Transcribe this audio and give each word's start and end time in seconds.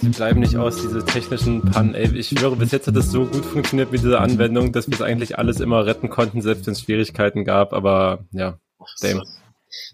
Sie 0.00 0.08
bleiben 0.08 0.40
nicht 0.40 0.56
aus, 0.56 0.76
diese 0.76 1.04
technischen 1.04 1.62
Pannen. 1.62 1.94
Ey, 1.94 2.16
ich 2.16 2.28
schwöre, 2.28 2.56
bis 2.56 2.70
jetzt 2.70 2.86
hat 2.86 2.96
es 2.96 3.10
so 3.10 3.26
gut 3.26 3.44
funktioniert 3.44 3.90
mit 3.90 4.02
dieser 4.02 4.20
Anwendung, 4.20 4.72
dass 4.72 4.86
wir 4.86 4.94
es 4.94 5.02
eigentlich 5.02 5.38
alles 5.38 5.60
immer 5.60 5.84
retten 5.86 6.10
konnten, 6.10 6.42
selbst 6.42 6.66
wenn 6.66 6.72
es 6.72 6.82
Schwierigkeiten 6.82 7.44
gab. 7.44 7.72
Aber 7.72 8.24
ja, 8.32 8.58
same. 8.96 9.22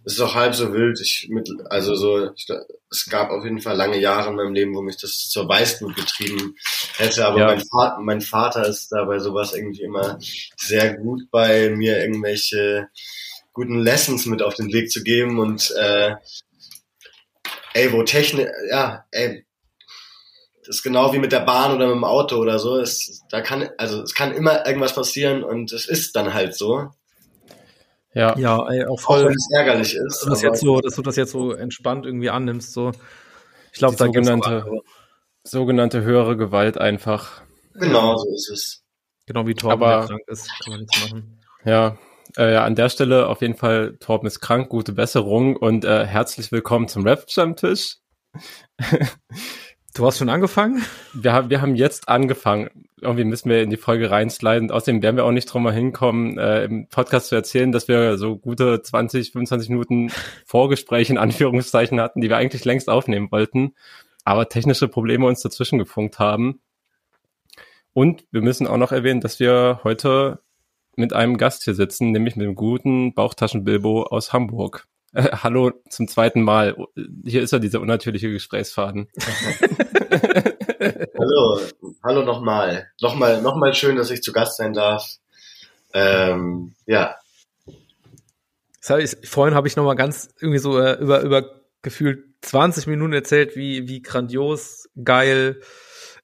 Es 0.05 0.15
ist 0.15 0.21
auch 0.21 0.35
halb 0.35 0.55
so 0.55 0.73
wild. 0.73 1.01
Ich 1.01 1.29
mit, 1.31 1.49
also 1.71 1.95
so, 1.95 2.31
ich, 2.35 2.47
es 2.91 3.07
gab 3.07 3.31
auf 3.31 3.45
jeden 3.45 3.61
Fall 3.61 3.77
lange 3.77 3.99
Jahre 3.99 4.31
in 4.31 4.37
meinem 4.37 4.53
Leben, 4.53 4.75
wo 4.75 4.83
mich 4.83 4.99
das 4.99 5.29
zur 5.29 5.49
Weißblut 5.49 5.97
getrieben 5.97 6.55
hätte. 6.99 7.27
Aber 7.27 7.39
ja. 7.39 7.47
mein, 7.47 7.61
Vater, 7.61 7.99
mein 8.01 8.21
Vater 8.21 8.67
ist 8.67 8.91
da 8.91 9.05
bei 9.05 9.19
sowas 9.19 9.55
irgendwie 9.55 9.83
immer 9.83 10.19
sehr 10.57 10.97
gut 10.97 11.23
bei 11.31 11.71
mir 11.71 12.01
irgendwelche 12.03 12.89
guten 13.53 13.79
Lessons 13.79 14.27
mit 14.27 14.43
auf 14.43 14.55
den 14.55 14.73
Weg 14.73 14.91
zu 14.91 15.03
geben 15.03 15.39
und 15.39 15.71
äh, 15.73 16.15
ey, 17.75 17.93
wo 17.93 18.03
Technik, 18.03 18.49
ja, 18.71 19.05
ey, 19.11 19.45
das 20.71 20.77
ist 20.77 20.83
genau 20.85 21.13
wie 21.13 21.19
mit 21.19 21.33
der 21.33 21.41
Bahn 21.41 21.75
oder 21.75 21.89
mit 21.89 21.97
dem 21.97 22.05
Auto 22.05 22.37
oder 22.37 22.61
so. 22.61 22.79
Es, 22.79 23.25
da 23.29 23.41
kann, 23.41 23.71
also 23.77 24.03
es 24.03 24.15
kann 24.15 24.31
immer 24.31 24.65
irgendwas 24.65 24.95
passieren 24.95 25.43
und 25.43 25.73
es 25.73 25.89
ist 25.89 26.15
dann 26.15 26.33
halt 26.33 26.55
so. 26.55 26.91
Ja, 28.15 28.39
ja 28.39 28.69
ey, 28.69 28.85
auch 28.85 29.01
voll. 29.01 29.25
Auch 29.25 29.27
wenn 29.31 29.35
es 29.35 29.49
ärgerlich 29.53 29.97
ist. 29.97 30.21
Dass 30.21 30.21
du, 30.21 30.31
das 30.31 30.43
jetzt 30.43 30.61
so, 30.61 30.81
dass 30.81 30.95
du 30.95 31.03
das 31.03 31.17
jetzt 31.17 31.33
so 31.33 31.55
entspannt 31.55 32.07
irgendwie 32.07 32.31
annimmst. 32.31 32.73
So. 32.73 32.93
Ich 33.73 33.79
glaube, 33.81 33.97
da 33.97 34.05
sogenannte, 34.05 34.65
sogenannte 35.43 36.03
höhere 36.03 36.37
Gewalt 36.37 36.79
einfach. 36.79 37.43
Genau, 37.75 38.17
so 38.17 38.33
ist 38.33 38.51
es. 38.53 38.85
Genau 39.27 39.49
wie 39.49 39.55
Torben, 39.55 39.83
Aber, 39.83 39.99
der 39.99 40.07
krank 40.07 40.23
ist, 40.29 40.49
kann 40.63 40.71
man 40.71 40.81
nichts 40.83 41.03
machen. 41.03 41.41
Ja, 41.65 41.99
äh, 42.37 42.53
ja, 42.53 42.65
an 42.65 42.77
der 42.77 42.91
Stelle 42.91 43.27
auf 43.27 43.41
jeden 43.41 43.57
Fall, 43.57 43.97
Torben 43.99 44.29
ist 44.29 44.39
krank, 44.39 44.69
gute 44.69 44.93
Besserung 44.93 45.57
und 45.57 45.85
äh, 45.85 46.07
herzlich 46.07 46.53
willkommen 46.53 46.87
zum 46.87 47.03
Rap-Stammtisch. 47.03 47.97
Du 49.93 50.07
hast 50.07 50.19
schon 50.19 50.29
angefangen? 50.29 50.85
Wir 51.13 51.33
haben, 51.33 51.51
wir 51.51 51.61
haben 51.61 51.75
jetzt 51.75 52.09
angefangen. 52.09 52.71
Irgendwie 53.01 53.25
müssen 53.25 53.51
wir 53.51 53.63
in 53.63 53.71
die 53.71 53.77
Folge 53.77 54.11
reinsliden. 54.11 54.71
Außerdem 54.71 55.03
werden 55.03 55.17
wir 55.17 55.25
auch 55.25 55.33
nicht 55.33 55.47
drum 55.47 55.65
mal 55.65 55.73
hinkommen, 55.73 56.39
äh, 56.39 56.65
im 56.65 56.87
Podcast 56.87 57.29
zu 57.29 57.35
erzählen, 57.35 57.73
dass 57.73 57.89
wir 57.89 58.17
so 58.17 58.37
gute 58.37 58.83
20, 58.83 59.33
25 59.33 59.69
Minuten 59.69 60.13
Vorgespräche 60.47 61.13
in 61.13 61.19
Anführungszeichen 61.19 62.01
hatten, 62.01 62.21
die 62.21 62.29
wir 62.29 62.37
eigentlich 62.37 62.65
längst 62.65 62.89
aufnehmen 62.89 63.33
wollten, 63.33 63.75
aber 64.25 64.49
technische 64.49 64.87
Probleme 64.87 65.27
uns 65.27 65.41
dazwischen 65.43 65.79
gefunkt 65.79 66.21
haben. 66.21 66.61
Und 67.93 68.25
wir 68.31 68.43
müssen 68.43 68.69
auch 68.69 68.77
noch 68.77 68.93
erwähnen, 68.93 69.21
dass 69.21 69.41
wir 69.41 69.81
heute 69.83 70.41
mit 70.95 71.13
einem 71.13 71.37
Gast 71.37 71.65
hier 71.65 71.75
sitzen, 71.75 72.13
nämlich 72.13 72.37
mit 72.37 72.47
dem 72.47 72.55
guten 72.55 73.13
Bauchtaschen-Bilbo 73.15 74.05
aus 74.05 74.33
Hamburg. 74.33 74.87
Äh, 75.13 75.29
hallo 75.33 75.73
zum 75.89 76.09
zweiten 76.09 76.43
Mal. 76.43 76.77
Hier 77.25 77.43
ist 77.43 77.53
ja 77.53 77.59
dieser 77.59 77.81
unnatürliche 77.81 78.31
Gesprächsfaden. 78.31 79.09
hallo, 80.81 81.61
hallo 82.03 82.23
nochmal. 82.23 82.91
Nochmal, 83.01 83.43
nochmal 83.43 83.75
schön, 83.75 83.97
dass 83.97 84.11
ich 84.11 84.23
zu 84.23 84.33
Gast 84.33 84.57
sein 84.57 84.73
darf. 84.73 85.07
Ähm, 85.93 86.75
ja. 86.87 87.17
Das 88.81 88.91
heißt, 88.91 89.27
vorhin 89.27 89.55
habe 89.55 89.69
ich 89.69 89.77
nochmal 89.77 89.97
ganz 89.97 90.29
irgendwie 90.41 90.59
so 90.59 90.79
äh, 90.79 90.95
über, 91.01 91.23
über 91.23 91.51
gefühlt 91.83 92.25
20 92.43 92.87
Minuten 92.87 93.13
erzählt, 93.13 93.57
wie, 93.57 93.89
wie 93.89 94.03
grandios, 94.03 94.89
geil 95.03 95.61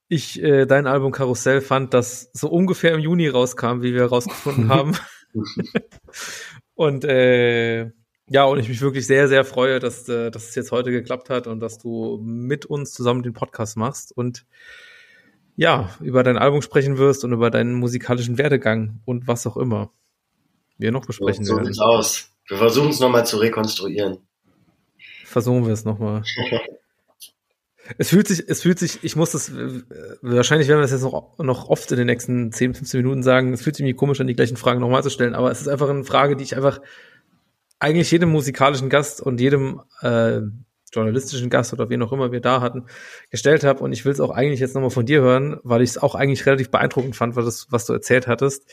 ich 0.08 0.42
äh, 0.42 0.66
dein 0.66 0.86
Album 0.86 1.12
Karussell 1.12 1.60
fand, 1.60 1.94
das 1.94 2.30
so 2.32 2.48
ungefähr 2.48 2.92
im 2.92 3.00
Juni 3.00 3.28
rauskam, 3.28 3.82
wie 3.82 3.92
wir 3.92 4.02
herausgefunden 4.02 4.68
haben. 4.70 4.96
und 6.74 7.04
äh, 7.04 7.90
ja, 8.28 8.44
und 8.44 8.58
ich 8.58 8.68
mich 8.68 8.80
wirklich 8.80 9.06
sehr, 9.06 9.28
sehr 9.28 9.44
freue, 9.44 9.78
dass, 9.78 10.08
äh, 10.08 10.30
dass 10.30 10.48
es 10.48 10.54
jetzt 10.54 10.72
heute 10.72 10.90
geklappt 10.90 11.30
hat 11.30 11.46
und 11.46 11.60
dass 11.60 11.78
du 11.78 12.18
mit 12.22 12.66
uns 12.66 12.92
zusammen 12.92 13.22
den 13.22 13.32
Podcast 13.32 13.76
machst 13.76 14.16
und 14.16 14.44
ja, 15.54 15.90
über 16.00 16.22
dein 16.22 16.36
Album 16.36 16.60
sprechen 16.60 16.98
wirst 16.98 17.24
und 17.24 17.32
über 17.32 17.50
deinen 17.50 17.74
musikalischen 17.74 18.36
Werdegang 18.36 19.00
und 19.04 19.26
was 19.26 19.46
auch 19.46 19.56
immer 19.56 19.90
wir 20.76 20.92
noch 20.92 21.06
besprechen 21.06 21.44
so, 21.44 21.52
so 21.52 21.56
werden. 21.56 21.66
So 21.66 21.72
sieht's 21.72 21.80
aus. 21.80 22.30
Wir 22.48 22.58
versuchen 22.58 22.90
es 22.90 23.00
nochmal 23.00 23.26
zu 23.26 23.38
rekonstruieren. 23.38 24.18
Versuchen 25.24 25.64
wir 25.64 25.72
es 25.72 25.84
nochmal. 25.84 26.22
es 27.98 28.10
fühlt 28.10 28.28
sich, 28.28 28.44
es 28.48 28.62
fühlt 28.62 28.78
sich, 28.78 29.02
ich 29.02 29.16
muss 29.16 29.32
das, 29.32 29.48
äh, 29.48 29.82
wahrscheinlich 30.20 30.68
werden 30.68 30.78
wir 30.78 30.82
das 30.82 30.92
jetzt 30.92 31.02
noch, 31.02 31.38
noch 31.38 31.68
oft 31.68 31.90
in 31.90 31.98
den 31.98 32.06
nächsten 32.06 32.52
10, 32.52 32.74
15 32.74 33.00
Minuten 33.00 33.22
sagen, 33.22 33.52
es 33.52 33.62
fühlt 33.62 33.76
sich 33.76 33.84
irgendwie 33.84 33.96
komisch 33.96 34.20
an, 34.20 34.26
die 34.26 34.34
gleichen 34.34 34.56
Fragen 34.56 34.80
nochmal 34.80 35.02
zu 35.02 35.10
stellen, 35.10 35.34
aber 35.34 35.50
es 35.50 35.60
ist 35.60 35.68
einfach 35.68 35.88
eine 35.88 36.04
Frage, 36.04 36.36
die 36.36 36.44
ich 36.44 36.56
einfach 36.56 36.80
eigentlich 37.78 38.10
jedem 38.10 38.30
musikalischen 38.30 38.88
Gast 38.88 39.20
und 39.20 39.40
jedem 39.40 39.80
äh, 40.00 40.40
journalistischen 40.92 41.50
Gast 41.50 41.72
oder 41.72 41.88
wen 41.88 42.02
auch 42.02 42.12
immer 42.12 42.32
wir 42.32 42.40
da 42.40 42.60
hatten, 42.60 42.86
gestellt 43.30 43.64
habe. 43.64 43.82
Und 43.82 43.92
ich 43.92 44.04
will 44.04 44.12
es 44.12 44.20
auch 44.20 44.30
eigentlich 44.30 44.60
jetzt 44.60 44.74
nochmal 44.74 44.90
von 44.90 45.06
dir 45.06 45.20
hören, 45.20 45.58
weil 45.62 45.82
ich 45.82 45.90
es 45.90 45.98
auch 45.98 46.14
eigentlich 46.14 46.46
relativ 46.46 46.70
beeindruckend 46.70 47.16
fand, 47.16 47.36
was, 47.36 47.44
das, 47.44 47.66
was 47.70 47.86
du 47.86 47.92
erzählt 47.92 48.26
hattest, 48.26 48.70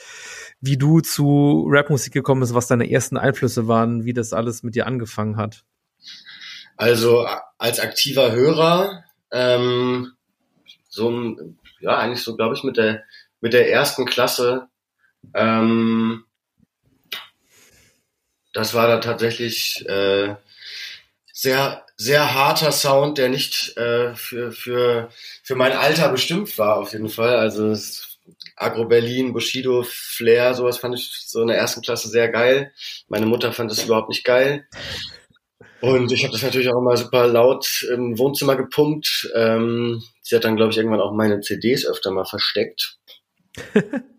wie 0.62 0.78
du 0.78 1.02
zu 1.02 1.68
Rapmusik 1.70 2.14
gekommen 2.14 2.42
bist, 2.42 2.54
was 2.54 2.68
deine 2.68 2.90
ersten 2.90 3.18
Einflüsse 3.18 3.68
waren, 3.68 4.06
wie 4.06 4.14
das 4.14 4.34
alles 4.34 4.64
mit 4.64 4.76
dir 4.76 4.88
angefangen 4.88 5.38
hat. 5.38 5.64
Also 6.78 7.28
als 7.58 7.80
aktiver 7.80 8.32
Hörer, 8.32 9.04
ähm, 9.32 10.14
so 10.90 11.36
ja, 11.82 11.98
eigentlich 11.98 12.24
so, 12.24 12.36
glaube 12.36 12.56
ich, 12.56 12.64
mit 12.64 12.78
der, 12.78 13.04
mit 13.42 13.54
der 13.54 13.70
ersten 13.70 14.06
Klasse, 14.06 14.68
ähm, 15.34 16.24
das 18.54 18.74
war 18.74 18.88
da 18.88 18.98
tatsächlich 19.00 19.88
äh, 19.88 20.36
sehr 21.34 21.86
sehr 21.98 22.34
harter 22.34 22.72
Sound, 22.72 23.18
der 23.18 23.30
nicht 23.30 23.78
äh, 23.78 24.16
für 24.16 24.52
für 24.52 25.10
für 25.44 25.56
mein 25.56 25.74
Alter 25.74 26.10
bestimmt 26.10 26.58
war 26.58 26.78
auf 26.78 26.94
jeden 26.94 27.10
Fall. 27.10 27.36
Also 27.36 27.76
Agro 28.56 28.86
Berlin, 28.86 29.34
Bushido, 29.34 29.84
Flair, 29.84 30.54
sowas 30.54 30.78
fand 30.78 30.96
ich 30.96 31.10
so 31.26 31.42
in 31.42 31.48
der 31.48 31.58
ersten 31.58 31.82
Klasse 31.82 32.08
sehr 32.08 32.30
geil. 32.30 32.72
Meine 33.08 33.26
Mutter 33.26 33.52
fand 33.52 33.72
das 33.72 33.84
überhaupt 33.84 34.10
nicht 34.10 34.24
geil. 34.24 34.68
Und 35.82 36.12
ich 36.14 36.24
habe 36.24 36.32
das 36.32 36.44
natürlich 36.44 36.70
auch 36.70 36.80
immer 36.80 36.96
super 36.96 37.28
laut 37.28 37.86
im 37.92 38.18
Wohnzimmer 38.18 38.56
gepumpt. 38.56 39.30
Ähm, 39.36 40.02
sie 40.22 40.36
hat 40.36 40.46
dann, 40.46 40.56
glaube 40.56 40.72
ich, 40.72 40.78
irgendwann 40.78 41.02
auch 41.02 41.12
meine 41.14 41.42
CDs 41.42 41.86
öfter 41.86 42.12
mal 42.12 42.26
versteckt. 42.26 43.00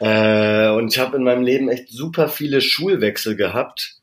Äh, 0.00 0.68
und 0.70 0.92
ich 0.92 0.98
habe 0.98 1.16
in 1.16 1.24
meinem 1.24 1.42
Leben 1.42 1.68
echt 1.68 1.88
super 1.90 2.28
viele 2.28 2.60
Schulwechsel 2.60 3.36
gehabt 3.36 3.96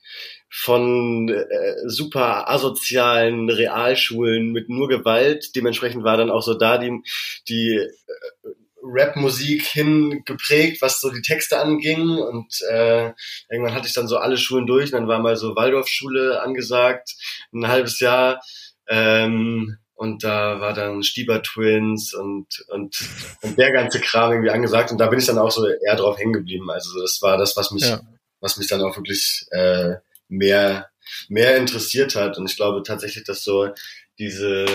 von 0.54 1.30
äh, 1.30 1.76
super 1.86 2.50
asozialen 2.50 3.50
Realschulen 3.50 4.52
mit 4.52 4.70
nur 4.70 4.90
Gewalt. 4.90 5.56
Dementsprechend 5.56 6.04
war 6.04 6.18
dann 6.18 6.30
auch 6.30 6.42
so 6.42 6.56
da 6.56 6.78
die, 6.78 7.02
die 7.48 7.78
äh, 7.78 8.50
Rap-Musik 8.84 9.64
hingeprägt, 9.64 10.82
was 10.82 11.00
so 11.00 11.10
die 11.10 11.22
Texte 11.22 11.58
anging. 11.60 12.18
Und 12.18 12.62
äh, 12.70 13.14
irgendwann 13.50 13.74
hatte 13.74 13.88
ich 13.88 13.94
dann 13.94 14.10
so 14.10 14.18
alle 14.18 14.38
Schulen 14.38 14.68
durch. 14.68 14.92
Und 14.92 15.00
dann 15.00 15.08
war 15.08 15.20
mal 15.20 15.38
so 15.38 15.56
Waldorfschule 15.56 16.42
angesagt, 16.42 17.16
ein 17.54 17.68
halbes 17.68 18.00
Jahr. 18.00 18.42
Ähm, 18.90 19.78
und 20.02 20.24
da 20.24 20.60
war 20.60 20.74
dann 20.74 21.04
Stieber 21.04 21.44
Twins 21.44 22.16
und, 22.16 22.66
und, 22.70 22.98
und 23.44 23.56
der 23.60 23.72
ganze 23.72 24.00
Kram 24.00 24.32
irgendwie 24.32 24.50
angesagt 24.50 24.90
und 24.92 24.98
da 24.98 25.06
bin 25.06 25.20
ich 25.20 25.28
dann 25.28 25.38
auch 25.38 25.52
so 25.52 25.64
eher 25.68 25.96
drauf 25.96 26.18
hängen 26.18 26.34
geblieben. 26.34 26.72
Also 26.72 27.00
das 27.00 27.22
war 27.22 27.38
das, 27.38 27.56
was 27.56 27.70
mich, 27.70 27.84
ja. 27.84 28.02
was 28.40 28.58
mich 28.58 28.68
dann 28.68 28.82
auch 28.82 28.98
wirklich 28.98 29.46
äh, 29.52 29.98
mehr, 30.28 30.90
mehr 31.30 31.56
interessiert 31.56 32.16
hat. 32.16 32.40
Und 32.40 32.50
ich 32.50 32.56
glaube 32.56 32.82
tatsächlich, 32.82 33.26
dass 33.26 33.44
so 33.44 33.70
diese 34.18 34.66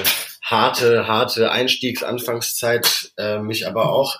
harte, 0.45 1.09
harte 1.09 1.51
Einstiegsanfangszeit 1.51 3.11
äh, 3.17 3.41
mich 3.41 3.67
aber 3.67 3.91
auch 3.91 4.15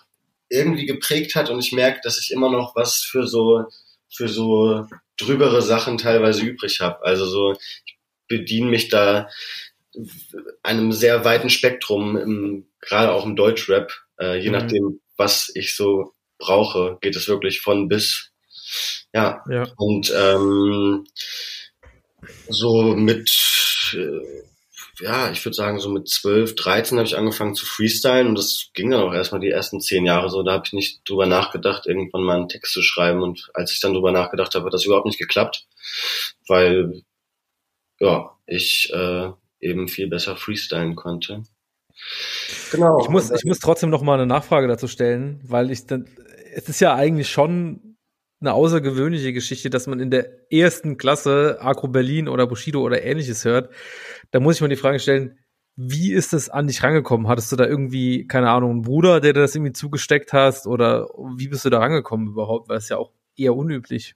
irgendwie 0.49 0.87
geprägt 0.87 1.37
hat 1.37 1.51
und 1.51 1.61
ich 1.61 1.71
merke, 1.71 2.01
dass 2.03 2.19
ich 2.19 2.33
immer 2.33 2.51
noch 2.51 2.75
was 2.75 2.97
für 2.97 3.29
so, 3.29 3.67
für 4.13 4.27
so 4.27 4.89
drübere 5.17 5.63
Sachen 5.63 5.99
teilweise 5.99 6.43
übrig 6.43 6.81
habe. 6.81 7.05
Also 7.05 7.27
so, 7.27 7.53
ich 7.53 7.97
bediene 8.27 8.67
mich 8.67 8.89
da 8.89 9.29
einem 10.63 10.93
sehr 10.93 11.25
weiten 11.25 11.51
Spektrum, 11.51 12.17
im, 12.17 12.67
gerade 12.81 13.13
auch 13.13 13.25
im 13.25 13.37
Deutschrap, 13.37 13.93
äh, 14.21 14.39
je 14.39 14.51
mhm. 14.51 14.57
nachdem, 14.57 15.01
was 15.17 15.51
ich 15.55 15.77
so 15.77 16.13
brauche, 16.39 16.99
geht 17.01 17.17
es 17.17 17.29
wirklich 17.29 17.61
von 17.61 17.89
bis. 17.89 18.33
Ja. 19.15 19.43
ja. 19.51 19.67
Und 19.77 20.13
ähm, 20.15 21.07
so 22.49 22.95
mit 22.95 23.31
äh, 23.95 24.47
ja, 25.01 25.31
ich 25.31 25.45
würde 25.45 25.55
sagen, 25.55 25.79
so 25.79 25.91
mit 25.91 26.09
12, 26.09 26.55
13 26.55 26.99
habe 26.99 27.07
ich 27.07 27.17
angefangen 27.17 27.55
zu 27.55 27.67
freestylen 27.67 28.29
und 28.29 28.39
das 28.39 28.71
ging 28.73 28.91
dann 28.91 29.03
auch 29.03 29.13
erstmal 29.13 29.41
die 29.41 29.51
ersten 29.51 29.81
zehn 29.81 30.07
Jahre 30.07 30.31
so. 30.31 30.43
Da 30.43 30.53
habe 30.53 30.65
ich 30.67 30.73
nicht 30.73 31.09
drüber 31.09 31.27
nachgedacht, 31.27 31.87
irgendwann 31.87 32.23
mal 32.23 32.37
einen 32.37 32.49
Text 32.49 32.73
zu 32.73 32.83
schreiben. 32.83 33.23
Und 33.23 33.51
als 33.53 33.73
ich 33.73 33.81
dann 33.81 33.93
drüber 33.93 34.13
nachgedacht 34.13 34.55
habe, 34.55 34.67
hat 34.67 34.75
das 34.75 34.85
überhaupt 34.85 35.07
nicht 35.07 35.19
geklappt, 35.19 35.67
weil 36.49 37.03
ja, 37.99 38.31
ich 38.47 38.91
äh, 38.93 39.31
eben 39.67 39.89
viel 39.89 40.09
besser 40.09 40.37
freestylen 40.37 40.95
konnte. 40.95 41.43
Genau. 42.73 43.01
Ich 43.01 43.09
muss, 43.09 43.31
ich 43.31 43.45
muss 43.45 43.59
trotzdem 43.59 43.91
noch 43.91 44.03
mal 44.03 44.15
eine 44.15 44.27
Nachfrage 44.27 44.69
dazu 44.69 44.89
stellen, 44.89 45.41
weil 45.45 45.71
ich 45.71 45.87
dann, 45.87 46.07
es 46.55 46.69
ist 46.69 46.81
ja 46.81 46.95
eigentlich 46.95 47.29
schon 47.29 47.97
eine 48.41 48.53
außergewöhnliche 48.53 49.33
Geschichte, 49.33 49.71
dass 49.71 49.87
man 49.87 50.01
in 50.01 50.11
der 50.11 50.53
ersten 50.53 50.99
Klasse 50.99 51.59
Agro 51.61 51.89
Berlin 51.89 52.29
oder 52.29 52.47
Bushido 52.47 52.83
oder 52.83 53.03
ähnliches 53.03 53.45
hört. 53.45 53.73
Da 54.31 54.41
muss 54.41 54.57
ich 54.57 54.61
mal 54.61 54.69
die 54.69 54.77
Frage 54.77 54.99
stellen, 54.99 55.39
wie 55.77 56.13
ist 56.13 56.33
das 56.33 56.49
an 56.49 56.67
dich 56.67 56.83
rangekommen? 56.83 57.29
Hattest 57.29 57.53
du 57.53 57.57
da 57.57 57.67
irgendwie, 57.67 58.27
keine 58.27 58.51
Ahnung, 58.51 58.71
einen 58.71 58.83
Bruder, 58.83 59.21
der 59.21 59.33
dir 59.33 59.41
das 59.41 59.55
irgendwie 59.55 59.73
zugesteckt 59.73 60.33
hast? 60.33 60.67
Oder 60.67 61.09
wie 61.37 61.49
bist 61.49 61.65
du 61.65 61.71
da 61.71 61.79
rangekommen 61.79 62.29
überhaupt? 62.29 62.69
Weil 62.69 62.79
es 62.79 62.89
ja 62.89 62.97
auch 62.97 63.13
eher 63.37 63.55
unüblich. 63.55 64.15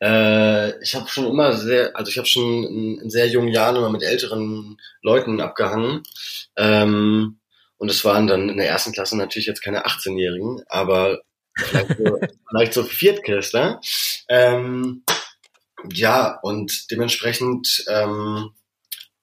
Äh, 0.00 0.82
ich 0.82 0.94
habe 0.94 1.08
schon 1.08 1.26
immer 1.26 1.52
sehr, 1.52 1.96
also 1.96 2.10
ich 2.10 2.18
habe 2.18 2.26
schon 2.26 2.64
in, 2.64 3.00
in, 3.02 3.10
sehr 3.10 3.28
jungen 3.28 3.48
Jahren 3.48 3.76
immer 3.76 3.90
mit 3.90 4.02
älteren 4.02 4.76
Leuten 5.02 5.40
abgehangen. 5.40 6.02
Ähm, 6.56 7.38
und 7.78 7.90
es 7.90 8.04
waren 8.04 8.26
dann 8.26 8.48
in 8.48 8.56
der 8.56 8.68
ersten 8.68 8.92
Klasse 8.92 9.16
natürlich 9.16 9.46
jetzt 9.46 9.62
keine 9.62 9.86
18-Jährigen, 9.86 10.62
aber 10.68 11.20
vielleicht 11.56 11.96
so, 11.98 12.18
vielleicht 12.48 12.74
so 12.74 12.82
Viertklässler. 12.84 13.80
Ähm, 14.28 15.04
ja, 15.92 16.38
und 16.42 16.90
dementsprechend, 16.90 17.84
ähm, 17.88 18.50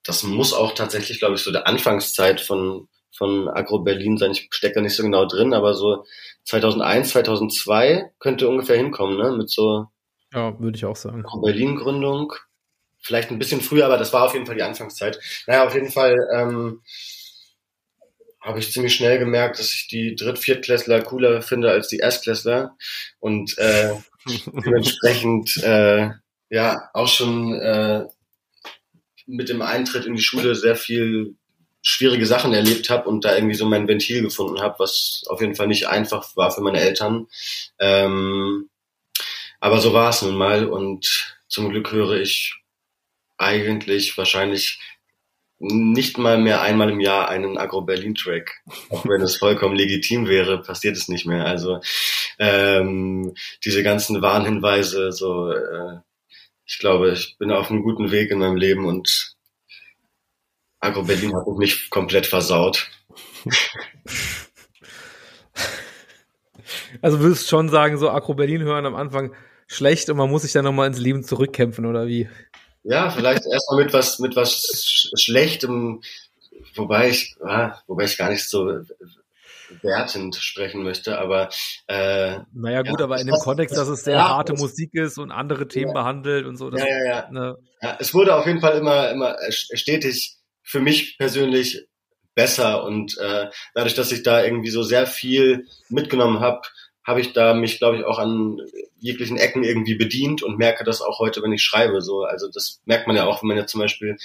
das 0.04 0.22
muss 0.22 0.52
auch 0.52 0.74
tatsächlich, 0.74 1.18
glaube 1.18 1.36
ich, 1.36 1.42
so 1.42 1.52
der 1.52 1.66
Anfangszeit 1.66 2.40
von, 2.40 2.88
von 3.16 3.48
Agro 3.48 3.80
Berlin 3.80 4.18
sein. 4.18 4.32
Ich 4.32 4.48
stecke 4.50 4.76
da 4.76 4.80
nicht 4.80 4.96
so 4.96 5.02
genau 5.02 5.26
drin, 5.26 5.54
aber 5.54 5.74
so 5.74 6.04
2001, 6.44 7.10
2002 7.10 8.10
könnte 8.18 8.48
ungefähr 8.48 8.76
hinkommen, 8.76 9.18
ne? 9.18 9.32
Mit 9.36 9.50
so 9.50 9.86
ja, 10.32 10.58
würde 10.58 10.76
ich 10.76 10.84
auch 10.84 10.96
sagen. 10.96 11.24
Agro 11.24 11.40
Berlin 11.40 11.76
Gründung. 11.76 12.32
Vielleicht 12.98 13.30
ein 13.30 13.38
bisschen 13.38 13.62
früher, 13.62 13.86
aber 13.86 13.96
das 13.96 14.12
war 14.12 14.24
auf 14.24 14.34
jeden 14.34 14.46
Fall 14.46 14.56
die 14.56 14.62
Anfangszeit. 14.62 15.18
Naja, 15.46 15.66
auf 15.66 15.74
jeden 15.74 15.90
Fall 15.90 16.16
ähm, 16.34 16.82
habe 18.40 18.58
ich 18.58 18.72
ziemlich 18.72 18.94
schnell 18.94 19.18
gemerkt, 19.18 19.58
dass 19.58 19.72
ich 19.72 19.88
die 19.88 20.14
Dritt-, 20.14 20.38
Viertklässler 20.38 21.02
cooler 21.02 21.42
finde 21.42 21.70
als 21.70 21.88
die 21.88 21.98
Erstklässler 21.98 22.76
und 23.18 23.56
äh, 23.58 23.94
dementsprechend 24.46 25.56
äh, 25.62 26.10
ja 26.48 26.90
auch 26.94 27.08
schon 27.08 27.54
äh, 27.54 28.06
mit 29.26 29.48
dem 29.48 29.62
Eintritt 29.62 30.06
in 30.06 30.14
die 30.14 30.22
Schule 30.22 30.54
sehr 30.54 30.76
viel 30.76 31.36
schwierige 31.82 32.26
Sachen 32.26 32.52
erlebt 32.52 32.90
habe 32.90 33.08
und 33.08 33.24
da 33.24 33.34
irgendwie 33.34 33.54
so 33.54 33.64
mein 33.66 33.88
Ventil 33.88 34.22
gefunden 34.22 34.60
habe, 34.60 34.78
was 34.78 35.22
auf 35.28 35.40
jeden 35.40 35.54
Fall 35.54 35.66
nicht 35.66 35.88
einfach 35.88 36.36
war 36.36 36.50
für 36.50 36.60
meine 36.60 36.80
Eltern. 36.80 37.26
Ähm, 37.78 38.69
aber 39.60 39.78
so 39.78 39.92
war 39.92 40.10
es 40.10 40.22
nun 40.22 40.36
mal 40.36 40.66
und 40.66 41.36
zum 41.48 41.68
Glück 41.68 41.92
höre 41.92 42.20
ich 42.20 42.56
eigentlich 43.38 44.16
wahrscheinlich 44.18 44.80
nicht 45.58 46.16
mal 46.16 46.38
mehr 46.38 46.62
einmal 46.62 46.88
im 46.88 47.00
Jahr 47.00 47.28
einen 47.28 47.58
Agro-Berlin-Track. 47.58 48.62
Auch 48.88 49.06
wenn 49.06 49.20
es 49.20 49.36
vollkommen 49.36 49.76
legitim 49.76 50.26
wäre, 50.26 50.62
passiert 50.62 50.96
es 50.96 51.08
nicht 51.08 51.26
mehr. 51.26 51.44
Also 51.44 51.80
ähm, 52.38 53.34
diese 53.64 53.82
ganzen 53.82 54.22
Warnhinweise, 54.22 55.12
so 55.12 55.52
äh, 55.52 55.98
ich 56.64 56.78
glaube, 56.78 57.12
ich 57.12 57.36
bin 57.38 57.52
auf 57.52 57.70
einem 57.70 57.82
guten 57.82 58.10
Weg 58.10 58.30
in 58.30 58.38
meinem 58.38 58.56
Leben 58.56 58.86
und 58.86 59.34
Agro 60.78 61.02
Berlin 61.02 61.36
hat 61.36 61.46
mich 61.58 61.90
komplett 61.90 62.26
versaut. 62.26 62.88
Also 67.02 67.20
würdest 67.20 67.48
schon 67.48 67.68
sagen, 67.68 67.98
so 67.98 68.10
Agro 68.10 68.34
Berlin 68.34 68.62
hören 68.62 68.86
am 68.86 68.94
Anfang 68.94 69.34
schlecht 69.70 70.10
und 70.10 70.16
man 70.16 70.28
muss 70.28 70.42
sich 70.42 70.52
dann 70.52 70.64
nochmal 70.64 70.88
ins 70.88 70.98
Leben 70.98 71.22
zurückkämpfen 71.22 71.86
oder 71.86 72.06
wie? 72.06 72.28
Ja, 72.82 73.10
vielleicht 73.10 73.44
erstmal 73.46 73.84
mit 73.84 73.92
was, 73.92 74.18
mit 74.18 74.34
was 74.34 75.12
Schlechtem, 75.14 76.02
wobei 76.74 77.10
ich, 77.10 77.36
ah, 77.44 77.78
wobei 77.86 78.04
ich 78.04 78.18
gar 78.18 78.30
nicht 78.30 78.48
so 78.48 78.80
wertend 79.82 80.34
sprechen 80.34 80.82
möchte, 80.82 81.18
aber 81.18 81.48
äh, 81.86 82.38
naja 82.52 82.82
gut, 82.82 82.98
ja, 82.98 83.04
aber 83.04 83.20
in 83.20 83.28
dem 83.28 83.36
Kontext, 83.36 83.76
dass 83.76 83.86
es 83.86 84.02
sehr 84.02 84.16
ja, 84.16 84.28
harte 84.28 84.54
Musik 84.54 84.92
ist 84.94 85.18
und 85.18 85.30
andere 85.30 85.68
Themen 85.68 85.94
ja. 85.94 85.94
behandelt 85.94 86.46
und 86.46 86.56
so. 86.56 86.70
Das, 86.70 86.80
ja, 86.80 86.88
ja, 86.88 87.04
ja. 87.04 87.30
Ne. 87.30 87.56
ja. 87.80 87.96
Es 88.00 88.12
wurde 88.12 88.34
auf 88.34 88.46
jeden 88.46 88.60
Fall 88.60 88.76
immer, 88.76 89.10
immer 89.10 89.36
stetig 89.50 90.38
für 90.64 90.80
mich 90.80 91.16
persönlich 91.18 91.86
besser 92.34 92.82
und 92.82 93.16
äh, 93.18 93.46
dadurch, 93.74 93.94
dass 93.94 94.10
ich 94.10 94.24
da 94.24 94.42
irgendwie 94.42 94.70
so 94.70 94.82
sehr 94.82 95.06
viel 95.06 95.68
mitgenommen 95.88 96.40
habe, 96.40 96.62
habe 97.04 97.20
ich 97.20 97.32
da 97.32 97.54
mich, 97.54 97.78
glaube 97.78 97.98
ich, 97.98 98.04
auch 98.04 98.18
an 98.18 98.58
jeglichen 98.98 99.36
Ecken 99.36 99.64
irgendwie 99.64 99.94
bedient 99.94 100.42
und 100.42 100.58
merke 100.58 100.84
das 100.84 101.00
auch 101.00 101.18
heute, 101.18 101.42
wenn 101.42 101.52
ich 101.52 101.62
schreibe. 101.62 102.02
So, 102.02 102.24
also 102.24 102.48
das 102.52 102.80
merkt 102.84 103.06
man 103.06 103.16
ja 103.16 103.26
auch, 103.26 103.42
wenn 103.42 103.48
man 103.48 103.56
ja 103.56 103.66
zum 103.66 103.80
Beispiel 103.80 104.16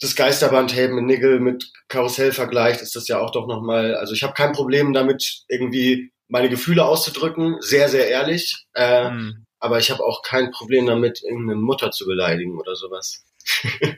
das 0.00 0.16
Geisterband 0.16 0.74
Helden 0.74 1.04
Nigel 1.06 1.40
mit 1.40 1.72
Karussell 1.88 2.32
vergleicht, 2.32 2.82
ist 2.82 2.96
das 2.96 3.08
ja 3.08 3.18
auch 3.18 3.30
doch 3.30 3.46
nochmal, 3.46 3.94
also 3.94 4.12
ich 4.12 4.22
habe 4.22 4.34
kein 4.34 4.52
Problem 4.52 4.92
damit, 4.92 5.44
irgendwie 5.48 6.12
meine 6.28 6.48
Gefühle 6.48 6.84
auszudrücken, 6.84 7.56
sehr, 7.60 7.88
sehr 7.88 8.08
ehrlich. 8.08 8.66
Äh, 8.74 9.10
mhm. 9.10 9.46
Aber 9.58 9.78
ich 9.78 9.90
habe 9.90 10.04
auch 10.04 10.22
kein 10.22 10.50
Problem 10.50 10.86
damit, 10.86 11.22
irgendeine 11.22 11.58
Mutter 11.58 11.90
zu 11.90 12.04
beleidigen 12.06 12.58
oder 12.58 12.76
sowas. 12.76 13.24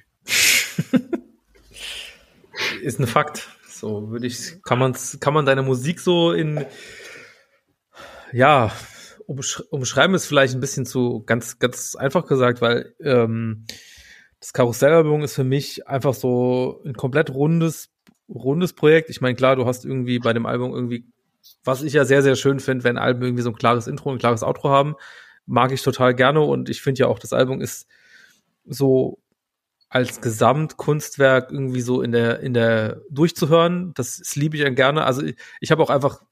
ist 2.82 3.00
ein 3.00 3.06
Fakt. 3.06 3.48
So 3.66 4.10
würde 4.10 4.26
ich, 4.26 4.62
kann 4.62 4.78
man, 4.78 4.96
kann 5.20 5.34
man 5.34 5.46
deine 5.46 5.62
Musik 5.62 6.00
so 6.00 6.32
in, 6.32 6.64
ja, 8.32 8.72
umschreiben 9.26 10.14
ist 10.14 10.26
vielleicht 10.26 10.54
ein 10.54 10.60
bisschen 10.60 10.86
zu 10.86 11.22
ganz, 11.26 11.58
ganz 11.58 11.94
einfach 11.94 12.26
gesagt, 12.26 12.60
weil 12.60 12.94
ähm, 13.00 13.66
das 14.40 14.52
Karussellalbum 14.52 15.22
ist 15.22 15.34
für 15.34 15.44
mich 15.44 15.86
einfach 15.86 16.14
so 16.14 16.82
ein 16.86 16.94
komplett 16.94 17.30
rundes, 17.30 17.90
rundes 18.28 18.72
Projekt. 18.72 19.10
Ich 19.10 19.20
meine, 19.20 19.34
klar, 19.34 19.56
du 19.56 19.66
hast 19.66 19.84
irgendwie 19.84 20.18
bei 20.18 20.32
dem 20.32 20.46
Album 20.46 20.72
irgendwie, 20.72 21.06
was 21.64 21.82
ich 21.82 21.92
ja 21.92 22.04
sehr, 22.04 22.22
sehr 22.22 22.36
schön 22.36 22.60
finde, 22.60 22.84
wenn 22.84 22.98
Alben 22.98 23.22
irgendwie 23.22 23.42
so 23.42 23.50
ein 23.50 23.56
klares 23.56 23.86
Intro 23.86 24.10
und 24.10 24.16
ein 24.16 24.20
klares 24.20 24.42
Outro 24.42 24.70
haben, 24.70 24.94
mag 25.44 25.72
ich 25.72 25.82
total 25.82 26.14
gerne 26.14 26.40
und 26.40 26.68
ich 26.68 26.80
finde 26.80 27.00
ja 27.00 27.06
auch, 27.08 27.18
das 27.18 27.32
Album 27.32 27.60
ist 27.60 27.88
so 28.64 29.18
als 29.88 30.20
Gesamtkunstwerk 30.20 31.50
irgendwie 31.50 31.80
so 31.80 32.02
in 32.02 32.12
der, 32.12 32.40
in 32.40 32.52
der 32.52 33.00
durchzuhören. 33.10 33.92
Das, 33.94 34.18
das 34.18 34.36
liebe 34.36 34.56
ich 34.56 34.62
ja 34.62 34.68
gerne. 34.68 35.04
Also 35.04 35.22
ich, 35.22 35.36
ich 35.60 35.70
habe 35.70 35.82
auch 35.82 35.90
einfach, 35.90 36.22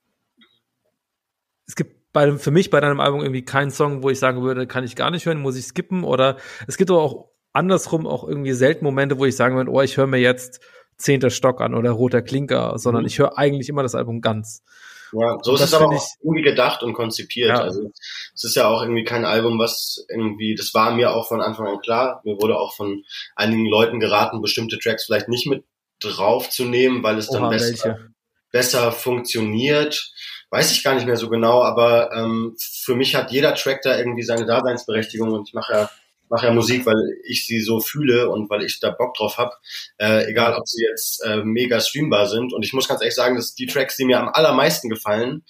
es 1.66 1.76
gibt 1.76 2.12
bei, 2.12 2.32
für 2.32 2.50
mich 2.50 2.70
bei 2.70 2.80
deinem 2.80 3.00
Album 3.00 3.20
irgendwie 3.20 3.44
keinen 3.44 3.70
Song, 3.70 4.02
wo 4.02 4.10
ich 4.10 4.18
sagen 4.18 4.42
würde, 4.42 4.66
kann 4.66 4.84
ich 4.84 4.96
gar 4.96 5.10
nicht 5.10 5.26
hören, 5.26 5.40
muss 5.40 5.56
ich 5.56 5.66
skippen. 5.66 6.04
Oder 6.04 6.36
es 6.66 6.76
gibt 6.76 6.90
aber 6.90 7.02
auch 7.02 7.28
andersrum 7.52 8.06
auch 8.06 8.26
irgendwie 8.26 8.52
selten 8.52 8.84
Momente, 8.84 9.18
wo 9.18 9.24
ich 9.24 9.36
sagen 9.36 9.56
würde, 9.56 9.70
oh, 9.70 9.82
ich 9.82 9.96
höre 9.96 10.06
mir 10.06 10.18
jetzt 10.18 10.60
zehnter 10.96 11.30
Stock 11.30 11.60
an 11.60 11.74
oder 11.74 11.90
roter 11.90 12.22
Klinker, 12.22 12.78
sondern 12.78 13.02
mhm. 13.02 13.08
ich 13.08 13.18
höre 13.18 13.36
eigentlich 13.36 13.68
immer 13.68 13.82
das 13.82 13.94
Album 13.94 14.20
ganz. 14.20 14.62
Ja, 15.12 15.38
so 15.42 15.54
ist 15.54 15.60
es 15.60 15.74
aber 15.74 15.86
auch 15.86 16.06
irgendwie 16.22 16.42
gedacht 16.42 16.82
und 16.82 16.92
konzipiert. 16.92 17.50
Ja. 17.50 17.60
Also 17.60 17.90
es 18.34 18.44
ist 18.44 18.56
ja 18.56 18.66
auch 18.66 18.82
irgendwie 18.82 19.04
kein 19.04 19.24
Album, 19.24 19.58
was 19.58 20.04
irgendwie, 20.08 20.54
das 20.54 20.74
war 20.74 20.94
mir 20.94 21.12
auch 21.12 21.28
von 21.28 21.40
Anfang 21.40 21.66
an 21.66 21.80
klar. 21.80 22.20
Mir 22.24 22.36
wurde 22.40 22.58
auch 22.58 22.74
von 22.74 23.04
einigen 23.34 23.66
Leuten 23.66 24.00
geraten, 24.00 24.42
bestimmte 24.42 24.78
Tracks 24.78 25.04
vielleicht 25.04 25.28
nicht 25.28 25.46
mit 25.46 25.64
drauf 26.00 26.50
zu 26.50 26.64
nehmen, 26.64 27.02
weil 27.02 27.18
es 27.18 27.28
dann 27.28 27.44
Oha, 27.44 27.50
besser, 27.50 27.98
besser 28.50 28.92
funktioniert. 28.92 30.12
Weiß 30.50 30.72
ich 30.72 30.84
gar 30.84 30.94
nicht 30.94 31.06
mehr 31.06 31.16
so 31.16 31.28
genau, 31.28 31.62
aber 31.62 32.12
ähm, 32.12 32.56
für 32.58 32.94
mich 32.94 33.14
hat 33.14 33.32
jeder 33.32 33.54
Track 33.54 33.82
da 33.82 33.98
irgendwie 33.98 34.22
seine 34.22 34.46
Daseinsberechtigung 34.46 35.32
und 35.32 35.48
ich 35.48 35.54
mache 35.54 35.72
ja 35.72 35.90
mache 36.28 36.46
ja 36.46 36.52
Musik, 36.52 36.86
weil 36.86 37.18
ich 37.24 37.46
sie 37.46 37.60
so 37.60 37.80
fühle 37.80 38.30
und 38.30 38.50
weil 38.50 38.62
ich 38.64 38.80
da 38.80 38.90
Bock 38.90 39.14
drauf 39.14 39.38
habe. 39.38 39.52
Äh, 39.98 40.30
egal, 40.30 40.54
ob 40.54 40.66
sie 40.66 40.84
jetzt 40.84 41.24
äh, 41.24 41.42
mega 41.44 41.80
streambar 41.80 42.26
sind. 42.26 42.52
Und 42.52 42.64
ich 42.64 42.72
muss 42.72 42.88
ganz 42.88 43.00
ehrlich 43.00 43.14
sagen, 43.14 43.36
dass 43.36 43.54
die 43.54 43.66
Tracks, 43.66 43.96
die 43.96 44.04
mir 44.04 44.20
am 44.20 44.28
allermeisten 44.28 44.88
gefallen, 44.88 45.44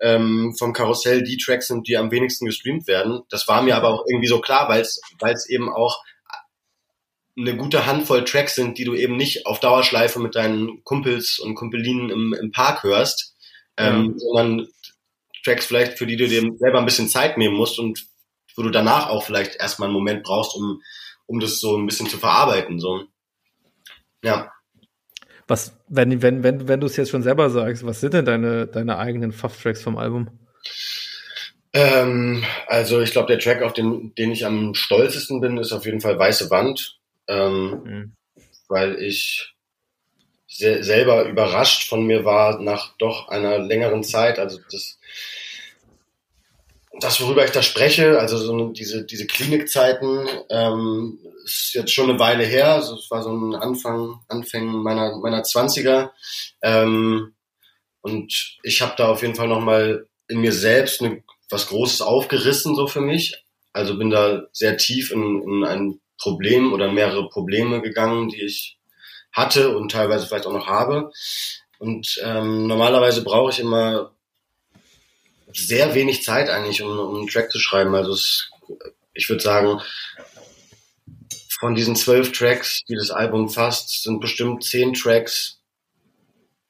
ähm, 0.00 0.54
vom 0.58 0.72
Karussell 0.72 1.22
die 1.22 1.36
Tracks 1.36 1.68
sind, 1.68 1.88
die 1.88 1.96
am 1.96 2.10
wenigsten 2.10 2.46
gestreamt 2.46 2.86
werden. 2.86 3.22
Das 3.30 3.48
war 3.48 3.62
mir 3.62 3.76
aber 3.76 3.88
auch 3.88 4.04
irgendwie 4.08 4.28
so 4.28 4.40
klar, 4.40 4.68
weil 4.68 4.80
es 4.80 5.48
eben 5.48 5.68
auch 5.68 6.02
eine 7.36 7.56
gute 7.56 7.86
Handvoll 7.86 8.24
Tracks 8.24 8.54
sind, 8.54 8.76
die 8.76 8.84
du 8.84 8.94
eben 8.94 9.16
nicht 9.16 9.46
auf 9.46 9.58
Dauerschleife 9.58 10.20
mit 10.20 10.34
deinen 10.34 10.84
Kumpels 10.84 11.38
und 11.38 11.54
Kumpelinen 11.54 12.10
im, 12.10 12.34
im 12.34 12.52
Park 12.52 12.82
hörst, 12.82 13.31
ähm, 13.76 14.12
ja. 14.12 14.18
sondern 14.18 14.68
Tracks 15.44 15.66
vielleicht, 15.66 15.98
für 15.98 16.06
die 16.06 16.16
du 16.16 16.28
dir 16.28 16.42
selber 16.58 16.78
ein 16.78 16.84
bisschen 16.84 17.08
Zeit 17.08 17.38
nehmen 17.38 17.56
musst 17.56 17.78
und 17.78 18.06
wo 18.56 18.62
du 18.62 18.70
danach 18.70 19.08
auch 19.08 19.24
vielleicht 19.24 19.56
erstmal 19.56 19.88
einen 19.88 19.94
Moment 19.94 20.22
brauchst, 20.22 20.54
um, 20.54 20.82
um 21.26 21.40
das 21.40 21.58
so 21.58 21.76
ein 21.76 21.86
bisschen 21.86 22.06
zu 22.06 22.18
verarbeiten. 22.18 22.78
So. 22.78 23.04
Ja. 24.22 24.52
Was, 25.48 25.76
wenn, 25.88 26.22
wenn, 26.22 26.42
wenn, 26.42 26.68
wenn 26.68 26.80
du 26.80 26.86
es 26.86 26.96
jetzt 26.96 27.10
schon 27.10 27.22
selber 27.22 27.50
sagst, 27.50 27.84
was 27.84 28.00
sind 28.00 28.14
denn 28.14 28.24
deine, 28.24 28.66
deine 28.66 28.98
eigenen 28.98 29.32
Fuff-Tracks 29.32 29.82
vom 29.82 29.96
Album? 29.96 30.38
Ähm, 31.72 32.44
also 32.66 33.00
ich 33.00 33.12
glaube, 33.12 33.28
der 33.28 33.38
Track, 33.38 33.62
auf 33.62 33.72
den, 33.72 34.14
den 34.14 34.30
ich 34.30 34.44
am 34.44 34.74
stolzesten 34.74 35.40
bin, 35.40 35.56
ist 35.56 35.72
auf 35.72 35.86
jeden 35.86 36.00
Fall 36.00 36.18
Weiße 36.18 36.50
Wand. 36.50 36.98
Ähm, 37.28 37.82
mhm. 37.84 38.12
weil 38.68 38.96
ich 39.00 39.51
se 40.52 40.84
selber 40.84 41.24
überrascht 41.24 41.88
von 41.88 42.04
mir 42.06 42.24
war 42.24 42.60
nach 42.60 42.94
doch 42.98 43.28
einer 43.28 43.58
längeren 43.58 44.04
Zeit. 44.04 44.38
Also 44.38 44.58
das, 44.70 44.98
das 47.00 47.20
worüber 47.20 47.44
ich 47.44 47.50
da 47.52 47.62
spreche, 47.62 48.18
also 48.18 48.36
so 48.36 48.68
diese, 48.68 49.04
diese 49.04 49.26
Klinikzeiten, 49.26 50.28
ähm, 50.50 51.18
ist 51.44 51.74
jetzt 51.74 51.92
schon 51.92 52.10
eine 52.10 52.18
Weile 52.18 52.44
her. 52.44 52.74
Also 52.74 52.96
es 52.96 53.10
war 53.10 53.22
so 53.22 53.30
ein 53.30 53.54
Anfang, 53.54 54.20
Anfang 54.28 54.66
meiner, 54.66 55.16
meiner 55.18 55.42
Zwanziger. 55.42 56.12
Ähm, 56.62 57.34
und 58.02 58.58
ich 58.62 58.82
habe 58.82 58.94
da 58.96 59.08
auf 59.08 59.22
jeden 59.22 59.34
Fall 59.34 59.48
nochmal 59.48 60.06
in 60.28 60.40
mir 60.40 60.52
selbst 60.52 61.02
eine, 61.02 61.22
was 61.50 61.68
Großes 61.68 62.02
aufgerissen, 62.02 62.74
so 62.74 62.86
für 62.86 63.00
mich. 63.00 63.44
Also 63.72 63.96
bin 63.96 64.10
da 64.10 64.42
sehr 64.52 64.76
tief 64.76 65.12
in, 65.12 65.42
in 65.42 65.64
ein 65.64 66.00
Problem 66.18 66.72
oder 66.72 66.92
mehrere 66.92 67.28
Probleme 67.28 67.80
gegangen, 67.80 68.28
die 68.28 68.42
ich 68.42 68.78
hatte 69.32 69.76
und 69.76 69.90
teilweise 69.90 70.26
vielleicht 70.26 70.46
auch 70.46 70.52
noch 70.52 70.66
habe. 70.66 71.10
Und 71.78 72.20
ähm, 72.22 72.66
normalerweise 72.66 73.24
brauche 73.24 73.50
ich 73.50 73.58
immer 73.58 74.12
sehr 75.52 75.94
wenig 75.94 76.22
Zeit 76.22 76.48
eigentlich, 76.48 76.82
um, 76.82 76.98
um 76.98 77.16
einen 77.16 77.28
Track 77.28 77.50
zu 77.50 77.58
schreiben. 77.58 77.94
Also 77.94 78.12
es, 78.12 78.50
ich 79.14 79.28
würde 79.28 79.42
sagen, 79.42 79.80
von 81.58 81.74
diesen 81.74 81.96
zwölf 81.96 82.32
Tracks, 82.32 82.82
die 82.88 82.94
das 82.94 83.10
Album 83.10 83.48
fasst, 83.48 84.02
sind 84.02 84.20
bestimmt 84.20 84.64
zehn 84.64 84.94
Tracks 84.94 85.60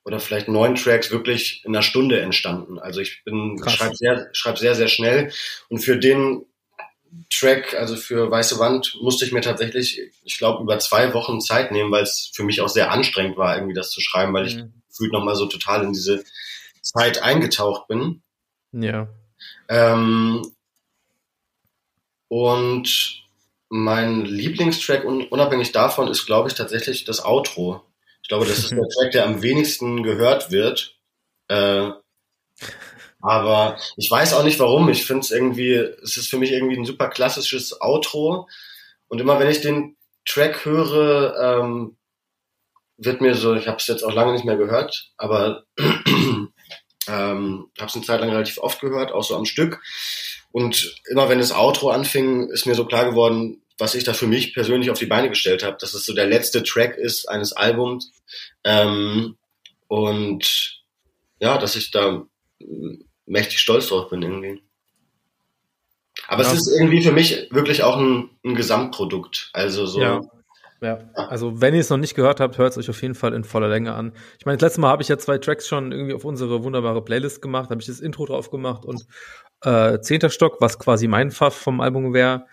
oder 0.05 0.21
vielleicht 0.21 0.49
neun 0.49 0.75
Tracks 0.75 1.11
wirklich 1.11 1.65
in 1.65 1.75
einer 1.75 1.83
Stunde 1.83 2.21
entstanden. 2.21 2.79
Also 2.79 3.01
ich 3.01 3.23
bin 3.25 3.59
schreibe 3.67 3.97
sehr, 3.97 4.29
schreib 4.33 4.59
sehr, 4.59 4.75
sehr 4.75 4.89
schnell. 4.89 5.33
Und 5.69 5.79
für 5.79 5.97
den 5.97 6.45
Track, 7.31 7.75
also 7.75 7.97
für 7.97 8.31
Weiße 8.31 8.59
Wand, 8.59 8.97
musste 9.01 9.25
ich 9.25 9.33
mir 9.33 9.41
tatsächlich, 9.41 10.01
ich 10.25 10.39
glaube, 10.39 10.63
über 10.63 10.79
zwei 10.79 11.13
Wochen 11.15 11.41
Zeit 11.41 11.73
nehmen, 11.73 11.91
weil 11.91 12.03
es 12.03 12.31
für 12.35 12.45
mich 12.45 12.61
auch 12.61 12.69
sehr 12.69 12.91
anstrengend 12.91 13.37
war, 13.37 13.57
irgendwie 13.57 13.75
das 13.75 13.91
zu 13.91 14.01
schreiben, 14.01 14.33
weil 14.33 14.47
ich 14.47 14.57
mhm. 14.57 14.73
gefühlt 14.89 15.13
nochmal 15.13 15.37
so 15.37 15.47
total 15.47 15.83
in 15.85 15.93
diese 15.93 16.25
Zeit 16.81 17.23
eingetaucht 17.23 17.89
bin. 17.89 18.23
Ja. 18.73 19.09
Ähm, 19.69 20.43
und 22.29 23.23
mein 23.69 24.25
Lieblingstrack, 24.25 25.05
unabhängig 25.05 25.73
davon, 25.73 26.09
ist, 26.09 26.27
glaube 26.27 26.49
ich, 26.49 26.55
tatsächlich 26.55 27.05
das 27.05 27.25
Outro. 27.25 27.83
Ich 28.23 28.29
glaube, 28.29 28.47
das 28.47 28.59
ist 28.59 28.71
der 28.71 28.89
Track, 28.99 29.13
der 29.13 29.27
am 29.27 29.43
wenigsten 29.43 30.03
gehört 30.03 30.51
wird. 30.51 30.99
Äh, 31.49 31.91
aber 33.23 33.79
ich 33.97 34.11
weiß 34.11 34.35
auch 34.35 34.43
nicht 34.43 34.59
warum. 34.59 34.89
Ich 34.89 35.07
finde 35.07 35.21
es 35.21 35.31
irgendwie, 35.31 35.75
es 35.75 36.17
ist 36.17 36.29
für 36.29 36.39
mich 36.39 36.51
irgendwie 36.53 36.77
ein 36.77 36.85
super 36.85 37.09
klassisches 37.09 37.81
Outro. 37.81 38.49
Und 39.09 39.21
immer 39.21 39.39
wenn 39.39 39.51
ich 39.51 39.61
den 39.61 39.97
Track 40.27 40.65
höre, 40.65 41.63
ähm, 41.63 41.97
wird 42.99 43.21
mir 43.21 43.35
so, 43.35 43.55
ich 43.55 43.69
habe 43.69 43.79
es 43.79 43.87
jetzt 43.87 44.03
auch 44.03 44.13
lange 44.13 44.33
nicht 44.33 44.45
mehr 44.45 44.57
gehört, 44.57 45.13
aber 45.17 45.65
ähm, 45.79 46.51
habe 47.09 47.87
es 47.87 47.95
eine 47.95 48.05
Zeit 48.05 48.21
lang 48.21 48.31
relativ 48.31 48.59
oft 48.59 48.81
gehört, 48.81 49.13
auch 49.13 49.25
so 49.25 49.37
am 49.37 49.45
Stück. 49.45 49.81
Und 50.51 51.01
immer 51.09 51.29
wenn 51.29 51.39
das 51.39 51.53
Outro 51.53 51.91
anfing, 51.91 52.51
ist 52.51 52.67
mir 52.67 52.75
so 52.75 52.85
klar 52.85 53.09
geworden, 53.09 53.63
was 53.79 53.95
ich 53.95 54.05
da 54.05 54.15
für 54.15 54.27
mich 54.27 54.53
persönlich 54.53 54.91
auf 54.91 54.99
die 54.99 55.07
Beine 55.07 55.29
gestellt 55.29 55.63
habe, 55.63 55.77
dass 55.81 55.95
es 55.95 56.05
so 56.05 56.13
der 56.13 56.27
letzte 56.27 56.63
Track 56.63 56.97
ist 56.97 57.29
eines 57.29 57.53
Albums. 57.53 58.13
Ähm, 58.65 59.37
und 59.89 60.83
ja, 61.41 61.59
dass 61.59 61.77
ich 61.77 61.91
da 61.91 62.25
mächtig 63.27 63.59
stolz 63.59 63.89
drauf 63.89 64.11
bin 64.11 64.23
irgendwie. 64.23 64.63
Aber 66.29 66.43
ja. 66.43 66.53
es 66.53 66.55
ist 66.55 66.77
irgendwie 66.79 67.03
für 67.03 67.13
mich 67.13 67.49
wirklich 67.51 67.83
auch 67.83 67.97
ein, 67.97 68.31
ein 68.45 68.55
Gesamtprodukt. 68.55 69.51
Also 69.53 69.87
so. 69.87 70.01
Ja. 70.01 70.21
Ja, 70.81 70.99
also 71.15 71.61
wenn 71.61 71.75
ihr 71.75 71.81
es 71.81 71.91
noch 71.91 71.97
nicht 71.97 72.17
gehört 72.17 72.41
habt, 72.41 72.59
hört 72.59 72.73
es 72.73 72.79
euch 72.79 72.91
auf 72.91 73.01
jeden 73.03 73.15
Fall 73.15 73.35
in 73.35 73.45
voller 73.45 73.69
Länge 73.69 73.95
an. 73.95 74.15
Ich 74.41 74.47
meine, 74.47 74.59
das 74.59 74.67
letzte 74.67 74.81
Mal 74.81 74.89
habe 74.89 75.01
ich 75.01 75.09
ja 75.09 75.17
zwei 75.17 75.39
Tracks 75.39 75.69
schon 75.69 75.93
irgendwie 75.93 76.13
auf 76.13 76.25
unsere 76.25 76.65
wunderbare 76.65 77.05
Playlist 77.05 77.41
gemacht, 77.41 77.71
habe 77.71 77.81
ich 77.81 77.87
das 77.87 78.01
Intro 78.01 78.27
drauf 78.27 78.51
gemacht 78.51 78.85
und 78.85 79.07
äh, 79.61 80.01
Zehnter 80.01 80.29
Stock, 80.29 80.57
was 80.61 80.81
quasi 80.81 81.07
mein 81.07 81.31
Pfaff 81.31 81.55
vom 81.55 81.81
Album 81.81 82.15
wäre. 82.15 82.47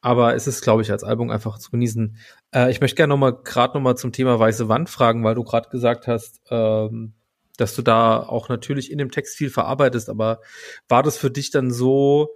Aber 0.00 0.36
es 0.36 0.46
ist, 0.46 0.62
glaube 0.62 0.82
ich, 0.82 0.92
als 0.92 1.02
Album 1.02 1.30
einfach 1.30 1.58
zu 1.58 1.72
genießen. 1.72 2.16
Äh, 2.54 2.70
ich 2.70 2.80
möchte 2.80 2.94
gerne 2.94 3.12
noch 3.12 3.18
mal 3.18 3.32
gerade 3.32 3.74
noch 3.74 3.82
mal 3.82 3.96
zum 3.96 4.12
Thema 4.12 4.38
Weiße 4.38 4.68
Wand 4.68 4.88
fragen, 4.88 5.24
weil 5.24 5.34
du 5.34 5.42
gerade 5.42 5.68
gesagt 5.68 6.06
hast, 6.06 6.42
ähm, 6.50 7.14
dass 7.56 7.74
du 7.74 7.82
da 7.82 8.20
auch 8.20 8.48
natürlich 8.48 8.90
in 8.90 8.98
dem 8.98 9.10
Text 9.10 9.36
viel 9.36 9.50
verarbeitest, 9.50 10.08
aber 10.08 10.40
war 10.88 11.02
das 11.02 11.16
für 11.16 11.30
dich 11.30 11.50
dann 11.50 11.70
so, 11.70 12.30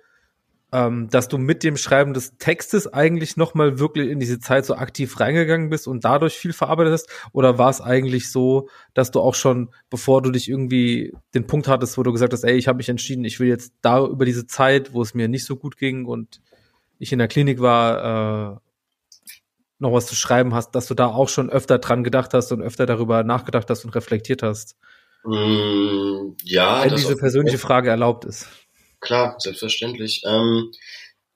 ähm, 0.71 1.09
dass 1.09 1.29
du 1.29 1.39
mit 1.39 1.65
dem 1.65 1.77
Schreiben 1.77 2.13
des 2.13 2.37
Textes 2.37 2.93
eigentlich 2.93 3.37
nochmal 3.37 3.79
wirklich 3.79 4.11
in 4.11 4.21
diese 4.21 4.39
Zeit 4.39 4.67
so 4.67 4.75
aktiv 4.75 5.19
reingegangen 5.19 5.71
bist 5.71 5.89
und 5.89 6.05
dadurch 6.05 6.35
viel 6.35 6.53
verarbeitet 6.53 6.93
hast? 6.93 7.09
Oder 7.33 7.57
war 7.59 7.71
es 7.71 7.81
eigentlich 7.81 8.31
so, 8.31 8.69
dass 8.93 9.11
du 9.11 9.21
auch 9.21 9.35
schon, 9.35 9.71
bevor 9.89 10.21
du 10.21 10.31
dich 10.31 10.49
irgendwie 10.49 11.15
den 11.35 11.47
Punkt 11.47 11.69
hattest, 11.69 11.97
wo 11.97 12.03
du 12.03 12.13
gesagt 12.13 12.33
hast, 12.33 12.45
ey, 12.45 12.57
ich 12.57 12.69
habe 12.69 12.77
mich 12.77 12.91
entschieden, 12.91 13.25
ich 13.25 13.41
will 13.41 13.49
jetzt 13.49 13.73
da 13.81 14.05
über 14.05 14.25
diese 14.27 14.47
Zeit, 14.47 14.93
wo 14.93 15.01
es 15.01 15.15
mir 15.15 15.29
nicht 15.29 15.47
so 15.47 15.57
gut 15.57 15.79
ging 15.79 16.05
und 16.05 16.41
ich 16.99 17.13
in 17.13 17.19
der 17.19 17.29
Klinik 17.29 17.61
war, 17.61 18.57
äh, 18.57 18.59
noch 19.79 19.93
was 19.93 20.07
zu 20.07 20.17
schreiben 20.17 20.55
hast, 20.55 20.73
dass 20.73 20.87
du 20.87 20.95
da 20.95 21.07
auch 21.07 21.29
schon 21.29 21.51
öfter 21.51 21.79
dran 21.79 22.05
gedacht 22.05 22.35
hast 22.35 22.53
und 22.53 22.61
öfter 22.61 22.85
darüber 22.85 23.23
nachgedacht 23.23 23.71
hast 23.71 23.85
und 23.85 23.95
reflektiert 23.95 24.43
hast? 24.43 24.77
Mm, 25.25 26.37
ja. 26.45 26.85
Wenn 26.85 26.97
diese 26.97 27.17
persönliche 27.17 27.59
Frage 27.59 27.91
erlaubt 27.91 28.25
ist. 28.25 28.49
Klar, 29.01 29.37
selbstverständlich. 29.39 30.23
Ähm, 30.27 30.73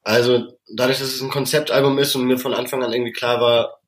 also 0.02 0.58
dadurch, 0.74 0.98
dass 0.98 1.14
es 1.14 1.20
ein 1.20 1.30
Konzeptalbum 1.30 1.98
ist 1.98 2.14
und 2.14 2.24
mir 2.24 2.38
von 2.38 2.54
Anfang 2.54 2.82
an 2.82 2.92
irgendwie 2.92 3.12
klar 3.12 3.40
war, 3.40 3.80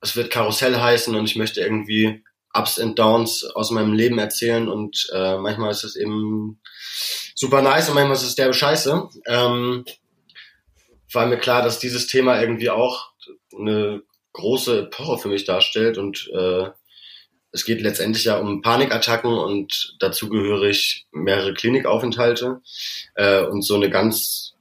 es 0.00 0.16
wird 0.16 0.30
Karussell 0.30 0.76
heißen 0.76 1.14
und 1.14 1.24
ich 1.24 1.36
möchte 1.36 1.60
irgendwie 1.60 2.22
Ups 2.54 2.78
and 2.78 2.98
Downs 2.98 3.44
aus 3.44 3.70
meinem 3.70 3.92
Leben 3.92 4.18
erzählen 4.18 4.68
und 4.68 5.08
äh, 5.12 5.36
manchmal 5.38 5.70
ist 5.70 5.84
es 5.84 5.96
eben 5.96 6.60
super 7.34 7.62
nice 7.62 7.88
und 7.88 7.94
manchmal 7.94 8.16
ist 8.16 8.22
es 8.22 8.34
derbe 8.34 8.54
Scheiße. 8.54 9.08
Ähm, 9.26 9.84
war 11.12 11.26
mir 11.26 11.38
klar, 11.38 11.62
dass 11.62 11.78
dieses 11.78 12.06
Thema 12.06 12.40
irgendwie 12.40 12.70
auch 12.70 13.12
eine 13.58 14.02
große 14.32 14.82
Epoche 14.82 15.18
für 15.18 15.28
mich 15.28 15.44
darstellt 15.44 15.98
und 15.98 16.28
äh, 16.34 16.70
es 17.58 17.64
geht 17.64 17.80
letztendlich 17.80 18.24
ja 18.24 18.38
um 18.38 18.62
Panikattacken 18.62 19.32
und 19.32 19.96
dazu 19.98 20.28
gehörig 20.28 21.06
mehrere 21.10 21.54
Klinikaufenthalte 21.54 22.60
äh, 23.16 23.42
und 23.42 23.62
so 23.62 23.74
eine 23.74 23.90
ganz 23.90 24.54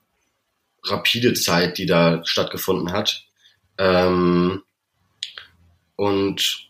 rapide 0.84 1.36
Zeit, 1.36 1.78
die 1.78 1.86
da 1.86 2.26
stattgefunden 2.26 2.92
hat. 2.92 3.24
Ähm, 3.78 4.64
und 5.96 6.70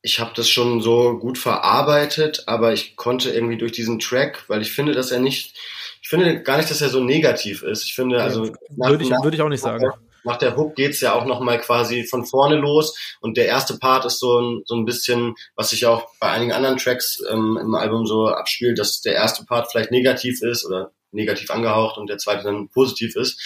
ich 0.00 0.20
habe 0.20 0.30
das 0.36 0.48
schon 0.48 0.80
so 0.80 1.18
gut 1.18 1.38
verarbeitet, 1.38 2.44
aber 2.46 2.72
ich 2.72 2.94
konnte 2.94 3.30
irgendwie 3.30 3.58
durch 3.58 3.72
diesen 3.72 3.98
Track, 3.98 4.44
weil 4.46 4.62
ich 4.62 4.70
finde, 4.70 4.92
dass 4.92 5.10
er 5.10 5.18
nicht, 5.18 5.56
ich 6.02 6.08
finde 6.08 6.40
gar 6.44 6.58
nicht, 6.58 6.70
dass 6.70 6.82
er 6.82 6.88
so 6.88 7.02
negativ 7.02 7.62
ist. 7.64 7.82
Ich 7.82 7.96
finde, 7.96 8.22
also 8.22 8.52
würde 8.76 9.02
ich, 9.02 9.10
würde 9.10 9.36
ich 9.36 9.42
auch 9.42 9.48
nicht 9.48 9.62
sagen 9.62 9.90
nach 10.26 10.36
der 10.36 10.56
Hook 10.56 10.74
geht's 10.74 11.00
ja 11.00 11.14
auch 11.14 11.24
nochmal 11.24 11.60
quasi 11.60 12.04
von 12.04 12.26
vorne 12.26 12.56
los 12.56 12.94
und 13.20 13.36
der 13.36 13.46
erste 13.46 13.78
Part 13.78 14.04
ist 14.04 14.18
so 14.18 14.38
ein, 14.38 14.62
so 14.66 14.74
ein 14.74 14.84
bisschen, 14.84 15.34
was 15.54 15.70
sich 15.70 15.86
auch 15.86 16.08
bei 16.20 16.30
einigen 16.30 16.52
anderen 16.52 16.76
Tracks 16.76 17.22
ähm, 17.30 17.58
im 17.60 17.74
Album 17.74 18.06
so 18.06 18.26
abspielt, 18.26 18.78
dass 18.78 19.00
der 19.00 19.14
erste 19.14 19.44
Part 19.44 19.70
vielleicht 19.70 19.90
negativ 19.90 20.42
ist 20.42 20.66
oder 20.66 20.92
negativ 21.12 21.50
angehaucht 21.50 21.96
und 21.96 22.10
der 22.10 22.18
zweite 22.18 22.42
dann 22.42 22.68
positiv 22.68 23.16
ist. 23.16 23.40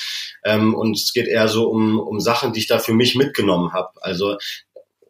Ähm, 0.45 0.75
und 0.75 0.97
es 0.97 1.13
geht 1.13 1.29
eher 1.29 1.49
so 1.49 1.69
um, 1.69 2.01
um 2.01 2.19
Sachen, 2.19 2.53
die 2.53 2.61
ich 2.61 2.67
da 2.67 2.79
für 2.79 2.95
mich 2.95 3.15
mitgenommen 3.15 3.73
habe. 3.73 3.91
Also 4.01 4.37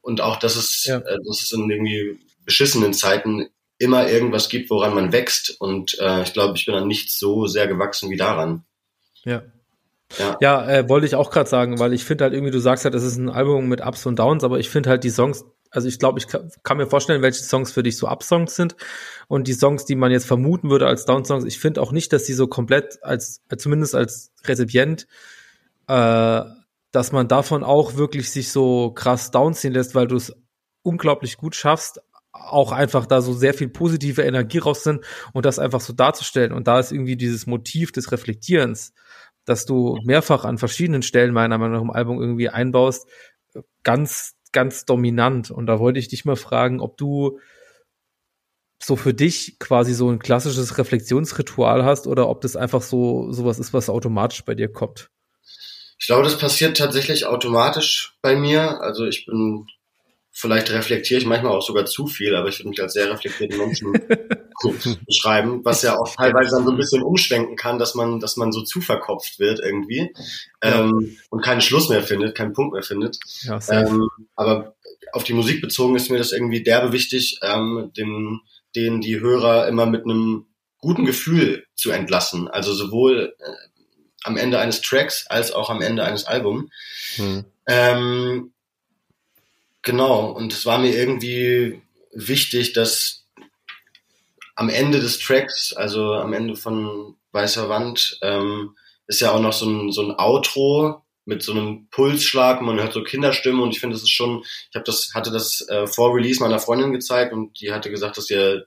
und 0.03 0.21
auch, 0.21 0.37
dass 0.37 0.57
es, 0.57 0.85
ja. 0.85 0.99
äh, 0.99 1.19
dass 1.27 1.43
es 1.43 1.53
in 1.53 1.71
irgendwie 1.71 2.19
beschissenen 2.45 2.93
Zeiten 2.93 3.49
immer 3.79 4.09
irgendwas 4.09 4.49
gibt, 4.49 4.71
woran 4.71 4.95
man 4.95 5.13
wächst. 5.13 5.61
Und 5.61 5.99
äh, 6.01 6.23
ich 6.23 6.33
glaube, 6.33 6.57
ich 6.57 6.67
bin 6.67 6.75
dann 6.75 6.89
nicht 6.89 7.11
so 7.11 7.47
sehr 7.47 7.67
gewachsen 7.67 8.11
wie 8.11 8.17
daran. 8.17 8.65
Ja, 9.25 9.43
ja, 10.19 10.37
ja 10.41 10.69
äh, 10.69 10.89
wollte 10.89 11.07
ich 11.07 11.15
auch 11.15 11.31
gerade 11.31 11.49
sagen, 11.49 11.79
weil 11.79 11.93
ich 11.93 12.05
finde 12.05 12.25
halt 12.25 12.35
irgendwie, 12.35 12.53
du 12.53 12.61
sagst 12.61 12.85
halt, 12.85 12.95
es 12.95 13.03
ist 13.03 13.17
ein 13.17 13.29
Album 13.29 13.69
mit 13.69 13.81
Ups 13.85 14.07
und 14.07 14.19
Downs, 14.19 14.45
aber 14.45 14.59
ich 14.59 14.71
finde 14.71 14.91
halt 14.91 15.05
die 15.05 15.11
Songs, 15.11 15.45
also 15.71 15.87
ich 15.89 15.99
glaube, 15.99 16.19
ich 16.19 16.27
kann, 16.27 16.77
mir 16.77 16.87
vorstellen, 16.87 17.23
welche 17.23 17.43
Songs 17.45 17.73
für 17.73 17.83
dich 17.83 17.97
so 17.97 18.09
Up-Songs 18.09 18.57
sind 18.57 18.77
und 19.29 19.47
die 19.47 19.53
Songs, 19.53 19.85
die 19.85 19.95
man 19.95 20.11
jetzt 20.11 20.27
vermuten 20.27 20.69
würde 20.69 20.87
als 20.87 21.05
Down-Songs, 21.05 21.45
ich 21.45 21.61
finde 21.61 21.81
auch 21.81 21.93
nicht, 21.93 22.13
dass 22.13 22.25
die 22.25 22.33
so 22.33 22.49
komplett 22.49 23.03
als, 23.03 23.43
zumindest 23.57 23.95
als 23.95 24.33
Rezipient, 24.45 25.07
äh, 25.87 26.43
dass 26.93 27.13
man 27.13 27.29
davon 27.29 27.63
auch 27.63 27.95
wirklich 27.95 28.31
sich 28.31 28.51
so 28.51 28.91
krass 28.91 29.31
downziehen 29.31 29.73
lässt, 29.73 29.95
weil 29.95 30.09
du 30.09 30.17
es 30.17 30.35
unglaublich 30.83 31.37
gut 31.37 31.55
schaffst, 31.55 32.01
auch 32.33 32.73
einfach 32.73 33.07
da 33.07 33.23
so 33.23 33.33
sehr 33.33 33.55
viel 33.55 33.69
positive 33.69 34.23
Energie 34.23 34.59
raus 34.59 34.83
sind 34.83 35.05
und 35.33 35.45
das 35.47 35.59
einfach 35.59 35.81
so 35.81 35.93
darzustellen. 35.93 36.53
Und 36.53 36.67
da 36.67 36.81
ist 36.81 36.91
irgendwie 36.91 37.17
dieses 37.17 37.47
Motiv 37.47 37.93
des 37.93 38.11
Reflektierens 38.11 38.93
dass 39.45 39.67
du 39.67 39.99
mehrfach 40.05 40.45
an 40.45 40.59
verschiedenen 40.59 41.03
Stellen 41.03 41.33
meiner 41.33 41.59
Meinung 41.59 41.75
nach 41.75 41.83
im 41.83 41.91
Album 41.91 42.21
irgendwie 42.21 42.49
einbaust, 42.49 43.09
ganz, 43.83 44.35
ganz 44.53 44.85
dominant. 44.85 45.51
Und 45.51 45.67
da 45.67 45.79
wollte 45.79 45.99
ich 45.99 46.09
dich 46.09 46.25
mal 46.25 46.37
fragen, 46.37 46.81
ob 46.81 46.97
du 46.97 47.39
so 48.83 48.97
für 48.97 49.13
dich 49.13 49.59
quasi 49.59 49.93
so 49.93 50.11
ein 50.11 50.19
klassisches 50.19 50.79
Reflexionsritual 50.79 51.85
hast 51.85 52.07
oder 52.07 52.29
ob 52.29 52.41
das 52.41 52.57
einfach 52.57 52.83
so 52.83 53.31
sowas 53.31 53.59
ist, 53.59 53.75
was 53.75 53.91
automatisch 53.91 54.45
bei 54.45 54.55
dir 54.55 54.73
kommt. 54.73 55.11
Ich 55.99 56.07
glaube, 56.07 56.23
das 56.23 56.39
passiert 56.39 56.79
tatsächlich 56.79 57.27
automatisch 57.27 58.17
bei 58.23 58.35
mir. 58.35 58.81
Also 58.81 59.07
ich 59.07 59.27
bin, 59.27 59.67
vielleicht 60.33 60.71
reflektiere 60.71 61.21
ich 61.21 61.27
manchmal 61.27 61.53
auch 61.53 61.63
sogar 61.63 61.87
zu 61.87 62.07
viel, 62.07 62.35
aber 62.35 62.49
ich 62.49 62.59
würde 62.59 62.71
mich 62.71 62.81
als 62.81 62.93
sehr 62.93 63.11
reflektierten 63.11 63.59
Menschen 63.59 63.93
beschreiben, 65.07 65.65
was 65.65 65.83
ja 65.83 65.99
auch 65.99 66.15
teilweise 66.15 66.57
dann 66.57 66.65
so 66.65 66.71
ein 66.71 66.77
bisschen 66.77 67.03
umschwenken 67.03 67.57
kann, 67.57 67.79
dass 67.79 67.95
man, 67.95 68.21
dass 68.21 68.37
man 68.37 68.53
so 68.53 68.63
zu 68.63 68.81
verkopft 68.81 69.39
wird 69.39 69.61
irgendwie 69.61 70.13
ja. 70.63 70.81
ähm, 70.81 71.19
und 71.31 71.43
keinen 71.43 71.61
Schluss 71.61 71.89
mehr 71.89 72.03
findet, 72.03 72.37
keinen 72.37 72.53
Punkt 72.53 72.73
mehr 72.75 72.83
findet. 72.83 73.19
Ja, 73.43 73.59
ähm, 73.71 74.09
aber 74.37 74.77
auf 75.13 75.25
die 75.25 75.33
Musik 75.33 75.61
bezogen 75.61 75.97
ist 75.97 76.11
mir 76.11 76.19
das 76.19 76.33
irgendwie 76.33 76.63
derbe 76.63 76.93
wichtig, 76.93 77.41
ähm, 77.43 77.91
den, 77.97 78.41
den 78.77 79.01
die 79.01 79.21
Hörer 79.21 79.67
immer 79.69 79.87
mit 79.87 80.05
einem 80.05 80.47
guten 80.79 81.05
Gefühl 81.05 81.67
zu 81.75 81.91
entlassen. 81.91 82.49
Also 82.49 82.73
sowohl 82.73 83.35
äh, 83.39 83.71
am 84.25 84.37
Ende 84.37 84.59
eines 84.59 84.81
Tracks 84.81 85.27
als 85.27 85.53
auch 85.53 85.71
am 85.71 85.83
Ende 85.83 86.05
eines 86.05 86.25
Albums. 86.25 86.71
Hm. 87.17 87.45
Ähm, 87.67 88.53
genau, 89.83 90.31
und 90.31 90.53
es 90.53 90.67
war 90.67 90.79
mir 90.79 90.95
irgendwie 90.95 91.83
wichtig, 92.13 92.73
dass 92.73 93.27
am 94.55 94.69
Ende 94.69 95.01
des 95.01 95.19
Tracks, 95.19 95.73
also 95.73 96.15
am 96.15 96.33
Ende 96.33 96.57
von 96.57 97.17
Weißer 97.33 97.69
Wand, 97.69 98.19
ähm, 98.23 98.77
ist 99.07 99.21
ja 99.21 99.33
auch 99.33 99.41
noch 99.41 99.53
so 99.53 99.67
ein, 99.67 99.93
so 99.93 100.03
ein 100.03 100.19
Outro 100.19 101.03
mit 101.25 101.43
so 101.43 101.53
einem 101.53 101.89
Pulsschlag, 101.91 102.61
man 102.61 102.79
hört 102.79 102.93
so 102.93 103.03
Kinderstimmen 103.03 103.63
und 103.63 103.71
ich 103.71 103.81
finde, 103.81 103.95
das 103.95 104.03
ist 104.03 104.11
schon, 104.11 104.43
ich 104.43 104.75
habe 104.75 104.85
das, 104.85 105.13
hatte 105.15 105.31
das 105.31 105.67
äh, 105.69 105.87
vor 105.87 106.15
Release 106.15 106.43
meiner 106.43 106.59
Freundin 106.59 106.93
gezeigt 106.93 107.33
und 107.33 107.61
die 107.61 107.73
hatte 107.73 107.91
gesagt, 107.91 108.17
dass 108.17 108.31
ihr 108.31 108.67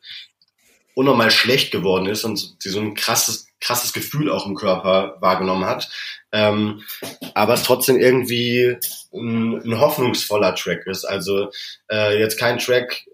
unnormal 0.95 1.31
schlecht 1.31 1.71
geworden 1.71 2.05
ist 2.05 2.23
und 2.23 2.55
sie 2.59 2.69
so 2.69 2.79
ein 2.79 2.93
krasses, 2.93 3.47
krasses 3.59 3.93
Gefühl 3.93 4.31
auch 4.31 4.45
im 4.45 4.55
Körper 4.55 5.17
wahrgenommen 5.19 5.65
hat. 5.65 5.89
Ähm, 6.33 6.81
aber 7.35 7.53
es 7.53 7.63
trotzdem 7.63 7.99
irgendwie 7.99 8.75
ein, 9.13 9.61
ein 9.63 9.79
hoffnungsvoller 9.79 10.55
Track 10.55 10.87
ist. 10.87 11.05
Also 11.05 11.49
äh, 11.89 12.19
jetzt 12.19 12.37
kein 12.37 12.59
Track, 12.59 13.05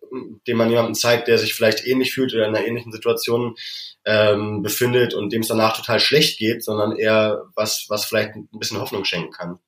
den 0.47 0.57
man 0.57 0.69
jemandem 0.69 0.95
zeigt, 0.95 1.27
der 1.27 1.37
sich 1.37 1.53
vielleicht 1.53 1.85
ähnlich 1.85 2.13
fühlt 2.13 2.33
oder 2.33 2.47
in 2.47 2.55
einer 2.55 2.65
ähnlichen 2.65 2.91
Situation 2.91 3.55
ähm, 4.05 4.63
befindet 4.63 5.13
und 5.13 5.31
dem 5.31 5.41
es 5.41 5.49
danach 5.49 5.75
total 5.75 5.99
schlecht 5.99 6.39
geht, 6.39 6.63
sondern 6.63 6.95
eher 6.95 7.43
was, 7.55 7.85
was 7.89 8.05
vielleicht 8.05 8.35
ein 8.35 8.47
bisschen 8.53 8.79
Hoffnung 8.79 9.05
schenken 9.05 9.31
kann 9.31 9.59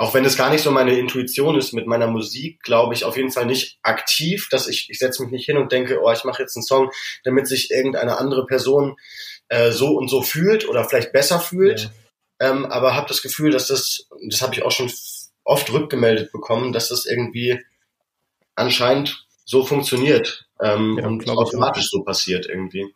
auch 0.00 0.14
wenn 0.14 0.24
es 0.24 0.38
gar 0.38 0.48
nicht 0.48 0.62
so 0.62 0.70
meine 0.70 0.98
Intuition 0.98 1.58
ist 1.58 1.74
mit 1.74 1.86
meiner 1.86 2.06
Musik, 2.06 2.62
glaube 2.62 2.94
ich 2.94 3.04
auf 3.04 3.18
jeden 3.18 3.30
Fall 3.30 3.44
nicht 3.44 3.78
aktiv, 3.82 4.48
dass 4.50 4.66
ich, 4.66 4.88
ich 4.88 4.98
setze 4.98 5.22
mich 5.22 5.30
nicht 5.30 5.44
hin 5.44 5.58
und 5.58 5.72
denke, 5.72 6.00
oh, 6.02 6.10
ich 6.10 6.24
mache 6.24 6.40
jetzt 6.40 6.56
einen 6.56 6.62
Song, 6.62 6.90
damit 7.22 7.46
sich 7.46 7.70
irgendeine 7.70 8.16
andere 8.16 8.46
Person 8.46 8.96
äh, 9.48 9.72
so 9.72 9.98
und 9.98 10.08
so 10.08 10.22
fühlt 10.22 10.66
oder 10.66 10.84
vielleicht 10.84 11.12
besser 11.12 11.38
fühlt. 11.38 11.80
Ja. 11.80 11.90
Ähm, 12.40 12.66
aber 12.66 12.94
habe 12.94 13.08
das 13.08 13.22
Gefühl, 13.22 13.50
dass 13.50 13.68
das, 13.68 14.08
das 14.28 14.42
habe 14.42 14.54
ich 14.54 14.62
auch 14.62 14.72
schon 14.72 14.90
oft 15.44 15.72
rückgemeldet 15.72 16.32
bekommen, 16.32 16.72
dass 16.72 16.88
das 16.88 17.06
irgendwie 17.06 17.60
anscheinend 18.54 19.26
so 19.44 19.64
funktioniert 19.64 20.48
ähm, 20.60 20.98
ja, 20.98 21.06
und 21.06 21.28
automatisch 21.28 21.90
so 21.90 22.02
passiert 22.02 22.46
irgendwie. 22.46 22.94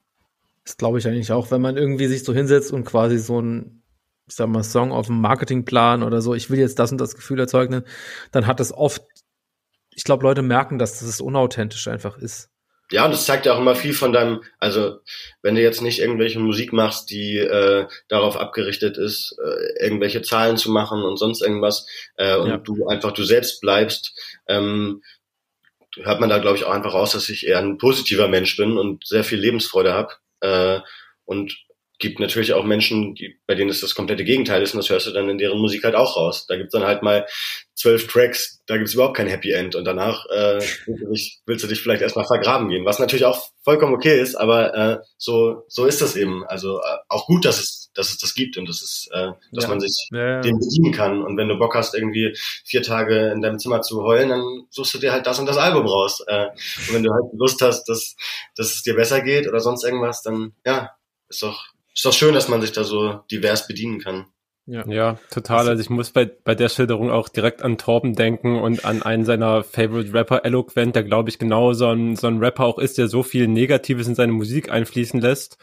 Das 0.65 0.77
glaube 0.77 0.99
ich 0.99 1.07
eigentlich 1.07 1.31
auch, 1.33 1.51
wenn 1.51 1.61
man 1.61 1.77
irgendwie 1.77 2.07
sich 2.07 2.25
so 2.25 2.33
hinsetzt 2.33 2.73
und 2.73 2.85
quasi 2.85 3.19
so 3.19 3.41
ein 3.41 3.83
ich 4.27 4.35
sag 4.35 4.49
mal, 4.49 4.63
Song 4.63 4.93
auf 4.93 5.07
dem 5.07 5.21
Marketingplan 5.21 6.03
oder 6.03 6.23
so, 6.23 6.35
ich 6.35 6.49
will 6.51 6.59
jetzt 6.59 6.79
das 6.79 6.93
und 6.93 6.99
das 6.99 7.15
Gefühl 7.15 7.39
erzeugen, 7.39 7.83
dann 8.31 8.47
hat 8.47 8.61
es 8.61 8.73
oft, 8.73 9.03
ich 9.95 10.05
glaube, 10.05 10.23
Leute 10.23 10.43
merken, 10.43 10.79
dass 10.79 11.01
das 11.01 11.21
unauthentisch 11.21 11.89
einfach 11.89 12.17
ist. 12.17 12.51
Ja, 12.95 13.05
und 13.05 13.11
das 13.11 13.27
zeigt 13.27 13.45
ja 13.45 13.55
auch 13.55 13.59
immer 13.59 13.75
viel 13.75 13.93
von 13.93 14.13
deinem, 14.13 14.45
also 14.61 15.01
wenn 15.43 15.57
du 15.57 15.61
jetzt 15.61 15.83
nicht 15.83 15.99
irgendwelche 15.99 16.39
Musik 16.39 16.73
machst, 16.73 17.11
die 17.11 17.39
äh, 17.39 17.89
darauf 18.07 18.37
abgerichtet 18.37 18.99
ist, 18.99 19.37
äh, 19.45 19.85
irgendwelche 19.85 20.23
Zahlen 20.23 20.57
zu 20.57 20.71
machen 20.71 21.03
und 21.03 21.17
sonst 21.17 21.43
irgendwas, 21.43 21.89
äh, 22.19 22.37
und 22.37 22.51
ja. 22.51 22.57
du 22.57 22.87
einfach 22.87 23.11
du 23.11 23.25
selbst 23.25 23.61
bleibst, 23.61 24.17
ähm, 24.47 25.03
hört 25.97 26.21
man 26.21 26.31
da, 26.31 26.39
glaube 26.39 26.57
ich, 26.57 26.67
auch 26.67 26.71
einfach 26.71 26.95
raus, 26.95 27.11
dass 27.11 27.29
ich 27.31 27.49
eher 27.49 27.59
ein 27.59 27.79
positiver 27.79 28.29
Mensch 28.29 28.57
bin 28.57 28.79
und 28.79 29.05
sehr 29.05 29.25
viel 29.25 29.41
Lebensfreude 29.41 29.93
habe. 29.93 30.13
Äh, 30.39 30.79
und 31.25 31.53
gibt 32.05 32.21
natürlich 32.21 32.53
auch 32.53 32.65
Menschen, 32.65 33.15
die, 33.15 33.39
bei 33.47 33.55
denen 33.55 33.71
es 33.71 33.81
das 33.81 33.95
komplette 33.95 34.25
Gegenteil 34.25 34.63
ist 34.63 34.75
und 34.75 34.79
das 34.79 34.91
hörst 34.91 35.07
du 35.07 35.11
dann 35.11 35.31
in 35.31 35.39
deren 35.39 35.59
Musik 35.59 35.85
halt 35.85 35.95
auch 35.95 36.19
raus. 36.19 36.47
Da 36.47 36.57
gibt's 36.57 36.73
dann 36.73 36.85
halt 36.85 37.03
mal 37.03 37.27
zwölf 37.75 38.07
Tracks, 38.07 38.63
da 38.67 38.77
gibt's 38.77 38.93
überhaupt 38.93 39.17
kein 39.17 39.27
Happy 39.27 39.53
End 39.53 39.75
und 39.75 39.87
danach 39.87 40.27
äh, 40.27 40.61
willst, 40.87 41.03
du 41.03 41.11
dich, 41.11 41.41
willst 41.47 41.65
du 41.65 41.69
dich 41.69 41.81
vielleicht 41.81 42.03
erstmal 42.03 42.27
vergraben 42.27 42.69
gehen, 42.69 42.85
was 42.85 42.99
natürlich 42.99 43.25
auch 43.25 43.49
vollkommen 43.63 43.95
okay 43.95 44.21
ist, 44.21 44.35
aber 44.35 44.75
äh, 44.75 44.99
so 45.17 45.65
so 45.69 45.87
ist 45.87 46.03
das 46.03 46.15
eben. 46.15 46.45
Also 46.45 46.79
äh, 46.79 46.97
auch 47.09 47.27
gut, 47.27 47.47
dass 47.47 47.59
es 47.59 47.91
dass 47.95 48.11
es 48.11 48.19
das 48.19 48.35
gibt 48.35 48.59
und 48.59 48.69
dass 48.69 48.83
es 48.83 49.09
äh, 49.13 49.33
dass 49.53 49.65
ja. 49.65 49.71
man 49.71 49.81
sich 49.81 50.09
ja. 50.13 50.43
dem 50.43 50.59
bedienen 50.59 50.93
kann 50.93 51.23
und 51.23 51.39
wenn 51.39 51.49
du 51.49 51.59
Bock 51.59 51.75
hast 51.75 51.95
irgendwie 51.95 52.37
vier 52.67 52.83
Tage 52.83 53.31
in 53.33 53.41
deinem 53.41 53.59
Zimmer 53.59 53.81
zu 53.81 54.03
heulen, 54.03 54.29
dann 54.29 54.67
suchst 54.69 54.93
du 54.93 54.99
dir 54.99 55.13
halt 55.13 55.27
das 55.27 55.39
und 55.39 55.47
das 55.47 55.57
Album 55.57 55.87
raus. 55.87 56.23
Äh, 56.27 56.49
und 56.89 56.95
wenn 56.95 57.03
du 57.03 57.11
halt 57.13 57.33
Lust 57.33 57.63
hast, 57.63 57.87
dass 57.89 58.15
dass 58.57 58.75
es 58.75 58.83
dir 58.83 58.95
besser 58.95 59.23
geht 59.23 59.49
oder 59.49 59.61
sonst 59.61 59.85
irgendwas, 59.85 60.23
dann 60.23 60.53
ja, 60.67 60.91
ist 61.29 61.43
doch 61.43 61.74
ist 61.95 62.05
doch 62.05 62.13
schön, 62.13 62.35
dass 62.35 62.49
man 62.49 62.61
sich 62.61 62.73
da 62.73 62.85
so 62.85 63.21
divers 63.31 63.67
bedienen 63.67 64.01
kann. 64.01 64.27
Ja, 64.67 64.87
ja 64.89 65.19
total. 65.31 65.69
Also 65.69 65.83
ich 65.83 65.91
muss 65.91 66.11
bei, 66.11 66.25
bei 66.25 66.55
der 66.55 66.69
Schilderung 66.69 67.11
auch 67.11 67.29
direkt 67.29 67.63
an 67.63 67.77
Torben 67.77 68.15
denken 68.15 68.59
und 68.61 68.85
an 68.85 69.03
einen 69.03 69.25
seiner 69.25 69.63
Favorite 69.63 70.13
Rapper, 70.15 70.45
Eloquent, 70.45 70.97
der 70.97 71.05
glaube 71.05 71.29
ich 71.29 71.39
genau 71.39 71.75
so 71.75 71.89
ein, 71.89 72.17
so 72.17 72.27
ein 72.27 72.39
Rapper 72.39 72.65
auch 72.65 72.79
ist, 72.79 72.97
der 72.97 73.09
so 73.09 73.23
viel 73.23 73.47
Negatives 73.47 74.09
in 74.09 74.15
seine 74.15 74.33
Musik 74.33 74.71
einfließen 74.71 75.21
lässt, 75.21 75.59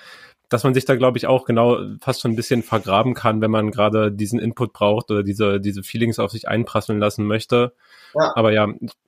dass 0.50 0.64
man 0.64 0.74
sich 0.74 0.86
da 0.86 0.96
glaube 0.96 1.18
ich 1.18 1.26
auch 1.26 1.46
genau 1.46 1.80
fast 2.00 2.22
schon 2.22 2.32
ein 2.32 2.36
bisschen 2.36 2.62
vergraben 2.62 3.16
kann, 3.16 3.42
wenn 3.42 3.52
man 3.52 3.72
gerade 3.72 4.12
diesen 4.12 4.40
Input 4.40 4.72
braucht 4.74 5.10
oder 5.10 5.24
diese, 5.24 5.60
diese 5.60 5.82
Feelings 5.82 6.20
auf 6.20 6.32
sich 6.32 6.48
einprasseln 6.48 7.00
lassen 7.00 7.26
möchte. 7.26 7.74
Ja. 8.14 8.34
Aber 8.36 8.52
ja. 8.52 8.68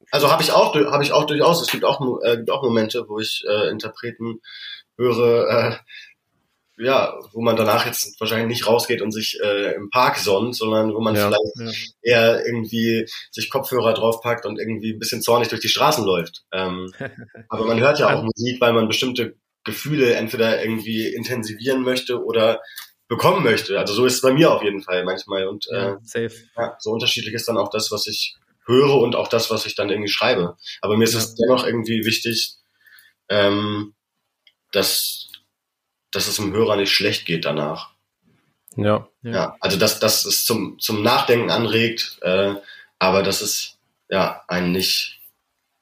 Also 0.10 0.32
habe 0.32 0.42
ich 0.42 0.52
auch, 0.52 0.74
habe 0.74 1.04
ich 1.04 1.12
auch 1.12 1.26
durchaus. 1.26 1.62
Es 1.62 1.68
gibt 1.70 1.86
auch, 1.86 2.02
äh, 2.24 2.38
gibt 2.38 2.50
auch 2.50 2.64
Momente, 2.64 3.06
wo 3.08 3.20
ich 3.20 3.44
äh, 3.48 3.70
Interpreten 3.70 4.40
höre, 4.98 5.50
äh, 5.50 5.76
ja, 6.78 7.20
wo 7.32 7.42
man 7.42 7.56
danach 7.56 7.86
jetzt 7.86 8.20
wahrscheinlich 8.20 8.48
nicht 8.48 8.68
rausgeht 8.68 9.02
und 9.02 9.12
sich 9.12 9.40
äh, 9.44 9.76
im 9.76 9.90
Park 9.90 10.18
sonnt, 10.18 10.56
sondern 10.56 10.94
wo 10.94 11.02
man 11.02 11.16
ja, 11.16 11.28
vielleicht 11.28 11.84
ja. 12.02 12.12
eher 12.14 12.46
irgendwie 12.46 13.08
sich 13.32 13.50
Kopfhörer 13.50 13.94
draufpackt 13.94 14.46
und 14.46 14.60
irgendwie 14.60 14.94
ein 14.94 15.00
bisschen 15.00 15.22
zornig 15.22 15.50
durch 15.50 15.62
die 15.62 15.70
Straßen 15.70 16.04
läuft. 16.04 16.44
Ähm, 16.52 16.92
aber 17.50 17.66
man 17.66 17.80
hört 17.80 18.00
ja 18.00 18.14
auch 18.14 18.24
Musik, 18.24 18.60
weil 18.60 18.74
man 18.74 18.88
bestimmte 18.88 19.36
Gefühle 19.64 20.16
entweder 20.16 20.64
irgendwie 20.64 21.08
intensivieren 21.08 21.84
möchte 21.84 22.24
oder 22.24 22.62
bekommen 23.08 23.44
möchte. 23.44 23.80
Also 23.80 23.94
so 23.94 24.06
ist 24.06 24.16
es 24.16 24.22
bei 24.22 24.34
mir 24.34 24.52
auf 24.52 24.64
jeden 24.64 24.82
Fall 24.82 25.06
manchmal. 25.06 25.48
Und 25.48 25.68
äh, 25.72 25.96
safe. 26.02 26.34
Ja, 26.58 26.76
so 26.80 26.92
unterschiedlich 26.92 27.34
ist 27.34 27.48
dann 27.48 27.58
auch 27.58 27.70
das, 27.70 27.92
was 27.92 28.08
ich 28.08 28.36
höre 28.66 28.96
und 28.96 29.16
auch 29.16 29.28
das, 29.28 29.52
was 29.52 29.66
ich 29.66 29.76
dann 29.76 29.90
irgendwie 29.90 30.12
schreibe. 30.12 30.58
Aber 30.82 30.98
mir 30.98 31.04
ist 31.04 31.14
es 31.14 31.36
dennoch 31.36 31.66
irgendwie 31.66 32.06
wichtig, 32.06 32.56
ähm, 33.30 33.94
dass 34.72 35.23
dass 36.14 36.28
es 36.28 36.38
dem 36.38 36.54
Hörer 36.54 36.76
nicht 36.78 36.92
schlecht 36.92 37.26
geht 37.26 37.46
danach. 37.46 37.92
Ja. 38.76 39.08
Ja, 39.22 39.56
also 39.60 39.78
dass, 39.78 40.00
dass 40.00 40.26
es 40.26 40.46
zum, 40.46 40.80
zum 40.80 41.04
Nachdenken 41.04 41.50
anregt, 41.50 42.18
äh, 42.22 42.54
aber 43.00 43.24
dass 43.24 43.42
es 43.42 43.78
ja 44.10 44.44
einen 44.48 44.72
nicht 44.72 45.20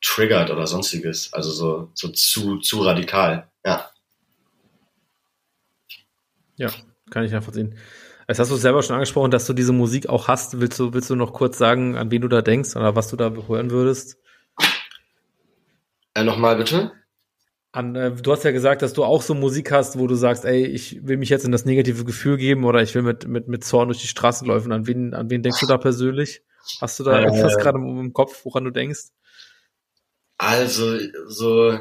triggert 0.01 0.49
oder 0.49 0.67
sonstiges. 0.67 1.33
Also 1.33 1.51
so, 1.51 1.91
so 1.93 2.09
zu, 2.09 2.57
zu 2.59 2.81
radikal. 2.81 3.49
Ja. 3.65 3.89
Ja, 6.57 6.69
kann 7.09 7.23
ich 7.23 7.31
nachvollziehen. 7.31 7.77
Jetzt 8.27 8.39
hast 8.39 8.51
du 8.51 8.55
selber 8.55 8.81
schon 8.83 8.95
angesprochen, 8.95 9.31
dass 9.31 9.45
du 9.45 9.53
diese 9.53 9.73
Musik 9.73 10.07
auch 10.07 10.27
hast. 10.27 10.59
Willst 10.59 10.79
du, 10.79 10.93
willst 10.93 11.09
du 11.09 11.15
noch 11.15 11.33
kurz 11.33 11.57
sagen, 11.57 11.97
an 11.97 12.11
wen 12.11 12.21
du 12.21 12.27
da 12.27 12.41
denkst 12.41 12.75
oder 12.75 12.95
was 12.95 13.09
du 13.09 13.17
da 13.17 13.31
hören 13.31 13.71
würdest? 13.71 14.17
Äh, 16.13 16.23
Nochmal 16.23 16.55
bitte? 16.55 16.91
An, 17.73 17.95
äh, 17.95 18.11
du 18.11 18.31
hast 18.33 18.43
ja 18.43 18.51
gesagt, 18.51 18.81
dass 18.81 18.93
du 18.93 19.03
auch 19.05 19.21
so 19.21 19.33
Musik 19.33 19.71
hast, 19.71 19.97
wo 19.97 20.05
du 20.07 20.15
sagst, 20.15 20.43
ey, 20.43 20.65
ich 20.65 21.05
will 21.07 21.17
mich 21.17 21.29
jetzt 21.29 21.45
in 21.45 21.53
das 21.53 21.63
negative 21.63 22.03
Gefühl 22.03 22.35
geben 22.37 22.65
oder 22.65 22.81
ich 22.81 22.93
will 22.95 23.01
mit, 23.01 23.27
mit, 23.27 23.47
mit 23.47 23.63
Zorn 23.63 23.87
durch 23.87 24.01
die 24.01 24.07
Straßen 24.07 24.45
laufen. 24.47 24.73
An 24.73 24.87
wen, 24.87 25.13
an 25.13 25.29
wen 25.29 25.41
denkst 25.41 25.61
du 25.61 25.67
da 25.67 25.77
persönlich? 25.77 26.41
Hast 26.81 26.99
du 26.99 27.03
da 27.03 27.19
äh, 27.19 27.25
etwas 27.25 27.57
gerade 27.57 27.77
im, 27.77 28.11
Kopf, 28.11 28.43
woran 28.43 28.65
du 28.65 28.71
denkst? 28.71 29.09
Also, 30.37 30.97
so, 31.27 31.79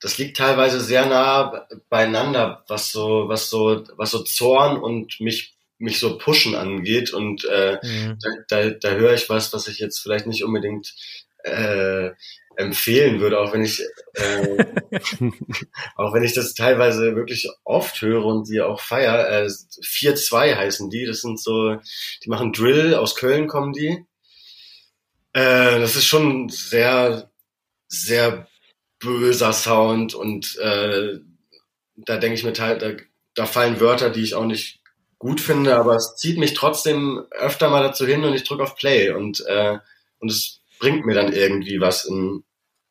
das 0.00 0.18
liegt 0.18 0.36
teilweise 0.36 0.80
sehr 0.80 1.06
nah 1.06 1.66
beieinander, 1.88 2.64
was 2.68 2.92
so, 2.92 3.24
was 3.26 3.50
so, 3.50 3.84
was 3.96 4.12
so 4.12 4.22
Zorn 4.22 4.80
und 4.80 5.20
mich, 5.20 5.56
mich 5.78 5.98
so 5.98 6.16
pushen 6.16 6.54
angeht. 6.54 7.12
Und 7.12 7.44
äh, 7.46 7.78
mhm. 7.82 8.18
da, 8.20 8.28
da, 8.48 8.70
da 8.70 8.90
höre 8.90 9.14
ich 9.14 9.28
was, 9.28 9.52
was 9.52 9.66
ich 9.66 9.80
jetzt 9.80 9.98
vielleicht 9.98 10.28
nicht 10.28 10.44
unbedingt 10.44 10.94
äh, 11.42 12.10
empfehlen 12.56 13.20
würde, 13.20 13.38
auch 13.38 13.52
wenn 13.52 13.64
ich 13.64 13.82
äh, 14.14 14.64
auch 15.96 16.14
wenn 16.14 16.22
ich 16.22 16.34
das 16.34 16.54
teilweise 16.54 17.16
wirklich 17.16 17.48
oft 17.64 18.00
höre 18.00 18.24
und 18.24 18.48
die 18.48 18.60
auch 18.60 18.80
feier. 18.80 19.28
Äh, 19.28 19.46
4-2 19.46 20.56
heißen 20.56 20.90
die. 20.90 21.06
Das 21.06 21.20
sind 21.20 21.40
so, 21.40 21.76
die 22.22 22.28
machen 22.28 22.52
Drill, 22.52 22.94
aus 22.94 23.14
Köln 23.16 23.46
kommen 23.46 23.72
die. 23.72 24.04
Äh, 25.32 25.80
das 25.80 25.96
ist 25.96 26.06
schon 26.06 26.48
sehr, 26.48 27.30
sehr 27.88 28.46
böser 29.00 29.52
Sound 29.52 30.14
und 30.14 30.56
äh, 30.58 31.18
da 31.96 32.16
denke 32.16 32.34
ich 32.36 32.44
mir 32.44 32.52
teil, 32.52 32.78
da, 32.78 32.92
da 33.34 33.46
fallen 33.46 33.80
Wörter, 33.80 34.10
die 34.10 34.22
ich 34.22 34.34
auch 34.34 34.46
nicht 34.46 34.80
gut 35.18 35.40
finde, 35.40 35.76
aber 35.76 35.96
es 35.96 36.16
zieht 36.16 36.38
mich 36.38 36.54
trotzdem 36.54 37.24
öfter 37.30 37.70
mal 37.70 37.82
dazu 37.82 38.06
hin 38.06 38.24
und 38.24 38.34
ich 38.34 38.44
drücke 38.44 38.62
auf 38.62 38.76
Play 38.76 39.10
und, 39.10 39.44
äh, 39.46 39.78
und 40.18 40.30
es 40.30 40.60
bringt 40.84 41.06
mir 41.06 41.14
dann 41.14 41.32
irgendwie 41.32 41.80
was 41.80 42.04
in 42.04 42.44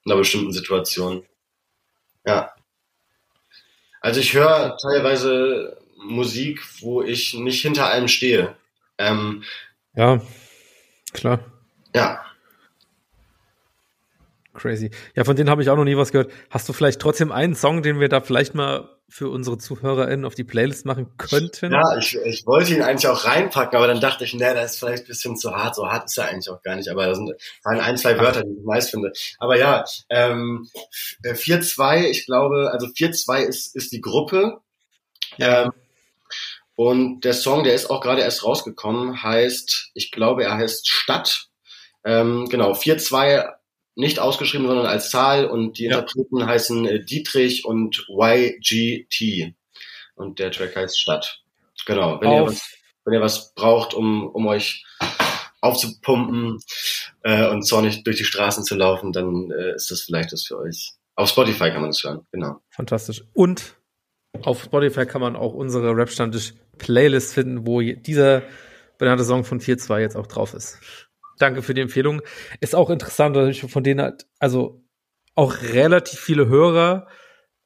einer 0.04 0.16
bestimmten 0.16 0.52
Situation. 0.52 1.24
Ja. 2.26 2.52
Also 4.02 4.20
ich 4.20 4.34
höre 4.34 4.76
teilweise 4.82 5.78
Musik, 5.98 6.60
wo 6.82 7.04
ich 7.04 7.36
nicht 7.36 7.62
hinter 7.62 7.86
allem 7.86 8.08
stehe. 8.08 8.56
Ähm, 8.98 9.44
ja, 9.96 10.20
klar. 11.14 11.40
Ja. 11.94 12.26
Crazy. 14.56 14.90
Ja, 15.14 15.24
von 15.24 15.36
denen 15.36 15.52
habe 15.52 15.62
ich 15.62 15.70
auch 15.70 15.78
noch 15.78 15.84
nie 15.84 15.96
was 15.96 16.12
gehört. 16.12 16.32
Hast 16.50 16.68
du 16.68 16.74
vielleicht 16.74 17.00
trotzdem 17.00 17.32
einen 17.32 17.54
Song, 17.54 17.84
den 17.84 18.00
wir 18.00 18.10
da 18.10 18.22
vielleicht 18.22 18.56
mal 18.56 18.90
für 19.14 19.30
unsere 19.30 19.60
ZuhörerInnen 19.60 20.26
auf 20.26 20.34
die 20.34 20.44
Playlist 20.44 20.88
machen 20.88 21.18
könnten? 21.18 21.72
Ja, 21.72 21.98
ich, 22.00 22.18
ich 22.26 22.48
wollte 22.48 22.74
ihn 22.74 22.82
eigentlich 22.82 23.08
auch 23.08 23.26
reinpacken, 23.26 23.78
aber 23.78 23.86
dann 23.86 24.02
dachte 24.02 24.24
ich, 24.24 24.34
nee, 24.34 24.40
das 24.40 24.72
ist 24.72 24.80
vielleicht 24.80 25.04
ein 25.04 25.08
bisschen 25.08 25.38
zu 25.38 25.56
hart. 25.56 25.76
So 25.76 25.88
hart 25.88 26.06
ist 26.06 26.18
er 26.18 26.30
eigentlich 26.30 26.50
auch 26.50 26.64
gar 26.64 26.76
nicht, 26.76 26.90
aber 26.90 27.06
da 27.06 27.14
sind 27.14 27.32
fallen 27.62 27.80
ein, 27.80 27.96
zwei 27.96 28.18
Wörter, 28.18 28.42
die 28.44 28.54
ich 28.58 28.66
nice 28.66 28.90
finde. 28.90 29.14
Aber 29.38 29.56
ja, 29.56 29.86
ähm, 30.10 30.68
4-2, 31.24 32.06
ich 32.06 32.26
glaube, 32.26 32.72
also 32.74 32.88
4-2 32.88 33.42
ist, 33.44 33.76
ist 33.76 33.92
die 33.92 34.02
Gruppe. 34.02 34.62
Ja. 35.38 35.66
Ähm, 35.66 35.74
und 36.76 37.22
der 37.22 37.36
Song, 37.36 37.64
der 37.64 37.76
ist 37.76 37.92
auch 37.92 38.02
gerade 38.02 38.22
erst 38.24 38.44
rausgekommen, 38.44 39.22
heißt, 39.22 39.92
ich 39.94 40.10
glaube, 40.10 40.44
er 40.44 40.58
heißt 40.58 40.90
Stadt. 40.90 41.50
Ähm, 42.04 42.50
genau, 42.50 42.72
4-2 42.72 43.48
nicht 43.96 44.20
ausgeschrieben, 44.20 44.68
sondern 44.68 44.86
als 44.86 45.10
Zahl 45.10 45.46
und 45.46 45.78
die 45.78 45.86
ja. 45.86 46.00
Interpreten 46.00 46.46
heißen 46.46 46.86
äh, 46.86 47.04
Dietrich 47.04 47.66
und 47.66 48.08
YGT. 48.10 49.54
Und 50.16 50.40
der 50.40 50.52
Track 50.52 50.76
heißt 50.76 51.00
Stadt. 51.00 51.44
Genau. 51.86 52.20
Wenn, 52.22 52.32
ihr 52.32 52.46
was, 52.46 52.62
wenn 53.06 53.14
ihr 53.14 53.22
was 53.22 53.54
braucht, 53.54 53.94
um, 53.94 54.28
um 54.28 54.48
euch 54.48 54.86
aufzupumpen 55.62 56.60
äh, 57.24 57.48
und 57.48 57.64
zornig 57.64 58.04
durch 58.04 58.18
die 58.18 58.26
Straßen 58.26 58.64
zu 58.64 58.76
laufen, 58.76 59.12
dann 59.12 59.52
äh, 59.52 59.76
ist 59.76 59.92
das 59.92 60.02
vielleicht 60.02 60.34
das 60.34 60.44
für 60.44 60.60
euch. 60.60 60.94
Auf 61.16 61.30
Spotify 61.30 61.72
kann 61.72 61.82
man 61.82 61.92
das 61.92 62.04
hören, 62.04 62.26
genau. 62.32 62.60
Fantastisch. 62.70 63.24
Und 63.34 63.76
auf 64.42 64.64
Spotify 64.64 65.06
kann 65.06 65.22
man 65.22 65.36
auch 65.36 65.54
unsere 65.54 65.96
Rap-Stammtisch-Playlist 65.96 67.34
finden, 67.34 67.68
wo 67.68 67.82
dieser 67.82 68.44
benannte 68.98 69.24
Song 69.24 69.44
von 69.44 69.60
4.2 69.60 70.00
jetzt 70.00 70.16
auch 70.16 70.28
drauf 70.28 70.54
ist. 70.54 70.80
Danke 71.40 71.62
für 71.62 71.74
die 71.74 71.82
Empfehlung. 71.82 72.22
Ist 72.62 72.76
auch 72.76 72.90
interessant, 72.90 73.36
dass 73.36 73.50
ich 73.50 73.62
von 73.62 73.84
denen 73.84 74.02
halt, 74.02 74.26
also 74.40 74.84
auch 75.36 75.62
relativ 75.62 76.20
viele 76.20 76.48
Hörer, 76.48 77.08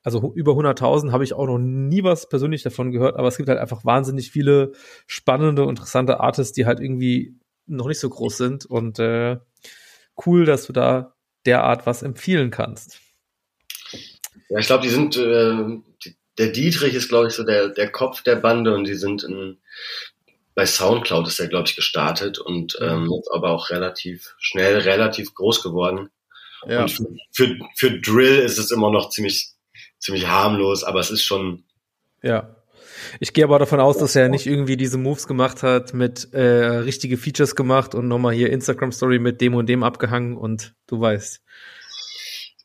also 0.03 0.33
über 0.33 0.53
100.000 0.53 1.11
habe 1.11 1.25
ich 1.25 1.33
auch 1.33 1.47
noch 1.47 1.57
nie 1.57 2.03
was 2.03 2.29
persönlich 2.29 2.63
davon 2.63 2.91
gehört, 2.91 3.17
aber 3.17 3.27
es 3.27 3.35
gibt 3.35 3.49
halt 3.49 3.59
einfach 3.59 3.83
wahnsinnig 3.83 4.31
viele 4.31 4.71
spannende, 5.05 5.63
interessante 5.63 6.21
Artists, 6.21 6.53
die 6.53 6.65
halt 6.65 6.79
irgendwie 6.79 7.35
noch 7.65 7.87
nicht 7.87 7.99
so 7.99 8.09
groß 8.09 8.37
sind 8.37 8.65
und 8.65 8.99
äh, 8.99 9.37
cool, 10.25 10.45
dass 10.45 10.65
du 10.65 10.73
da 10.73 11.15
derart 11.45 11.85
was 11.85 12.03
empfehlen 12.03 12.51
kannst. 12.51 12.99
Ja, 14.49 14.59
ich 14.59 14.67
glaube, 14.67 14.83
die 14.83 14.89
sind, 14.89 15.17
äh, 15.17 16.13
der 16.37 16.47
Dietrich 16.49 16.93
ist, 16.93 17.09
glaube 17.09 17.27
ich, 17.27 17.33
so 17.33 17.43
der, 17.43 17.69
der 17.69 17.91
Kopf 17.91 18.23
der 18.23 18.37
Bande 18.37 18.73
und 18.73 18.85
die 18.85 18.95
sind 18.95 19.23
in, 19.23 19.57
bei 20.57 20.65
Soundcloud 20.65 21.27
ist 21.27 21.39
er, 21.39 21.49
glaube 21.49 21.67
ich, 21.67 21.75
gestartet 21.75 22.39
und 22.39 22.75
mhm. 22.81 22.87
ähm, 22.87 23.21
aber 23.31 23.51
auch 23.51 23.69
relativ 23.69 24.33
schnell, 24.39 24.79
relativ 24.79 25.35
groß 25.35 25.61
geworden. 25.61 26.09
Ja. 26.65 26.81
Und 26.81 26.91
für, 26.91 27.05
für, 27.31 27.55
für 27.75 28.01
Drill 28.01 28.39
ist 28.39 28.57
es 28.57 28.71
immer 28.71 28.89
noch 28.89 29.11
ziemlich, 29.11 29.51
ziemlich 29.99 30.25
harmlos, 30.27 30.83
aber 30.83 30.99
es 30.99 31.11
ist 31.11 31.21
schon. 31.21 31.63
Ja. 32.23 32.55
Ich 33.19 33.33
gehe 33.33 33.43
aber 33.43 33.59
davon 33.59 33.79
aus, 33.79 33.99
dass 33.99 34.15
er 34.15 34.29
nicht 34.29 34.47
irgendwie 34.47 34.77
diese 34.77 34.97
Moves 34.97 35.27
gemacht 35.27 35.61
hat, 35.61 35.93
mit 35.93 36.33
äh, 36.33 36.39
richtige 36.39 37.17
Features 37.17 37.55
gemacht 37.55 37.93
und 37.93 38.07
nochmal 38.07 38.33
hier 38.33 38.51
Instagram 38.51 38.91
Story 38.91 39.19
mit 39.19 39.39
dem 39.41 39.53
und 39.53 39.69
dem 39.69 39.83
abgehangen 39.83 40.35
und 40.35 40.73
du 40.87 40.99
weißt. 40.99 41.39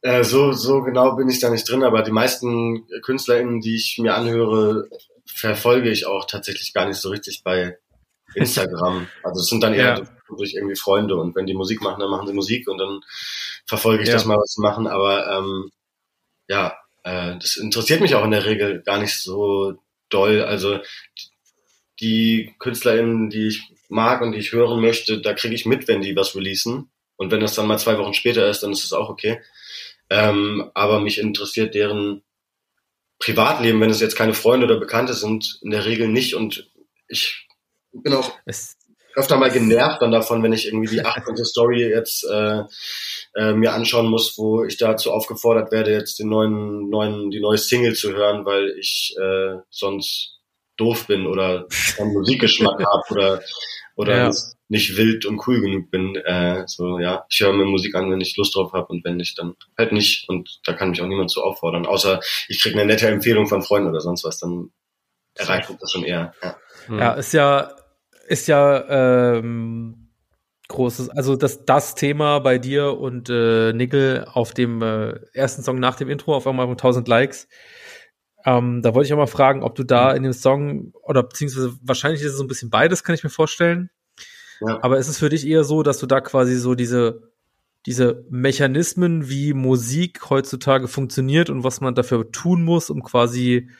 Äh, 0.00 0.24
so, 0.24 0.52
so 0.52 0.80
genau 0.80 1.14
bin 1.14 1.28
ich 1.28 1.40
da 1.40 1.50
nicht 1.50 1.68
drin, 1.68 1.82
aber 1.82 2.02
die 2.02 2.10
meisten 2.10 2.86
KünstlerInnen, 3.02 3.60
die 3.60 3.76
ich 3.76 3.98
mir 4.00 4.14
anhöre, 4.14 4.88
verfolge 5.26 5.90
ich 5.90 6.06
auch 6.06 6.24
tatsächlich 6.26 6.72
gar 6.72 6.86
nicht 6.86 6.98
so 6.98 7.10
richtig 7.10 7.42
bei 7.44 7.76
Instagram. 8.34 9.08
Also 9.22 9.40
es 9.40 9.46
sind 9.46 9.62
dann 9.62 9.74
eher 9.74 9.98
ja. 9.98 10.02
durch 10.36 10.54
irgendwie 10.54 10.76
Freunde 10.76 11.16
und 11.16 11.34
wenn 11.34 11.46
die 11.46 11.54
Musik 11.54 11.82
machen, 11.82 12.00
dann 12.00 12.10
machen 12.10 12.26
sie 12.26 12.34
Musik 12.34 12.68
und 12.68 12.78
dann 12.78 13.00
verfolge 13.66 14.02
ich 14.02 14.08
ja. 14.08 14.14
das 14.14 14.24
mal, 14.24 14.36
was 14.36 14.52
sie 14.52 14.62
machen. 14.62 14.86
Aber 14.86 15.30
ähm, 15.30 15.70
ja, 16.48 16.76
äh, 17.04 17.36
das 17.38 17.56
interessiert 17.56 18.00
mich 18.00 18.14
auch 18.14 18.24
in 18.24 18.30
der 18.30 18.44
Regel 18.44 18.82
gar 18.82 18.98
nicht 18.98 19.18
so 19.20 19.74
doll. 20.08 20.42
Also 20.42 20.80
die 22.00 22.54
KünstlerInnen, 22.58 23.30
die 23.30 23.48
ich 23.48 23.72
mag 23.88 24.22
und 24.22 24.32
die 24.32 24.38
ich 24.38 24.52
hören 24.52 24.80
möchte, 24.80 25.20
da 25.20 25.34
kriege 25.34 25.54
ich 25.54 25.66
mit, 25.66 25.88
wenn 25.88 26.00
die 26.00 26.16
was 26.16 26.34
releasen. 26.34 26.90
Und 27.16 27.30
wenn 27.30 27.40
das 27.40 27.54
dann 27.54 27.66
mal 27.66 27.78
zwei 27.78 27.98
Wochen 27.98 28.14
später 28.14 28.48
ist, 28.48 28.62
dann 28.62 28.72
ist 28.72 28.84
es 28.84 28.92
auch 28.92 29.08
okay. 29.08 29.40
Ähm, 30.10 30.70
aber 30.74 31.00
mich 31.00 31.18
interessiert 31.18 31.74
deren 31.74 32.22
Privatleben, 33.18 33.80
wenn 33.80 33.90
es 33.90 34.00
jetzt 34.00 34.16
keine 34.16 34.34
Freunde 34.34 34.66
oder 34.66 34.80
Bekannte 34.80 35.14
sind, 35.14 35.60
in 35.62 35.70
der 35.70 35.84
Regel 35.84 36.08
nicht. 36.08 36.34
Und 36.34 36.70
ich 37.06 37.46
bin 37.92 38.14
auch 38.14 38.32
es 38.44 38.76
öfter 39.14 39.36
mal 39.36 39.50
genervt 39.50 40.00
dann 40.00 40.10
davon, 40.10 40.42
wenn 40.42 40.52
ich 40.52 40.66
irgendwie 40.66 40.88
die 40.88 41.04
achte 41.04 41.32
Story 41.44 41.82
jetzt 41.82 42.24
äh, 42.24 42.62
äh, 43.34 43.52
mir 43.52 43.72
anschauen 43.72 44.08
muss, 44.08 44.36
wo 44.36 44.64
ich 44.64 44.76
dazu 44.76 45.12
aufgefordert 45.12 45.72
werde, 45.72 45.92
jetzt 45.92 46.18
den 46.18 46.28
neuen, 46.28 46.88
neuen, 46.88 47.30
die 47.30 47.40
neue 47.40 47.58
Single 47.58 47.94
zu 47.94 48.12
hören, 48.12 48.44
weil 48.44 48.74
ich 48.78 49.14
äh, 49.20 49.56
sonst 49.70 50.38
doof 50.76 51.06
bin 51.06 51.26
oder 51.26 51.66
keinen 51.96 52.12
Musikgeschmack 52.14 52.82
habe 52.84 53.02
oder 53.10 53.42
oder 53.94 54.16
ja. 54.16 54.30
nicht 54.68 54.96
wild 54.96 55.26
und 55.26 55.46
cool 55.46 55.60
genug 55.60 55.90
bin. 55.90 56.16
Äh, 56.16 56.64
so 56.66 56.98
ja, 56.98 57.26
ich 57.28 57.40
höre 57.40 57.52
mir 57.52 57.66
Musik 57.66 57.94
an, 57.94 58.10
wenn 58.10 58.22
ich 58.22 58.36
Lust 58.38 58.56
drauf 58.56 58.72
habe 58.72 58.86
und 58.86 59.04
wenn 59.04 59.16
nicht, 59.16 59.38
dann 59.38 59.54
halt 59.76 59.92
nicht. 59.92 60.28
Und 60.30 60.60
da 60.64 60.72
kann 60.72 60.90
mich 60.90 61.02
auch 61.02 61.06
niemand 61.06 61.30
zu 61.30 61.42
auffordern. 61.42 61.84
Außer 61.84 62.20
ich 62.48 62.62
kriege 62.62 62.80
eine 62.80 62.86
nette 62.86 63.06
Empfehlung 63.08 63.46
von 63.46 63.62
Freunden 63.62 63.90
oder 63.90 64.00
sonst 64.00 64.24
was, 64.24 64.38
dann 64.38 64.70
erreicht 65.34 65.68
mich 65.68 65.78
das 65.78 65.92
schon 65.92 66.04
eher. 66.04 66.32
Ja, 66.42 66.56
ja 66.88 67.12
ist 67.12 67.34
ja 67.34 67.74
ist 68.32 68.48
ja 68.48 69.36
ähm, 69.36 70.08
großes, 70.68 71.10
also 71.10 71.36
das, 71.36 71.64
das 71.66 71.94
Thema 71.94 72.38
bei 72.38 72.58
dir 72.58 72.98
und 72.98 73.28
äh, 73.28 73.72
Nickel 73.74 74.24
auf 74.32 74.54
dem 74.54 74.80
äh, 74.82 75.20
ersten 75.34 75.62
Song 75.62 75.78
nach 75.78 75.96
dem 75.96 76.08
Intro 76.08 76.34
auf 76.34 76.46
einmal 76.46 76.66
1000 76.66 77.06
Likes. 77.06 77.46
Ähm, 78.44 78.80
da 78.82 78.94
wollte 78.94 79.06
ich 79.06 79.12
auch 79.12 79.18
mal 79.18 79.26
fragen, 79.26 79.62
ob 79.62 79.74
du 79.74 79.84
da 79.84 80.12
in 80.12 80.22
dem 80.22 80.32
Song 80.32 80.92
oder 81.02 81.22
beziehungsweise 81.22 81.74
wahrscheinlich 81.82 82.22
ist 82.22 82.32
es 82.32 82.38
so 82.38 82.44
ein 82.44 82.48
bisschen 82.48 82.70
beides, 82.70 83.04
kann 83.04 83.14
ich 83.14 83.22
mir 83.22 83.30
vorstellen. 83.30 83.90
Ja. 84.60 84.82
Aber 84.82 84.98
ist 84.98 85.08
es 85.08 85.18
für 85.18 85.28
dich 85.28 85.46
eher 85.46 85.62
so, 85.62 85.82
dass 85.82 85.98
du 85.98 86.06
da 86.06 86.20
quasi 86.20 86.56
so 86.56 86.74
diese 86.74 87.32
diese 87.86 88.24
Mechanismen, 88.30 89.28
wie 89.28 89.54
Musik 89.54 90.30
heutzutage 90.30 90.86
funktioniert 90.86 91.50
und 91.50 91.64
was 91.64 91.80
man 91.80 91.94
dafür 91.94 92.30
tun 92.30 92.62
muss, 92.62 92.90
um 92.90 93.02
quasi 93.02 93.70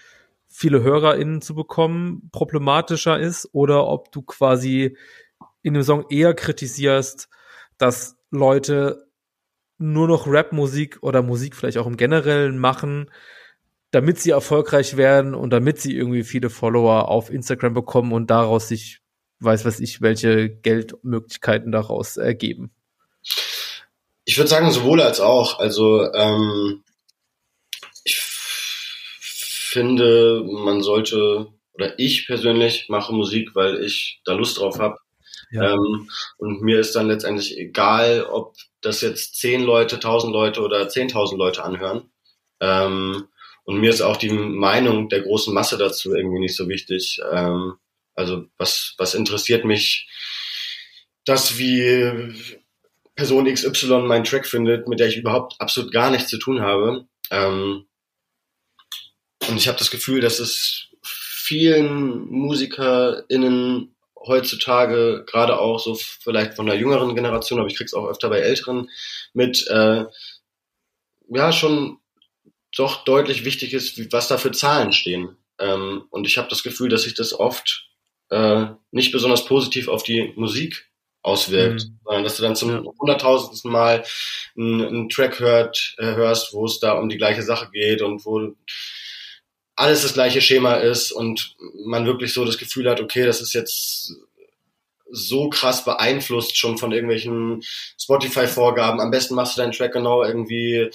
viele 0.53 0.83
HörerInnen 0.83 1.41
zu 1.41 1.55
bekommen, 1.55 2.29
problematischer 2.31 3.19
ist 3.19 3.49
oder 3.53 3.87
ob 3.87 4.13
du 4.13 4.23
quasi 4.23 4.97
in 5.63 5.75
dem 5.75 5.83
Song 5.83 6.05
eher 6.11 6.35
kritisierst, 6.35 7.29
dass 7.79 8.17
Leute 8.31 9.07
nur 9.79 10.07
noch 10.07 10.27
Rap-Musik 10.27 10.99
oder 11.03 11.23
Musik 11.23 11.57
vielleicht 11.57 11.79
auch 11.79 11.87
im 11.87 11.97
Generellen 11.97 12.59
machen, 12.59 13.11
damit 13.91 14.19
sie 14.21 14.31
erfolgreich 14.31 14.97
werden 14.97 15.35
und 15.35 15.51
damit 15.51 15.81
sie 15.81 15.97
irgendwie 15.97 16.25
viele 16.25 16.51
Follower 16.51 17.09
auf 17.09 17.31
Instagram 17.31 17.75
bekommen 17.75 18.13
und 18.13 18.31
daraus 18.31 18.69
sich, 18.69 19.01
weiß 19.41 19.65
was 19.65 19.81
ich, 19.81 20.01
welche 20.01 20.49
Geldmöglichkeiten 20.51 21.73
daraus 21.73 22.17
ergeben. 22.17 22.71
Ich 24.25 24.39
würde 24.39 24.49
sagen, 24.49 24.71
sowohl 24.71 25.01
als 25.01 25.21
auch. 25.21 25.59
Also 25.59 26.13
ähm, 26.13 26.85
finde, 29.73 30.45
man 30.45 30.83
sollte, 30.83 31.49
oder 31.73 31.99
ich 31.99 32.27
persönlich 32.27 32.89
mache 32.89 33.13
Musik, 33.13 33.55
weil 33.55 33.83
ich 33.83 34.21
da 34.25 34.35
Lust 34.35 34.59
drauf 34.59 34.79
habe. 34.79 34.99
Ja. 35.51 35.73
Ähm, 35.73 36.09
und 36.39 36.63
mir 36.63 36.79
ist 36.81 36.95
dann 36.95 37.09
letztendlich 37.09 37.59
egal, 37.59 38.25
ob 38.25 38.55
das 38.81 39.01
jetzt 39.01 39.37
zehn 39.37 39.63
Leute, 39.63 40.01
tausend 40.01 40.33
Leute 40.33 40.61
oder 40.63 40.89
zehntausend 40.89 41.39
Leute 41.39 41.63
anhören. 41.63 42.11
Ähm, 42.61 43.29
und 43.65 43.81
mir 43.81 43.91
ist 43.91 44.01
auch 44.03 44.17
die 44.17 44.31
Meinung 44.31 45.09
der 45.09 45.23
großen 45.23 45.55
Masse 45.55 45.79
dazu 45.79 46.15
irgendwie 46.15 46.41
nicht 46.41 46.57
so 46.57 46.69
wichtig. 46.69 47.21
Ähm, 47.31 47.75
also 48.15 48.47
was, 48.59 48.95
was 48.99 49.15
interessiert 49.15 49.65
mich, 49.65 50.09
dass 51.25 51.59
wie 51.59 52.35
Person 53.15 53.53
XY 53.53 54.03
meinen 54.03 54.25
Track 54.25 54.47
findet, 54.47 54.89
mit 54.89 55.01
der 55.01 55.09
ich 55.09 55.17
überhaupt 55.17 55.61
absolut 55.61 55.93
gar 55.93 56.11
nichts 56.11 56.29
zu 56.29 56.39
tun 56.39 56.61
habe. 56.61 57.07
Ähm, 57.31 57.87
und 59.49 59.57
ich 59.57 59.69
habe 59.69 59.79
das 59.79 59.91
Gefühl, 59.91 60.21
dass 60.21 60.39
es 60.39 60.89
vielen 61.03 62.29
MusikerInnen 62.31 63.95
heutzutage, 64.27 65.25
gerade 65.27 65.59
auch 65.59 65.79
so 65.79 65.95
vielleicht 65.95 66.55
von 66.55 66.67
der 66.67 66.77
jüngeren 66.77 67.15
Generation, 67.15 67.59
aber 67.59 67.69
ich 67.69 67.77
krieg's 67.77 67.95
auch 67.95 68.07
öfter 68.07 68.29
bei 68.29 68.39
Älteren 68.39 68.89
mit, 69.33 69.67
äh, 69.69 70.05
ja, 71.29 71.53
schon 71.53 71.99
doch 72.77 73.05
deutlich 73.05 73.45
wichtig 73.45 73.75
ist, 73.75 74.13
was 74.13 74.29
da 74.29 74.39
für 74.39 74.53
Zahlen 74.53 74.93
stehen. 74.93 75.37
Ähm, 75.59 76.05
und 76.11 76.27
ich 76.27 76.39
habe 76.39 76.49
das 76.49 76.63
Gefühl, 76.63 76.89
dass 76.89 77.03
sich 77.03 77.15
das 77.15 77.33
oft 77.33 77.89
äh, 78.31 78.67
nicht 78.91 79.13
besonders 79.13 79.45
positiv 79.45 79.89
auf 79.89 80.03
die 80.03 80.33
Musik 80.37 80.89
auswirkt, 81.23 81.85
mhm. 81.85 81.99
sondern 82.05 82.25
dass 82.25 82.37
du 82.37 82.43
dann 82.43 82.57
zum 82.57 82.71
ja. 82.71 82.83
hunderttausendsten 82.99 83.71
Mal 83.71 84.05
einen, 84.57 84.85
einen 84.85 85.09
Track 85.09 85.39
hört, 85.41 85.95
äh, 85.99 86.15
hörst, 86.15 86.53
wo 86.53 86.65
es 86.65 86.81
da 86.81 86.93
um 86.93 87.09
die 87.09 87.19
gleiche 87.19 87.43
Sache 87.43 87.71
geht 87.73 88.03
und 88.03 88.25
wo 88.25 88.55
alles 89.77 90.03
das 90.03 90.15
gleiche 90.15 90.41
Schema 90.41 90.75
ist 90.75 91.13
und 91.13 91.55
man 91.87 92.07
wirklich 92.07 92.33
so 92.33 92.45
das 92.45 92.59
Gefühl 92.59 92.89
hat, 92.89 93.01
okay, 93.01 93.25
das 93.25 93.41
ist 93.41 93.55
jetzt 93.55 94.15
so 95.11 95.51
krass 95.51 95.85
beeinflusst 95.85 96.57
schon 96.57 96.79
von 96.79 96.93
irgendwelchen 96.93 97.63
Spotify-Vorgaben. 97.99 99.01
Am 99.01 99.11
besten 99.11 99.35
machst 99.35 99.57
du 99.57 99.61
deinen 99.61 99.73
Track 99.73 99.93
genau 99.93 100.25
irgendwie 100.25 100.91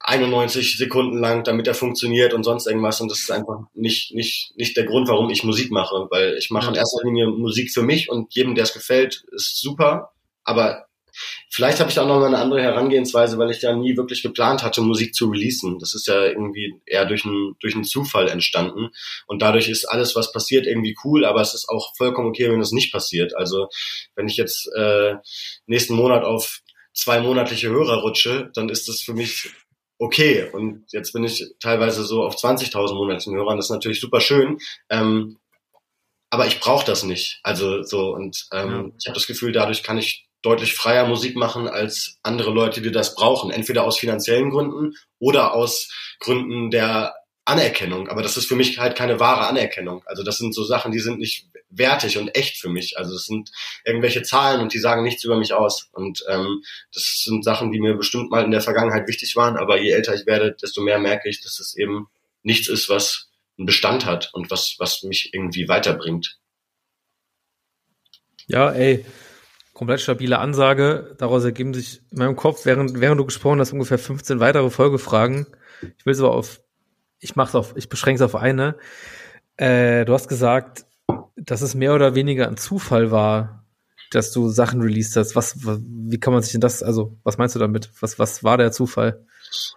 91 0.00 0.76
Sekunden 0.76 1.18
lang, 1.18 1.44
damit 1.44 1.66
er 1.66 1.74
funktioniert 1.74 2.34
und 2.34 2.44
sonst 2.44 2.66
irgendwas. 2.66 3.00
Und 3.00 3.10
das 3.10 3.20
ist 3.20 3.30
einfach 3.30 3.60
nicht, 3.72 4.14
nicht, 4.14 4.52
nicht 4.56 4.76
der 4.76 4.84
Grund, 4.84 5.08
warum 5.08 5.30
ich 5.30 5.44
Musik 5.44 5.70
mache, 5.70 6.06
weil 6.10 6.36
ich 6.36 6.50
mache 6.50 6.70
in 6.70 6.74
erster 6.74 7.02
Linie 7.04 7.28
Musik 7.28 7.72
für 7.72 7.82
mich 7.82 8.10
und 8.10 8.34
jedem, 8.34 8.54
der 8.54 8.64
es 8.64 8.74
gefällt, 8.74 9.24
ist 9.32 9.60
super. 9.60 10.12
Aber 10.44 10.86
Vielleicht 11.50 11.80
habe 11.80 11.90
ich 11.90 11.94
da 11.94 12.02
auch 12.02 12.08
noch 12.08 12.20
mal 12.20 12.26
eine 12.26 12.38
andere 12.38 12.62
Herangehensweise, 12.62 13.38
weil 13.38 13.50
ich 13.50 13.62
ja 13.62 13.74
nie 13.74 13.96
wirklich 13.96 14.22
geplant 14.22 14.62
hatte, 14.62 14.80
Musik 14.80 15.14
zu 15.14 15.28
releasen. 15.28 15.78
Das 15.78 15.94
ist 15.94 16.06
ja 16.06 16.24
irgendwie 16.24 16.74
eher 16.86 17.04
durch 17.04 17.24
einen, 17.24 17.56
durch 17.60 17.74
einen 17.74 17.84
Zufall 17.84 18.28
entstanden. 18.28 18.90
Und 19.26 19.42
dadurch 19.42 19.68
ist 19.68 19.84
alles, 19.84 20.16
was 20.16 20.32
passiert, 20.32 20.66
irgendwie 20.66 20.96
cool, 21.04 21.24
aber 21.24 21.40
es 21.40 21.54
ist 21.54 21.68
auch 21.68 21.94
vollkommen 21.96 22.28
okay, 22.28 22.50
wenn 22.50 22.60
es 22.60 22.72
nicht 22.72 22.92
passiert. 22.92 23.36
Also 23.36 23.68
wenn 24.14 24.28
ich 24.28 24.36
jetzt 24.36 24.68
äh, 24.76 25.14
nächsten 25.66 25.94
Monat 25.94 26.24
auf 26.24 26.60
zwei 26.94 27.20
monatliche 27.20 27.68
Hörer 27.68 28.00
rutsche, 28.02 28.50
dann 28.54 28.68
ist 28.68 28.88
das 28.88 29.00
für 29.00 29.14
mich 29.14 29.50
okay. 29.98 30.48
Und 30.52 30.84
jetzt 30.92 31.12
bin 31.12 31.24
ich 31.24 31.44
teilweise 31.60 32.04
so 32.04 32.22
auf 32.22 32.36
20.000 32.36 32.94
monatlichen 32.94 33.34
Hörern. 33.34 33.56
Das 33.56 33.66
ist 33.66 33.70
natürlich 33.70 34.00
super 34.00 34.20
schön. 34.20 34.58
Ähm, 34.90 35.38
aber 36.30 36.46
ich 36.46 36.60
brauche 36.60 36.86
das 36.86 37.02
nicht. 37.02 37.40
Also 37.42 37.82
so 37.82 38.14
und 38.14 38.46
ähm, 38.52 38.70
ja. 38.70 38.90
ich 38.98 39.06
habe 39.06 39.14
das 39.14 39.26
Gefühl, 39.26 39.52
dadurch 39.52 39.82
kann 39.82 39.98
ich 39.98 40.26
deutlich 40.42 40.74
freier 40.74 41.06
Musik 41.06 41.36
machen 41.36 41.68
als 41.68 42.18
andere 42.22 42.50
Leute, 42.50 42.82
die 42.82 42.90
das 42.90 43.14
brauchen. 43.14 43.50
Entweder 43.50 43.84
aus 43.84 43.98
finanziellen 43.98 44.50
Gründen 44.50 44.94
oder 45.18 45.54
aus 45.54 45.90
Gründen 46.18 46.70
der 46.70 47.14
Anerkennung. 47.44 48.08
Aber 48.08 48.22
das 48.22 48.36
ist 48.36 48.46
für 48.46 48.56
mich 48.56 48.78
halt 48.78 48.96
keine 48.96 49.18
wahre 49.18 49.46
Anerkennung. 49.46 50.02
Also 50.06 50.22
das 50.22 50.38
sind 50.38 50.54
so 50.54 50.64
Sachen, 50.64 50.92
die 50.92 51.00
sind 51.00 51.18
nicht 51.18 51.48
wertig 51.70 52.18
und 52.18 52.34
echt 52.36 52.58
für 52.58 52.68
mich. 52.68 52.98
Also 52.98 53.14
es 53.14 53.26
sind 53.26 53.50
irgendwelche 53.84 54.22
Zahlen 54.22 54.60
und 54.60 54.72
die 54.74 54.78
sagen 54.78 55.02
nichts 55.02 55.24
über 55.24 55.36
mich 55.36 55.52
aus. 55.52 55.88
Und 55.92 56.24
ähm, 56.28 56.62
das 56.92 57.22
sind 57.24 57.44
Sachen, 57.44 57.72
die 57.72 57.80
mir 57.80 57.94
bestimmt 57.94 58.30
mal 58.30 58.44
in 58.44 58.50
der 58.50 58.60
Vergangenheit 58.60 59.08
wichtig 59.08 59.34
waren. 59.36 59.56
Aber 59.56 59.80
je 59.80 59.90
älter 59.90 60.14
ich 60.14 60.26
werde, 60.26 60.56
desto 60.60 60.82
mehr 60.82 60.98
merke 60.98 61.28
ich, 61.28 61.40
dass 61.40 61.58
es 61.58 61.76
eben 61.76 62.08
nichts 62.42 62.68
ist, 62.68 62.88
was 62.88 63.30
einen 63.58 63.66
Bestand 63.66 64.06
hat 64.06 64.30
und 64.32 64.50
was, 64.50 64.76
was 64.78 65.02
mich 65.02 65.32
irgendwie 65.32 65.68
weiterbringt. 65.68 66.38
Ja, 68.46 68.70
ey, 68.70 69.04
komplett 69.82 70.00
stabile 70.00 70.38
Ansage. 70.38 71.16
Daraus 71.18 71.42
ergeben 71.42 71.74
sich 71.74 72.02
in 72.12 72.18
meinem 72.18 72.36
Kopf, 72.36 72.66
während, 72.66 73.00
während 73.00 73.18
du 73.18 73.24
gesprochen 73.24 73.58
hast, 73.58 73.72
ungefähr 73.72 73.98
15 73.98 74.38
weitere 74.38 74.70
Folgefragen. 74.70 75.48
Ich 75.98 76.06
will 76.06 76.12
es 76.12 76.20
aber 76.20 76.30
auf, 76.30 76.60
ich 77.18 77.34
mach's 77.34 77.56
auf, 77.56 77.74
ich 77.76 77.88
beschränke 77.88 78.22
es 78.22 78.22
auf 78.22 78.40
eine. 78.40 78.76
Äh, 79.56 80.04
du 80.04 80.12
hast 80.12 80.28
gesagt, 80.28 80.84
dass 81.34 81.62
es 81.62 81.74
mehr 81.74 81.96
oder 81.96 82.14
weniger 82.14 82.46
ein 82.46 82.56
Zufall 82.56 83.10
war, 83.10 83.66
dass 84.12 84.30
du 84.30 84.50
Sachen 84.50 84.82
released 84.82 85.16
hast. 85.16 85.34
Was, 85.34 85.56
wie 85.64 86.20
kann 86.20 86.32
man 86.32 86.44
sich 86.44 86.52
denn 86.52 86.60
das, 86.60 86.84
also, 86.84 87.18
was 87.24 87.36
meinst 87.36 87.56
du 87.56 87.58
damit? 87.58 87.90
Was, 87.98 88.20
was 88.20 88.44
war 88.44 88.58
der 88.58 88.70
Zufall? 88.70 89.26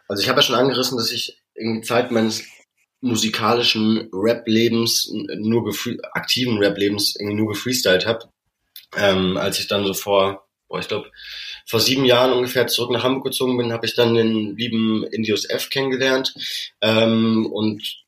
Also 0.07 0.21
ich 0.21 0.29
habe 0.29 0.37
ja 0.37 0.43
schon 0.43 0.55
angerissen, 0.55 0.99
dass 0.99 1.11
ich 1.11 1.41
in 1.55 1.81
Zeit 1.81 2.11
meines 2.11 2.43
musikalischen 3.01 4.07
Rap-Lebens, 4.13 5.11
nur 5.39 5.73
aktiven 6.11 6.59
Rap-Lebens 6.59 7.15
irgendwie 7.19 7.37
nur 7.37 7.47
gefreestylt 7.47 8.05
habe 8.05 8.29
ähm, 8.97 9.37
als 9.37 9.59
ich 9.59 9.67
dann 9.67 9.85
so 9.85 9.93
vor, 9.93 10.47
boah, 10.67 10.79
ich 10.79 10.87
glaube, 10.87 11.11
vor 11.65 11.79
sieben 11.79 12.05
Jahren 12.05 12.33
ungefähr 12.33 12.67
zurück 12.67 12.91
nach 12.91 13.03
Hamburg 13.03 13.25
gezogen 13.25 13.57
bin, 13.57 13.73
habe 13.73 13.85
ich 13.85 13.95
dann 13.95 14.13
den 14.13 14.55
lieben 14.55 15.03
Indios 15.05 15.45
F 15.45 15.69
kennengelernt 15.69 16.33
ähm, 16.81 17.45
und 17.51 18.05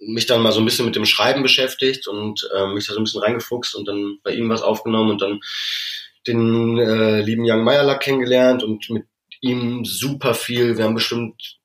mich 0.00 0.26
dann 0.26 0.42
mal 0.42 0.52
so 0.52 0.60
ein 0.60 0.64
bisschen 0.64 0.86
mit 0.86 0.96
dem 0.96 1.04
Schreiben 1.04 1.42
beschäftigt 1.42 2.06
und 2.08 2.48
äh, 2.54 2.66
mich 2.68 2.86
da 2.86 2.94
so 2.94 3.00
ein 3.00 3.04
bisschen 3.04 3.22
reingefuchst 3.22 3.74
und 3.74 3.86
dann 3.86 4.18
bei 4.22 4.32
ihm 4.32 4.48
was 4.48 4.62
aufgenommen 4.62 5.10
und 5.10 5.20
dann 5.20 5.40
den 6.26 6.78
äh, 6.78 7.20
lieben 7.20 7.44
Young 7.44 7.64
Meyerlack 7.64 8.00
kennengelernt 8.00 8.62
und 8.62 8.88
mit 8.90 9.06
ihm 9.40 9.84
super 9.84 10.34
viel. 10.34 10.76
Wir 10.76 10.84
haben 10.84 10.94
bestimmt 10.94 11.58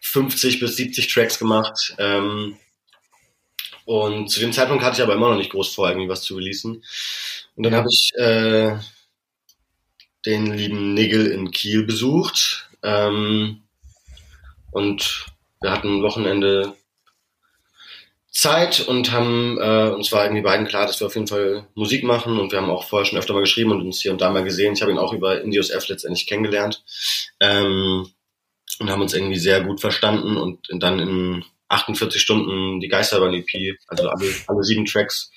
50 0.00 0.60
bis 0.60 0.76
70 0.76 1.12
Tracks 1.12 1.38
gemacht. 1.38 1.94
Ähm, 1.98 2.56
und 3.84 4.28
zu 4.28 4.40
dem 4.40 4.52
Zeitpunkt 4.52 4.84
hatte 4.84 4.96
ich 4.96 5.02
aber 5.02 5.14
immer 5.14 5.30
noch 5.30 5.38
nicht 5.38 5.50
groß 5.50 5.74
vor, 5.74 5.88
irgendwie 5.88 6.08
was 6.08 6.22
zu 6.22 6.36
releasen. 6.36 6.84
Und 7.58 7.64
dann 7.64 7.74
habe 7.74 7.88
ich 7.90 8.12
äh, 8.14 8.76
den 10.24 10.46
lieben 10.52 10.94
Nigel 10.94 11.26
in 11.26 11.50
Kiel 11.50 11.82
besucht. 11.82 12.70
Ähm, 12.84 13.64
und 14.70 15.26
wir 15.60 15.72
hatten 15.72 15.98
ein 15.98 16.02
Wochenende 16.04 16.76
Zeit 18.30 18.86
und 18.86 19.10
haben 19.10 19.58
äh, 19.60 19.90
uns 19.90 20.12
war 20.12 20.22
irgendwie 20.22 20.42
beiden 20.42 20.68
klar, 20.68 20.86
dass 20.86 21.00
wir 21.00 21.08
auf 21.08 21.16
jeden 21.16 21.26
Fall 21.26 21.66
Musik 21.74 22.04
machen 22.04 22.38
und 22.38 22.52
wir 22.52 22.60
haben 22.60 22.70
auch 22.70 22.84
vorher 22.84 23.06
schon 23.06 23.18
öfter 23.18 23.34
mal 23.34 23.40
geschrieben 23.40 23.72
und 23.72 23.82
uns 23.82 24.00
hier 24.00 24.12
und 24.12 24.20
da 24.20 24.30
mal 24.30 24.44
gesehen. 24.44 24.74
Ich 24.74 24.82
habe 24.82 24.92
ihn 24.92 24.98
auch 24.98 25.12
über 25.12 25.42
Indios 25.42 25.70
F 25.70 25.88
letztendlich 25.88 26.28
kennengelernt 26.28 26.84
ähm, 27.40 28.08
und 28.78 28.88
haben 28.88 29.02
uns 29.02 29.14
irgendwie 29.14 29.38
sehr 29.38 29.64
gut 29.64 29.80
verstanden 29.80 30.36
und 30.36 30.68
dann 30.70 31.00
in 31.00 31.44
48 31.68 32.20
Stunden 32.20 32.80
die 32.80 32.88
Geisterbahn-EP, 32.88 33.78
also 33.86 34.08
alle, 34.08 34.34
alle 34.46 34.62
sieben 34.64 34.84
Tracks, 34.84 35.30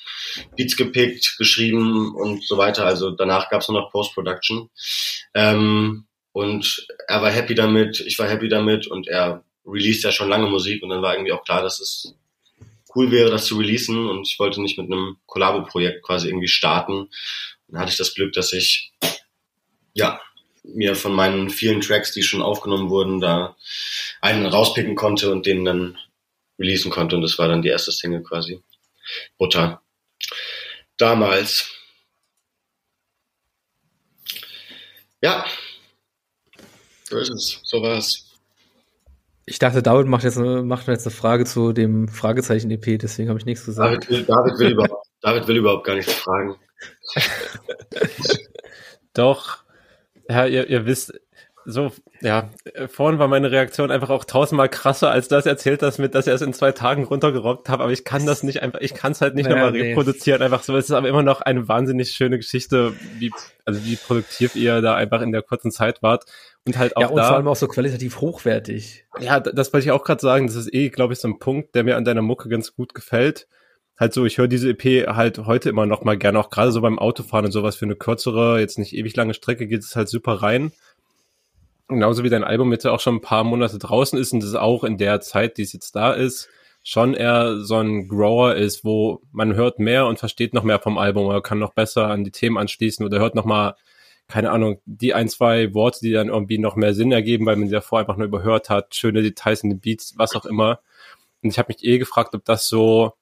Beats 0.56 0.78
gepickt, 0.78 1.36
geschrieben 1.38 2.16
und 2.16 2.44
so 2.46 2.58
weiter. 2.58 2.86
Also 2.86 3.12
danach 3.12 3.50
gab 3.50 3.62
es 3.62 3.68
nur 3.68 3.82
noch 3.82 3.92
Post-Production. 3.92 4.70
Ähm, 5.34 6.06
und 6.32 6.88
er 7.08 7.22
war 7.22 7.32
happy 7.32 7.56
damit, 7.56 8.00
ich 8.00 8.18
war 8.18 8.30
happy 8.30 8.48
damit 8.48 8.88
und 8.88 9.08
er 9.08 9.44
released 9.66 10.04
ja 10.04 10.12
schon 10.12 10.30
lange 10.30 10.48
Musik 10.48 10.82
und 10.82 10.90
dann 10.90 11.02
war 11.02 11.14
irgendwie 11.14 11.34
auch 11.34 11.44
klar, 11.44 11.62
dass 11.62 11.80
es 11.80 12.16
cool 12.96 13.12
wäre, 13.12 13.30
das 13.30 13.46
zu 13.46 13.58
releasen 13.58 14.08
und 14.08 14.28
ich 14.28 14.40
wollte 14.40 14.62
nicht 14.62 14.78
mit 14.78 14.92
einem 14.92 15.18
Collabo-Projekt 15.26 16.04
quasi 16.04 16.28
irgendwie 16.28 16.48
starten. 16.48 17.10
Dann 17.68 17.82
hatte 17.82 17.92
ich 17.92 17.98
das 17.98 18.14
Glück, 18.14 18.34
dass 18.34 18.54
ich 18.54 18.92
ja 19.94 20.22
mir 20.64 20.96
von 20.96 21.14
meinen 21.14 21.50
vielen 21.50 21.82
Tracks, 21.82 22.12
die 22.12 22.24
schon 22.24 22.42
aufgenommen 22.42 22.90
wurden, 22.90 23.20
da 23.20 23.56
einen 24.22 24.46
rauspicken 24.46 24.96
konnte 24.96 25.32
und 25.32 25.46
den 25.46 25.66
dann 25.66 25.98
releasen 26.62 26.92
konnte. 26.92 27.16
Und 27.16 27.24
das 27.24 27.38
war 27.38 27.48
dann 27.48 27.62
die 27.62 27.70
erste 27.70 27.92
Single 27.92 28.24
quasi. 28.24 28.62
Butter. 29.38 29.82
Damals. 30.98 31.70
Ja. 35.22 35.46
So 37.10 37.18
ist 37.18 37.30
es. 37.30 37.60
So 37.64 37.82
war 37.82 37.98
es. 37.98 38.28
Ich 39.46 39.60
dachte, 39.60 39.84
David 39.84 40.08
macht 40.08 40.24
jetzt, 40.24 40.38
macht 40.38 40.88
jetzt 40.88 41.06
eine 41.06 41.16
Frage 41.16 41.46
zu 41.46 41.74
dem 41.74 42.08
Fragezeichen-EP, 42.08 43.00
deswegen 43.00 43.28
habe 43.30 43.40
ich 43.40 43.46
nichts 43.46 43.66
gesagt. 43.66 44.06
David 44.06 44.10
will, 44.10 44.24
David 44.24 44.60
will, 44.60 44.72
überhaupt, 44.72 45.08
David 45.22 45.48
will 45.48 45.58
überhaupt 45.58 45.84
gar 45.86 45.96
nichts 45.96 46.14
fragen. 46.14 46.56
Doch. 49.14 49.64
Ja, 50.30 50.46
ihr, 50.46 50.70
ihr 50.70 50.86
wisst, 50.86 51.14
so, 51.66 51.92
ja, 52.22 52.50
vorhin 52.88 53.20
war 53.20 53.28
meine 53.28 53.52
Reaktion 53.52 53.92
einfach 53.92 54.10
auch 54.10 54.26
tausendmal 54.26 54.70
krasser, 54.70 55.12
als 55.12 55.28
das 55.28 55.46
erzählt 55.46 55.82
das 55.82 55.98
mit, 55.98 56.16
dass 56.16 56.28
er 56.28 56.34
es 56.34 56.42
in 56.42 56.54
zwei 56.54 56.72
Tagen 56.72 57.04
runtergerockt 57.04 57.70
hat, 57.70 57.80
aber 57.80 57.92
ich 57.92 58.04
kann 58.04 58.26
das 58.26 58.44
nicht 58.44 58.62
einfach, 58.62 58.82
ich 58.82 58.94
kann 58.94 59.12
es 59.12 59.22
halt 59.22 59.36
nicht 59.36 59.46
naja, 59.46 59.58
nochmal 59.58 59.72
nee. 59.72 59.90
reproduzieren, 59.90 60.42
einfach 60.42 60.64
so. 60.64 60.76
Es 60.76 60.86
ist 60.86 60.92
aber 60.92 61.08
immer 61.08 61.24
noch 61.24 61.42
eine 61.42 61.68
wahnsinnig 61.68 62.12
schöne 62.12 62.38
Geschichte, 62.38 62.94
wie, 63.20 63.32
also 63.66 63.84
wie 63.86 63.96
produktiv 63.96 64.56
ihr 64.56 64.82
da 64.82 64.96
einfach 64.96 65.22
in 65.22 65.32
der 65.32 65.44
kurzen 65.44 65.72
Zeit 65.72 66.02
wart. 66.02 66.26
Und 66.66 66.78
halt 66.78 66.98
auch 66.98 67.02
ja, 67.02 67.08
und 67.08 67.18
da, 67.18 67.28
vor 67.28 67.36
allem 67.38 67.48
auch 67.48 67.56
so 67.56 67.68
qualitativ 67.68 68.22
hochwertig. 68.22 69.06
Ja, 69.20 69.40
das 69.40 69.74
wollte 69.74 69.86
ich 69.86 69.92
auch 69.92 70.04
gerade 70.04 70.22
sagen. 70.22 70.48
Das 70.48 70.56
ist 70.56 70.74
eh, 70.74 70.90
glaube 70.90 71.14
ich, 71.14 71.20
so 71.20 71.28
ein 71.28 71.40
Punkt, 71.40 71.76
der 71.76 71.84
mir 71.84 71.98
an 71.98 72.06
deiner 72.06 72.22
Mucke 72.22 72.50
ganz 72.50 72.76
gut 72.76 72.94
gefällt. 72.94 73.48
Halt 74.00 74.14
so, 74.14 74.26
ich 74.26 74.40
höre 74.40 74.48
diese 74.48 74.70
EP 74.70 75.08
halt 75.08 75.40
heute 75.40 75.70
immer 75.70 75.86
noch 75.86 76.04
mal 76.04 76.18
gerne, 76.18 76.40
auch 76.40 76.50
gerade 76.50 76.72
so 76.72 76.82
beim 76.82 76.98
Autofahren 76.98 77.46
und 77.46 77.52
sowas 77.52 77.76
für 77.76 77.86
eine 77.86 77.96
kürzere, 77.96 78.60
jetzt 78.60 78.80
nicht 78.80 78.96
ewig 78.96 79.16
lange 79.16 79.36
Strecke 79.36 79.68
geht 79.68 79.82
es 79.82 79.96
halt 79.96 80.10
super 80.10 80.34
rein 80.42 80.72
genauso 81.92 82.24
wie 82.24 82.30
dein 82.30 82.44
Album 82.44 82.72
jetzt 82.72 82.86
auch 82.86 83.00
schon 83.00 83.16
ein 83.16 83.22
paar 83.22 83.44
Monate 83.44 83.78
draußen 83.78 84.18
ist 84.20 84.34
und 84.34 84.44
das 84.44 84.56
auch 84.56 84.84
in 84.84 84.98
der 84.98 85.22
Zeit, 85.22 85.58
die 85.58 85.64
es 85.64 85.74
jetzt 85.74 85.96
da 85.96 86.14
ist, 86.14 86.50
schon 86.84 87.14
eher 87.14 87.60
so 87.60 87.78
ein 87.78 88.08
Grower 88.08 88.56
ist, 88.56 88.84
wo 88.84 89.22
man 89.32 89.54
hört 89.54 89.80
mehr 89.80 90.08
und 90.08 90.20
versteht 90.20 90.54
noch 90.54 90.64
mehr 90.64 90.80
vom 90.80 90.98
Album 90.98 91.28
oder 91.28 91.42
kann 91.42 91.60
noch 91.60 91.74
besser 91.74 92.08
an 92.08 92.24
die 92.24 92.32
Themen 92.32 92.58
anschließen 92.58 93.06
oder 93.06 93.20
hört 93.20 93.36
noch 93.36 93.46
mal 93.46 93.76
keine 94.32 94.52
Ahnung, 94.52 94.80
die 94.86 95.14
ein, 95.14 95.28
zwei 95.28 95.74
Worte, 95.74 96.00
die 96.02 96.14
dann 96.14 96.30
irgendwie 96.30 96.58
noch 96.58 96.78
mehr 96.78 96.94
Sinn 96.94 97.12
ergeben, 97.12 97.46
weil 97.46 97.58
man 97.58 97.68
sie 97.68 97.74
davor 97.74 98.00
einfach 98.00 98.16
nur 98.16 98.28
überhört 98.28 98.70
hat, 98.70 98.96
schöne 98.96 99.22
Details 99.22 99.62
in 99.62 99.70
den 99.70 99.82
Beats, 99.82 100.14
was 100.18 100.36
auch 100.36 100.46
immer. 100.46 100.80
Und 101.44 101.50
ich 101.50 101.60
habe 101.60 101.74
mich 101.74 101.84
eh 101.84 101.98
gefragt, 101.98 102.34
ob 102.34 102.46
das 102.46 102.68
so 102.68 103.14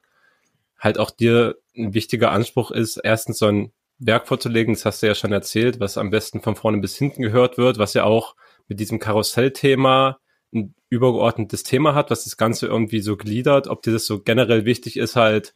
halt 0.78 1.00
auch 1.00 1.10
dir 1.10 1.56
ein 1.76 1.96
wichtiger 1.96 2.32
Anspruch 2.32 2.70
ist, 2.70 2.98
erstens 2.98 3.40
so 3.40 3.48
ein 3.48 3.72
Werk 3.98 4.28
vorzulegen, 4.28 4.76
das 4.76 4.86
hast 4.86 5.02
du 5.02 5.08
ja 5.08 5.16
schon 5.16 5.34
erzählt, 5.34 5.80
was 5.80 5.98
am 5.98 6.10
besten 6.10 6.42
von 6.42 6.56
vorne 6.56 6.78
bis 6.78 6.96
hinten 6.96 7.22
gehört 7.24 7.58
wird, 7.58 7.80
was 7.80 7.94
ja 7.96 8.04
auch 8.04 8.36
mit 8.70 8.80
diesem 8.80 9.00
Karussellthema 9.00 10.20
ein 10.54 10.74
übergeordnetes 10.90 11.64
Thema 11.64 11.94
hat, 11.94 12.10
was 12.10 12.24
das 12.24 12.38
Ganze 12.38 12.68
irgendwie 12.68 13.02
so 13.02 13.18
gliedert, 13.18 13.68
ob 13.68 13.82
dir 13.82 13.92
das 13.92 14.06
so 14.06 14.22
generell 14.22 14.66
wichtig 14.66 14.98
ist, 14.98 15.16
halt 15.16 15.54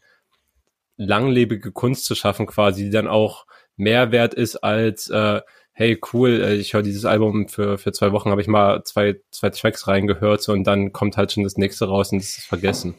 langlebige 0.97 1.71
Kunst 1.71 2.05
zu 2.05 2.15
schaffen, 2.15 2.45
quasi, 2.45 2.83
die 2.85 2.89
dann 2.91 3.07
auch 3.07 3.45
mehr 3.75 4.11
wert 4.11 4.33
ist 4.33 4.57
als 4.57 5.09
äh, 5.09 5.41
hey 5.73 5.99
cool, 6.13 6.41
äh, 6.41 6.55
ich 6.55 6.73
höre 6.73 6.83
dieses 6.83 7.05
Album 7.05 7.47
für 7.47 7.77
für 7.77 7.91
zwei 7.91 8.11
Wochen, 8.11 8.29
habe 8.29 8.41
ich 8.41 8.47
mal 8.47 8.83
zwei 8.83 9.19
zwei 9.31 9.49
Tracks 9.49 9.87
reingehört 9.87 10.43
so, 10.43 10.51
und 10.51 10.65
dann 10.65 10.93
kommt 10.93 11.17
halt 11.17 11.31
schon 11.31 11.43
das 11.43 11.57
nächste 11.57 11.85
raus 11.85 12.11
und 12.11 12.19
das 12.19 12.37
ist 12.37 12.45
vergessen. 12.45 12.95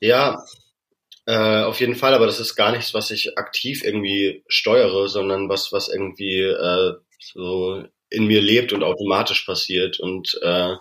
Ja, 0.00 0.44
äh, 1.26 1.62
auf 1.62 1.80
jeden 1.80 1.94
Fall, 1.94 2.14
aber 2.14 2.26
das 2.26 2.40
ist 2.40 2.54
gar 2.54 2.72
nichts, 2.72 2.92
was 2.92 3.10
ich 3.10 3.38
aktiv 3.38 3.82
irgendwie 3.82 4.44
steuere, 4.48 5.08
sondern 5.08 5.48
was 5.48 5.72
was 5.72 5.88
irgendwie 5.88 6.40
äh, 6.40 6.94
so 7.18 7.84
in 8.10 8.26
mir 8.26 8.42
lebt 8.42 8.72
und 8.72 8.82
automatisch 8.82 9.44
passiert 9.44 10.00
und 10.00 10.38
äh, 10.42 10.74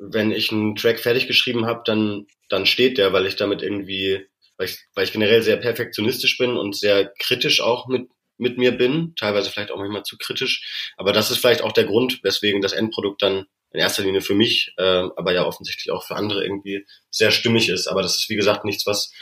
wenn 0.00 0.30
ich 0.30 0.52
einen 0.52 0.76
Track 0.76 1.00
fertig 1.00 1.26
geschrieben 1.26 1.66
habe, 1.66 1.82
dann 1.84 2.26
dann 2.48 2.66
steht 2.66 2.98
der, 2.98 3.12
weil 3.12 3.26
ich 3.26 3.36
damit 3.36 3.62
irgendwie 3.62 4.26
weil 4.58 4.66
ich, 4.66 4.78
weil 4.94 5.04
ich 5.04 5.12
generell 5.12 5.42
sehr 5.42 5.56
perfektionistisch 5.56 6.36
bin 6.36 6.56
und 6.56 6.76
sehr 6.76 7.12
kritisch 7.18 7.60
auch 7.60 7.86
mit, 7.86 8.10
mit 8.36 8.58
mir 8.58 8.72
bin, 8.72 9.14
teilweise 9.14 9.50
vielleicht 9.50 9.70
auch 9.70 9.78
manchmal 9.78 10.02
zu 10.02 10.18
kritisch. 10.18 10.92
Aber 10.96 11.12
das 11.12 11.30
ist 11.30 11.38
vielleicht 11.38 11.62
auch 11.62 11.72
der 11.72 11.84
Grund, 11.84 12.22
weswegen 12.24 12.60
das 12.60 12.72
Endprodukt 12.72 13.22
dann 13.22 13.46
in 13.70 13.80
erster 13.80 14.02
Linie 14.02 14.20
für 14.20 14.34
mich, 14.34 14.74
äh, 14.76 14.82
aber 15.16 15.32
ja 15.32 15.46
offensichtlich 15.46 15.92
auch 15.92 16.04
für 16.04 16.16
andere 16.16 16.42
irgendwie 16.42 16.86
sehr 17.10 17.30
stimmig 17.30 17.68
ist. 17.68 17.86
Aber 17.86 18.02
das 18.02 18.16
ist 18.16 18.28
wie 18.28 18.36
gesagt 18.36 18.64
nichts, 18.64 18.86
was, 18.86 19.12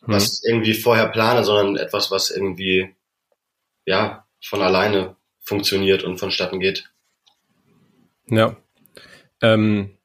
mhm. 0.00 0.12
was 0.12 0.42
irgendwie 0.42 0.74
vorher 0.74 1.08
plane, 1.08 1.44
sondern 1.44 1.76
etwas, 1.76 2.10
was 2.10 2.30
irgendwie 2.30 2.96
ja 3.86 4.26
von 4.42 4.60
alleine 4.60 5.16
funktioniert 5.48 6.04
und 6.04 6.18
vonstatten 6.18 6.60
geht. 6.60 6.90
Ja. 8.28 8.56
Ähm, 9.40 9.98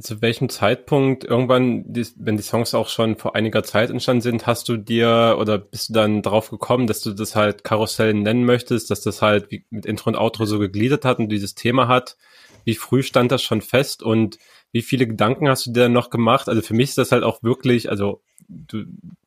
zu 0.00 0.22
welchem 0.22 0.48
Zeitpunkt 0.48 1.24
irgendwann, 1.24 1.84
wenn 2.16 2.36
die 2.36 2.42
Songs 2.42 2.74
auch 2.74 2.88
schon 2.88 3.16
vor 3.16 3.36
einiger 3.36 3.62
Zeit 3.62 3.90
entstanden 3.90 4.22
sind, 4.22 4.46
hast 4.46 4.68
du 4.68 4.76
dir 4.76 5.36
oder 5.38 5.58
bist 5.58 5.90
du 5.90 5.92
dann 5.92 6.22
drauf 6.22 6.50
gekommen, 6.50 6.86
dass 6.86 7.00
du 7.00 7.12
das 7.12 7.36
halt 7.36 7.62
Karussell 7.62 8.12
nennen 8.14 8.44
möchtest, 8.44 8.90
dass 8.90 9.02
das 9.02 9.22
halt 9.22 9.50
mit 9.70 9.86
Intro 9.86 10.10
und 10.10 10.16
Outro 10.16 10.46
so 10.46 10.58
gegliedert 10.58 11.04
hat 11.04 11.18
und 11.18 11.28
dieses 11.28 11.54
Thema 11.54 11.86
hat? 11.86 12.16
Wie 12.64 12.74
früh 12.74 13.02
stand 13.02 13.30
das 13.30 13.42
schon 13.42 13.60
fest 13.60 14.02
und 14.02 14.38
wie 14.72 14.82
viele 14.82 15.06
Gedanken 15.06 15.48
hast 15.48 15.66
du 15.66 15.72
dir 15.72 15.88
noch 15.88 16.10
gemacht? 16.10 16.48
Also 16.48 16.62
für 16.62 16.74
mich 16.74 16.90
ist 16.90 16.98
das 16.98 17.12
halt 17.12 17.22
auch 17.22 17.42
wirklich, 17.42 17.88
also 17.90 18.20
du 18.48 18.84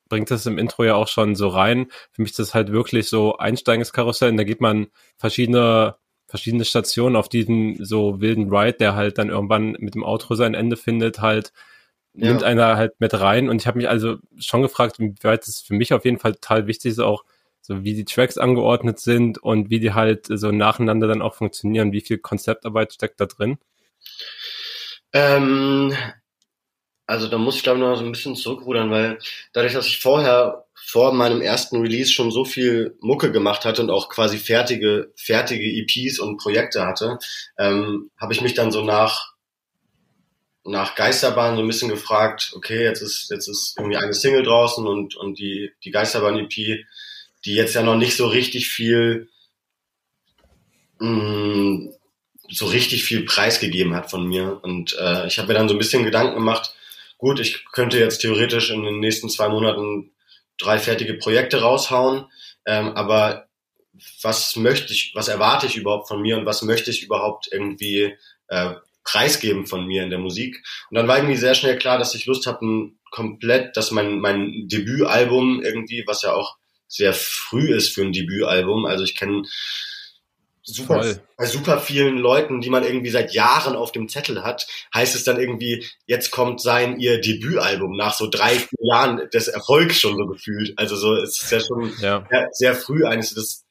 bringst 0.10 0.32
das 0.32 0.46
im 0.46 0.58
Intro 0.58 0.84
ja 0.84 0.96
auch 0.96 1.08
schon 1.08 1.36
so 1.36 1.48
rein. 1.48 1.88
Für 2.12 2.22
mich 2.22 2.32
ist 2.32 2.40
das 2.40 2.54
halt 2.54 2.72
wirklich 2.72 3.08
so 3.08 3.38
Einsteigenskarussell 3.38 4.32
und 4.32 4.38
da 4.38 4.44
gibt 4.44 4.62
man 4.62 4.88
verschiedene 5.18 5.96
verschiedene 6.28 6.66
Stationen 6.66 7.16
auf 7.16 7.30
diesem 7.30 7.84
so 7.84 8.20
wilden 8.20 8.54
Ride, 8.54 8.78
der 8.78 8.96
halt 8.96 9.18
dann 9.18 9.30
irgendwann 9.30 9.78
mit 9.80 9.96
dem 9.96 10.04
Outro 10.04 10.36
sein 10.36 10.54
Ende 10.54 10.76
findet, 10.76 11.22
halt 11.22 11.54
ja. 12.14 12.28
nimmt 12.28 12.44
einer 12.44 12.76
halt 12.76 13.00
mit 13.00 13.14
rein. 13.20 13.50
Und 13.50 13.62
ich 13.62 13.68
habe 13.68 13.78
mich 13.78 13.90
also 13.90 14.18
schon 14.38 14.62
gefragt, 14.62 15.00
wie 15.00 15.16
weit 15.22 15.48
es 15.48 15.62
für 15.62 15.74
mich 15.74 15.94
auf 15.94 16.04
jeden 16.04 16.20
Fall 16.20 16.34
total 16.34 16.68
wichtig 16.68 16.92
ist, 16.92 17.00
auch 17.00 17.24
so 17.62 17.84
wie 17.84 17.96
die 17.96 18.06
Tracks 18.06 18.38
angeordnet 18.38 19.00
sind 19.00 19.38
und 19.38 19.70
wie 19.70 19.80
die 19.80 19.94
halt 19.94 20.28
so 20.30 20.52
nacheinander 20.52 21.08
dann 21.08 21.22
auch 21.22 21.36
funktionieren. 21.36 21.92
Wie 21.92 22.02
viel 22.02 22.18
Konzeptarbeit 22.18 22.94
steckt 22.94 23.20
da 23.20 23.26
drin? 23.26 23.58
Ähm, 25.14 25.94
also 27.08 27.28
da 27.28 27.38
muss 27.38 27.56
ich 27.56 27.64
glaube 27.64 27.80
ich 27.80 27.86
noch 27.86 27.96
so 27.96 28.04
ein 28.04 28.12
bisschen 28.12 28.36
zurückrudern, 28.36 28.92
weil 28.92 29.18
dadurch, 29.54 29.74
dass 29.74 29.88
ich 29.88 30.00
vorher 30.00 30.66
vor 30.76 31.14
meinem 31.14 31.42
ersten 31.42 31.82
Release 31.82 32.12
schon 32.12 32.32
so 32.32 32.46
viel 32.46 32.96
Mucke 33.02 33.32
gemacht 33.32 33.66
hatte 33.66 33.82
und 33.82 33.90
auch 33.90 34.10
quasi 34.10 34.38
fertige, 34.38 35.12
fertige 35.16 35.66
EPs 35.66 36.20
und 36.20 36.38
Projekte 36.38 36.86
hatte, 36.86 37.18
ähm, 37.58 38.12
habe 38.18 38.34
ich 38.34 38.42
mich 38.42 38.54
dann 38.54 38.72
so 38.72 38.84
nach 38.84 39.34
nach 40.64 40.96
Geisterbahn 40.96 41.56
so 41.56 41.62
ein 41.62 41.68
bisschen 41.68 41.90
gefragt, 41.90 42.52
okay, 42.56 42.84
jetzt 42.84 43.02
ist 43.02 43.30
jetzt 43.32 43.48
ist 43.48 43.76
irgendwie 43.78 43.98
eine 43.98 44.14
Single 44.14 44.44
draußen 44.44 44.86
und 44.86 45.16
und 45.16 45.40
die 45.40 45.72
die 45.84 45.92
Geisterbahn 45.92 46.38
EP, 46.38 46.52
die 46.52 47.54
jetzt 47.54 47.74
ja 47.74 47.84
noch 47.84 47.96
nicht 47.96 48.18
so 48.18 48.28
richtig 48.28 48.68
viel 48.70 49.30
mh, 51.00 51.10
mm, 51.10 51.94
so 52.50 52.66
richtig 52.66 53.04
viel 53.04 53.24
preisgegeben 53.26 53.96
hat 53.96 54.10
von 54.10 54.28
mir. 54.28 54.60
Und 54.64 54.96
äh, 55.00 55.28
ich 55.28 55.38
habe 55.38 55.50
mir 55.50 55.54
dann 55.54 55.68
so 55.68 55.76
ein 55.76 55.80
bisschen 55.80 56.04
Gedanken 56.04 56.36
gemacht, 56.36 56.74
gut, 57.18 57.40
ich 57.40 57.66
könnte 57.72 58.00
jetzt 58.00 58.20
theoretisch 58.20 58.70
in 58.70 58.84
den 58.84 59.00
nächsten 59.00 59.30
zwei 59.30 59.50
Monaten 59.50 60.12
drei 60.60 60.80
fertige 60.80 61.16
Projekte 61.16 61.62
raushauen, 61.62 62.26
ähm, 62.66 62.90
aber 62.90 63.48
was 64.22 64.56
möchte 64.56 64.94
ich, 64.94 65.12
was 65.16 65.28
erwarte 65.28 65.66
ich 65.66 65.78
überhaupt 65.78 66.08
von 66.08 66.22
mir 66.22 66.38
und 66.38 66.46
was 66.46 66.62
möchte 66.62 66.92
ich 66.92 67.04
überhaupt 67.04 67.50
irgendwie 67.52 68.16
äh, 68.48 68.74
preisgeben 69.04 69.66
von 69.66 69.86
mir 69.86 70.04
in 70.04 70.10
der 70.10 70.20
Musik? 70.20 70.64
Und 70.90 70.96
dann 70.96 71.08
war 71.08 71.18
irgendwie 71.18 71.38
sehr 71.38 71.56
schnell 71.56 71.78
klar, 71.78 71.98
dass 71.98 72.14
ich 72.14 72.26
Lust 72.26 72.46
habe, 72.46 72.92
komplett, 73.10 73.78
dass 73.78 73.92
mein, 73.92 74.20
mein 74.20 74.68
Debütalbum 74.68 75.62
irgendwie, 75.64 76.04
was 76.06 76.22
ja 76.22 76.34
auch 76.34 76.58
sehr 76.88 77.14
früh 77.14 77.74
ist 77.74 77.94
für 77.94 78.02
ein 78.02 78.12
Debütalbum, 78.12 78.86
also 78.86 79.04
ich 79.04 79.16
kenne 79.16 79.44
super, 80.68 81.02
Voll. 81.02 81.22
bei 81.38 81.46
super 81.46 81.80
vielen 81.80 82.18
Leuten, 82.18 82.60
die 82.60 82.70
man 82.70 82.84
irgendwie 82.84 83.10
seit 83.10 83.34
Jahren 83.34 83.76
auf 83.76 83.92
dem 83.92 84.10
Zettel 84.10 84.44
hat, 84.44 84.68
heißt 84.94 85.16
es 85.16 85.24
dann 85.24 85.40
irgendwie, 85.40 85.86
jetzt 86.06 86.32
kommt 86.32 86.62
sein 86.62 87.00
ihr 87.00 87.22
Debütalbum 87.22 87.96
nach 87.96 88.14
so 88.14 88.30
drei, 88.30 88.56
vier 88.56 88.80
Jahren 88.82 89.30
des 89.34 89.48
Erfolgs 89.48 90.00
schon 90.00 90.18
so 90.18 90.26
gefühlt. 90.28 90.78
Also 90.78 90.96
so, 90.98 91.16
es 91.16 91.42
ist 91.42 91.52
ja 91.52 91.60
schon 91.62 91.94
ja. 92.02 92.28
Sehr, 92.30 92.50
sehr 92.52 92.76
früh 92.76 93.06
eines 93.06 93.34
das 93.34 93.66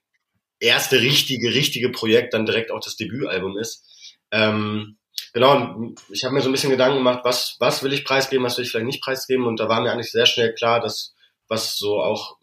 erste 0.59 1.01
richtige, 1.01 1.55
richtige 1.55 1.91
Projekt 1.91 2.33
dann 2.33 2.47
direkt 2.47 2.71
auch 2.71 2.81
das 2.81 2.97
Debütalbum 2.97 3.59
ist. 3.59 3.85
Ähm, 4.31 4.97
genau, 5.35 5.93
ich 6.09 6.25
habe 6.25 6.35
mir 6.35 6.41
so 6.41 6.49
ein 6.49 6.53
bisschen 6.53 6.71
Gedanken 6.71 6.99
gemacht, 6.99 7.21
was, 7.25 7.57
was 7.61 7.83
will 7.83 7.93
ich 7.93 8.05
preisgeben, 8.05 8.45
was 8.45 8.57
will 8.57 8.65
ich 8.65 8.71
vielleicht 8.71 8.87
nicht 8.87 9.03
preisgeben 9.03 9.47
und 9.47 9.61
da 9.61 9.69
war 9.69 9.83
mir 9.83 9.93
eigentlich 9.93 10.11
sehr 10.11 10.27
schnell 10.27 10.55
klar, 10.55 10.81
dass 10.81 11.15
was 11.49 11.77
so 11.77 12.01
auch 12.01 12.39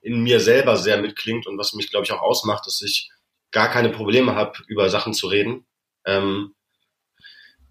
in 0.00 0.22
mir 0.22 0.38
selber 0.38 0.76
sehr 0.76 1.02
mitklingt 1.02 1.48
und 1.48 1.58
was 1.58 1.74
mich, 1.74 1.90
glaube 1.90 2.04
ich, 2.04 2.12
auch 2.12 2.22
ausmacht, 2.22 2.66
dass 2.66 2.80
ich 2.80 3.10
gar 3.56 3.70
keine 3.70 3.88
Probleme 3.88 4.34
habe, 4.34 4.58
über 4.66 4.90
Sachen 4.90 5.14
zu 5.14 5.28
reden. 5.28 5.64
Ähm, 6.04 6.54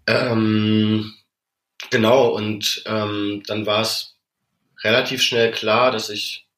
ähm, 0.08 1.14
genau, 1.90 2.26
und 2.30 2.82
ähm, 2.86 3.44
dann 3.46 3.66
war 3.66 3.82
es 3.82 4.16
relativ 4.82 5.22
schnell 5.22 5.52
klar, 5.52 5.92
dass 5.92 6.10
ich 6.10 6.48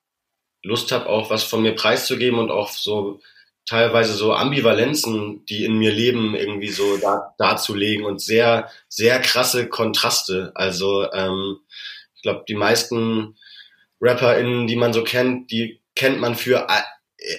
Lust 0.63 0.93
habe, 0.93 1.11
auch 1.11 1.29
was 1.29 1.45
von 1.45 1.61
mir 1.61 1.75
preiszugeben 1.75 2.39
und 2.39 2.51
auch 2.51 2.71
so 2.71 3.21
teilweise 3.67 4.15
so 4.15 4.33
Ambivalenzen, 4.33 5.45
die 5.45 5.67
in 5.67 5.79
mir 5.79 5.93
leben, 5.93 6.35
irgendwie 6.35 6.71
so 6.71 6.97
da, 6.97 7.35
darzulegen 7.37 8.07
und 8.07 8.23
sehr, 8.23 8.71
sehr 8.89 9.21
krasse 9.21 9.69
Kontraste. 9.69 10.53
Also 10.55 11.13
ähm, 11.13 11.59
ich 12.15 12.23
glaube, 12.23 12.47
die 12.49 12.55
meisten 12.55 13.37
RapperInnen, 14.01 14.67
die 14.67 14.77
man 14.77 14.95
so 14.95 15.05
kennt, 15.05 15.51
die 15.51 15.83
kennt 15.95 16.19
man 16.19 16.35
für 16.35 16.67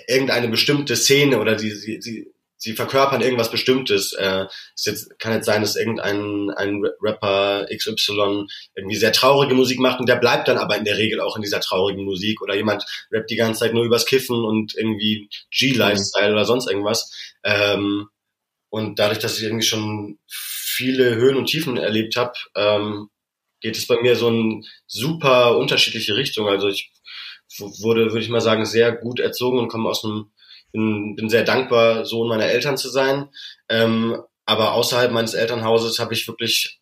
irgendeine 0.07 0.47
bestimmte 0.49 0.95
Szene 0.95 1.39
oder 1.39 1.57
sie, 1.57 1.71
sie, 1.71 2.01
sie, 2.01 2.27
sie 2.57 2.73
verkörpern 2.73 3.21
irgendwas 3.21 3.49
Bestimmtes. 3.49 4.13
Äh, 4.13 4.45
es 4.75 4.85
jetzt, 4.85 5.19
kann 5.19 5.33
jetzt 5.33 5.45
sein, 5.45 5.61
dass 5.61 5.75
irgendein 5.75 6.51
ein 6.51 6.83
Rapper 7.01 7.65
XY 7.73 8.45
irgendwie 8.75 8.97
sehr 8.97 9.13
traurige 9.13 9.55
Musik 9.55 9.79
macht 9.79 9.99
und 9.99 10.09
der 10.09 10.17
bleibt 10.17 10.47
dann 10.47 10.57
aber 10.57 10.77
in 10.77 10.83
der 10.83 10.97
Regel 10.97 11.21
auch 11.21 11.35
in 11.35 11.41
dieser 11.41 11.61
traurigen 11.61 12.03
Musik 12.03 12.41
oder 12.41 12.55
jemand 12.55 12.85
rappt 13.11 13.31
die 13.31 13.37
ganze 13.37 13.61
Zeit 13.61 13.73
nur 13.73 13.85
übers 13.85 14.05
Kiffen 14.05 14.43
und 14.43 14.75
irgendwie 14.75 15.29
G-Lifestyle 15.51 16.29
mhm. 16.29 16.33
oder 16.33 16.45
sonst 16.45 16.69
irgendwas. 16.69 17.11
Ähm, 17.43 18.09
und 18.69 18.99
dadurch, 18.99 19.19
dass 19.19 19.37
ich 19.37 19.45
irgendwie 19.45 19.65
schon 19.65 20.19
viele 20.27 21.15
Höhen 21.15 21.37
und 21.37 21.47
Tiefen 21.47 21.77
erlebt 21.77 22.15
habe, 22.15 22.33
ähm, 22.55 23.09
geht 23.61 23.77
es 23.77 23.87
bei 23.87 23.99
mir 24.01 24.15
so 24.15 24.29
in 24.29 24.65
super 24.85 25.57
unterschiedliche 25.57 26.15
Richtung. 26.15 26.47
Also 26.47 26.67
ich 26.67 26.91
wurde, 27.57 28.07
würde 28.07 28.19
ich 28.19 28.29
mal 28.29 28.41
sagen, 28.41 28.65
sehr 28.65 28.91
gut 28.91 29.19
erzogen 29.19 29.59
und 29.59 29.67
komme 29.67 29.89
aus 29.89 30.03
einem, 30.03 30.31
bin, 30.71 31.15
bin 31.15 31.29
sehr 31.29 31.43
dankbar, 31.43 32.05
Sohn 32.05 32.27
meiner 32.27 32.45
Eltern 32.45 32.77
zu 32.77 32.89
sein. 32.89 33.29
Ähm, 33.69 34.21
aber 34.45 34.73
außerhalb 34.73 35.11
meines 35.11 35.33
Elternhauses 35.33 35.99
habe 35.99 36.13
ich 36.13 36.27
wirklich 36.27 36.79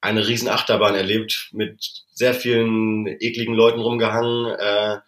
eine 0.00 0.26
riesen 0.26 0.48
Achterbahn 0.48 0.94
erlebt, 0.94 1.48
mit 1.52 2.04
sehr 2.12 2.34
vielen 2.34 3.06
ekligen 3.06 3.54
Leuten 3.54 3.80
rumgehangen. 3.80 4.54
Äh, 4.58 4.98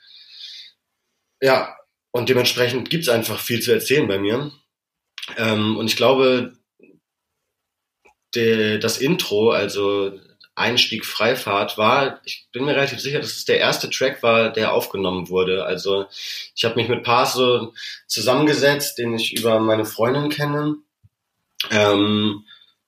ja, 1.40 1.76
und 2.12 2.28
dementsprechend 2.28 2.90
gibt's 2.90 3.08
einfach 3.08 3.38
viel 3.38 3.60
zu 3.60 3.72
erzählen 3.72 4.08
bei 4.08 4.18
mir. 4.18 4.52
Ähm, 5.36 5.76
und 5.76 5.86
ich 5.86 5.96
glaube, 5.96 6.54
de, 8.34 8.78
das 8.78 8.98
Intro, 8.98 9.50
also 9.50 10.18
Einstieg 10.54 11.06
Freifahrt 11.06 11.78
war, 11.78 12.20
ich 12.24 12.46
bin 12.52 12.64
mir 12.64 12.74
relativ 12.74 13.00
sicher, 13.00 13.20
dass 13.20 13.36
es 13.36 13.44
der 13.44 13.58
erste 13.58 13.88
Track 13.88 14.22
war, 14.22 14.50
der 14.50 14.72
aufgenommen 14.72 15.28
wurde. 15.28 15.64
Also 15.64 16.06
ich 16.54 16.64
habe 16.64 16.76
mich 16.76 16.88
mit 16.88 17.02
Pars 17.02 17.34
so 17.34 17.72
zusammengesetzt, 18.06 18.98
den 18.98 19.14
ich 19.14 19.38
über 19.38 19.58
meine 19.60 19.84
Freundin 19.84 20.28
kenne. 20.28 20.76
Ähm, 21.70 22.44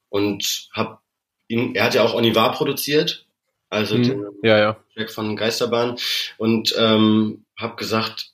und 0.09 0.69
hab 0.73 1.03
ihn, 1.49 1.75
er 1.75 1.85
hat 1.85 1.95
ja 1.95 2.03
auch 2.03 2.15
Onivar 2.15 2.53
produziert, 2.53 3.27
also 3.71 3.95
hm, 3.95 4.03
den 4.03 4.27
ja, 4.43 4.59
ja. 4.59 4.77
Track 4.95 5.11
von 5.11 5.37
Geisterbahn. 5.37 5.97
Und 6.37 6.75
ähm, 6.79 7.45
habe 7.57 7.77
gesagt, 7.77 8.33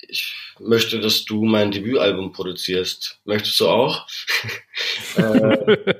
ich 0.00 0.34
möchte, 0.58 1.00
dass 1.00 1.24
du 1.24 1.44
mein 1.44 1.70
Debütalbum 1.70 2.32
produzierst. 2.32 3.20
Möchtest 3.24 3.58
du 3.60 3.68
auch? 3.68 4.06
äh, 5.16 5.94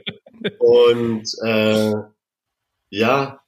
und 0.58 1.24
äh, 1.42 1.94
ja, 2.90 3.42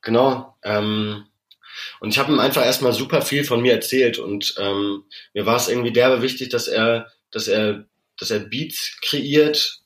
genau. 0.00 0.56
Ähm, 0.62 1.26
und 2.00 2.10
ich 2.10 2.18
habe 2.18 2.32
ihm 2.32 2.38
einfach 2.38 2.64
erstmal 2.64 2.92
super 2.92 3.22
viel 3.22 3.44
von 3.44 3.62
mir 3.62 3.72
erzählt 3.72 4.18
und 4.18 4.54
ähm, 4.58 5.04
mir 5.32 5.46
war 5.46 5.56
es 5.56 5.68
irgendwie 5.68 5.92
derbe 5.92 6.22
wichtig, 6.22 6.50
dass 6.50 6.68
er, 6.68 7.10
dass 7.30 7.48
er, 7.48 7.86
dass 8.18 8.30
er 8.30 8.40
Beats 8.40 8.98
kreiert, 9.00 9.80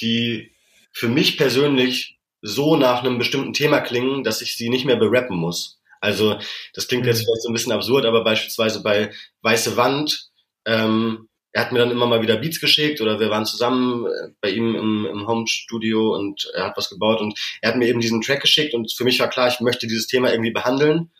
die 0.00 0.52
für 0.92 1.08
mich 1.08 1.36
persönlich 1.38 2.18
so 2.42 2.76
nach 2.76 3.02
einem 3.02 3.18
bestimmten 3.18 3.52
Thema 3.52 3.80
klingen, 3.80 4.24
dass 4.24 4.42
ich 4.42 4.56
sie 4.56 4.68
nicht 4.68 4.84
mehr 4.84 4.96
berappen 4.96 5.36
muss. 5.36 5.80
Also 6.00 6.38
das 6.74 6.88
klingt 6.88 7.06
jetzt 7.06 7.20
mhm. 7.20 7.24
vielleicht 7.24 7.42
so 7.42 7.48
ein 7.48 7.54
bisschen 7.54 7.72
absurd, 7.72 8.04
aber 8.04 8.24
beispielsweise 8.24 8.82
bei 8.82 9.12
Weiße 9.42 9.76
Wand, 9.76 10.30
ähm, 10.66 11.28
er 11.52 11.62
hat 11.62 11.72
mir 11.72 11.78
dann 11.78 11.90
immer 11.90 12.06
mal 12.06 12.22
wieder 12.22 12.36
Beats 12.36 12.60
geschickt 12.60 13.00
oder 13.00 13.20
wir 13.20 13.30
waren 13.30 13.46
zusammen 13.46 14.06
äh, 14.06 14.28
bei 14.40 14.50
ihm 14.50 14.74
im, 14.74 15.06
im 15.06 15.26
Home-Studio 15.26 16.14
und 16.14 16.50
er 16.54 16.64
hat 16.64 16.76
was 16.76 16.88
gebaut 16.88 17.20
und 17.20 17.38
er 17.60 17.70
hat 17.70 17.76
mir 17.76 17.88
eben 17.88 18.00
diesen 18.00 18.22
Track 18.22 18.40
geschickt 18.40 18.74
und 18.74 18.92
für 18.92 19.04
mich 19.04 19.20
war 19.20 19.28
klar, 19.28 19.48
ich 19.48 19.60
möchte 19.60 19.86
dieses 19.86 20.06
Thema 20.06 20.30
irgendwie 20.30 20.50
behandeln 20.50 21.10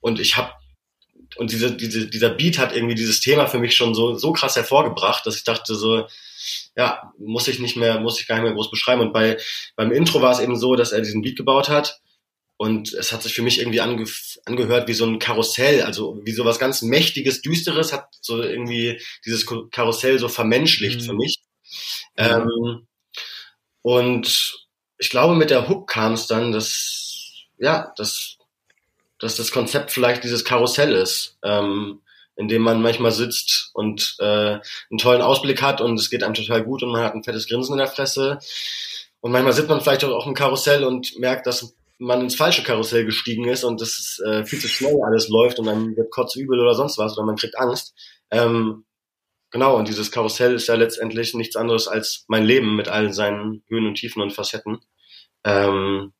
und 0.00 0.20
ich 0.20 0.36
habe 0.36 0.52
und 1.36 1.52
diese, 1.52 1.76
diese, 1.76 2.08
dieser 2.08 2.30
Beat 2.30 2.58
hat 2.58 2.74
irgendwie 2.74 2.94
dieses 2.94 3.20
Thema 3.20 3.46
für 3.46 3.58
mich 3.58 3.76
schon 3.76 3.94
so, 3.94 4.16
so 4.16 4.32
krass 4.32 4.56
hervorgebracht, 4.56 5.26
dass 5.26 5.36
ich 5.36 5.44
dachte 5.44 5.74
so, 5.74 6.06
ja, 6.74 7.12
muss 7.18 7.48
ich 7.48 7.58
nicht 7.58 7.76
mehr, 7.76 8.00
muss 8.00 8.18
ich 8.18 8.26
gar 8.26 8.36
nicht 8.36 8.44
mehr 8.44 8.54
groß 8.54 8.70
beschreiben. 8.70 9.02
Und 9.02 9.12
bei, 9.12 9.36
beim 9.76 9.92
Intro 9.92 10.22
war 10.22 10.32
es 10.32 10.40
eben 10.40 10.56
so, 10.56 10.74
dass 10.74 10.92
er 10.92 11.02
diesen 11.02 11.20
Beat 11.20 11.36
gebaut 11.36 11.68
hat 11.68 12.00
und 12.58 12.92
es 12.92 13.12
hat 13.12 13.22
sich 13.22 13.34
für 13.34 13.42
mich 13.42 13.60
irgendwie 13.60 13.80
ange 13.80 14.04
angehört 14.44 14.88
wie 14.88 14.94
so 14.94 15.06
ein 15.06 15.20
Karussell, 15.20 15.82
also 15.82 16.20
wie 16.24 16.32
so 16.32 16.44
was 16.44 16.58
ganz 16.58 16.82
Mächtiges, 16.82 17.40
Düsteres, 17.40 17.92
hat 17.92 18.08
so 18.20 18.42
irgendwie 18.42 19.00
dieses 19.24 19.46
Karussell 19.70 20.18
so 20.18 20.28
vermenschlicht 20.28 21.00
mhm. 21.02 21.04
für 21.04 21.14
mich. 21.14 21.38
Ähm, 22.16 22.88
und 23.82 24.66
ich 24.98 25.08
glaube, 25.08 25.36
mit 25.36 25.50
der 25.50 25.68
Hook 25.68 25.88
kam 25.88 26.14
es 26.14 26.26
dann, 26.26 26.50
dass, 26.50 27.44
ja, 27.58 27.92
dass, 27.96 28.38
dass 29.20 29.36
das 29.36 29.52
Konzept 29.52 29.92
vielleicht 29.92 30.24
dieses 30.24 30.44
Karussell 30.44 30.92
ist, 30.92 31.38
ähm, 31.44 32.00
in 32.34 32.48
dem 32.48 32.62
man 32.62 32.82
manchmal 32.82 33.12
sitzt 33.12 33.70
und 33.72 34.16
äh, 34.18 34.24
einen 34.24 34.98
tollen 34.98 35.22
Ausblick 35.22 35.62
hat 35.62 35.80
und 35.80 35.96
es 35.98 36.10
geht 36.10 36.24
einem 36.24 36.34
total 36.34 36.64
gut 36.64 36.82
und 36.82 36.90
man 36.90 37.04
hat 37.04 37.14
ein 37.14 37.22
fettes 37.22 37.46
Grinsen 37.46 37.74
in 37.74 37.78
der 37.78 37.86
Fresse. 37.86 38.40
Und 39.20 39.30
manchmal 39.30 39.52
sitzt 39.52 39.68
man 39.68 39.80
vielleicht 39.80 40.04
auch 40.04 40.26
im 40.26 40.34
Karussell 40.34 40.84
und 40.84 41.18
merkt, 41.18 41.46
dass 41.46 41.77
man 41.98 42.20
ins 42.20 42.36
falsche 42.36 42.62
Karussell 42.62 43.04
gestiegen 43.04 43.48
ist 43.48 43.64
und 43.64 43.80
das 43.80 44.20
äh, 44.24 44.44
viel 44.44 44.58
zu 44.58 44.68
schnell 44.68 44.96
alles 45.04 45.28
läuft 45.28 45.58
und 45.58 45.66
dann 45.66 45.96
wird 45.96 46.10
kotzübel 46.10 46.58
oder 46.58 46.74
sonst 46.74 46.98
was 46.98 47.16
oder 47.16 47.26
man 47.26 47.36
kriegt 47.36 47.58
Angst. 47.58 47.94
Ähm, 48.30 48.84
genau, 49.50 49.76
und 49.76 49.88
dieses 49.88 50.12
Karussell 50.12 50.54
ist 50.54 50.68
ja 50.68 50.74
letztendlich 50.74 51.34
nichts 51.34 51.56
anderes 51.56 51.88
als 51.88 52.24
mein 52.28 52.44
Leben 52.44 52.76
mit 52.76 52.88
all 52.88 53.12
seinen 53.12 53.64
Höhen 53.68 53.86
und 53.86 53.96
Tiefen 53.96 54.22
und 54.22 54.32
Facetten. 54.32 54.78
Ähm, 55.44 56.12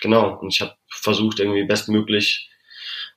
genau, 0.00 0.38
und 0.38 0.54
ich 0.54 0.60
habe 0.62 0.74
versucht, 0.88 1.40
irgendwie 1.40 1.64
bestmöglich 1.64 2.50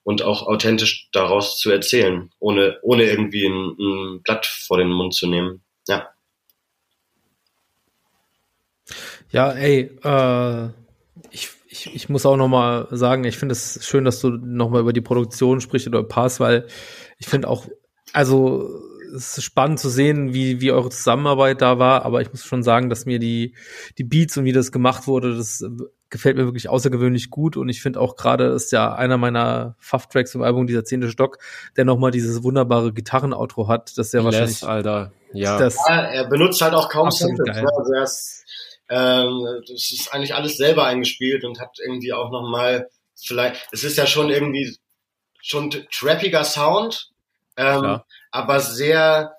und 0.03 0.21
auch 0.21 0.47
authentisch 0.47 1.07
daraus 1.11 1.59
zu 1.59 1.71
erzählen, 1.71 2.31
ohne, 2.39 2.79
ohne 2.81 3.03
irgendwie 3.03 3.45
ein, 3.45 3.75
ein 3.79 4.21
Blatt 4.23 4.45
vor 4.45 4.77
den 4.77 4.89
Mund 4.89 5.13
zu 5.13 5.27
nehmen. 5.27 5.63
Ja. 5.87 6.09
Ja, 9.31 9.53
ey, 9.53 9.89
äh, 10.03 10.69
ich 11.29 11.49
ich, 11.71 11.89
ich 11.95 12.09
muss 12.09 12.25
auch 12.25 12.35
noch 12.35 12.49
mal 12.49 12.87
sagen, 12.91 13.23
ich 13.23 13.37
finde 13.37 13.53
es 13.53 13.79
schön, 13.81 14.03
dass 14.03 14.19
du 14.19 14.29
noch 14.29 14.69
mal 14.69 14.81
über 14.81 14.91
die 14.91 15.01
Produktion 15.01 15.61
sprichst 15.61 15.87
oder 15.87 16.03
Pass, 16.03 16.41
weil 16.41 16.67
ich 17.17 17.27
finde 17.27 17.47
auch, 17.47 17.65
also 18.11 18.69
es 19.15 19.37
ist 19.37 19.43
spannend 19.43 19.79
zu 19.79 19.89
sehen, 19.89 20.33
wie, 20.33 20.59
wie 20.59 20.71
eure 20.71 20.89
Zusammenarbeit 20.89 21.61
da 21.61 21.79
war, 21.79 22.03
aber 22.03 22.21
ich 22.21 22.29
muss 22.29 22.43
schon 22.43 22.61
sagen, 22.61 22.89
dass 22.89 23.05
mir 23.05 23.19
die, 23.19 23.55
die 23.97 24.03
Beats 24.03 24.37
und 24.37 24.43
wie 24.43 24.51
das 24.51 24.73
gemacht 24.73 25.07
wurde, 25.07 25.35
das 25.35 25.63
gefällt 26.09 26.35
mir 26.35 26.43
wirklich 26.43 26.67
außergewöhnlich 26.67 27.29
gut 27.29 27.55
und 27.55 27.69
ich 27.69 27.81
finde 27.81 28.01
auch 28.01 28.17
gerade 28.17 28.47
ist 28.47 28.73
ja 28.73 28.93
einer 28.93 29.17
meiner 29.17 29.75
Fuff-Tracks 29.79 30.35
im 30.35 30.41
Album, 30.41 30.67
dieser 30.67 30.83
zehnte 30.83 31.09
Stock, 31.09 31.37
der 31.77 31.85
nochmal 31.85 32.11
dieses 32.11 32.43
wunderbare 32.43 32.91
Gitarren-Outro 32.91 33.69
hat, 33.69 33.97
das 33.97 34.07
ist 34.07 34.13
ja 34.13 34.25
wahrscheinlich, 34.25 34.63
Alter, 34.63 35.13
ja. 35.31 35.57
Das 35.57 35.77
ja. 35.87 36.01
Er 36.01 36.27
benutzt 36.27 36.61
halt 36.61 36.73
auch 36.73 36.89
kaum 36.89 37.11
Samples, 37.11 37.55
ne? 37.55 37.69
also 37.77 37.93
er 37.93 38.03
ist 38.03 38.41
ähm, 38.91 39.63
das 39.67 39.91
ist 39.91 40.13
eigentlich 40.13 40.35
alles 40.35 40.57
selber 40.57 40.85
eingespielt 40.85 41.45
und 41.45 41.61
hat 41.61 41.77
irgendwie 41.79 42.11
auch 42.11 42.29
nochmal 42.29 42.89
vielleicht, 43.15 43.67
es 43.71 43.85
ist 43.85 43.97
ja 43.97 44.05
schon 44.05 44.29
irgendwie 44.29 44.77
schon 45.41 45.71
trappiger 45.91 46.43
Sound, 46.43 47.09
ähm, 47.55 48.01
aber 48.31 48.59
sehr, 48.59 49.33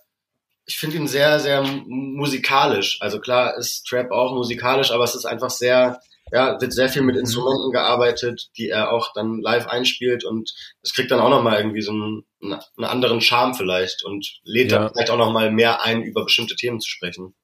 ich 0.65 0.79
finde 0.79 0.97
ihn 0.97 1.07
sehr, 1.07 1.39
sehr 1.39 1.63
musikalisch. 1.63 2.99
Also 3.03 3.21
klar 3.21 3.59
ist 3.59 3.87
Trap 3.87 4.11
auch 4.11 4.33
musikalisch, 4.33 4.91
aber 4.91 5.05
es 5.05 5.15
ist 5.15 5.27
einfach 5.27 5.51
sehr, 5.51 6.01
ja, 6.33 6.59
wird 6.59 6.73
sehr 6.73 6.89
viel 6.89 7.03
mit 7.03 7.17
mhm. 7.17 7.21
Instrumenten 7.21 7.73
gearbeitet, 7.73 8.49
die 8.57 8.71
er 8.71 8.91
auch 8.91 9.13
dann 9.13 9.39
live 9.43 9.67
einspielt 9.67 10.25
und 10.25 10.55
es 10.81 10.95
kriegt 10.95 11.11
dann 11.11 11.21
auch 11.21 11.29
nochmal 11.29 11.59
irgendwie 11.59 11.83
so 11.83 11.93
einen, 11.93 12.25
einen 12.41 12.87
anderen 12.87 13.21
Charme 13.21 13.53
vielleicht 13.53 14.03
und 14.03 14.41
lädt 14.45 14.73
ja. 14.73 14.79
dann 14.79 14.93
vielleicht 14.95 15.11
auch 15.11 15.19
nochmal 15.19 15.51
mehr 15.51 15.83
ein, 15.83 16.03
über 16.03 16.25
bestimmte 16.25 16.57
Themen 16.57 16.81
zu 16.81 16.89
sprechen. 16.89 17.35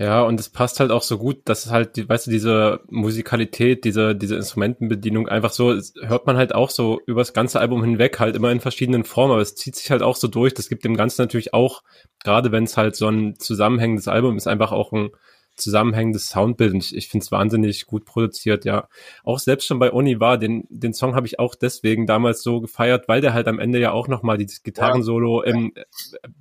Ja, 0.00 0.22
und 0.22 0.40
es 0.40 0.48
passt 0.48 0.80
halt 0.80 0.90
auch 0.92 1.02
so 1.02 1.18
gut, 1.18 1.42
dass 1.44 1.66
es 1.66 1.72
halt, 1.72 2.08
weißt 2.08 2.26
du, 2.26 2.30
diese 2.30 2.80
Musikalität, 2.88 3.84
diese, 3.84 4.16
diese 4.16 4.34
Instrumentenbedienung 4.34 5.28
einfach 5.28 5.50
so, 5.50 5.78
hört 6.00 6.26
man 6.26 6.38
halt 6.38 6.54
auch 6.54 6.70
so 6.70 7.02
übers 7.04 7.34
ganze 7.34 7.60
Album 7.60 7.84
hinweg, 7.84 8.18
halt 8.18 8.34
immer 8.34 8.50
in 8.50 8.60
verschiedenen 8.60 9.04
Formen, 9.04 9.32
aber 9.32 9.42
es 9.42 9.56
zieht 9.56 9.76
sich 9.76 9.90
halt 9.90 10.00
auch 10.00 10.16
so 10.16 10.26
durch. 10.26 10.54
Das 10.54 10.70
gibt 10.70 10.86
dem 10.86 10.96
Ganzen 10.96 11.20
natürlich 11.20 11.52
auch, 11.52 11.82
gerade 12.24 12.50
wenn 12.50 12.64
es 12.64 12.78
halt 12.78 12.96
so 12.96 13.08
ein 13.08 13.38
zusammenhängendes 13.38 14.08
Album 14.08 14.38
ist, 14.38 14.46
einfach 14.46 14.72
auch 14.72 14.90
ein 14.92 15.10
zusammenhängendes 15.56 16.30
Soundbild. 16.30 16.72
Und 16.72 16.82
ich, 16.82 16.96
ich 16.96 17.08
finde 17.08 17.24
es 17.24 17.30
wahnsinnig 17.30 17.84
gut 17.84 18.06
produziert, 18.06 18.64
ja. 18.64 18.88
Auch 19.22 19.38
selbst 19.38 19.66
schon 19.66 19.80
bei 19.80 19.92
Oni 19.92 20.18
war, 20.18 20.38
den, 20.38 20.64
den 20.70 20.94
Song 20.94 21.14
habe 21.14 21.26
ich 21.26 21.38
auch 21.38 21.54
deswegen 21.54 22.06
damals 22.06 22.42
so 22.42 22.62
gefeiert, 22.62 23.06
weil 23.06 23.20
der 23.20 23.34
halt 23.34 23.48
am 23.48 23.58
Ende 23.58 23.78
ja 23.78 23.92
auch 23.92 24.08
nochmal 24.08 24.38
dieses 24.38 24.62
Gitarrensolo, 24.62 25.44
ja. 25.44 25.50
im, 25.50 25.74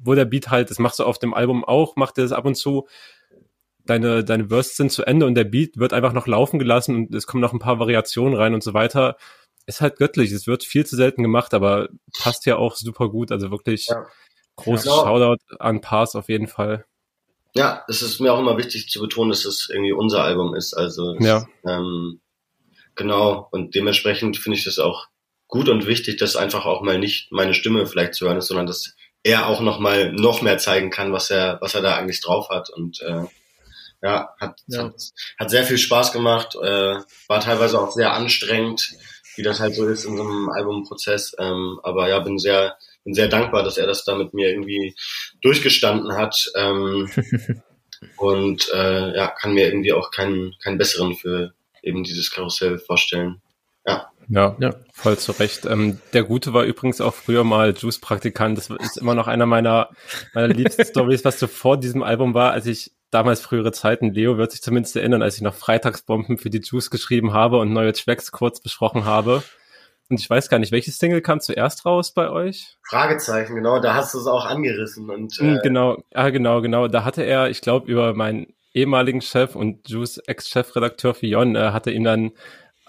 wo 0.02 0.16
der 0.16 0.24
Beat 0.24 0.50
halt, 0.50 0.70
das 0.70 0.80
machst 0.80 1.00
du 1.00 1.04
auf 1.04 1.20
dem 1.20 1.34
Album 1.34 1.66
auch, 1.66 1.98
macht 1.98 2.18
er 2.18 2.24
das 2.24 2.32
ab 2.32 2.46
und 2.46 2.56
zu 2.56 2.88
deine, 3.90 4.24
deine 4.24 4.46
Bursts 4.46 4.78
sind 4.78 4.92
zu 4.92 5.04
Ende 5.04 5.26
und 5.26 5.36
der 5.36 5.44
Beat 5.44 5.78
wird 5.78 5.94
einfach 5.94 6.14
noch 6.14 6.28
laufen 6.28 6.60
gelassen 6.60 6.96
und 6.96 7.16
es 7.16 7.28
kommen 7.28 7.42
noch 7.42 7.54
ein 7.54 7.60
paar 7.60 7.80
Variationen 7.80 8.36
rein 8.36 8.54
und 8.54 8.64
so 8.64 8.74
weiter. 8.74 9.18
Ist 9.66 9.82
halt 9.82 9.98
göttlich. 9.98 10.32
Es 10.32 10.48
wird 10.48 10.64
viel 10.64 10.86
zu 10.86 10.96
selten 10.96 11.24
gemacht, 11.24 11.54
aber 11.54 11.90
passt 12.20 12.46
ja 12.46 12.58
auch 12.58 12.76
super 12.76 13.10
gut. 13.10 13.32
Also 13.32 13.52
wirklich 13.52 13.88
ja. 13.88 14.06
großes 14.56 14.86
ja, 14.86 14.92
Shoutout 14.94 15.44
an 15.60 15.82
Pass 15.82 16.16
auf 16.16 16.30
jeden 16.30 16.48
Fall. 16.48 16.86
Ja, 17.56 17.84
es 17.88 18.02
ist 18.02 18.20
mir 18.20 18.32
auch 18.32 18.40
immer 18.40 18.58
wichtig 18.58 18.90
zu 18.90 19.00
betonen, 19.00 19.32
dass 19.32 19.46
es 19.46 19.70
irgendwie 19.72 19.92
unser 19.92 20.24
Album 20.24 20.56
ist. 20.56 20.74
Also 20.74 21.16
ja. 21.20 21.48
ähm, 21.66 22.22
genau. 22.96 23.48
Und 23.52 23.76
dementsprechend 23.76 24.38
finde 24.38 24.58
ich 24.58 24.66
das 24.66 24.80
auch 24.80 25.08
gut 25.48 25.68
und 25.68 25.88
wichtig, 25.88 26.18
dass 26.18 26.36
einfach 26.36 26.66
auch 26.66 26.82
mal 26.82 27.00
nicht 27.00 27.32
meine 27.32 27.54
Stimme 27.54 27.88
vielleicht 27.88 28.14
zu 28.14 28.26
hören 28.26 28.38
ist, 28.38 28.48
sondern 28.48 28.68
dass 28.68 28.96
er 29.24 29.48
auch 29.48 29.62
noch 29.62 29.80
mal 29.80 30.14
noch 30.14 30.42
mehr 30.42 30.60
zeigen 30.60 30.92
kann, 30.92 31.12
was 31.12 31.32
er 31.32 31.58
was 31.62 31.76
er 31.76 31.82
da 31.82 31.96
eigentlich 31.96 32.22
drauf 32.22 32.50
hat 32.50 32.70
und 32.70 33.02
äh, 33.02 33.26
ja, 34.02 34.30
hat, 34.40 34.62
ja. 34.68 34.84
hat, 34.84 34.96
hat 35.38 35.50
sehr 35.50 35.64
viel 35.64 35.78
Spaß 35.78 36.12
gemacht, 36.12 36.56
äh, 36.56 36.96
war 37.28 37.42
teilweise 37.42 37.80
auch 37.80 37.92
sehr 37.92 38.14
anstrengend, 38.14 38.92
wie 39.36 39.44
das 39.44 39.60
halt 39.60 39.76
so 39.76 39.88
ist 39.88 40.06
in 40.06 40.18
so 40.18 40.24
einem 40.24 40.50
Albumprozess. 40.50 41.36
Ähm, 41.40 41.80
aber 41.84 42.10
ja, 42.10 42.20
bin 42.20 42.40
sehr, 42.40 42.78
bin 43.04 43.14
sehr 43.14 43.28
dankbar, 43.28 43.64
dass 43.64 43.78
er 43.78 43.88
das 43.88 44.04
da 44.04 44.16
mit 44.16 44.34
mir 44.34 44.50
irgendwie 44.50 44.96
durchgestanden 45.42 46.14
hat. 46.14 46.52
Ähm, 46.56 47.10
und 48.18 48.70
äh, 48.74 49.16
ja, 49.16 49.28
kann 49.28 49.54
mir 49.54 49.68
irgendwie 49.68 49.94
auch 49.94 50.12
keinen, 50.12 50.56
keinen 50.62 50.78
besseren 50.78 51.16
für 51.16 51.54
eben 51.82 52.04
dieses 52.04 52.32
Karussell 52.32 52.80
vorstellen. 52.80 53.42
Ja. 53.86 54.12
Ja, 54.32 54.56
ja, 54.60 54.76
voll 54.94 55.18
zu 55.18 55.32
Recht. 55.32 55.66
Ähm, 55.66 56.00
der 56.14 56.24
Gute 56.24 56.54
war 56.54 56.64
übrigens 56.64 57.02
auch 57.02 57.16
früher 57.16 57.44
mal 57.44 57.74
Juice-Praktikant. 57.76 58.60
Das 58.60 58.70
ist 58.70 58.98
immer 58.98 59.16
noch 59.16 59.28
einer 59.28 59.48
meiner, 59.48 59.90
meiner 60.36 60.48
liebsten 60.54 60.86
Stories, 60.86 61.26
was 61.26 61.40
so 61.40 61.48
vor 61.48 61.78
diesem 61.78 62.04
Album 62.04 62.36
war, 62.36 62.52
als 62.52 62.68
ich 62.68 62.92
damals 63.12 63.42
frühere 63.42 63.72
Zeiten, 63.72 64.14
Leo 64.14 64.38
wird 64.38 64.52
sich 64.52 64.62
zumindest 64.62 64.96
erinnern, 64.96 65.22
als 65.22 65.36
ich 65.36 65.42
noch 65.42 65.56
Freitagsbomben 65.56 66.38
für 66.38 66.50
die 66.50 66.62
Juice 66.62 66.90
geschrieben 66.90 67.34
habe 67.34 67.58
und 67.58 67.74
neue 67.74 67.94
Tracks 67.94 68.32
kurz 68.32 68.62
besprochen 68.62 69.06
habe. 69.06 69.44
Und 70.10 70.20
ich 70.20 70.30
weiß 70.30 70.50
gar 70.50 70.58
nicht, 70.58 70.72
welches 70.72 70.98
Single 70.98 71.22
kam 71.22 71.40
zuerst 71.40 71.86
raus 71.86 72.14
bei 72.14 72.30
euch? 72.30 72.78
Fragezeichen, 72.90 73.56
genau, 73.56 73.80
da 73.80 73.94
hast 73.94 74.16
du 74.16 74.18
es 74.18 74.26
auch 74.26 74.46
angerissen. 74.46 75.10
Und, 75.10 75.34
hm, 75.34 75.58
äh 75.58 75.60
genau, 75.62 76.04
ah, 76.14 76.30
genau, 76.30 76.62
genau. 76.62 76.88
Da 76.88 77.04
hatte 77.04 77.22
er, 77.24 77.50
ich 77.50 77.62
glaube, 77.62 77.92
über 77.92 78.16
meinen 78.16 78.48
ehemaligen 78.74 79.22
Chef 79.22 79.56
und 79.56 79.88
Juice 79.88 80.18
Ex-Chefredakteur 80.18 81.14
Fion, 81.14 81.56
äh, 81.56 81.72
hatte 81.72 81.92
ihm 81.92 82.04
dann 82.04 82.32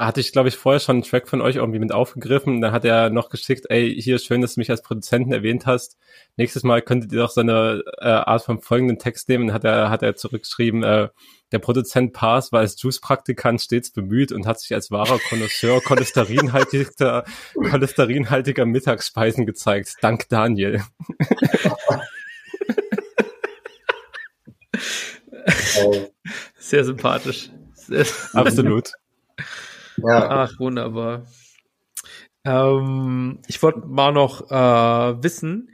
hatte 0.06 0.20
ich, 0.20 0.32
glaube 0.32 0.48
ich, 0.48 0.56
vorher 0.56 0.80
schon 0.80 0.96
einen 0.96 1.02
Track 1.02 1.28
von 1.28 1.42
euch 1.42 1.56
irgendwie 1.56 1.78
mit 1.78 1.92
aufgegriffen. 1.92 2.62
Dann 2.62 2.72
hat 2.72 2.86
er 2.86 3.10
noch 3.10 3.28
geschickt, 3.28 3.66
ey, 3.68 3.94
hier 4.00 4.18
schön, 4.18 4.40
dass 4.40 4.54
du 4.54 4.60
mich 4.60 4.70
als 4.70 4.82
Produzenten 4.82 5.32
erwähnt 5.32 5.66
hast. 5.66 5.98
Nächstes 6.36 6.62
Mal 6.62 6.80
könntet 6.80 7.12
ihr 7.12 7.18
doch 7.18 7.30
so 7.30 7.42
eine 7.42 7.82
äh, 7.98 8.08
Art 8.08 8.42
von 8.42 8.62
folgenden 8.62 8.98
Text 8.98 9.28
nehmen. 9.28 9.48
Dann 9.48 9.54
hat 9.54 9.64
er, 9.64 9.90
hat 9.90 10.02
er 10.02 10.16
zurückgeschrieben, 10.16 10.82
äh, 10.82 11.08
der 11.52 11.58
Produzent 11.58 12.14
Pass 12.14 12.52
war 12.52 12.60
als 12.60 12.80
Juice-Praktikant 12.80 13.60
stets 13.60 13.90
bemüht 13.90 14.32
und 14.32 14.46
hat 14.46 14.60
sich 14.60 14.72
als 14.72 14.90
wahrer 14.90 15.18
Connoisseur 15.18 15.80
cholesterinhaltiger, 15.84 17.24
cholesterinhaltiger 17.54 18.64
Mittagsspeisen 18.66 19.46
gezeigt. 19.46 19.96
Dank 20.00 20.28
Daniel. 20.28 20.84
Sehr 26.58 26.84
sympathisch. 26.84 27.50
Sehr 27.74 28.06
Absolut. 28.32 28.92
Ja. 29.96 30.28
Ach, 30.28 30.58
wunderbar. 30.58 31.26
Ähm, 32.44 33.40
ich 33.46 33.62
wollte 33.62 33.80
mal 33.86 34.12
noch 34.12 34.50
äh, 34.50 35.22
wissen, 35.22 35.70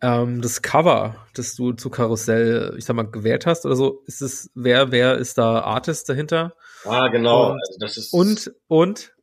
ähm, 0.00 0.40
das 0.40 0.62
Cover, 0.62 1.26
das 1.34 1.54
du 1.56 1.72
zu 1.72 1.90
Karussell, 1.90 2.74
ich 2.78 2.84
sag 2.84 2.94
mal, 2.96 3.10
gewählt 3.10 3.46
hast 3.46 3.66
oder 3.66 3.76
so, 3.76 4.02
ist 4.06 4.22
es, 4.22 4.50
wer, 4.54 4.92
wer 4.92 5.18
ist 5.18 5.38
da 5.38 5.60
Artist 5.60 6.08
dahinter? 6.08 6.54
Ah, 6.84 7.08
genau. 7.08 7.52
Und, 7.52 7.60
also 7.60 7.78
das 7.80 7.96
ist 7.96 8.12
und, 8.12 8.52
und 8.68 9.14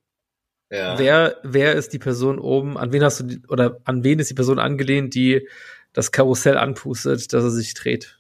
ja. 0.70 1.00
wer, 1.00 1.38
wer 1.44 1.74
ist 1.76 1.94
die 1.94 2.00
Person 2.00 2.40
oben, 2.40 2.78
an 2.78 2.92
wen 2.92 3.04
hast 3.04 3.22
du 3.22 3.24
die, 3.24 3.42
oder 3.48 3.80
an 3.86 4.04
wen 4.04 4.20
ist 4.20 4.30
die 4.30 4.36
Person 4.36 4.60
angelehnt, 4.60 5.16
die 5.16 5.48
das 5.94 6.12
Karussell 6.12 6.58
anpustet, 6.58 7.32
dass 7.32 7.44
er 7.44 7.52
sich 7.52 7.74
dreht? 7.74 8.20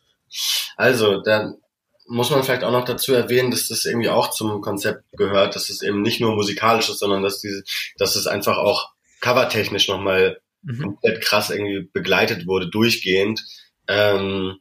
Also, 0.77 1.21
dann 1.21 1.57
muss 2.07 2.29
man 2.29 2.43
vielleicht 2.43 2.63
auch 2.63 2.71
noch 2.71 2.85
dazu 2.85 3.13
erwähnen, 3.13 3.51
dass 3.51 3.67
das 3.67 3.85
irgendwie 3.85 4.09
auch 4.09 4.29
zum 4.29 4.61
Konzept 4.61 5.03
gehört, 5.13 5.55
dass 5.55 5.69
es 5.69 5.81
eben 5.81 6.01
nicht 6.01 6.21
nur 6.21 6.35
musikalisch 6.35 6.89
ist, 6.89 6.99
sondern 6.99 7.23
dass 7.23 7.39
diese, 7.39 7.63
dass 7.97 8.15
es 8.15 8.27
einfach 8.27 8.57
auch 8.57 8.91
covertechnisch 9.21 9.87
nochmal 9.87 10.39
mhm. 10.61 10.81
komplett 10.81 11.21
krass 11.21 11.49
irgendwie 11.49 11.89
begleitet 11.91 12.45
wurde, 12.47 12.69
durchgehend. 12.69 13.43
Ähm, 13.87 14.57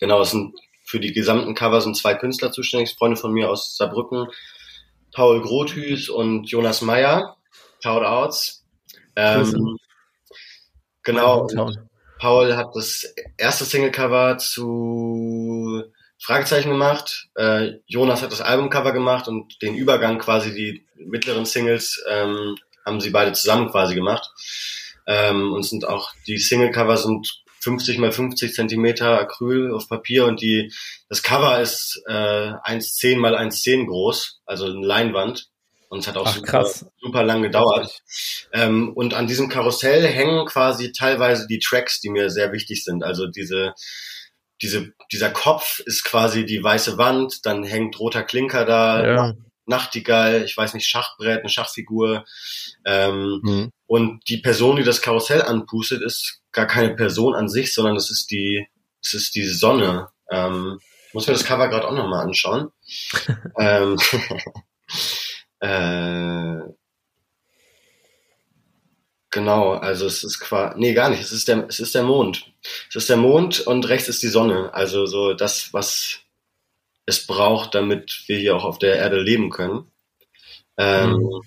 genau, 0.00 0.22
es 0.22 0.32
sind 0.32 0.54
für 0.84 0.98
die 0.98 1.12
gesamten 1.12 1.54
Cover 1.54 1.80
sind 1.80 1.96
zwei 1.96 2.14
Künstler 2.14 2.50
zuständig, 2.50 2.96
Freunde 2.98 3.16
von 3.16 3.32
mir 3.32 3.48
aus 3.48 3.76
Saarbrücken, 3.76 4.26
Paul 5.12 5.40
Grothüß 5.40 6.08
und 6.08 6.50
Jonas 6.50 6.82
Meyer. 6.82 7.36
Shoutouts. 7.82 8.64
Ähm, 9.16 9.76
genau. 11.02 11.46
Paul 12.18 12.56
hat 12.56 12.74
das 12.74 13.14
erste 13.38 13.64
Singlecover 13.64 14.36
zu 14.38 15.84
Fragezeichen 16.20 16.70
gemacht. 16.70 17.28
Äh, 17.34 17.78
Jonas 17.86 18.22
hat 18.22 18.32
das 18.32 18.42
Albumcover 18.42 18.92
gemacht 18.92 19.26
und 19.26 19.60
den 19.62 19.74
Übergang 19.74 20.18
quasi 20.18 20.54
die 20.54 20.86
mittleren 20.96 21.46
Singles 21.46 22.02
ähm, 22.08 22.56
haben 22.84 23.00
sie 23.00 23.10
beide 23.10 23.32
zusammen 23.32 23.70
quasi 23.70 23.94
gemacht. 23.94 24.30
Ähm, 25.06 25.52
und 25.52 25.64
sind 25.64 25.86
auch 25.86 26.12
die 26.26 26.38
Singlecover 26.38 26.96
sind 26.96 27.42
50 27.60 27.98
mal 27.98 28.12
50 28.12 28.54
Zentimeter 28.54 29.18
Acryl 29.18 29.72
auf 29.74 29.88
Papier 29.88 30.26
und 30.26 30.40
die 30.40 30.72
das 31.08 31.22
Cover 31.22 31.60
ist 31.60 32.02
äh, 32.06 32.12
1,10 32.12 33.18
mal 33.18 33.34
1,10 33.34 33.86
groß, 33.86 34.42
also 34.46 34.66
eine 34.66 34.86
Leinwand. 34.86 35.48
Und 35.88 36.00
es 36.00 36.06
hat 36.06 36.16
auch 36.16 36.26
Ach, 36.26 36.36
super, 36.36 36.70
super 37.00 37.24
lang 37.24 37.42
gedauert. 37.42 38.00
Ähm, 38.52 38.92
und 38.94 39.12
an 39.12 39.26
diesem 39.26 39.48
Karussell 39.48 40.06
hängen 40.06 40.46
quasi 40.46 40.92
teilweise 40.92 41.48
die 41.48 41.58
Tracks, 41.58 42.00
die 42.00 42.10
mir 42.10 42.30
sehr 42.30 42.52
wichtig 42.52 42.84
sind. 42.84 43.02
Also 43.02 43.26
diese 43.26 43.74
diese, 44.62 44.92
dieser 45.12 45.30
Kopf 45.30 45.80
ist 45.80 46.04
quasi 46.04 46.44
die 46.44 46.62
weiße 46.62 46.98
Wand, 46.98 47.46
dann 47.46 47.64
hängt 47.64 47.98
roter 47.98 48.22
Klinker 48.22 48.64
da, 48.64 49.06
ja. 49.06 49.34
Nachtigall, 49.66 50.42
ich 50.44 50.56
weiß 50.56 50.74
nicht, 50.74 50.86
Schachbrett, 50.86 51.40
eine 51.40 51.48
Schachfigur. 51.48 52.24
Ähm, 52.84 53.40
mhm. 53.42 53.72
Und 53.86 54.28
die 54.28 54.38
Person, 54.38 54.76
die 54.76 54.82
das 54.82 55.00
Karussell 55.00 55.42
anpustet, 55.42 56.02
ist 56.02 56.42
gar 56.52 56.66
keine 56.66 56.94
Person 56.94 57.34
an 57.34 57.48
sich, 57.48 57.72
sondern 57.72 57.96
es 57.96 58.10
ist 58.10 58.30
die, 58.30 58.66
es 59.02 59.14
ist 59.14 59.34
die 59.34 59.44
Sonne. 59.44 60.08
Ähm, 60.30 60.80
muss 61.12 61.26
mir 61.26 61.32
das 61.32 61.44
Cover 61.44 61.68
gerade 61.68 61.88
auch 61.88 61.94
nochmal 61.94 62.24
anschauen. 62.24 62.70
ähm, 63.58 63.96
äh, 65.60 66.60
Genau, 69.30 69.74
also 69.74 70.06
es 70.06 70.24
ist 70.24 70.40
quasi, 70.40 70.78
nee, 70.78 70.92
gar 70.92 71.08
nicht, 71.08 71.20
es 71.20 71.30
ist 71.30 71.46
der, 71.46 71.66
es 71.68 71.78
ist 71.78 71.94
der 71.94 72.02
Mond. 72.02 72.52
Es 72.88 72.96
ist 72.96 73.08
der 73.08 73.16
Mond 73.16 73.60
und 73.60 73.88
rechts 73.88 74.08
ist 74.08 74.22
die 74.22 74.28
Sonne. 74.28 74.74
Also 74.74 75.06
so 75.06 75.34
das, 75.34 75.72
was 75.72 76.20
es 77.06 77.26
braucht, 77.26 77.74
damit 77.74 78.24
wir 78.26 78.38
hier 78.38 78.56
auch 78.56 78.64
auf 78.64 78.78
der 78.78 78.96
Erde 78.96 79.20
leben 79.20 79.50
können. 79.50 79.90
Ähm, 80.76 81.12
mhm. 81.12 81.42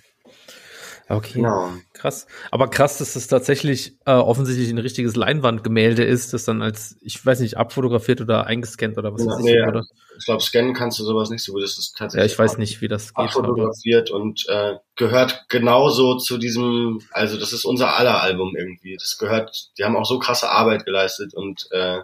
Okay. 1.10 1.34
Genau. 1.34 1.70
Krass. 1.92 2.28
Aber 2.50 2.70
krass, 2.70 2.98
dass 2.98 3.14
das 3.14 3.28
tatsächlich 3.28 3.98
äh, 4.06 4.12
offensichtlich 4.12 4.70
ein 4.70 4.78
richtiges 4.78 5.16
Leinwandgemälde 5.16 6.04
ist, 6.04 6.34
das 6.34 6.46
dann 6.46 6.62
als, 6.62 6.98
ich 7.02 7.24
weiß 7.26 7.42
nicht, 7.42 7.58
abfotografiert 7.58 8.22
oder 8.22 8.48
eingescannt 8.48 8.98
oder 8.98 9.14
was 9.14 9.26
ja, 9.26 9.38
nee, 9.40 9.60
ich, 9.60 9.68
oder? 9.68 9.84
Ich 10.18 10.26
glaube, 10.26 10.42
scannen 10.42 10.74
kannst 10.74 11.00
du 11.00 11.04
sowas 11.04 11.30
nicht 11.30 11.44
so 11.44 11.52
gut. 11.52 11.64
Das 11.64 11.78
ist 11.78 11.98
tatsächlich. 11.98 12.30
Ja, 12.30 12.34
ich 12.34 12.40
weiß 12.40 12.58
nicht, 12.58 12.82
wie 12.82 12.88
das 12.88 13.14
geht. 13.14 13.26
Abfotografiert 13.26 14.12
und 14.12 14.48
äh, 14.48 14.76
gehört 14.96 15.46
genauso 15.50 16.18
zu 16.18 16.38
diesem, 16.38 17.02
also 17.12 17.38
das 17.38 17.52
ist 17.52 17.66
unser 17.66 17.98
aller 17.98 18.22
Album 18.22 18.56
irgendwie. 18.56 18.96
Das 18.96 19.18
gehört, 19.18 19.72
die 19.78 19.84
haben 19.84 19.98
auch 19.98 20.06
so 20.06 20.20
krasse 20.20 20.50
Arbeit 20.50 20.86
geleistet 20.86 21.34
und 21.34 21.68
äh, 21.72 22.00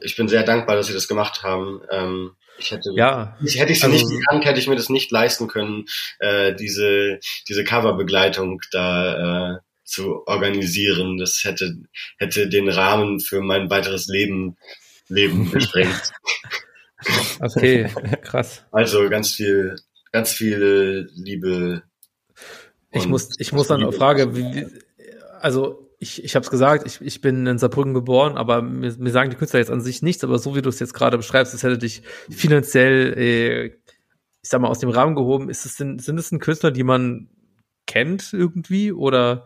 ich 0.00 0.16
bin 0.16 0.28
sehr 0.28 0.42
dankbar, 0.42 0.76
dass 0.76 0.86
sie 0.88 0.94
das 0.94 1.08
gemacht 1.08 1.42
haben. 1.42 1.80
Ähm, 1.90 2.32
ich 2.58 2.70
hätte, 2.70 2.90
ja, 2.94 3.36
ich, 3.44 3.58
hätte 3.58 3.72
ich 3.72 3.80
sie 3.80 3.86
also, 3.86 3.96
nicht 3.96 4.08
gekannt, 4.08 4.44
hätte 4.44 4.60
ich 4.60 4.68
mir 4.68 4.76
das 4.76 4.88
nicht 4.88 5.10
leisten 5.10 5.48
können, 5.48 5.86
äh, 6.18 6.54
diese, 6.54 7.20
diese 7.48 7.64
Coverbegleitung 7.64 8.60
da 8.72 9.54
äh, 9.54 9.58
zu 9.84 10.26
organisieren. 10.26 11.18
Das 11.18 11.42
hätte, 11.44 11.76
hätte 12.18 12.48
den 12.48 12.68
Rahmen 12.68 13.20
für 13.20 13.40
mein 13.40 13.70
weiteres 13.70 14.06
Leben, 14.06 14.56
Leben 15.08 15.50
gesprengt. 15.52 16.12
okay, 17.40 17.90
krass. 18.22 18.64
Also 18.70 19.08
ganz 19.08 19.32
viel, 19.32 19.76
ganz 20.12 20.32
viel 20.32 21.08
Liebe. 21.14 21.82
Ich 22.90 23.06
muss, 23.06 23.30
ich 23.38 23.52
muss 23.52 23.68
dann 23.68 23.82
eine 23.82 23.92
Frage, 23.92 24.36
wie, 24.36 24.66
also 25.40 25.87
ich, 25.98 26.22
ich 26.22 26.34
habe 26.36 26.44
es 26.44 26.50
gesagt, 26.50 26.86
ich, 26.86 27.00
ich 27.00 27.20
bin 27.20 27.46
in 27.46 27.58
Saarbrücken 27.58 27.92
geboren, 27.92 28.36
aber 28.36 28.62
mir, 28.62 28.94
mir 28.98 29.10
sagen 29.10 29.30
die 29.30 29.36
Künstler 29.36 29.58
jetzt 29.58 29.70
an 29.70 29.80
sich 29.80 30.02
nichts, 30.02 30.22
aber 30.22 30.38
so 30.38 30.54
wie 30.54 30.62
du 30.62 30.68
es 30.68 30.78
jetzt 30.78 30.94
gerade 30.94 31.16
beschreibst, 31.16 31.52
das 31.52 31.62
hätte 31.64 31.78
dich 31.78 32.02
finanziell, 32.30 33.14
äh, 33.18 33.66
ich 34.42 34.48
sag 34.48 34.60
mal, 34.60 34.68
aus 34.68 34.78
dem 34.78 34.90
Rahmen 34.90 35.16
gehoben. 35.16 35.50
Ist 35.50 35.66
es 35.66 35.76
denn, 35.76 35.98
sind 35.98 36.18
es 36.18 36.30
denn 36.30 36.38
Künstler, 36.38 36.70
die 36.70 36.84
man 36.84 37.28
kennt 37.86 38.32
irgendwie 38.32 38.92
oder? 38.92 39.44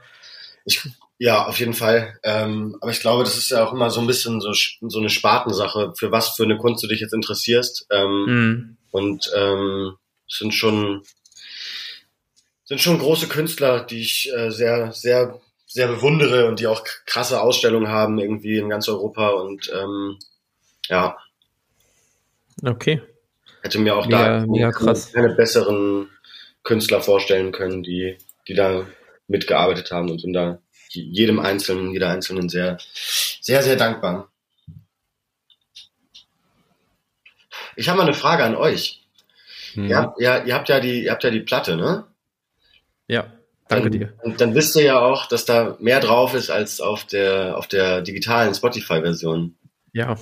Ich, 0.67 0.83
ja, 1.19 1.47
auf 1.47 1.59
jeden 1.59 1.73
Fall. 1.73 2.19
Ähm, 2.23 2.77
aber 2.81 2.91
ich 2.91 3.01
glaube, 3.01 3.25
das 3.25 3.39
ist 3.39 3.51
ja 3.51 3.65
auch 3.65 3.73
immer 3.73 3.91
so 3.91 4.01
ein 4.01 4.07
bisschen 4.07 4.41
so, 4.41 4.53
so 4.53 4.99
eine 4.99 5.09
Spartensache, 5.09 5.95
für 5.97 6.13
was 6.13 6.31
für 6.31 6.43
eine 6.43 6.59
Kunst 6.59 6.85
du 6.85 6.89
dich 6.89 7.01
jetzt 7.01 7.15
interessierst. 7.15 7.87
Ähm, 7.91 8.25
mm. 8.27 8.77
Und 8.91 9.31
ähm, 9.35 9.97
sind 10.29 10.53
schon 10.53 11.03
sind 12.65 12.81
schon 12.81 12.99
große 12.99 13.29
Künstler, 13.29 13.85
die 13.85 14.01
ich 14.01 14.33
äh, 14.35 14.51
sehr, 14.51 14.93
sehr 14.93 15.41
sehr 15.73 15.89
bewundere 15.89 16.47
und 16.49 16.61
die 16.61 16.67
auch 16.67 16.85
krasse 17.07 17.41
Ausstellungen 17.41 17.89
haben 17.89 18.19
irgendwie 18.19 18.59
in 18.59 18.69
ganz 18.69 18.89
Europa 18.89 19.31
und 19.31 19.73
ähm, 19.75 20.19
ja. 20.89 21.17
Okay. 22.63 23.01
Hätte 23.63 23.79
mir 23.79 23.97
auch 23.97 24.07
da 24.07 24.45
krass. 24.73 25.13
keine 25.13 25.35
besseren 25.35 26.11
Künstler 26.63 27.01
vorstellen 27.01 27.53
können, 27.53 27.83
die, 27.83 28.19
die 28.49 28.55
da 28.55 28.87
mitgearbeitet 29.29 29.91
haben 29.91 30.11
und 30.11 30.21
sind 30.21 30.35
da 30.35 30.59
jedem 30.91 31.41
Einzelnen, 31.41 31.91
jeder 31.93 32.11
Einzelnen 32.11 32.51
sehr, 32.51 32.77
sehr, 33.41 33.63
sehr 33.63 33.77
dankbar. 33.77 34.31
Ich 37.77 37.89
habe 37.89 37.97
mal 37.97 38.05
eine 38.05 38.15
Frage 38.15 38.45
an 38.45 38.57
euch. 38.57 39.03
Hm. 39.73 39.89
Ihr, 39.89 39.97
habt, 39.97 40.21
ihr, 40.21 40.45
ihr, 40.45 40.55
habt 40.55 40.69
ja 40.69 40.81
die, 40.81 41.05
ihr 41.05 41.13
habt 41.13 41.25
ja 41.25 41.31
die 41.31 41.41
Platte, 41.41 41.77
ne? 41.77 42.05
Ja. 43.09 43.33
Danke 43.75 43.91
dir. 43.91 44.15
Und 44.23 44.41
dann 44.41 44.55
wisst 44.55 44.77
ihr 44.77 44.83
ja 44.83 45.01
auch, 45.01 45.27
dass 45.27 45.45
da 45.45 45.77
mehr 45.81 46.01
drauf 46.01 46.35
ist 46.35 46.51
als 46.51 46.81
auf 46.81 47.05
der, 47.05 47.57
auf 47.57 47.67
der 47.67 48.03
digitalen 48.03 48.55
Spotify-Version. 48.55 49.57
Ja. 49.93 50.17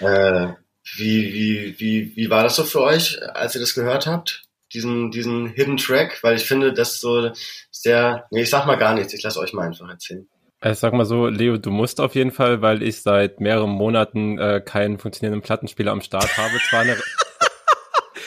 Äh, 0.00 0.48
wie, 0.96 1.32
wie, 1.32 1.74
wie, 1.78 2.16
wie 2.16 2.30
war 2.30 2.42
das 2.42 2.56
so 2.56 2.64
für 2.64 2.82
euch, 2.82 3.20
als 3.34 3.54
ihr 3.54 3.60
das 3.60 3.74
gehört 3.74 4.06
habt? 4.06 4.44
Diesen, 4.72 5.10
diesen 5.10 5.48
Hidden 5.48 5.76
Track? 5.76 6.22
Weil 6.22 6.36
ich 6.36 6.44
finde, 6.44 6.72
das 6.72 7.00
so 7.00 7.30
sehr, 7.70 8.26
nee, 8.30 8.42
ich 8.42 8.50
sag 8.50 8.66
mal 8.66 8.76
gar 8.76 8.94
nichts, 8.94 9.14
ich 9.14 9.22
lasse 9.22 9.40
euch 9.40 9.52
mal 9.52 9.66
einfach 9.66 9.88
erzählen. 9.88 10.28
Ich 10.64 10.78
sag 10.78 10.92
mal 10.94 11.04
so, 11.04 11.26
Leo, 11.26 11.58
du 11.58 11.70
musst 11.70 12.00
auf 12.00 12.14
jeden 12.14 12.32
Fall, 12.32 12.62
weil 12.62 12.82
ich 12.82 13.02
seit 13.02 13.40
mehreren 13.40 13.70
Monaten 13.70 14.38
äh, 14.38 14.60
keinen 14.64 14.98
funktionierenden 14.98 15.42
Plattenspieler 15.42 15.92
am 15.92 16.00
Start 16.00 16.36
habe. 16.36 16.54
Zwar 16.68 16.80
eine 16.80 16.96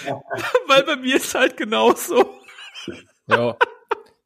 weil 0.68 0.84
bei 0.84 0.96
mir 0.96 1.16
ist 1.18 1.34
halt 1.36 1.58
genauso. 1.58 2.40
Ja, 3.28 3.58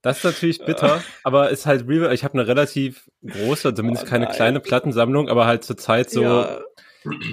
das 0.04 0.18
ist 0.18 0.26
natürlich 0.26 0.60
bitter, 0.60 1.02
aber 1.24 1.50
ist 1.50 1.66
halt 1.66 1.88
real. 1.88 2.14
Ich 2.14 2.26
habe 2.26 2.34
eine 2.34 2.46
relativ 2.46 3.10
große, 3.26 3.74
zumindest 3.74 4.06
oh, 4.06 4.10
keine 4.10 4.28
kleine 4.28 4.60
Plattensammlung, 4.60 5.30
aber 5.30 5.46
halt 5.46 5.64
zur 5.64 5.78
Zeit 5.78 6.10
so, 6.10 6.24
ja. 6.24 6.60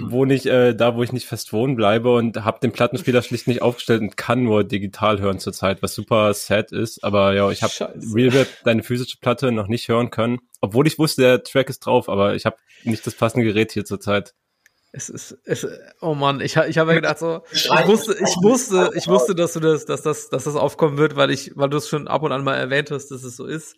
wo 0.03 0.23
ich 0.25 0.45
äh, 0.45 0.73
da, 0.73 0.95
wo 0.95 1.03
ich 1.03 1.11
nicht 1.11 1.27
fest 1.27 1.51
wohnen 1.51 1.75
bleibe 1.75 2.15
und 2.15 2.45
habe 2.45 2.61
den 2.61 2.71
Plattenspieler 2.71 3.21
schlicht 3.23 3.47
nicht 3.47 3.61
aufgestellt 3.61 4.01
und 4.01 4.15
kann 4.15 4.43
nur 4.43 4.63
digital 4.63 5.19
hören 5.19 5.37
zurzeit, 5.37 5.83
was 5.83 5.93
super 5.93 6.33
sad 6.33 6.71
ist. 6.71 7.03
Aber 7.03 7.33
ja, 7.33 7.51
ich 7.51 7.61
habe 7.61 7.73
Real 8.15 8.29
Rap, 8.29 8.47
deine 8.63 8.83
physische 8.83 9.17
Platte, 9.19 9.51
noch 9.51 9.67
nicht 9.67 9.89
hören 9.89 10.09
können, 10.09 10.39
obwohl 10.61 10.87
ich 10.87 10.97
wusste, 10.97 11.23
der 11.23 11.43
Track 11.43 11.69
ist 11.69 11.81
drauf, 11.81 12.07
aber 12.07 12.35
ich 12.35 12.45
habe 12.45 12.55
nicht 12.85 13.05
das 13.05 13.15
passende 13.15 13.45
Gerät 13.45 13.73
hier 13.73 13.83
zurzeit. 13.83 14.33
Es 14.93 15.07
ist, 15.07 15.37
es, 15.45 15.65
oh 16.01 16.13
Mann, 16.15 16.41
ich, 16.41 16.57
ich 16.57 16.77
habe 16.77 16.89
mir 16.89 16.95
gedacht 16.95 17.17
so, 17.17 17.43
ich 17.53 17.69
wusste, 17.87 18.13
ich 18.13 18.35
wusste, 18.43 18.91
ich 18.93 19.07
wusste, 19.07 19.33
dass 19.35 19.53
du 19.53 19.61
das, 19.61 19.85
dass 19.85 20.01
das, 20.01 20.29
dass 20.29 20.43
das 20.43 20.55
aufkommen 20.55 20.97
wird, 20.97 21.15
weil 21.15 21.31
ich, 21.31 21.53
weil 21.55 21.69
du 21.69 21.77
es 21.77 21.87
schon 21.87 22.09
ab 22.09 22.23
und 22.23 22.33
an 22.33 22.43
mal 22.43 22.55
erwähnt 22.55 22.91
hast, 22.91 23.07
dass 23.07 23.23
es 23.23 23.37
so 23.37 23.45
ist. 23.45 23.77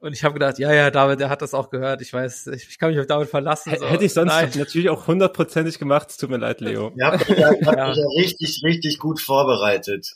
Und 0.00 0.12
ich 0.12 0.22
habe 0.22 0.34
gedacht, 0.34 0.58
ja, 0.58 0.72
ja, 0.72 0.90
David, 0.90 1.18
der 1.18 1.28
hat 1.28 1.42
das 1.42 1.54
auch 1.54 1.70
gehört. 1.70 2.02
Ich 2.02 2.12
weiß, 2.12 2.48
ich, 2.48 2.68
ich 2.68 2.78
kann 2.78 2.90
mich 2.90 3.00
auf 3.00 3.06
David 3.06 3.28
verlassen. 3.28 3.74
So. 3.78 3.86
Hätte 3.86 4.04
ich 4.04 4.12
sonst 4.12 4.32
Nein. 4.32 4.50
natürlich 4.54 4.90
auch 4.90 5.08
hundertprozentig 5.08 5.78
gemacht. 5.78 6.10
Es 6.10 6.18
tut 6.18 6.30
mir 6.30 6.36
leid, 6.36 6.60
Leo. 6.60 6.92
Ihr 6.96 7.06
habt, 7.06 7.28
habt 7.28 7.38
ja. 7.38 7.92
ja 7.92 8.04
richtig, 8.16 8.60
richtig 8.64 8.98
gut 8.98 9.20
vorbereitet. 9.20 10.14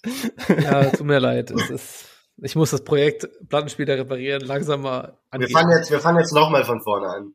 Ja, 0.62 0.84
tut 0.84 1.06
mir 1.06 1.18
leid. 1.18 1.50
Es 1.50 1.70
ist, 1.70 2.04
ich 2.36 2.54
muss 2.54 2.70
das 2.70 2.84
Projekt 2.84 3.28
Plattenspieler 3.48 3.98
reparieren 3.98 4.42
langsam 4.42 4.82
mal 4.82 5.18
angehen. 5.30 5.48
Wir 5.48 5.58
fangen 5.58 5.76
jetzt, 5.76 5.90
wir 5.90 6.00
fangen 6.00 6.18
jetzt 6.20 6.32
nochmal 6.32 6.64
von 6.64 6.80
vorne 6.80 7.08
an. 7.08 7.34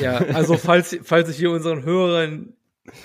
Ja, 0.00 0.18
also 0.18 0.56
falls, 0.56 0.96
falls 1.02 1.28
ich 1.28 1.36
hier 1.36 1.50
unseren 1.50 1.84
Hörern, 1.84 2.54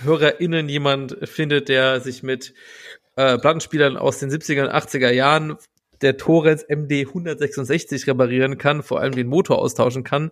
HörerInnen 0.04 0.70
jemand 0.70 1.18
findet, 1.28 1.70
der 1.70 2.02
sich 2.02 2.22
mit 2.22 2.54
äh, 3.16 3.38
Plattenspielern 3.38 3.98
aus 3.98 4.20
den 4.20 4.30
70er 4.30 4.64
und 4.64 4.72
80er 4.72 5.12
Jahren 5.12 5.58
der 6.02 6.18
Torres 6.18 6.66
MD 6.70 7.08
166 7.08 8.08
reparieren 8.08 8.58
kann, 8.58 8.84
vor 8.84 9.02
allem 9.02 9.14
den 9.14 9.28
Motor 9.28 9.60
austauschen 9.60 10.04
kann, 10.04 10.32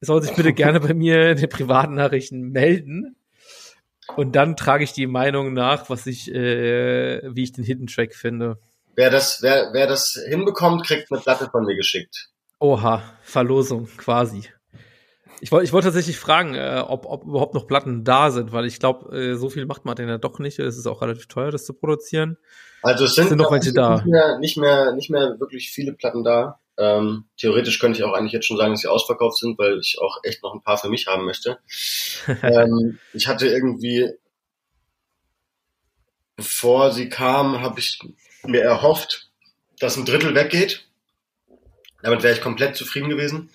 soll 0.00 0.22
sich 0.22 0.34
bitte 0.34 0.52
gerne 0.54 0.80
bei 0.80 0.94
mir 0.94 1.30
in 1.30 1.38
den 1.38 1.48
privaten 1.48 1.94
Nachrichten 1.94 2.50
melden. 2.50 3.16
Und 4.14 4.36
dann 4.36 4.56
trage 4.56 4.84
ich 4.84 4.92
die 4.92 5.06
Meinung 5.06 5.52
nach, 5.52 5.90
was 5.90 6.06
ich, 6.06 6.32
äh, 6.32 7.22
wie 7.34 7.42
ich 7.42 7.52
den 7.52 7.64
Hidden 7.64 7.86
Track 7.86 8.14
finde. 8.14 8.58
Wer 8.94 9.10
das, 9.10 9.42
wer, 9.42 9.70
wer 9.72 9.86
das 9.86 10.18
hinbekommt, 10.28 10.86
kriegt 10.86 11.10
eine 11.10 11.20
Platte 11.20 11.48
von 11.50 11.64
mir 11.64 11.76
geschickt. 11.76 12.28
Oha, 12.60 13.02
Verlosung, 13.22 13.88
quasi. 13.96 14.44
Ich 15.40 15.52
wollte 15.52 15.64
ich 15.64 15.72
wollte 15.72 15.88
tatsächlich 15.88 16.18
fragen, 16.18 16.54
äh, 16.54 16.82
ob, 16.86 17.04
ob 17.06 17.24
überhaupt 17.24 17.54
noch 17.54 17.66
Platten 17.66 18.04
da 18.04 18.30
sind, 18.30 18.52
weil 18.52 18.66
ich 18.66 18.78
glaube, 18.78 19.14
äh, 19.16 19.36
so 19.36 19.50
viel 19.50 19.66
macht 19.66 19.84
man 19.84 19.96
denn 19.96 20.08
ja 20.08 20.18
doch 20.18 20.38
nicht. 20.38 20.58
Es 20.58 20.78
ist 20.78 20.86
auch 20.86 21.02
relativ 21.02 21.26
teuer, 21.26 21.50
das 21.50 21.64
zu 21.64 21.74
produzieren. 21.74 22.38
Also 22.82 23.04
es 23.04 23.14
sind, 23.14 23.28
sind 23.28 23.38
noch 23.38 23.50
welche 23.50 23.72
da. 23.72 23.96
Nicht 23.96 24.06
mehr, 24.06 24.38
nicht 24.38 24.56
mehr, 24.56 24.92
nicht 24.92 25.10
mehr 25.10 25.40
wirklich 25.40 25.70
viele 25.70 25.92
Platten 25.92 26.24
da. 26.24 26.60
Ähm, 26.78 27.24
theoretisch 27.38 27.78
könnte 27.78 27.98
ich 27.98 28.04
auch 28.04 28.12
eigentlich 28.12 28.32
jetzt 28.32 28.46
schon 28.46 28.58
sagen, 28.58 28.72
dass 28.72 28.80
sie 28.80 28.88
ausverkauft 28.88 29.38
sind, 29.38 29.58
weil 29.58 29.78
ich 29.78 29.98
auch 30.00 30.18
echt 30.22 30.42
noch 30.42 30.54
ein 30.54 30.62
paar 30.62 30.76
für 30.76 30.88
mich 30.88 31.06
haben 31.06 31.24
möchte. 31.24 31.58
ähm, 32.42 32.98
ich 33.12 33.26
hatte 33.26 33.46
irgendwie, 33.48 34.10
bevor 36.36 36.92
sie 36.92 37.08
kam, 37.08 37.60
habe 37.62 37.80
ich 37.80 37.98
mir 38.44 38.62
erhofft, 38.62 39.30
dass 39.80 39.96
ein 39.96 40.04
Drittel 40.04 40.34
weggeht. 40.34 40.86
Damit 42.02 42.22
wäre 42.22 42.34
ich 42.34 42.40
komplett 42.40 42.76
zufrieden 42.76 43.08
gewesen. 43.08 43.50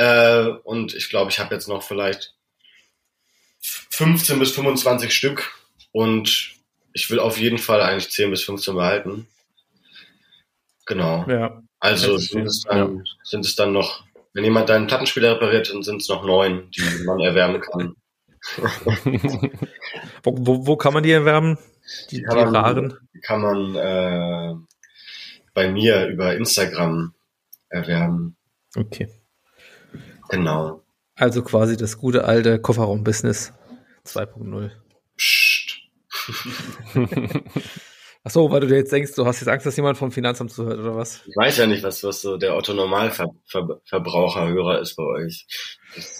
Äh, 0.00 0.48
und 0.64 0.94
ich 0.94 1.10
glaube, 1.10 1.30
ich 1.30 1.38
habe 1.38 1.54
jetzt 1.54 1.68
noch 1.68 1.82
vielleicht 1.82 2.34
15 3.60 4.38
bis 4.38 4.50
25 4.52 5.12
Stück 5.12 5.52
und 5.92 6.54
ich 6.94 7.10
will 7.10 7.20
auf 7.20 7.36
jeden 7.36 7.58
Fall 7.58 7.82
eigentlich 7.82 8.10
10 8.10 8.30
bis 8.30 8.42
15 8.44 8.74
behalten. 8.74 9.26
Genau. 10.86 11.26
Ja. 11.28 11.62
Also 11.80 12.16
sind 12.16 12.46
es, 12.46 12.62
dann, 12.62 12.96
ja. 12.96 13.02
sind 13.24 13.44
es 13.44 13.56
dann 13.56 13.74
noch, 13.74 14.02
wenn 14.32 14.44
jemand 14.44 14.70
deinen 14.70 14.86
Plattenspieler 14.86 15.32
repariert, 15.32 15.70
dann 15.70 15.82
sind 15.82 16.00
es 16.00 16.08
noch 16.08 16.24
neun, 16.24 16.70
die 16.70 17.04
man 17.04 17.20
erwärmen 17.20 17.60
kann. 17.60 17.94
wo, 20.22 20.34
wo, 20.38 20.66
wo, 20.66 20.76
kann 20.76 20.94
man 20.94 21.02
die 21.02 21.12
erwärmen? 21.12 21.58
Die, 22.10 22.16
die, 22.16 22.22
kann, 22.22 22.38
die 22.38 22.52
man, 22.52 22.98
kann 23.20 23.40
man 23.42 23.74
äh, 23.76 24.54
bei 25.52 25.70
mir 25.70 26.06
über 26.06 26.34
Instagram 26.34 27.12
erwärmen. 27.68 28.38
Okay. 28.74 29.10
Genau. 30.30 30.82
Also 31.16 31.42
quasi 31.42 31.76
das 31.76 31.98
gute 31.98 32.24
alte 32.24 32.60
Kofferraum-Business 32.60 33.52
2.0. 34.06 34.70
Ach 38.22 38.30
so, 38.30 38.50
weil 38.50 38.60
du 38.60 38.66
dir 38.66 38.76
jetzt 38.76 38.92
denkst, 38.92 39.14
du 39.14 39.24
hast 39.24 39.40
jetzt 39.40 39.48
Angst, 39.48 39.64
dass 39.64 39.76
jemand 39.76 39.96
vom 39.96 40.12
Finanzamt 40.12 40.52
zuhört, 40.52 40.78
oder 40.78 40.94
was? 40.94 41.22
Ich 41.26 41.34
weiß 41.36 41.56
ja 41.56 41.66
nicht, 41.66 41.82
was, 41.82 42.04
was 42.04 42.20
so 42.20 42.36
der 42.36 42.54
Otto 42.54 42.74
Normalverbraucherhörer 42.74 44.80
ist 44.80 44.94
bei 44.96 45.04
euch. 45.04 45.46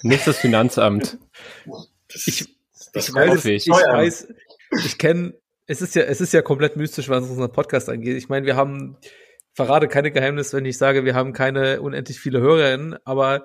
Nicht 0.02 0.26
das 0.26 0.38
Finanzamt. 0.38 1.18
Das, 2.10 2.26
ich, 2.26 2.56
das 2.94 3.08
ich, 3.08 3.14
weiß, 3.14 3.44
ich. 3.44 3.66
ich 3.66 3.72
weiß, 3.72 4.28
ich 4.84 4.98
kenne, 4.98 5.34
es 5.66 5.82
ist 5.82 5.94
ja, 5.94 6.04
es 6.04 6.22
ist 6.22 6.32
ja 6.32 6.40
komplett 6.40 6.76
mystisch, 6.76 7.10
was 7.10 7.28
unseren 7.28 7.52
Podcast 7.52 7.90
angeht. 7.90 8.16
Ich 8.16 8.30
meine, 8.30 8.46
wir 8.46 8.56
haben, 8.56 8.96
verrate 9.52 9.86
keine 9.86 10.10
Geheimnisse, 10.10 10.56
wenn 10.56 10.64
ich 10.64 10.78
sage, 10.78 11.04
wir 11.04 11.14
haben 11.14 11.34
keine 11.34 11.82
unendlich 11.82 12.18
viele 12.18 12.40
Hörerinnen, 12.40 12.96
aber 13.04 13.44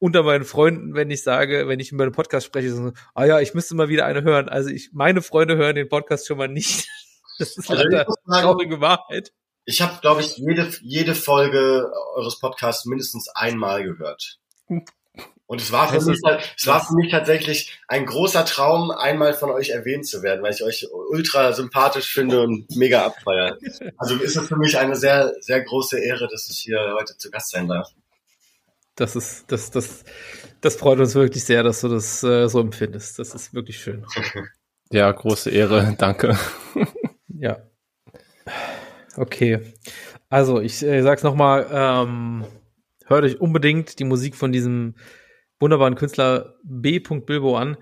unter 0.00 0.22
meinen 0.24 0.44
Freunden, 0.44 0.94
wenn 0.94 1.10
ich 1.10 1.22
sage, 1.22 1.68
wenn 1.68 1.78
ich 1.78 1.92
über 1.92 2.04
einen 2.04 2.12
Podcast 2.12 2.46
spreche, 2.46 2.72
so, 2.72 2.92
ah 3.14 3.24
ja, 3.24 3.38
ich 3.38 3.54
müsste 3.54 3.76
mal 3.76 3.88
wieder 3.88 4.06
eine 4.06 4.22
hören. 4.22 4.48
Also 4.48 4.70
ich, 4.70 4.90
meine 4.92 5.22
Freunde 5.22 5.56
hören 5.56 5.76
den 5.76 5.88
Podcast 5.88 6.26
schon 6.26 6.38
mal 6.38 6.48
nicht. 6.48 6.88
Das 7.38 7.56
ist 7.56 7.70
also 7.70 7.82
leider 7.82 8.04
traurige 8.28 8.82
Wahrheit. 8.82 9.32
Ich 9.64 9.80
habe, 9.80 9.98
glaube 10.02 10.20
ich, 10.20 10.36
jede, 10.36 10.70
jede 10.82 11.14
Folge 11.14 11.90
eures 12.14 12.38
Podcasts 12.38 12.84
mindestens 12.84 13.30
einmal 13.34 13.82
gehört. 13.82 14.38
Und 15.46 15.60
es 15.60 15.72
war 15.72 15.88
für, 15.88 16.02
mich, 16.02 16.20
es 16.56 16.66
war 16.66 16.86
für 16.86 16.94
mich 16.94 17.10
tatsächlich 17.10 17.76
ein 17.88 18.04
großer 18.04 18.44
Traum, 18.44 18.90
einmal 18.90 19.32
von 19.32 19.50
euch 19.50 19.70
erwähnt 19.70 20.06
zu 20.06 20.22
werden, 20.22 20.42
weil 20.42 20.52
ich 20.52 20.62
euch 20.62 20.86
ultra 20.92 21.54
sympathisch 21.54 22.12
finde 22.12 22.42
und 22.42 22.70
mega 22.76 23.06
abfeier. 23.06 23.56
Also 23.96 24.16
ist 24.16 24.36
es 24.36 24.46
für 24.46 24.56
mich 24.58 24.76
eine 24.76 24.96
sehr, 24.96 25.32
sehr 25.40 25.62
große 25.62 25.98
Ehre, 25.98 26.28
dass 26.30 26.50
ich 26.50 26.58
hier 26.58 26.94
heute 26.94 27.16
zu 27.16 27.30
Gast 27.30 27.50
sein 27.50 27.66
darf. 27.66 27.88
Das 29.00 29.16
ist, 29.16 29.50
das, 29.50 29.70
das, 29.70 30.04
das 30.60 30.76
freut 30.76 31.00
uns 31.00 31.14
wirklich 31.14 31.42
sehr, 31.42 31.62
dass 31.62 31.80
du 31.80 31.88
das 31.88 32.22
äh, 32.22 32.48
so 32.48 32.60
empfindest. 32.60 33.18
Das 33.18 33.34
ist 33.34 33.54
wirklich 33.54 33.78
schön. 33.78 34.04
Ja, 34.92 35.12
große 35.12 35.50
Ehre, 35.50 35.94
danke. 35.96 36.36
ja. 37.28 37.58
Okay. 39.14 39.60
Also, 40.28 40.60
ich 40.60 40.82
äh, 40.82 41.02
sag's 41.02 41.22
nochmal, 41.22 41.68
ähm, 41.70 42.44
hört 43.06 43.22
euch 43.22 43.40
unbedingt 43.40 44.00
die 44.00 44.04
Musik 44.04 44.34
von 44.34 44.50
diesem 44.50 44.96
wunderbaren 45.60 45.94
Künstler 45.94 46.56
B. 46.64 46.98
Bilbo 46.98 47.56
an. 47.56 47.76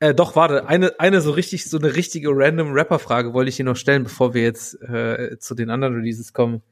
Äh, 0.00 0.12
doch, 0.12 0.36
warte, 0.36 0.68
eine, 0.68 1.00
eine 1.00 1.22
so 1.22 1.30
richtig, 1.30 1.64
so 1.64 1.78
eine 1.78 1.96
richtige 1.96 2.28
random 2.30 2.72
Rapper-Frage 2.72 3.32
wollte 3.32 3.48
ich 3.48 3.56
dir 3.56 3.64
noch 3.64 3.76
stellen, 3.76 4.04
bevor 4.04 4.34
wir 4.34 4.42
jetzt 4.42 4.74
äh, 4.82 5.38
zu 5.38 5.54
den 5.54 5.70
anderen 5.70 5.94
Releases 5.94 6.34
kommen 6.34 6.62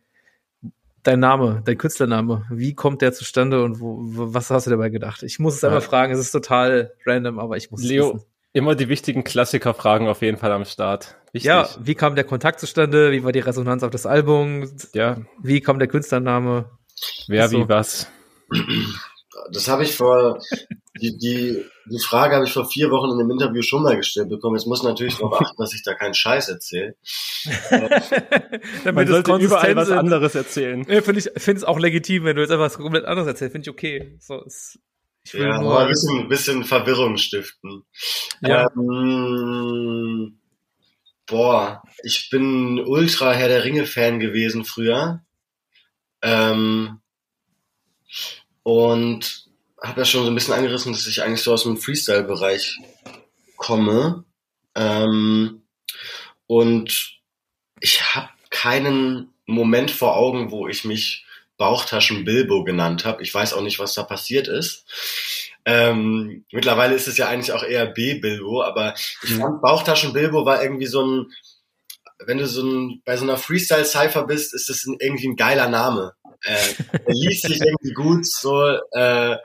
dein 1.03 1.21
Name, 1.21 1.63
dein 1.65 1.79
Künstlername, 1.79 2.47
wie 2.51 2.75
kommt 2.75 3.03
der 3.03 3.13
zustande 3.13 3.63
und 3.63 3.81
wo, 3.81 3.99
was 4.01 4.51
hast 4.51 4.67
du 4.67 4.71
dabei 4.71 4.89
gedacht? 4.89 5.23
Ich 5.23 5.39
muss 5.39 5.57
es 5.57 5.63
ja. 5.63 5.69
einmal 5.69 5.81
fragen, 5.83 6.13
es 6.13 6.19
ist 6.19 6.31
total 6.31 6.95
random, 7.07 7.39
aber 7.39 7.57
ich 7.57 7.71
muss 7.71 7.83
Leo, 7.83 8.09
es 8.09 8.15
wissen. 8.15 8.27
immer 8.53 8.75
die 8.75 8.89
wichtigen 8.89 9.25
Klassikerfragen 9.25 10.09
auf 10.09 10.23
jeden 10.23 10.39
Fall 10.39 10.53
am 10.53 10.65
Start. 10.65 11.17
Wichtig. 11.33 11.49
Ja, 11.49 11.69
wie 11.81 11.95
kam 11.95 12.15
der 12.15 12.25
Kontakt 12.25 12.61
zustande? 12.61 13.11
Wie 13.11 13.25
war 13.25 13.33
die 13.33 13.41
Resonanz 13.41 13.83
auf 13.83 13.91
das 13.91 14.07
Album? 14.07 14.71
Ja. 14.93 15.19
Wie 15.43 15.61
kam 15.61 15.79
der 15.79 15.89
Künstlername? 15.89 16.71
Wer, 17.27 17.49
so. 17.49 17.59
wie, 17.59 17.69
was? 17.69 18.09
Das 19.51 19.69
habe 19.69 19.83
ich 19.83 19.97
vor, 19.97 20.41
die, 21.01 21.17
die, 21.17 21.65
die 21.87 21.99
Frage 21.99 22.37
habe 22.37 22.45
ich 22.45 22.53
vor 22.53 22.69
vier 22.69 22.91
Wochen 22.91 23.11
in 23.11 23.21
einem 23.21 23.31
Interview 23.31 23.63
schon 23.63 23.83
mal 23.83 23.97
gestellt 23.97 24.29
bekommen. 24.29 24.57
Jetzt 24.57 24.67
muss 24.67 24.83
natürlich 24.83 25.17
darauf 25.17 25.41
achten, 25.41 25.57
dass 25.59 25.75
ich 25.75 25.83
da 25.83 25.95
keinen 25.95 26.15
Scheiß 26.15 26.49
erzähle. 26.49 26.97
Damit 28.85 28.95
Man 28.95 29.07
sollte 29.09 29.37
überall 29.37 29.77
was 29.77 29.91
anderes 29.91 30.35
erzählen. 30.35 30.87
Ja, 30.89 31.03
finde 31.03 31.21
ich 31.21 31.43
finde 31.43 31.59
es 31.59 31.65
auch 31.65 31.79
legitim, 31.79 32.25
wenn 32.25 32.37
du 32.37 32.43
jetzt 32.43 32.51
einfach 32.51 32.67
was 32.67 32.79
komplett 32.79 33.05
anderes 33.05 33.29
erzählst. 33.29 33.53
Finde 33.53 33.69
ich 33.69 33.73
okay. 33.73 34.17
So, 34.21 34.41
ist, 34.43 34.79
ich 35.25 35.35
will 35.35 35.43
ja, 35.43 35.61
nur 35.61 35.81
ein 35.81 35.89
bisschen, 35.89 36.29
bisschen 36.29 36.65
Verwirrung 36.65 37.17
stiften. 37.17 37.85
Ja. 38.41 38.69
Ähm, 38.77 40.39
boah, 41.27 41.83
ich 42.03 42.29
bin 42.31 42.81
ultra 42.81 43.33
Herr 43.33 43.49
der 43.49 43.65
Ringe 43.65 43.87
Fan 43.87 44.21
gewesen 44.21 44.65
früher. 44.65 45.25
Ähm, 46.23 47.01
und 48.63 49.42
habe 49.83 50.01
ja 50.01 50.05
schon 50.05 50.25
so 50.25 50.31
ein 50.31 50.35
bisschen 50.35 50.55
angerissen, 50.55 50.93
dass 50.93 51.07
ich 51.07 51.23
eigentlich 51.23 51.43
so 51.43 51.53
aus 51.53 51.65
dem 51.65 51.77
Freestyle-Bereich 51.77 52.79
komme. 53.57 54.25
Ähm, 54.75 55.63
und 56.47 57.21
ich 57.81 58.15
habe 58.15 58.29
keinen 58.51 59.33
Moment 59.47 59.91
vor 59.91 60.17
Augen, 60.17 60.51
wo 60.51 60.69
ich 60.69 60.85
mich 60.85 61.25
Bauchtaschen 61.57 62.25
Bilbo 62.25 62.65
genannt 62.65 63.05
habe. 63.05 63.23
Ich 63.23 63.33
weiß 63.33 63.55
auch 63.55 63.63
nicht, 63.63 63.79
was 63.79 63.95
da 63.95 64.03
passiert 64.03 64.49
ist. 64.49 64.85
Ähm, 65.65 66.45
mittlerweile 66.51 66.95
ist 66.95 67.07
es 67.07 67.17
ja 67.17 67.29
eigentlich 67.29 67.53
auch 67.53 67.63
eher 67.63 67.87
B 67.87 68.15
Bilbo, 68.15 68.63
aber 68.63 68.95
ich 69.23 69.31
mhm. 69.31 69.41
fand 69.41 69.63
Bauchtaschen 69.63 70.13
Bilbo 70.13 70.45
war 70.45 70.63
irgendwie 70.63 70.87
so 70.87 71.05
ein, 71.07 71.33
wenn 72.27 72.39
du 72.39 72.47
so 72.47 72.63
ein, 72.63 73.03
bei 73.05 73.17
so 73.17 73.25
einer 73.25 73.37
Freestyle 73.37 73.85
Cypher 73.85 74.27
bist, 74.27 74.55
ist 74.55 74.69
das 74.69 74.85
ein, 74.87 74.97
irgendwie 74.99 75.29
ein 75.29 75.37
geiler 75.37 75.69
Name. 75.69 76.15
Äh, 76.45 76.57
er 77.07 77.15
liest 77.15 77.43
sich 77.43 77.61
irgendwie 77.61 77.93
gut, 77.93 78.27
so, 78.27 78.79
äh, 78.93 79.37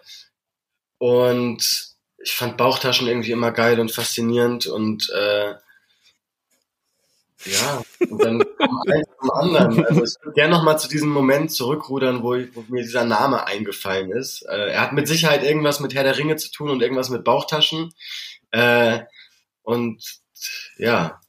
und 0.97 1.95
ich 2.17 2.31
fand 2.33 2.57
Bauchtaschen 2.57 3.07
irgendwie 3.07 3.31
immer 3.31 3.51
geil 3.51 3.79
und 3.79 3.91
faszinierend 3.91 4.67
und 4.67 5.09
äh, 5.09 5.53
ja, 7.45 7.83
und 8.09 8.23
dann 8.23 8.43
kommt 8.57 8.91
eins 8.91 9.07
zum 9.19 9.31
anderen. 9.31 9.85
Also 9.85 10.03
ich 10.03 10.15
würde 10.21 10.33
gerne 10.33 10.55
nochmal 10.55 10.79
zu 10.79 10.89
diesem 10.89 11.09
Moment 11.09 11.51
zurückrudern, 11.51 12.23
wo, 12.23 12.33
ich, 12.33 12.53
wo, 12.55 12.63
mir 12.67 12.81
dieser 12.81 13.05
Name 13.05 13.45
eingefallen 13.45 14.11
ist. 14.11 14.41
Äh, 14.49 14.71
er 14.71 14.81
hat 14.81 14.93
mit 14.93 15.07
Sicherheit 15.07 15.43
irgendwas 15.43 15.79
mit 15.79 15.93
Herr 15.93 16.03
der 16.03 16.17
Ringe 16.17 16.35
zu 16.35 16.51
tun 16.51 16.69
und 16.69 16.81
irgendwas 16.81 17.09
mit 17.09 17.23
Bauchtaschen. 17.23 17.93
Äh, 18.51 19.01
und 19.61 20.03
ja. 20.77 21.21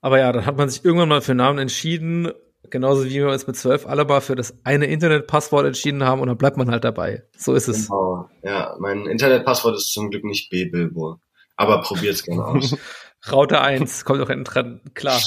Aber 0.00 0.18
ja, 0.18 0.32
dann 0.32 0.46
hat 0.46 0.56
man 0.56 0.68
sich 0.68 0.84
irgendwann 0.84 1.08
mal 1.08 1.22
für 1.22 1.32
einen 1.32 1.38
Namen 1.38 1.58
entschieden 1.58 2.30
Genauso 2.70 3.04
wie 3.04 3.14
wir 3.14 3.28
uns 3.28 3.46
mit 3.46 3.56
12 3.56 3.86
Alaba 3.86 4.20
für 4.20 4.36
das 4.36 4.54
eine 4.64 4.86
Internetpasswort 4.86 5.66
entschieden 5.66 6.04
haben 6.04 6.20
und 6.20 6.28
dann 6.28 6.38
bleibt 6.38 6.56
man 6.56 6.70
halt 6.70 6.84
dabei. 6.84 7.24
So 7.36 7.54
ist 7.54 7.68
es. 7.68 7.88
Genau. 7.88 8.28
Ja, 8.42 8.76
mein 8.78 9.06
Internetpasswort 9.06 9.76
ist 9.76 9.92
zum 9.92 10.10
Glück 10.10 10.24
nicht 10.24 10.48
B-Bilbo. 10.50 11.18
Aber 11.56 11.82
probiert's 11.82 12.22
gerne 12.22 12.44
aus. 12.44 12.76
Raute 13.30 13.60
1, 13.60 14.04
kommt 14.04 14.20
auch 14.20 14.28
hinten 14.28 14.44
dran, 14.44 14.80
klar. 14.94 15.20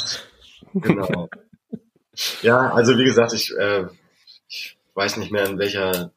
genau. 0.74 1.30
Ja, 2.42 2.74
also 2.74 2.98
wie 2.98 3.06
gesagt, 3.06 3.34
ich, 3.34 3.56
äh, 3.58 3.86
ich 4.48 4.78
weiß 4.96 5.18
nicht 5.18 5.32
mehr, 5.32 5.46
in 5.46 5.60
welcher 5.60 6.12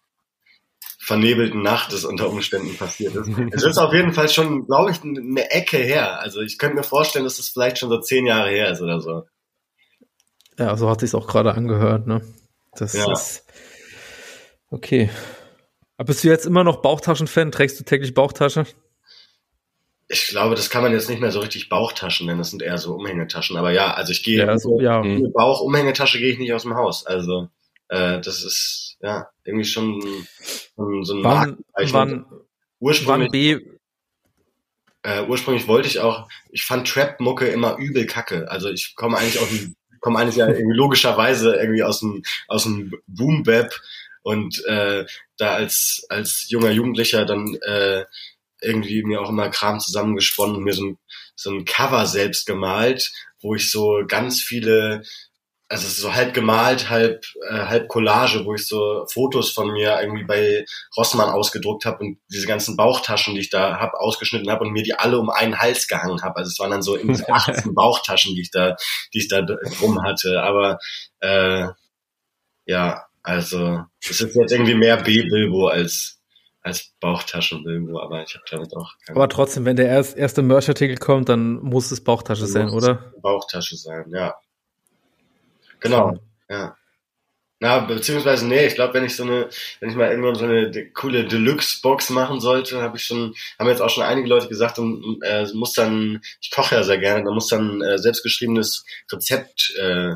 vernebelten 0.99 1.63
Nacht 1.63 1.93
es 1.93 2.05
unter 2.05 2.29
Umständen 2.29 2.77
passiert 2.77 3.15
ist. 3.15 3.31
Es 3.53 3.65
ist 3.65 3.79
auf 3.79 3.95
jeden 3.95 4.13
Fall 4.13 4.29
schon, 4.29 4.67
glaube 4.67 4.91
ich, 4.91 5.03
eine 5.03 5.51
Ecke 5.51 5.79
her. 5.79 6.21
Also 6.21 6.41
ich 6.41 6.59
könnte 6.59 6.77
mir 6.77 6.83
vorstellen, 6.83 7.25
dass 7.25 7.39
es 7.39 7.49
vielleicht 7.49 7.79
schon 7.79 7.89
so 7.89 7.99
zehn 7.99 8.27
Jahre 8.27 8.51
her 8.51 8.71
ist 8.73 8.83
oder 8.83 9.01
so. 9.01 9.25
Ja, 10.59 10.77
so 10.77 10.91
hat 10.91 11.01
sich 11.01 11.15
auch 11.15 11.27
gerade 11.27 11.55
angehört, 11.55 12.07
ne? 12.07 12.21
Das 12.75 12.93
Ja. 12.93 13.11
ist 13.13 13.45
okay. 14.71 15.11
Aber 15.97 16.07
bist 16.07 16.23
du 16.25 16.29
jetzt 16.29 16.47
immer 16.47 16.65
noch 16.65 16.83
Bauchtaschen-Fan? 16.83 17.51
Trägst 17.53 17.79
du 17.81 17.85
täglich 17.85 18.15
Bauchtasche? 18.15 18.67
Ich 20.09 20.29
glaube, 20.29 20.55
das 20.55 20.71
kann 20.71 20.83
man 20.83 20.93
jetzt 20.93 21.09
nicht 21.11 21.21
mehr 21.21 21.33
so 21.33 21.41
richtig 21.41 21.69
Bauchtaschen 21.69 22.27
nennen, 22.27 22.39
das 22.39 22.51
sind 22.51 22.63
eher 22.63 22.79
so 22.79 22.95
Umhängetaschen. 22.95 23.57
Aber 23.57 23.73
ja, 23.73 23.93
also 23.95 24.11
ich 24.13 24.23
gehe 24.23 24.39
Ja, 24.39 24.59
so, 24.59 24.81
ja. 24.81 25.01
ohne 25.01 25.29
Bauch-Umhängetasche 25.29 26.19
gehe 26.19 26.33
ich 26.33 26.39
nicht 26.39 26.53
aus 26.55 26.63
dem 26.63 26.75
Haus. 26.75 27.05
Also 27.05 27.49
äh, 27.89 28.21
das 28.21 28.43
ist 28.43 28.97
ja 29.01 29.29
irgendwie 29.45 29.67
schon 29.67 30.01
so, 30.77 31.03
so 31.03 31.15
ein 31.15 31.25
Wann, 31.25 31.59
wann, 31.75 31.93
wann 31.93 32.27
ursprünglich, 32.81 33.31
B, 33.31 33.59
äh, 35.03 35.25
ursprünglich 35.27 35.69
wollte 35.69 35.89
ich 35.89 36.01
auch, 36.01 36.29
ich 36.51 36.65
fand 36.65 36.89
Trap-Mucke 36.89 37.49
immer 37.49 37.77
übel 37.77 38.07
kacke. 38.07 38.51
Also 38.51 38.71
ich 38.71 38.95
komme 38.95 39.19
eigentlich 39.19 39.41
aus 39.41 39.49
dem, 39.51 39.75
komme 40.09 40.21
eigentlich 40.21 40.37
ja 40.37 40.49
irgendwie 40.49 40.75
logischerweise 40.75 41.57
irgendwie 41.57 41.83
aus 41.83 42.01
dem, 42.01 42.23
aus 42.47 42.63
dem 42.63 42.95
Boom-Bap 43.09 43.79
und 44.23 44.65
äh, 44.65 45.05
da 45.37 45.53
als, 45.53 46.07
als 46.09 46.49
junger 46.49 46.71
Jugendlicher 46.71 47.27
dann 47.27 47.57
äh, 47.57 48.07
irgendwie 48.63 49.03
mir 49.03 49.21
auch 49.21 49.29
immer 49.29 49.51
Kram 49.51 49.81
zusammengesponnen 49.81 50.57
und 50.57 50.65
mir 50.65 50.73
so 50.73 50.87
ein, 50.87 50.99
so 51.37 51.51
ein 51.51 51.67
Cover 51.67 52.07
selbst 52.07 52.47
gemalt, 52.47 53.13
wo 53.43 53.55
ich 53.55 53.71
so 53.71 54.03
ganz 54.09 54.41
viele, 54.41 55.03
also 55.71 55.87
es 55.87 55.93
ist 55.95 56.01
so 56.01 56.15
halb 56.15 56.33
gemalt, 56.33 56.89
halb, 56.89 57.25
äh, 57.51 57.55
halb 57.55 57.89
Collage, 57.89 58.45
wo 58.47 58.55
ich 58.55 58.67
so 58.67 59.05
Fotos 59.13 59.51
von 59.51 59.71
mir 59.71 60.01
irgendwie 60.01 60.25
bei 60.25 60.65
Rossmann 60.97 61.29
ausgedruckt 61.29 61.85
habe 61.85 62.05
und 62.05 62.19
diese 62.33 62.47
ganzen 62.47 62.77
Bauchtaschen, 62.77 63.35
die 63.35 63.41
ich 63.41 63.51
da 63.51 63.79
hab, 63.79 63.93
ausgeschnitten 63.95 64.51
habe 64.51 64.65
und 64.65 64.73
mir 64.73 64.83
die 64.83 64.95
alle 64.95 65.19
um 65.19 65.29
einen 65.29 65.59
Hals 65.59 65.87
gehangen 65.87 66.23
habe. 66.23 66.37
Also 66.37 66.49
es 66.49 66.59
waren 66.59 66.71
dann 66.71 66.83
so 66.83 66.97
irgendwie 66.97 67.17
so 67.17 67.27
18 67.29 67.75
Bauchtaschen, 67.75 68.35
die 68.35 68.41
ich 68.41 68.51
da, 68.51 68.77
die 69.13 69.19
ich 69.19 69.29
da 69.29 69.43
drum 69.43 70.03
hatte. 70.03 70.43
Aber 70.43 70.79
äh, 71.21 71.67
ja, 72.65 73.05
also 73.23 73.85
es 74.01 74.23
ist 74.23 74.35
jetzt 74.35 74.53
irgendwie 74.53 74.75
mehr 74.75 74.97
B-Bilbo 74.97 75.69
als 75.69 76.15
als 76.61 76.93
Bauchtaschen-Bilbo, 77.01 77.99
aber 78.01 78.25
ich 78.25 78.35
habe 78.35 78.45
damit 78.51 78.77
auch 78.77 78.93
aber 79.09 79.29
trotzdem, 79.29 79.65
wenn 79.65 79.77
der 79.77 79.87
erst, 79.87 80.17
erste 80.17 80.43
Merch-Artikel 80.43 80.97
kommt, 80.99 81.29
dann 81.29 81.55
muss 81.63 81.91
es 81.93 82.03
Bauchtasche 82.03 82.47
sein, 82.47 82.71
oder? 82.71 83.13
Bauchtasche 83.23 83.77
sein, 83.77 84.11
ja. 84.13 84.35
Genau, 85.81 86.19
ja. 86.49 86.75
Na, 87.61 87.81
beziehungsweise, 87.81 88.47
nee, 88.47 88.67
ich 88.67 88.77
glaube, 88.77 88.95
wenn 88.95 89.05
ich 89.05 89.17
so 89.17 89.25
eine, 89.25 89.49
wenn 89.81 89.91
ich 89.91 89.97
mal 89.97 90.09
irgendwann 90.11 90.37
so 90.37 90.45
eine 90.45 90.71
de 90.71 90.91
coole 90.93 91.25
Deluxe-Box 91.25 92.11
machen 92.11 92.39
sollte, 92.41 92.81
habe 92.81 92.97
ich 92.99 93.05
schon, 93.05 93.35
haben 93.59 93.69
jetzt 93.69 93.83
auch 93.83 93.91
schon 93.91 94.05
einige 94.05 94.29
Leute 94.29 94.47
gesagt, 94.47 94.79
und 94.79 95.19
äh, 95.23 95.45
muss 95.55 95.73
dann, 95.73 96.21
ich 96.41 96.53
koche 96.53 96.77
ja 96.77 96.85
sehr 96.85 96.99
gerne, 96.99 97.25
da 97.25 97.33
muss 97.33 97.49
dann 97.49 97.83
äh, 97.83 97.99
selbstgeschriebenes 97.99 98.85
Rezept 99.13 99.75
äh, 99.81 100.13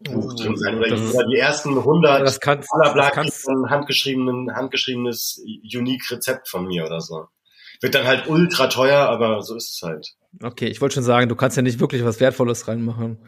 Buch 0.00 0.34
drin 0.34 0.56
sein. 0.56 0.78
Oder, 0.78 0.88
Das 0.90 1.00
ist- 1.00 1.16
die 1.30 1.36
ersten 1.38 1.78
100 1.78 2.22
Das 2.22 2.40
kannst, 2.40 2.68
aller 2.72 2.94
das 2.94 3.12
kannst, 3.12 3.48
ein 3.48 3.70
handgeschriebenen, 3.70 4.52
handgeschriebenes 4.54 5.40
unique 5.72 6.10
Rezept 6.10 6.48
von 6.48 6.66
mir 6.66 6.84
oder 6.84 7.00
so. 7.00 7.28
Wird 7.80 7.94
dann 7.94 8.06
halt 8.06 8.26
ultra 8.26 8.66
teuer, 8.66 8.98
aber 9.08 9.40
so 9.42 9.54
ist 9.54 9.70
es 9.76 9.82
halt. 9.82 10.14
okay, 10.42 10.66
ich 10.66 10.80
wollte 10.80 10.94
schon 10.96 11.04
sagen, 11.04 11.28
du 11.28 11.36
kannst 11.36 11.56
ja 11.56 11.62
nicht 11.62 11.78
wirklich 11.78 12.04
was 12.04 12.18
Wertvolles 12.20 12.66
reinmachen. 12.66 13.18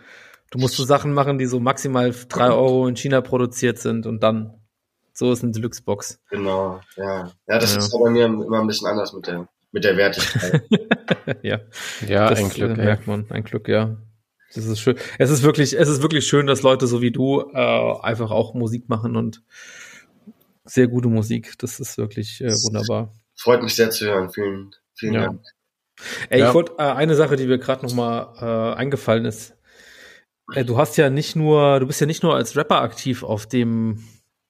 Du 0.50 0.58
musst 0.58 0.76
so 0.76 0.84
Sachen 0.84 1.12
machen, 1.12 1.38
die 1.38 1.46
so 1.46 1.60
maximal 1.60 2.14
drei 2.28 2.48
Euro 2.50 2.86
in 2.88 2.96
China 2.96 3.20
produziert 3.20 3.78
sind 3.78 4.06
und 4.06 4.22
dann, 4.22 4.54
so 5.12 5.30
ist 5.32 5.42
eine 5.42 5.52
Deluxe-Box. 5.52 6.20
Genau, 6.30 6.80
ja. 6.96 7.30
Ja, 7.46 7.58
das 7.58 7.72
Ja. 7.74 7.78
ist 7.80 7.92
bei 7.92 8.10
mir 8.10 8.24
immer 8.26 8.60
ein 8.60 8.66
bisschen 8.66 8.86
anders 8.88 9.12
mit 9.12 9.26
der, 9.26 9.48
mit 9.72 9.84
der 9.84 9.96
Wertigkeit. 9.96 10.62
ja. 11.42 11.60
Ja, 12.06 12.30
das 12.30 12.38
ein 12.38 12.48
Glück. 12.50 12.78
äh, 12.78 12.82
merkt 12.84 13.06
man, 13.06 13.26
ein 13.30 13.44
Glück, 13.44 13.68
ja. 13.68 13.98
Das 14.54 14.64
ist 14.64 14.80
schön. 14.80 14.96
Es 15.18 15.28
ist 15.28 15.42
wirklich, 15.42 15.78
es 15.78 15.88
ist 15.88 16.00
wirklich 16.00 16.26
schön, 16.26 16.46
dass 16.46 16.62
Leute 16.62 16.86
so 16.86 17.02
wie 17.02 17.10
du 17.10 17.42
äh, 17.52 17.94
einfach 18.00 18.30
auch 18.30 18.54
Musik 18.54 18.88
machen 18.88 19.14
und 19.16 19.42
sehr 20.64 20.88
gute 20.88 21.08
Musik. 21.08 21.52
Das 21.58 21.78
ist 21.80 21.98
wirklich 21.98 22.40
äh, 22.40 22.52
wunderbar. 22.64 23.12
Freut 23.36 23.62
mich 23.62 23.74
sehr 23.74 23.90
zu 23.90 24.06
hören. 24.06 24.30
Vielen, 24.30 24.70
vielen 24.94 25.12
Ja. 25.14 25.20
Dank. 25.26 25.42
Ey, 26.30 26.40
Ja. 26.40 26.48
ich 26.48 26.54
wollte 26.54 26.72
äh, 26.78 26.82
eine 26.82 27.14
Sache, 27.14 27.36
die 27.36 27.46
mir 27.46 27.58
gerade 27.58 27.84
noch 27.84 27.92
mal 27.94 28.32
äh, 28.40 28.76
eingefallen 28.78 29.26
ist. 29.26 29.54
Äh, 30.54 30.64
du 30.64 30.78
hast 30.78 30.96
ja 30.96 31.10
nicht 31.10 31.36
nur, 31.36 31.80
du 31.80 31.86
bist 31.86 32.00
ja 32.00 32.06
nicht 32.06 32.22
nur 32.22 32.34
als 32.34 32.56
Rapper 32.56 32.80
aktiv 32.80 33.22
auf 33.22 33.46
dem 33.46 34.04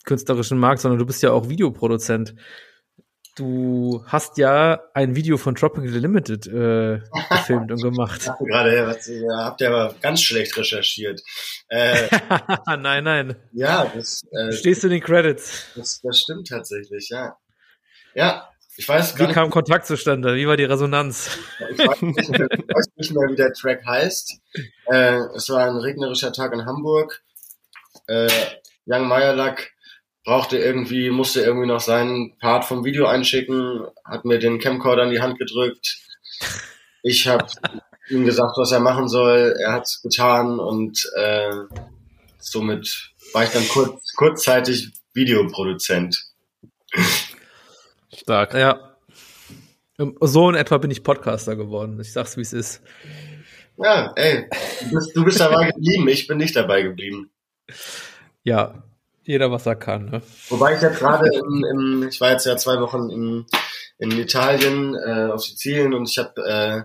künstlerischen 0.04 0.58
Markt, 0.58 0.80
sondern 0.80 0.98
du 0.98 1.06
bist 1.06 1.22
ja 1.22 1.32
auch 1.32 1.48
Videoproduzent. 1.48 2.34
Du 3.36 4.02
hast 4.06 4.36
ja 4.36 4.80
ein 4.94 5.14
Video 5.14 5.36
von 5.36 5.54
Tropical 5.54 5.88
Limited 5.90 6.48
äh, 6.48 7.00
gefilmt 7.30 7.70
und 7.70 7.80
gemacht. 7.82 8.22
Ich 8.22 8.46
gerade, 8.48 8.74
ja, 8.74 8.86
was, 8.86 9.08
habt 9.44 9.60
ihr 9.60 9.68
aber 9.68 9.94
ganz 10.00 10.22
schlecht 10.22 10.56
recherchiert. 10.56 11.20
Äh, 11.68 12.08
nein, 12.66 13.04
nein. 13.04 13.36
ja, 13.52 13.84
das, 13.94 14.22
äh, 14.32 14.50
Stehst 14.52 14.82
du 14.82 14.88
in 14.88 14.94
den 14.94 15.02
Credits? 15.02 15.66
das, 15.76 16.00
das 16.02 16.20
stimmt 16.20 16.48
tatsächlich, 16.48 17.10
ja. 17.10 17.36
Ja, 18.14 18.48
ich 18.78 18.88
weiß 18.88 19.14
Wie 19.14 19.18
gar 19.18 19.26
nicht, 19.26 19.34
kam 19.34 19.50
Kontakt 19.50 19.86
zustande? 19.86 20.36
Wie 20.36 20.46
war 20.46 20.56
die 20.56 20.62
Resonanz? 20.62 21.36
ich 21.72 21.78
weiß 21.78 22.00
nicht, 22.00 22.30
mehr, 22.30 22.48
ich 22.52 22.68
weiß 22.68 22.86
nicht 22.94 23.12
mehr, 23.12 23.28
wie 23.28 23.34
der 23.34 23.52
Track 23.52 23.84
heißt. 23.84 24.38
Äh, 24.86 25.18
es 25.34 25.48
war 25.48 25.66
ein 25.66 25.78
regnerischer 25.78 26.32
Tag 26.32 26.52
in 26.52 26.64
Hamburg. 26.64 27.24
Äh, 28.06 28.28
Young 28.86 29.08
Meyerlack 29.08 29.72
brauchte 30.24 30.58
irgendwie, 30.58 31.10
musste 31.10 31.40
irgendwie 31.40 31.66
noch 31.66 31.80
seinen 31.80 32.38
Part 32.38 32.66
vom 32.66 32.84
Video 32.84 33.06
einschicken, 33.06 33.84
hat 34.04 34.24
mir 34.24 34.38
den 34.38 34.60
Camcorder 34.60 35.02
in 35.02 35.10
die 35.10 35.20
Hand 35.20 35.40
gedrückt. 35.40 35.98
Ich 37.02 37.26
habe 37.26 37.46
ihm 38.10 38.24
gesagt, 38.24 38.52
was 38.58 38.70
er 38.70 38.80
machen 38.80 39.08
soll. 39.08 39.56
Er 39.60 39.72
hat's 39.72 40.02
getan 40.02 40.60
und 40.60 41.04
äh, 41.16 41.50
somit 42.38 43.10
war 43.32 43.42
ich 43.42 43.50
dann 43.50 43.66
kurz, 43.66 44.14
kurzzeitig 44.14 44.92
Videoproduzent. 45.14 46.26
Stark. 48.18 48.54
Ja. 48.54 48.96
Ähm, 49.98 50.16
So 50.20 50.48
in 50.48 50.54
etwa 50.54 50.78
bin 50.78 50.90
ich 50.90 51.02
Podcaster 51.02 51.56
geworden. 51.56 51.98
Ich 52.00 52.12
sag's, 52.12 52.36
wie 52.36 52.42
es 52.42 52.52
ist. 52.52 52.82
Ja, 53.76 54.12
ey, 54.16 54.48
du 54.82 54.90
bist, 54.90 55.16
du 55.16 55.24
bist 55.24 55.40
dabei 55.40 55.70
geblieben, 55.70 56.08
ich 56.08 56.26
bin 56.26 56.38
nicht 56.38 56.56
dabei 56.56 56.82
geblieben. 56.82 57.30
Ja, 58.42 58.82
jeder, 59.22 59.52
was 59.52 59.66
er 59.66 59.76
kann. 59.76 60.06
Ne? 60.06 60.22
Wobei 60.48 60.74
ich 60.74 60.82
jetzt 60.82 60.98
gerade 60.98 61.30
im, 61.32 61.64
im, 61.64 62.08
ich 62.08 62.20
war 62.20 62.32
jetzt 62.32 62.44
ja 62.46 62.56
zwei 62.56 62.80
Wochen 62.80 63.08
in, 63.10 63.46
in 63.98 64.18
Italien, 64.18 64.96
äh, 64.96 65.30
auf 65.30 65.44
Sizilien 65.44 65.94
und 65.94 66.08
ich 66.08 66.18
habe 66.18 66.42
äh, 66.44 66.82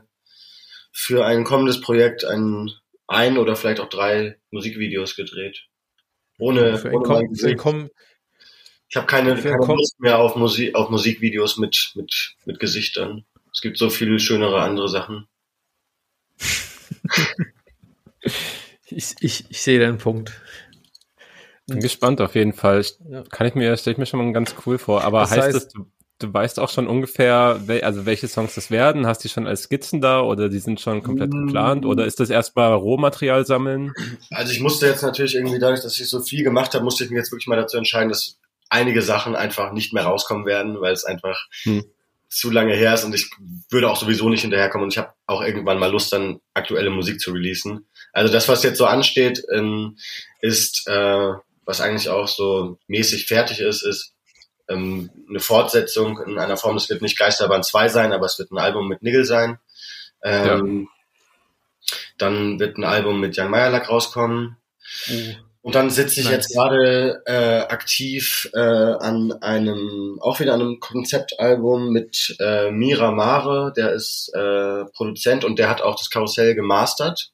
für 0.92 1.26
ein 1.26 1.44
kommendes 1.46 1.82
Projekt 1.82 2.26
ein, 2.26 2.70
ein 3.08 3.40
oder 3.40 3.56
vielleicht 3.56 3.80
auch 3.80 3.90
drei 3.90 4.38
Musikvideos 4.52 5.16
gedreht. 5.16 5.66
Ohne, 6.38 6.78
Für 6.78 6.90
ein 6.90 6.96
ohne 6.96 7.08
mein 7.08 7.28
Kom 7.28 7.36
für 7.36 7.48
ein 7.48 7.90
Ich 8.94 8.98
habe 8.98 9.08
keine, 9.08 9.34
keine 9.36 9.58
Lust 9.58 10.00
mehr 10.00 10.20
auf 10.20 10.36
Musik, 10.36 10.76
auf 10.76 10.92
Musikvideos 10.92 11.58
mit, 11.58 11.94
mit, 11.96 12.36
mit 12.46 12.60
Gesichtern. 12.60 13.26
Es 13.52 13.60
gibt 13.62 13.80
so 13.80 13.90
viele 13.90 14.20
schönere 14.20 14.62
andere 14.62 14.88
Sachen. 14.88 15.28
ich, 18.86 19.16
ich, 19.20 19.46
ich 19.50 19.62
sehe 19.64 19.80
deinen 19.80 19.98
Punkt. 19.98 20.40
Bin 21.66 21.80
gespannt 21.80 22.22
auf 22.22 22.36
jeden 22.36 22.54
Fall. 22.54 22.82
Ich, 22.82 23.00
kann 23.32 23.48
ich 23.48 23.56
mir, 23.56 23.76
stelle 23.78 23.94
ich 23.94 23.98
mir 23.98 24.06
schon 24.06 24.24
mal 24.24 24.32
ganz 24.32 24.54
cool 24.68 24.78
vor. 24.78 25.04
Aber 25.04 25.22
Das 25.22 25.32
heißt 25.32 25.48
heißt- 25.48 25.54
das, 25.54 25.68
du, 25.70 25.88
du 26.20 26.32
weißt 26.32 26.60
auch 26.60 26.70
schon 26.70 26.86
ungefähr, 26.88 27.62
wel, 27.66 27.82
also 27.82 28.06
welche 28.06 28.28
Songs 28.28 28.54
das 28.54 28.70
werden? 28.70 29.08
Hast 29.08 29.24
du 29.24 29.28
die 29.28 29.34
schon 29.34 29.48
als 29.48 29.64
Skizzen 29.64 30.02
da 30.02 30.22
oder 30.22 30.50
die 30.50 30.60
sind 30.60 30.80
schon 30.80 31.02
komplett 31.02 31.34
Mm. 31.34 31.48
geplant? 31.48 31.86
Oder 31.88 32.06
ist 32.06 32.20
das 32.20 32.30
erstmal 32.30 32.74
Rohmaterial 32.74 33.44
sammeln? 33.48 33.92
Also 34.30 34.52
ich 34.52 34.60
musste 34.60 34.86
jetzt 34.86 35.02
natürlich 35.02 35.34
irgendwie 35.34 35.58
dadurch, 35.58 35.82
dass 35.82 36.00
ich 36.00 36.08
so 36.08 36.20
viel 36.22 36.44
gemacht 36.44 36.76
habe, 36.76 36.84
musste 36.84 37.04
ich 37.06 37.10
mich 37.10 37.18
jetzt 37.18 37.32
wirklich 37.32 37.48
mal 37.48 37.56
dazu 37.56 37.78
entscheiden, 37.78 38.10
dass 38.10 38.38
einige 38.74 39.02
Sachen 39.02 39.36
einfach 39.36 39.72
nicht 39.72 39.94
mehr 39.94 40.04
rauskommen 40.04 40.46
werden, 40.46 40.82
weil 40.82 40.94
es 40.94 41.06
einfach 41.06 41.48
Hm. 41.64 41.86
zu 42.30 42.50
lange 42.50 42.74
her 42.74 42.94
ist 42.94 43.04
und 43.04 43.14
ich 43.14 43.30
würde 43.70 43.90
auch 43.90 43.98
sowieso 43.98 44.28
nicht 44.30 44.42
hinterherkommen 44.42 44.86
und 44.86 44.94
ich 44.94 44.98
habe 44.98 45.14
auch 45.28 45.42
irgendwann 45.42 45.80
mal 45.80 45.92
Lust, 45.92 46.12
dann 46.12 46.40
aktuelle 46.54 46.90
Musik 46.90 47.20
zu 47.20 47.32
releasen. 47.32 47.86
Also 48.12 48.34
das, 48.34 48.50
was 48.50 48.64
jetzt 48.64 48.78
so 48.78 48.86
ansteht, 48.86 49.44
ähm, 49.54 49.98
ist, 50.42 50.88
äh, 50.88 51.34
was 51.66 51.82
eigentlich 51.82 52.10
auch 52.10 52.28
so 52.28 52.78
mäßig 52.88 53.28
fertig 53.28 53.60
ist, 53.60 53.84
ist 53.84 54.14
ähm, 54.68 55.10
eine 55.30 55.40
Fortsetzung 55.40 56.20
in 56.22 56.40
einer 56.40 56.58
Form, 56.58 56.78
es 56.78 56.90
wird 56.90 57.02
nicht 57.02 57.18
Geisterbahn 57.18 57.64
2 57.64 57.90
sein, 57.90 58.14
aber 58.14 58.26
es 58.26 58.40
wird 58.40 58.52
ein 58.52 58.58
Album 58.58 58.88
mit 58.88 59.02
Nigel 59.02 59.26
sein. 59.26 59.60
Ähm, 60.24 60.90
Dann 62.18 62.60
wird 62.60 62.78
ein 62.78 62.84
Album 62.84 63.20
mit 63.20 63.36
Jan 63.36 63.52
Meyerlack 63.52 63.90
rauskommen. 63.90 64.58
Uh, 65.10 65.34
Und 65.64 65.76
dann 65.76 65.90
sitze 65.90 66.20
ich 66.20 66.26
Nice. 66.26 66.34
jetzt 66.34 66.54
gerade 66.54 67.24
äh, 67.26 67.62
aktiv 67.74 68.50
äh, 68.54 68.60
an 68.60 69.32
einem, 69.42 70.20
auch 70.22 70.42
wieder 70.42 70.54
an 70.54 70.62
einem 70.62 70.80
Konzeptalbum 70.82 71.90
mit 71.90 72.36
äh, 72.40 72.70
Mira 72.70 73.12
Mare, 73.12 73.72
der 73.76 73.94
ist 73.94 74.30
äh, 74.36 74.84
Produzent 74.94 75.46
und 75.46 75.58
der 75.58 75.70
hat 75.70 75.82
auch 75.82 75.96
das 75.96 76.10
Karussell 76.10 76.54
gemastert. 76.54 77.32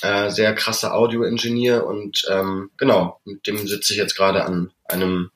Äh, 0.00 0.30
sehr 0.30 0.54
krasser 0.54 0.94
Audio-Ingenieur 0.94 1.84
und 1.84 2.24
ähm, 2.30 2.70
genau, 2.76 3.20
mit 3.24 3.44
dem 3.48 3.66
sitze 3.66 3.94
ich 3.94 3.98
jetzt 3.98 4.16
gerade 4.16 4.44
an 4.44 4.70
einem 4.84 5.30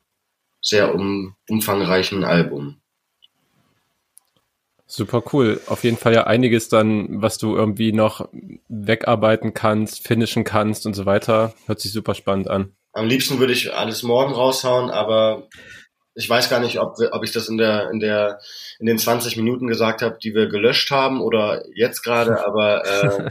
sehr 0.63 0.95
um, 0.95 1.35
umfangreichen 1.49 2.23
Album. 2.23 2.81
Super 4.91 5.23
cool. 5.33 5.61
Auf 5.67 5.85
jeden 5.85 5.99
Fall 5.99 6.15
ja 6.15 6.25
einiges 6.25 6.71
dann, 6.71 7.21
was 7.21 7.37
du 7.37 7.55
irgendwie 7.55 7.93
noch 7.93 8.29
wegarbeiten 8.69 9.53
kannst, 9.53 10.07
finishen 10.07 10.45
kannst 10.45 10.87
und 10.87 10.95
so 10.95 11.05
weiter. 11.05 11.53
Hört 11.67 11.81
sich 11.81 11.93
super 11.93 12.15
spannend 12.15 12.49
an. 12.49 12.73
Am 12.93 13.07
liebsten 13.07 13.39
würde 13.39 13.53
ich 13.53 13.73
alles 13.75 14.03
morgen 14.03 14.33
raushauen, 14.33 14.89
aber 14.89 15.47
ich 16.15 16.29
weiß 16.29 16.49
gar 16.49 16.59
nicht, 16.59 16.81
ob, 16.81 16.97
ob 17.13 17.23
ich 17.23 17.33
das 17.33 17.49
in 17.49 17.59
der, 17.59 17.91
in 17.91 18.01
der, 18.01 18.41
in 18.81 18.87
den 18.87 18.99
20 18.99 19.37
Minuten 19.37 19.69
gesagt 19.69 20.01
habe, 20.01 20.19
die 20.21 20.35
wir 20.35 20.49
gelöscht 20.49 20.91
haben 20.91 21.21
oder 21.21 21.63
jetzt 21.75 22.03
gerade, 22.03 22.45
aber 22.47 22.85
äh, 22.87 23.31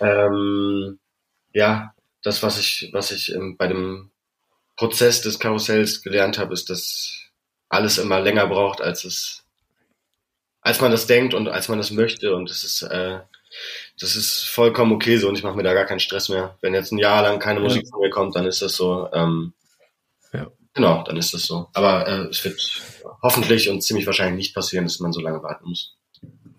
ähm, 0.00 1.00
ja, 1.52 1.92
das, 2.22 2.42
was 2.42 2.58
ich, 2.58 2.88
was 2.92 3.10
ich 3.10 3.36
bei 3.58 3.66
dem 3.66 4.10
Prozess 4.76 5.22
des 5.22 5.40
Karussells 5.40 6.02
gelernt 6.02 6.38
habe, 6.38 6.54
ist, 6.54 6.70
dass 6.70 7.30
alles 7.68 7.98
immer 7.98 8.20
länger 8.20 8.46
braucht, 8.46 8.80
als 8.80 9.04
es, 9.04 9.44
als 10.60 10.80
man 10.80 10.90
das 10.90 11.06
denkt 11.06 11.34
und 11.34 11.48
als 11.48 11.68
man 11.68 11.78
das 11.78 11.90
möchte. 11.90 12.34
Und 12.34 12.50
das 12.50 12.62
ist, 12.62 12.82
äh, 12.82 13.18
das 14.00 14.16
ist 14.16 14.44
vollkommen 14.44 14.92
okay 14.92 15.16
so 15.16 15.28
und 15.28 15.36
ich 15.36 15.44
mache 15.44 15.56
mir 15.56 15.62
da 15.62 15.74
gar 15.74 15.86
keinen 15.86 16.00
Stress 16.00 16.28
mehr. 16.28 16.56
Wenn 16.60 16.74
jetzt 16.74 16.92
ein 16.92 16.98
Jahr 16.98 17.22
lang 17.22 17.38
keine. 17.38 17.60
Musik 17.60 17.88
von 17.88 18.00
mir 18.00 18.10
kommt, 18.10 18.36
dann 18.36 18.46
ist 18.46 18.62
das 18.62 18.74
so. 18.76 19.08
Ähm, 19.12 19.52
Ja. 20.32 20.48
Genau, 20.74 21.02
dann 21.04 21.16
ist 21.16 21.32
das 21.34 21.42
so. 21.42 21.68
Aber 21.72 22.06
äh, 22.06 22.26
es 22.28 22.44
wird 22.44 22.60
hoffentlich 23.22 23.68
und 23.68 23.82
ziemlich 23.82 24.06
wahrscheinlich 24.06 24.36
nicht 24.36 24.54
passieren, 24.54 24.84
dass 24.84 25.00
man 25.00 25.12
so 25.12 25.20
lange 25.20 25.42
warten 25.42 25.68
muss. 25.68 25.96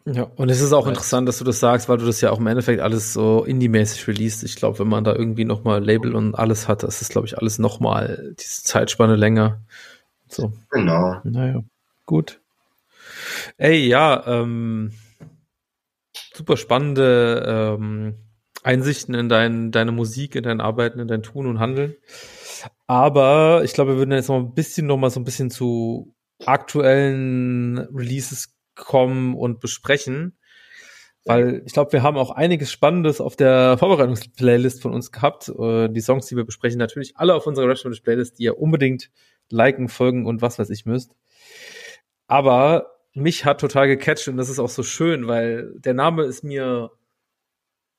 Ja, 0.05 0.23
und 0.23 0.49
es 0.49 0.59
ist 0.59 0.73
auch 0.73 0.87
interessant, 0.87 1.27
dass 1.27 1.37
du 1.37 1.43
das 1.43 1.59
sagst, 1.59 1.87
weil 1.87 1.97
du 1.99 2.05
das 2.05 2.19
ja 2.21 2.31
auch 2.31 2.39
im 2.39 2.47
Endeffekt 2.47 2.81
alles 2.81 3.13
so 3.13 3.43
indie-mäßig 3.43 4.07
released. 4.07 4.43
Ich 4.43 4.55
glaube, 4.55 4.79
wenn 4.79 4.87
man 4.87 5.03
da 5.03 5.13
irgendwie 5.13 5.45
nochmal 5.45 5.83
Label 5.83 6.15
und 6.15 6.33
alles 6.33 6.67
hat, 6.67 6.81
das 6.81 7.01
ist, 7.01 7.11
glaube 7.11 7.27
ich, 7.27 7.37
alles 7.37 7.59
nochmal 7.59 8.33
diese 8.39 8.63
Zeitspanne 8.63 9.15
länger. 9.15 9.59
So, 10.27 10.51
Genau. 10.71 11.17
naja, 11.23 11.61
gut. 12.07 12.39
Ey, 13.57 13.87
ja, 13.87 14.23
ähm, 14.27 14.93
super 16.33 16.57
spannende 16.57 17.77
ähm, 17.77 18.15
Einsichten 18.63 19.15
in 19.15 19.29
dein, 19.29 19.71
deine 19.71 19.91
Musik, 19.91 20.35
in 20.35 20.43
dein 20.43 20.61
Arbeiten, 20.61 20.99
in 20.99 21.07
dein 21.07 21.23
Tun 21.23 21.47
und 21.47 21.59
Handeln. 21.59 21.95
Aber 22.87 23.61
ich 23.63 23.73
glaube, 23.73 23.91
wir 23.91 23.97
würden 23.97 24.11
jetzt 24.11 24.29
noch 24.29 24.37
ein 24.37 24.53
bisschen 24.53 24.87
noch 24.87 24.97
mal 24.97 25.09
so 25.09 25.19
ein 25.19 25.25
bisschen 25.25 25.49
zu 25.49 26.15
aktuellen 26.45 27.77
Releases 27.93 28.55
kommen 28.75 29.35
und 29.35 29.59
besprechen. 29.59 30.37
Weil 31.25 31.61
ich 31.65 31.73
glaube, 31.73 31.91
wir 31.91 32.01
haben 32.01 32.17
auch 32.17 32.31
einiges 32.31 32.71
Spannendes 32.71 33.21
auf 33.21 33.35
der 33.35 33.77
Vorbereitungsplaylist 33.77 34.81
von 34.81 34.93
uns 34.93 35.11
gehabt. 35.11 35.49
Äh, 35.49 35.89
die 35.89 36.01
Songs, 36.01 36.27
die 36.27 36.35
wir 36.35 36.45
besprechen, 36.45 36.79
natürlich 36.79 37.17
alle 37.17 37.35
auf 37.35 37.45
unserer 37.45 37.67
Restaurant 37.67 38.01
Playlist, 38.03 38.39
die 38.39 38.43
ihr 38.43 38.57
unbedingt 38.57 39.11
liken, 39.49 39.89
folgen 39.89 40.25
und 40.25 40.41
was 40.41 40.57
weiß 40.57 40.69
ich 40.69 40.85
müsst. 40.85 41.11
Aber 42.27 42.98
mich 43.13 43.45
hat 43.45 43.59
total 43.59 43.87
gecatcht 43.87 44.27
und 44.27 44.37
das 44.37 44.49
ist 44.49 44.59
auch 44.59 44.69
so 44.69 44.83
schön, 44.83 45.27
weil 45.27 45.73
der 45.79 45.93
Name 45.93 46.23
ist 46.23 46.43
mir 46.43 46.91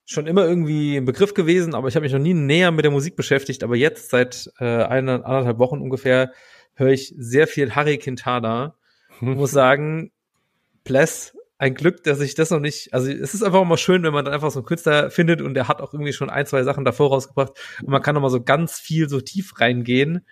schon 0.05 0.27
immer 0.27 0.45
irgendwie 0.45 0.97
ein 0.97 1.05
Begriff 1.05 1.35
gewesen, 1.35 1.75
aber 1.75 1.89
ich 1.89 1.95
habe 1.95 2.03
mich 2.03 2.13
noch 2.13 2.19
nie 2.19 2.35
näher 2.35 2.73
mit 2.73 2.85
der 2.85 2.91
Musik 2.91 3.15
beschäftigt. 3.15 3.63
Aber 3.63 3.77
jetzt, 3.77 4.11
seit 4.11 4.51
äh, 4.59 4.65
einer, 4.65 5.25
anderthalb 5.25 5.59
Wochen 5.59 5.81
ungefähr, 5.81 6.33
höre 6.75 6.91
ich 6.91 7.15
sehr 7.17 7.47
viel 7.47 7.75
Harry 7.77 7.99
Quintana. 7.99 8.75
Ich 9.21 9.29
muss 9.29 9.53
sagen, 9.53 10.11
Bless, 10.83 11.37
ein 11.59 11.75
Glück, 11.75 12.03
dass 12.05 12.21
ich 12.21 12.35
das 12.35 12.51
noch 12.51 12.59
nicht, 12.59 12.95
also 12.95 13.11
es 13.11 13.35
ist 13.35 13.43
einfach 13.43 13.63
mal 13.65 13.77
schön, 13.77 14.03
wenn 14.03 14.15
man 14.15 14.25
dann 14.25 14.33
einfach 14.33 14.51
so 14.51 14.61
einen 14.61 14.67
Künstler 14.67 15.11
findet 15.11 15.43
und 15.43 15.55
der 15.55 15.69
hat 15.69 15.83
auch 15.83 15.93
irgendwie 15.93 16.15
schon 16.15 16.31
ein, 16.31 16.47
zwei 16.47 16.63
Sachen 16.63 16.87
davor 16.87 17.11
rausgebracht 17.11 17.53
und 17.83 17.91
man 17.91 18.03
kann 18.03 18.15
noch 18.15 18.23
mal 18.23 18.31
so 18.31 18.43
ganz 18.43 18.81
viel 18.81 19.09
so 19.09 19.21
tief 19.21 19.61
reingehen. 19.61 20.27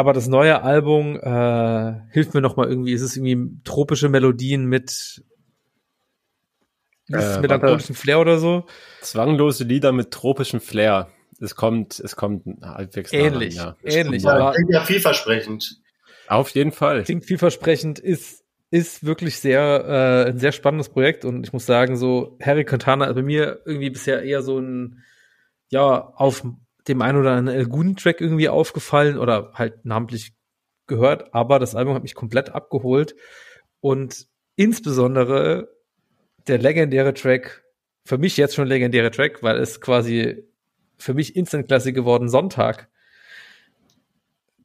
Aber 0.00 0.14
das 0.14 0.28
neue 0.28 0.62
Album 0.62 1.20
äh, 1.20 2.00
hilft 2.10 2.32
mir 2.32 2.40
noch 2.40 2.56
mal 2.56 2.66
irgendwie, 2.66 2.94
es 2.94 3.02
ist 3.02 3.18
irgendwie 3.18 3.60
tropische 3.64 4.08
Melodien 4.08 4.64
mit 4.64 5.22
Äh, 7.12 7.38
melancholischen 7.40 7.94
Flair 7.94 8.18
oder 8.18 8.38
so. 8.38 8.64
Zwanglose 9.02 9.64
Lieder 9.64 9.92
mit 9.92 10.10
tropischem 10.10 10.62
Flair. 10.62 11.08
Es 11.38 11.54
kommt, 11.54 12.00
es 12.00 12.16
kommt 12.16 12.46
halbwegs 12.62 13.12
Ähnlich, 13.12 13.56
ja. 13.56 13.76
ähnlich. 13.84 14.22
Ja, 14.22 14.36
Aber 14.36 14.52
klingt 14.52 14.70
ja 14.72 14.84
vielversprechend. 14.84 15.76
Auf 16.28 16.48
jeden 16.48 16.72
Fall. 16.72 17.02
klingt 17.02 17.26
vielversprechend, 17.26 17.98
ist, 17.98 18.42
ist 18.70 19.04
wirklich 19.04 19.38
sehr, 19.38 20.24
äh, 20.26 20.30
ein 20.30 20.38
sehr 20.38 20.52
spannendes 20.52 20.88
Projekt 20.88 21.26
und 21.26 21.46
ich 21.46 21.52
muss 21.52 21.66
sagen, 21.66 21.98
so 21.98 22.38
Harry 22.40 22.64
Quintana 22.64 23.04
ist 23.04 23.16
bei 23.16 23.22
mir 23.22 23.60
irgendwie 23.66 23.90
bisher 23.90 24.22
eher 24.22 24.40
so 24.40 24.58
ein, 24.58 25.02
ja, 25.68 26.10
auf 26.16 26.42
dem 26.88 27.02
einen 27.02 27.18
oder 27.18 27.32
anderen 27.32 27.58
El 27.58 27.66
Guni-Track 27.66 28.20
irgendwie 28.20 28.48
aufgefallen 28.48 29.18
oder 29.18 29.52
halt 29.54 29.84
namentlich 29.84 30.32
gehört, 30.86 31.34
aber 31.34 31.58
das 31.58 31.74
Album 31.74 31.94
hat 31.94 32.02
mich 32.02 32.14
komplett 32.14 32.50
abgeholt 32.50 33.14
und 33.80 34.26
insbesondere 34.56 35.68
der 36.46 36.58
legendäre 36.58 37.14
Track, 37.14 37.64
für 38.04 38.18
mich 38.18 38.36
jetzt 38.36 38.54
schon 38.54 38.66
legendäre 38.66 39.10
Track, 39.10 39.42
weil 39.42 39.58
es 39.58 39.80
quasi 39.80 40.44
für 40.98 41.14
mich 41.14 41.36
Instant-Klasse 41.36 41.92
geworden 41.92 42.28
Sonntag, 42.28 42.88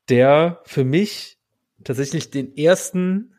der 0.10 0.62
für 0.66 0.84
mich 0.84 1.38
tatsächlich 1.84 2.32
den 2.32 2.56
ersten 2.56 3.36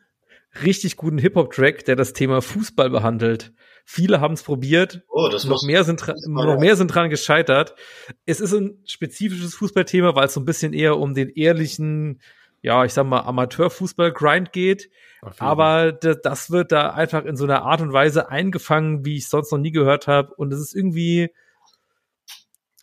richtig 0.63 0.97
guten 0.97 1.17
Hip-Hop-Track, 1.17 1.85
der 1.85 1.95
das 1.95 2.13
Thema 2.13 2.41
Fußball 2.41 2.89
behandelt. 2.89 3.53
Viele 3.89 4.19
haben 4.19 4.33
es 4.33 4.43
probiert, 4.43 5.01
Oh, 5.07 5.29
das 5.29 5.45
noch 5.45 5.63
mehr 5.63 5.85
sind 5.85 6.05
noch 6.27 6.59
mehr 6.59 6.75
sind 6.75 6.93
dran 6.93 7.09
gescheitert. 7.09 7.73
Es 8.25 8.41
ist 8.41 8.51
ein 8.51 8.81
spezifisches 8.85 9.55
Fußballthema, 9.55 10.13
weil 10.13 10.25
es 10.25 10.33
so 10.33 10.41
ein 10.41 10.45
bisschen 10.45 10.73
eher 10.73 10.97
um 10.97 11.13
den 11.13 11.29
ehrlichen, 11.29 12.19
ja, 12.61 12.83
ich 12.83 12.91
sag 12.93 13.05
mal 13.05 13.21
Amateurfußball-Grind 13.21 14.51
geht. 14.51 14.89
Fall. 15.21 15.33
Aber 15.39 15.91
das 15.93 16.51
wird 16.51 16.73
da 16.73 16.89
einfach 16.89 17.23
in 17.23 17.37
so 17.37 17.45
einer 17.45 17.61
Art 17.61 17.79
und 17.79 17.93
Weise 17.93 18.29
eingefangen, 18.29 19.05
wie 19.05 19.15
ich 19.15 19.23
es 19.23 19.29
sonst 19.29 19.53
noch 19.53 19.57
nie 19.57 19.71
gehört 19.71 20.05
habe. 20.07 20.35
Und 20.35 20.51
es 20.51 20.59
ist 20.59 20.75
irgendwie, 20.75 21.29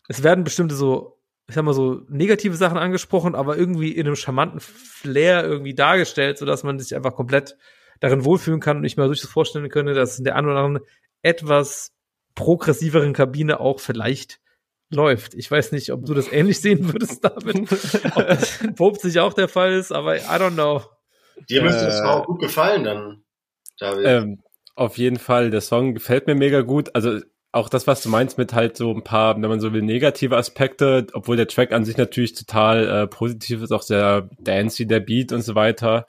es 0.09 0.23
werden 0.23 0.43
bestimmte 0.43 0.75
so, 0.75 1.19
ich 1.49 1.55
sag 1.55 1.65
mal 1.65 1.75
so 1.75 2.01
negative 2.09 2.57
Sachen 2.57 2.79
angesprochen, 2.79 3.35
aber 3.35 3.59
irgendwie 3.59 3.93
in 3.93 4.07
einem 4.07 4.17
charmanten 4.17 4.61
Flair 4.61 5.45
irgendwie 5.45 5.75
dargestellt, 5.75 6.39
sodass 6.39 6.63
man 6.63 6.79
sich 6.79 6.97
einfach 6.97 7.15
komplett 7.15 7.59
darin 8.01 8.25
wohlfühlen 8.25 8.61
kann 8.61 8.79
und 8.79 8.85
ich 8.85 8.97
mir 8.97 9.07
durchaus 9.07 9.31
vorstellen 9.31 9.69
könnte, 9.69 9.95
dass 9.95 10.19
in 10.19 10.25
der 10.25 10.37
einen 10.37 10.49
oder 10.49 10.61
anderen 10.61 10.87
etwas 11.23 11.93
progressiveren 12.35 13.13
Kabine 13.13 13.61
auch 13.61 13.81
vielleicht 13.81 14.41
läuft. 14.91 15.35
Ich 15.35 15.51
weiß 15.51 15.73
nicht, 15.73 15.91
ob 15.93 16.05
du 16.05 16.15
das 16.15 16.31
ähnlich 16.31 16.61
sehen 16.61 16.93
würdest, 16.93 17.25
David. 17.25 17.71
ob 18.17 18.27
das 18.27 18.61
in 18.61 18.75
Pope 18.75 18.99
sich 18.99 19.21
auch 19.21 19.33
der 19.33 19.49
Fall 19.49 19.73
ist, 19.73 19.93
aber 19.93 20.17
I 20.17 20.21
don't 20.21 20.53
know. 20.53 20.83
Dir 21.49 21.63
müsste 21.63 21.87
es 21.87 22.01
Äh, 22.01 22.05
auch 22.05 22.27
gut 22.27 22.41
gefallen 22.41 22.85
dann, 22.85 23.25
David. 23.79 24.07
Ähm, 24.07 24.43
auf 24.77 24.99
jeden 24.99 25.19
Fall, 25.19 25.51
der 25.51 25.61
Song 25.61 25.95
gefällt 25.95 26.27
mir 26.27 26.35
mega 26.35 26.61
gut. 26.63 26.95
Also 26.95 27.21
auch 27.53 27.69
das, 27.69 27.87
was 27.87 28.03
du 28.03 28.09
meinst 28.09 28.37
mit 28.39 28.53
halt 28.53 28.77
so 28.77 28.93
ein 28.93 29.05
paar, 29.05 29.35
wenn 29.41 29.49
man 29.49 29.61
so 29.61 29.73
will, 29.73 29.83
negative 29.83 30.37
Aspekte, 30.37 31.07
obwohl 31.13 31.37
der 31.37 31.47
Track 31.47 31.73
an 31.73 31.85
sich 31.85 31.97
natürlich 31.97 32.35
total 32.35 32.89
äh, 32.89 33.07
positiv 33.07 33.63
ist, 33.63 33.73
auch 33.73 33.83
sehr 33.83 34.29
dancey, 34.41 34.87
der 34.87 35.01
Beat 35.01 35.31
und 35.33 35.43
so 35.43 35.55
weiter. 35.55 36.07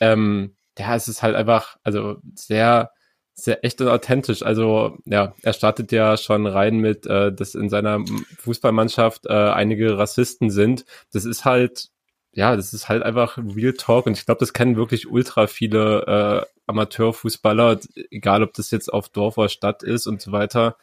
Ähm, 0.00 0.56
ja, 0.78 0.94
es 0.94 1.08
ist 1.08 1.22
halt 1.22 1.34
einfach, 1.36 1.76
also 1.82 2.16
sehr, 2.34 2.90
sehr 3.34 3.64
echt 3.64 3.80
und 3.80 3.88
authentisch. 3.88 4.42
Also 4.42 4.98
ja, 5.04 5.34
er 5.42 5.52
startet 5.52 5.92
ja 5.92 6.16
schon 6.16 6.46
rein 6.46 6.78
mit, 6.78 7.06
äh, 7.06 7.32
dass 7.32 7.54
in 7.54 7.68
seiner 7.68 8.00
Fußballmannschaft 8.38 9.26
äh, 9.26 9.32
einige 9.32 9.98
Rassisten 9.98 10.50
sind. 10.50 10.84
Das 11.12 11.24
ist 11.24 11.44
halt 11.44 11.90
ja, 12.36 12.54
das 12.54 12.74
ist 12.74 12.88
halt 12.90 13.02
einfach 13.02 13.38
Real 13.38 13.72
Talk 13.72 14.06
und 14.06 14.18
ich 14.18 14.26
glaube, 14.26 14.40
das 14.40 14.52
kennen 14.52 14.76
wirklich 14.76 15.10
ultra 15.10 15.46
viele 15.46 16.44
äh, 16.44 16.46
Amateurfußballer, 16.66 17.80
egal 18.10 18.42
ob 18.42 18.52
das 18.52 18.70
jetzt 18.70 18.92
auf 18.92 19.08
Dorf 19.08 19.38
oder 19.38 19.48
Stadt 19.48 19.82
ist 19.82 20.06
und 20.06 20.20
so 20.20 20.32
weiter. 20.32 20.76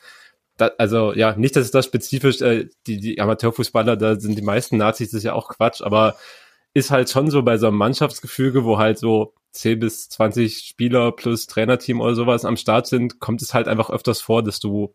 Da, 0.58 0.72
also 0.80 1.14
ja, 1.14 1.36
nicht, 1.36 1.56
dass 1.56 1.66
es 1.66 1.72
da 1.72 1.84
spezifisch, 1.84 2.42
äh, 2.42 2.70
die, 2.88 3.00
die 3.00 3.22
Amateurfußballer, 3.22 3.98
da 3.98 4.20
sind 4.20 4.36
die 4.36 4.42
meisten 4.42 4.78
Nazis, 4.78 5.12
das 5.12 5.20
ist 5.20 5.26
ja 5.26 5.34
auch 5.34 5.50
Quatsch, 5.50 5.82
aber 5.84 6.16
ist 6.74 6.90
halt 6.90 7.12
schon 7.12 7.30
so 7.30 7.44
bei 7.44 7.58
so 7.60 7.68
einem 7.68 7.78
Mannschaftsgefüge, 7.78 8.66
wo 8.66 8.80
halt 8.80 8.98
so 8.98 9.36
10 9.54 9.80
bis 9.80 10.10
20 10.10 10.60
Spieler 10.60 11.12
plus 11.12 11.48
Trainerteam 11.48 12.02
oder 12.02 12.16
sowas 12.16 12.46
am 12.46 12.58
Start 12.58 12.88
sind, 12.88 13.20
kommt 13.20 13.42
es 13.42 13.54
halt 13.54 13.68
einfach 13.68 13.90
öfters 13.90 14.20
vor, 14.22 14.44
dass 14.44 14.60
du 14.60 14.94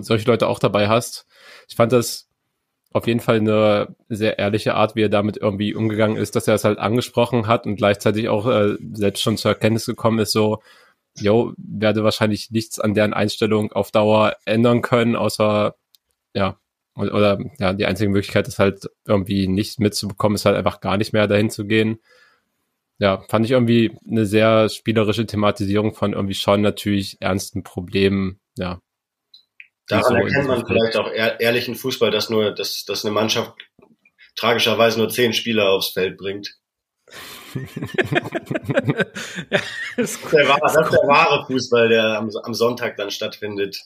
solche 0.00 0.26
Leute 0.26 0.48
auch 0.48 0.58
dabei 0.58 0.88
hast. 0.88 1.26
Ich 1.68 1.76
fand 1.76 1.92
das 1.92 2.28
auf 2.92 3.06
jeden 3.06 3.20
Fall 3.20 3.36
eine 3.36 3.94
sehr 4.08 4.38
ehrliche 4.38 4.74
Art, 4.74 4.96
wie 4.96 5.02
er 5.02 5.08
damit 5.08 5.36
irgendwie 5.36 5.74
umgegangen 5.74 6.16
ist, 6.16 6.36
dass 6.36 6.48
er 6.48 6.54
es 6.54 6.64
halt 6.64 6.78
angesprochen 6.78 7.46
hat 7.46 7.66
und 7.66 7.76
gleichzeitig 7.76 8.28
auch 8.28 8.46
äh, 8.46 8.76
selbst 8.92 9.22
schon 9.22 9.36
zur 9.36 9.52
Erkenntnis 9.52 9.86
gekommen 9.86 10.18
ist, 10.18 10.32
so, 10.32 10.62
yo, 11.18 11.52
werde 11.56 12.04
wahrscheinlich 12.04 12.50
nichts 12.50 12.78
an 12.78 12.94
deren 12.94 13.14
Einstellung 13.14 13.72
auf 13.72 13.90
Dauer 13.90 14.36
ändern 14.44 14.82
können, 14.82 15.16
außer, 15.16 15.74
ja, 16.34 16.58
oder 16.94 17.38
ja, 17.58 17.72
die 17.72 17.86
einzige 17.86 18.10
Möglichkeit 18.10 18.48
ist 18.48 18.58
halt 18.58 18.90
irgendwie 19.06 19.48
nicht 19.48 19.80
mitzubekommen, 19.80 20.34
ist 20.34 20.44
halt 20.44 20.56
einfach 20.56 20.80
gar 20.80 20.98
nicht 20.98 21.14
mehr 21.14 21.26
dahin 21.26 21.48
zu 21.48 21.64
gehen. 21.64 21.98
Ja, 23.02 23.20
fand 23.28 23.44
ich 23.44 23.50
irgendwie 23.50 23.98
eine 24.08 24.26
sehr 24.26 24.68
spielerische 24.68 25.26
Thematisierung 25.26 25.92
von 25.92 26.12
irgendwie 26.12 26.34
schon 26.34 26.60
natürlich 26.60 27.16
ernsten 27.18 27.64
Problemen, 27.64 28.38
ja. 28.56 28.80
Daran 29.88 30.04
so 30.04 30.14
erkennt 30.14 30.46
man 30.46 30.64
vielleicht 30.64 30.96
auch 30.96 31.10
ehrlichen 31.10 31.74
Fußball, 31.74 32.12
dass 32.12 32.30
nur, 32.30 32.52
dass, 32.52 32.84
dass 32.84 33.04
eine 33.04 33.12
Mannschaft 33.12 33.54
tragischerweise 34.36 35.00
nur 35.00 35.08
zehn 35.08 35.32
Spieler 35.32 35.70
aufs 35.70 35.88
Feld 35.88 36.16
bringt. 36.16 36.54
ja, 37.56 37.62
das, 39.96 40.12
ist 40.12 40.32
der, 40.32 40.56
das 40.62 40.76
ist 40.76 40.92
der 40.92 41.08
wahre 41.08 41.44
Fußball, 41.46 41.88
der 41.88 42.18
am, 42.18 42.30
am 42.44 42.54
Sonntag 42.54 42.96
dann 42.98 43.10
stattfindet. 43.10 43.82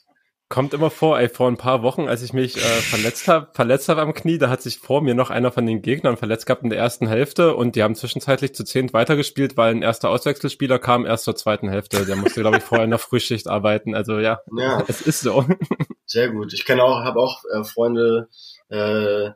Kommt 0.49 0.75
immer 0.75 0.91
vor, 0.91 1.19
ey, 1.19 1.29
vor 1.29 1.49
ein 1.49 1.57
paar 1.57 1.83
Wochen, 1.83 2.07
als 2.07 2.23
ich 2.23 2.33
mich 2.33 2.57
äh, 2.57 2.61
verletzt 2.61 3.27
habe, 3.27 3.49
verletzt 3.53 3.89
habe 3.89 4.01
am 4.01 4.15
Knie, 4.15 4.39
da 4.39 4.49
hat 4.49 4.63
sich 4.63 4.79
vor 4.79 5.03
mir 5.03 5.17
noch 5.17 5.31
einer 5.31 5.51
von 5.51 5.67
den 5.67 5.83
Gegnern 5.83 6.17
verletzt 6.17 6.47
gehabt 6.47 6.63
in 6.63 6.71
der 6.71 6.79
ersten 6.79 7.09
Hälfte 7.09 7.57
und 7.57 7.75
die 7.75 7.83
haben 7.83 7.97
zwischenzeitlich 7.97 8.55
zu 8.55 8.63
zehnt 8.63 8.93
weitergespielt, 8.93 9.57
weil 9.57 9.75
ein 9.75 9.83
erster 9.83 10.09
Auswechselspieler 10.09 10.79
kam 10.79 11.05
erst 11.05 11.25
zur 11.25 11.35
zweiten 11.35 11.69
Hälfte. 11.69 12.07
Der 12.07 12.15
musste, 12.15 12.43
glaube 12.43 12.59
ich, 12.59 12.63
vorher 12.63 12.85
in 12.85 12.91
der 12.91 13.01
Frühschicht 13.01 13.49
arbeiten. 13.49 13.97
Also 13.97 14.21
ja, 14.21 14.39
ja. 14.57 14.85
es 14.87 15.01
ist 15.01 15.23
so. 15.23 15.45
Sehr 16.07 16.31
gut. 16.31 16.53
Ich 16.53 16.65
kenne 16.65 16.85
auch, 16.85 17.03
habe 17.03 17.19
auch 17.19 17.43
äh, 17.53 17.65
Freunde 17.65 18.29
äh, 18.69 19.31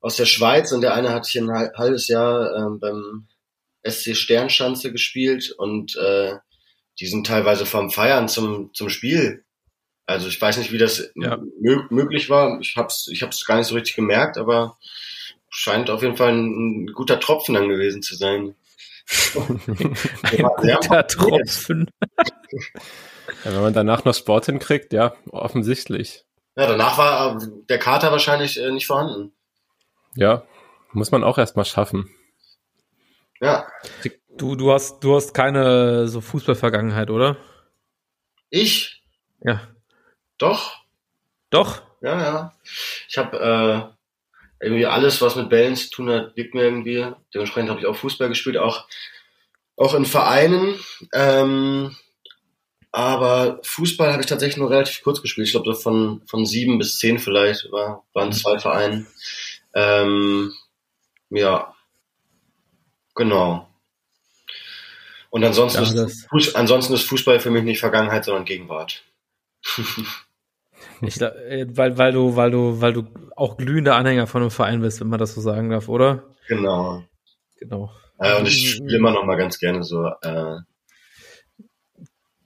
aus 0.00 0.16
der 0.16 0.26
Schweiz 0.26 0.72
und 0.72 0.80
der 0.80 0.94
eine 0.94 1.10
hat 1.10 1.28
hier 1.28 1.42
ein 1.42 1.70
halbes 1.76 2.08
Jahr 2.08 2.56
äh, 2.56 2.78
beim 2.80 3.28
SC 3.88 4.16
Sternschanze 4.16 4.90
gespielt 4.90 5.54
und 5.56 5.94
äh, 5.94 6.34
die 6.98 7.06
sind 7.06 7.24
teilweise 7.24 7.66
vom 7.66 7.90
Feiern 7.90 8.26
zum, 8.26 8.74
zum 8.74 8.88
Spiel 8.88 9.44
also 10.06 10.28
ich 10.28 10.40
weiß 10.40 10.58
nicht, 10.58 10.72
wie 10.72 10.78
das 10.78 11.10
ja. 11.14 11.38
möglich 11.60 12.30
war. 12.30 12.60
Ich 12.60 12.76
habe 12.76 12.88
es 12.88 13.08
ich 13.10 13.22
hab's 13.22 13.44
gar 13.44 13.56
nicht 13.56 13.66
so 13.66 13.74
richtig 13.74 13.96
gemerkt, 13.96 14.38
aber 14.38 14.76
scheint 15.48 15.90
auf 15.90 16.02
jeden 16.02 16.16
Fall 16.16 16.32
ein, 16.32 16.84
ein 16.84 16.86
guter 16.92 17.20
Tropfen 17.20 17.54
dann 17.54 17.68
gewesen 17.68 18.02
zu 18.02 18.16
sein. 18.16 18.54
ein 19.34 20.42
guter 20.42 21.06
Tropfen. 21.06 21.90
ja, 23.44 23.52
wenn 23.52 23.60
man 23.60 23.74
danach 23.74 24.04
noch 24.04 24.14
Sport 24.14 24.46
hinkriegt, 24.46 24.92
ja, 24.92 25.14
offensichtlich. 25.30 26.24
Ja, 26.56 26.66
danach 26.66 26.98
war 26.98 27.40
der 27.68 27.78
Kater 27.78 28.12
wahrscheinlich 28.12 28.60
äh, 28.60 28.70
nicht 28.70 28.86
vorhanden. 28.86 29.32
Ja, 30.14 30.44
muss 30.92 31.10
man 31.10 31.24
auch 31.24 31.38
erstmal 31.38 31.64
schaffen. 31.64 32.10
Ja. 33.40 33.66
Du, 34.36 34.54
du 34.54 34.72
hast, 34.72 35.02
du 35.02 35.14
hast 35.16 35.34
keine 35.34 36.08
so 36.08 36.20
Fußballvergangenheit, 36.20 37.10
oder? 37.10 37.36
Ich? 38.50 39.02
Ja. 39.42 39.68
Doch. 40.40 40.80
Doch? 41.50 41.82
Ja, 42.00 42.20
ja. 42.20 42.54
Ich 43.08 43.18
habe 43.18 43.94
äh, 44.60 44.64
irgendwie 44.64 44.86
alles, 44.86 45.20
was 45.20 45.36
mit 45.36 45.50
Bällen 45.50 45.76
zu 45.76 45.90
tun 45.90 46.10
hat, 46.10 46.36
liegt 46.36 46.54
mir 46.54 46.64
irgendwie. 46.64 47.06
Dementsprechend 47.34 47.70
habe 47.70 47.80
ich 47.80 47.86
auch 47.86 47.96
Fußball 47.96 48.28
gespielt, 48.28 48.56
auch, 48.56 48.86
auch 49.76 49.94
in 49.94 50.06
Vereinen. 50.06 50.80
Ähm, 51.12 51.94
aber 52.90 53.60
Fußball 53.62 54.12
habe 54.12 54.22
ich 54.22 54.28
tatsächlich 54.28 54.56
nur 54.56 54.70
relativ 54.70 55.02
kurz 55.02 55.20
gespielt. 55.20 55.46
Ich 55.46 55.52
glaube, 55.52 55.72
so 55.72 55.78
von, 55.78 56.22
von 56.26 56.46
sieben 56.46 56.78
bis 56.78 56.98
zehn 56.98 57.18
vielleicht 57.18 57.70
war, 57.70 58.04
waren 58.14 58.32
zwei 58.32 58.58
Vereine. 58.58 59.06
Ähm, 59.74 60.54
ja, 61.28 61.74
genau. 63.14 63.68
Und 65.28 65.44
ansonsten, 65.44 65.84
ja, 65.96 66.04
ist, 66.04 66.56
ansonsten 66.56 66.94
ist 66.94 67.06
Fußball 67.08 67.38
für 67.38 67.50
mich 67.50 67.62
nicht 67.62 67.78
Vergangenheit, 67.78 68.24
sondern 68.24 68.46
Gegenwart. 68.46 69.04
Ich, 71.02 71.20
äh, 71.20 71.66
weil, 71.68 71.98
weil 71.98 72.12
du, 72.12 72.36
weil 72.36 72.50
du, 72.50 72.80
weil 72.80 72.92
du 72.92 73.04
auch 73.36 73.56
glühender 73.56 73.96
Anhänger 73.96 74.26
von 74.26 74.42
einem 74.42 74.50
Verein 74.50 74.80
bist, 74.80 75.00
wenn 75.00 75.08
man 75.08 75.18
das 75.18 75.34
so 75.34 75.40
sagen 75.40 75.70
darf, 75.70 75.88
oder? 75.88 76.24
Genau. 76.48 77.04
Genau. 77.58 77.90
Äh, 78.18 78.38
und 78.38 78.46
ich 78.46 78.72
spiele 78.72 78.96
immer 78.96 79.12
noch 79.12 79.24
mal 79.24 79.36
ganz 79.36 79.58
gerne 79.58 79.82
so 79.82 80.06
äh, 80.22 80.56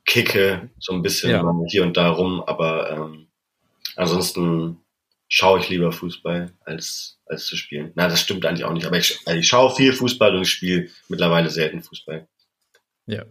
Kicke, 0.04 0.70
so 0.78 0.92
ein 0.92 1.02
bisschen 1.02 1.30
ja. 1.30 1.44
hier 1.66 1.82
und 1.82 1.96
da 1.96 2.10
rum, 2.10 2.42
aber 2.46 2.90
ähm, 2.90 3.28
ansonsten 3.96 4.78
schaue 5.28 5.60
ich 5.60 5.68
lieber 5.68 5.90
Fußball 5.90 6.52
als, 6.64 7.18
als 7.26 7.46
zu 7.46 7.56
spielen. 7.56 7.92
Na, 7.94 8.08
das 8.08 8.20
stimmt 8.20 8.44
eigentlich 8.46 8.64
auch 8.64 8.72
nicht, 8.72 8.86
aber 8.86 8.98
ich, 8.98 9.18
also 9.24 9.38
ich 9.38 9.48
schaue 9.48 9.74
viel 9.74 9.92
Fußball 9.92 10.34
und 10.36 10.42
ich 10.42 10.50
spiele 10.50 10.88
mittlerweile 11.08 11.50
selten 11.50 11.82
Fußball. 11.82 12.28
Ja. 13.06 13.24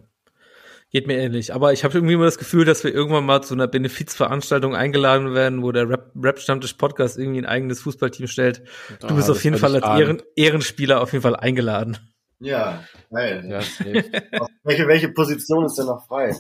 Geht 0.94 1.08
mir 1.08 1.18
ähnlich. 1.18 1.56
Aber 1.56 1.74
ich 1.74 1.84
habe 1.84 1.96
irgendwie 1.96 2.14
immer 2.14 2.26
das 2.26 2.38
Gefühl, 2.38 2.66
dass 2.66 2.84
wir 2.84 2.94
irgendwann 2.94 3.26
mal 3.26 3.42
zu 3.42 3.56
einer 3.56 3.68
Benefizveranstaltung 3.68 4.76
eingeladen 4.76 5.34
werden, 5.34 5.64
wo 5.64 5.72
der 5.72 5.90
Rap-Stammtisch-Podcast 5.90 7.18
irgendwie 7.18 7.40
ein 7.40 7.48
eigenes 7.48 7.82
Fußballteam 7.82 8.28
stellt. 8.28 8.62
Du 9.00 9.08
ah, 9.08 9.14
bist 9.14 9.28
auf 9.32 9.44
jeden 9.44 9.58
Fall 9.58 9.74
als 9.76 10.00
Ehren 10.00 10.22
Ehrenspieler 10.36 11.02
auf 11.02 11.12
jeden 11.12 11.24
Fall 11.24 11.36
eingeladen. 11.36 11.98
Ja, 12.38 12.84
geil. 13.10 13.44
Ja, 13.50 13.62
welche, 14.64 14.88
welche 14.88 15.10
Position 15.10 15.66
ist 15.66 15.80
denn 15.80 15.88
noch 15.88 16.06
frei? 16.06 16.36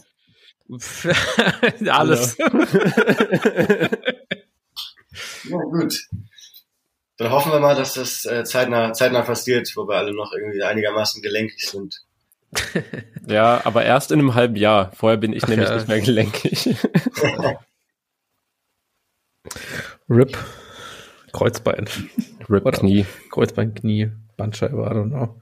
Alles. 1.89 2.37
ja, 2.37 2.47
gut. 5.71 5.99
Dann 7.17 7.31
hoffen 7.31 7.51
wir 7.51 7.59
mal, 7.59 7.75
dass 7.75 7.95
das 7.95 8.25
äh, 8.25 8.43
zeitnah, 8.43 8.93
zeitnah 8.93 9.23
passiert, 9.23 9.71
wo 9.75 9.87
wir 9.87 9.95
alle 9.95 10.13
noch 10.13 10.31
irgendwie 10.31 10.61
einigermaßen 10.61 11.23
gelenkig 11.23 11.67
sind. 11.67 12.03
Ja, 13.27 13.61
aber 13.65 13.83
erst 13.83 14.11
in 14.11 14.19
einem 14.19 14.35
halben 14.35 14.55
Jahr. 14.55 14.91
Vorher 14.93 15.17
bin 15.17 15.33
ich 15.33 15.43
Ach 15.43 15.49
nämlich 15.49 15.69
ja. 15.69 15.75
nicht 15.75 15.87
mehr 15.87 16.01
gelenkig. 16.01 16.75
Rip. 20.09 20.37
Kreuzbein. 21.31 21.87
Rip 22.49 22.71
Knie. 22.73 23.05
Kreuzbein, 23.31 23.73
Knie, 23.73 24.11
Bandscheibe, 24.37 24.75
I 24.75 24.93
don't 24.93 25.09
know. 25.09 25.41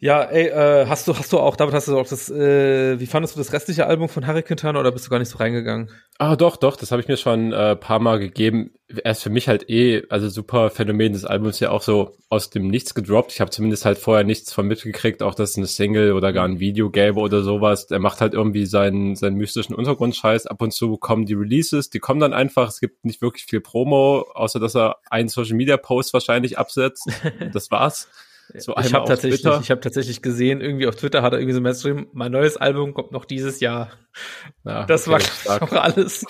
Ja, 0.00 0.22
ey, 0.22 0.46
äh, 0.46 0.86
hast 0.86 1.08
du, 1.08 1.18
hast 1.18 1.32
du 1.32 1.38
auch, 1.38 1.56
damit 1.56 1.74
hast 1.74 1.88
du 1.88 1.98
auch 1.98 2.06
das, 2.06 2.30
äh, 2.30 3.00
wie 3.00 3.06
fandest 3.06 3.34
du 3.34 3.40
das 3.40 3.52
restliche 3.52 3.86
Album 3.86 4.08
von 4.08 4.28
Harry 4.28 4.44
Quintana 4.44 4.78
oder 4.78 4.92
bist 4.92 5.06
du 5.06 5.10
gar 5.10 5.18
nicht 5.18 5.28
so 5.28 5.38
reingegangen? 5.38 5.90
Ah, 6.18 6.36
doch, 6.36 6.56
doch, 6.56 6.76
das 6.76 6.92
habe 6.92 7.02
ich 7.02 7.08
mir 7.08 7.16
schon 7.16 7.52
äh, 7.52 7.74
paar 7.74 7.98
Mal 7.98 8.20
gegeben. 8.20 8.70
Er 9.02 9.10
ist 9.10 9.24
für 9.24 9.30
mich 9.30 9.48
halt 9.48 9.68
eh, 9.68 10.04
also 10.08 10.28
super 10.28 10.70
Phänomen 10.70 11.14
des 11.14 11.24
Albums 11.24 11.58
ja 11.58 11.70
auch 11.70 11.82
so 11.82 12.16
aus 12.28 12.50
dem 12.50 12.68
Nichts 12.68 12.94
gedroppt. 12.94 13.32
Ich 13.32 13.40
habe 13.40 13.50
zumindest 13.50 13.84
halt 13.84 13.98
vorher 13.98 14.24
nichts 14.24 14.52
von 14.52 14.68
mitgekriegt, 14.68 15.20
auch 15.20 15.34
dass 15.34 15.50
es 15.50 15.56
eine 15.56 15.66
Single 15.66 16.12
oder 16.12 16.32
gar 16.32 16.46
ein 16.46 16.60
Video 16.60 16.90
gäbe 16.90 17.18
oder 17.18 17.42
sowas. 17.42 17.90
Er 17.90 17.98
macht 17.98 18.20
halt 18.20 18.34
irgendwie 18.34 18.66
seinen, 18.66 19.16
seinen 19.16 19.36
mystischen 19.36 19.74
Untergrundscheiß. 19.74 20.46
Ab 20.46 20.62
und 20.62 20.72
zu 20.72 20.96
kommen 20.96 21.26
die 21.26 21.34
Releases, 21.34 21.90
die 21.90 21.98
kommen 21.98 22.20
dann 22.20 22.32
einfach. 22.32 22.68
Es 22.68 22.78
gibt 22.78 23.04
nicht 23.04 23.20
wirklich 23.20 23.46
viel 23.46 23.60
Promo, 23.60 24.26
außer 24.32 24.60
dass 24.60 24.76
er 24.76 24.96
einen 25.10 25.28
Social 25.28 25.56
Media 25.56 25.76
Post 25.76 26.12
wahrscheinlich 26.12 26.56
absetzt. 26.56 27.08
Das 27.52 27.70
war's. 27.70 28.08
So 28.56 28.74
ich 28.78 28.94
habe 28.94 29.06
tatsächlich, 29.06 29.42
Twitter. 29.42 29.60
ich 29.62 29.70
habe 29.70 29.80
tatsächlich 29.80 30.22
gesehen, 30.22 30.60
irgendwie 30.60 30.86
auf 30.86 30.96
Twitter 30.96 31.22
hat 31.22 31.32
er 31.32 31.38
irgendwie 31.38 31.54
so 31.54 31.60
ein 31.60 31.64
geschrieben, 31.64 32.08
mein 32.12 32.32
neues 32.32 32.56
Album 32.56 32.94
kommt 32.94 33.12
noch 33.12 33.24
dieses 33.24 33.60
Jahr. 33.60 33.90
Ja, 34.64 34.84
das 34.86 35.06
okay, 35.06 35.22
war 35.44 35.62
auch 35.62 35.72
alles. 35.72 36.24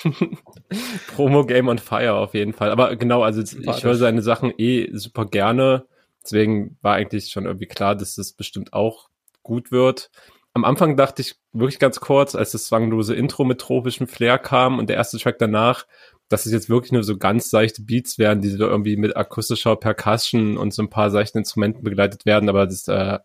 Promo 1.14 1.44
Game 1.46 1.68
on 1.68 1.78
Fire 1.78 2.14
auf 2.14 2.34
jeden 2.34 2.52
Fall. 2.52 2.70
Aber 2.70 2.96
genau, 2.96 3.22
also 3.22 3.40
ich 3.42 3.84
höre 3.84 3.94
seine 3.94 4.22
Sachen 4.22 4.52
eh 4.58 4.90
super 4.92 5.26
gerne. 5.26 5.86
Deswegen 6.24 6.76
war 6.82 6.94
eigentlich 6.94 7.28
schon 7.28 7.46
irgendwie 7.46 7.66
klar, 7.66 7.94
dass 7.94 8.16
das 8.16 8.32
bestimmt 8.32 8.72
auch 8.72 9.08
gut 9.42 9.70
wird. 9.70 10.10
Am 10.54 10.64
Anfang 10.64 10.96
dachte 10.96 11.22
ich 11.22 11.36
wirklich 11.52 11.78
ganz 11.78 12.00
kurz, 12.00 12.34
als 12.34 12.52
das 12.52 12.66
zwanglose 12.66 13.14
Intro 13.14 13.44
mit 13.44 13.60
tropischem 13.60 14.08
Flair 14.08 14.38
kam 14.38 14.78
und 14.78 14.88
der 14.88 14.96
erste 14.96 15.18
Track 15.18 15.38
danach, 15.38 15.86
dass 16.28 16.46
es 16.46 16.52
jetzt 16.52 16.68
wirklich 16.68 16.92
nur 16.92 17.04
so 17.04 17.16
ganz 17.16 17.50
seichte 17.50 17.82
Beats 17.82 18.18
werden, 18.18 18.42
die 18.42 18.48
so 18.48 18.66
irgendwie 18.66 18.96
mit 18.96 19.16
akustischer 19.16 19.76
Percussion 19.76 20.56
und 20.56 20.74
so 20.74 20.82
ein 20.82 20.90
paar 20.90 21.10
seichten 21.10 21.38
Instrumenten 21.38 21.82
begleitet 21.82 22.26
werden, 22.26 22.48
aber 22.48 22.66
das 22.66 22.86
äh, 22.88 23.18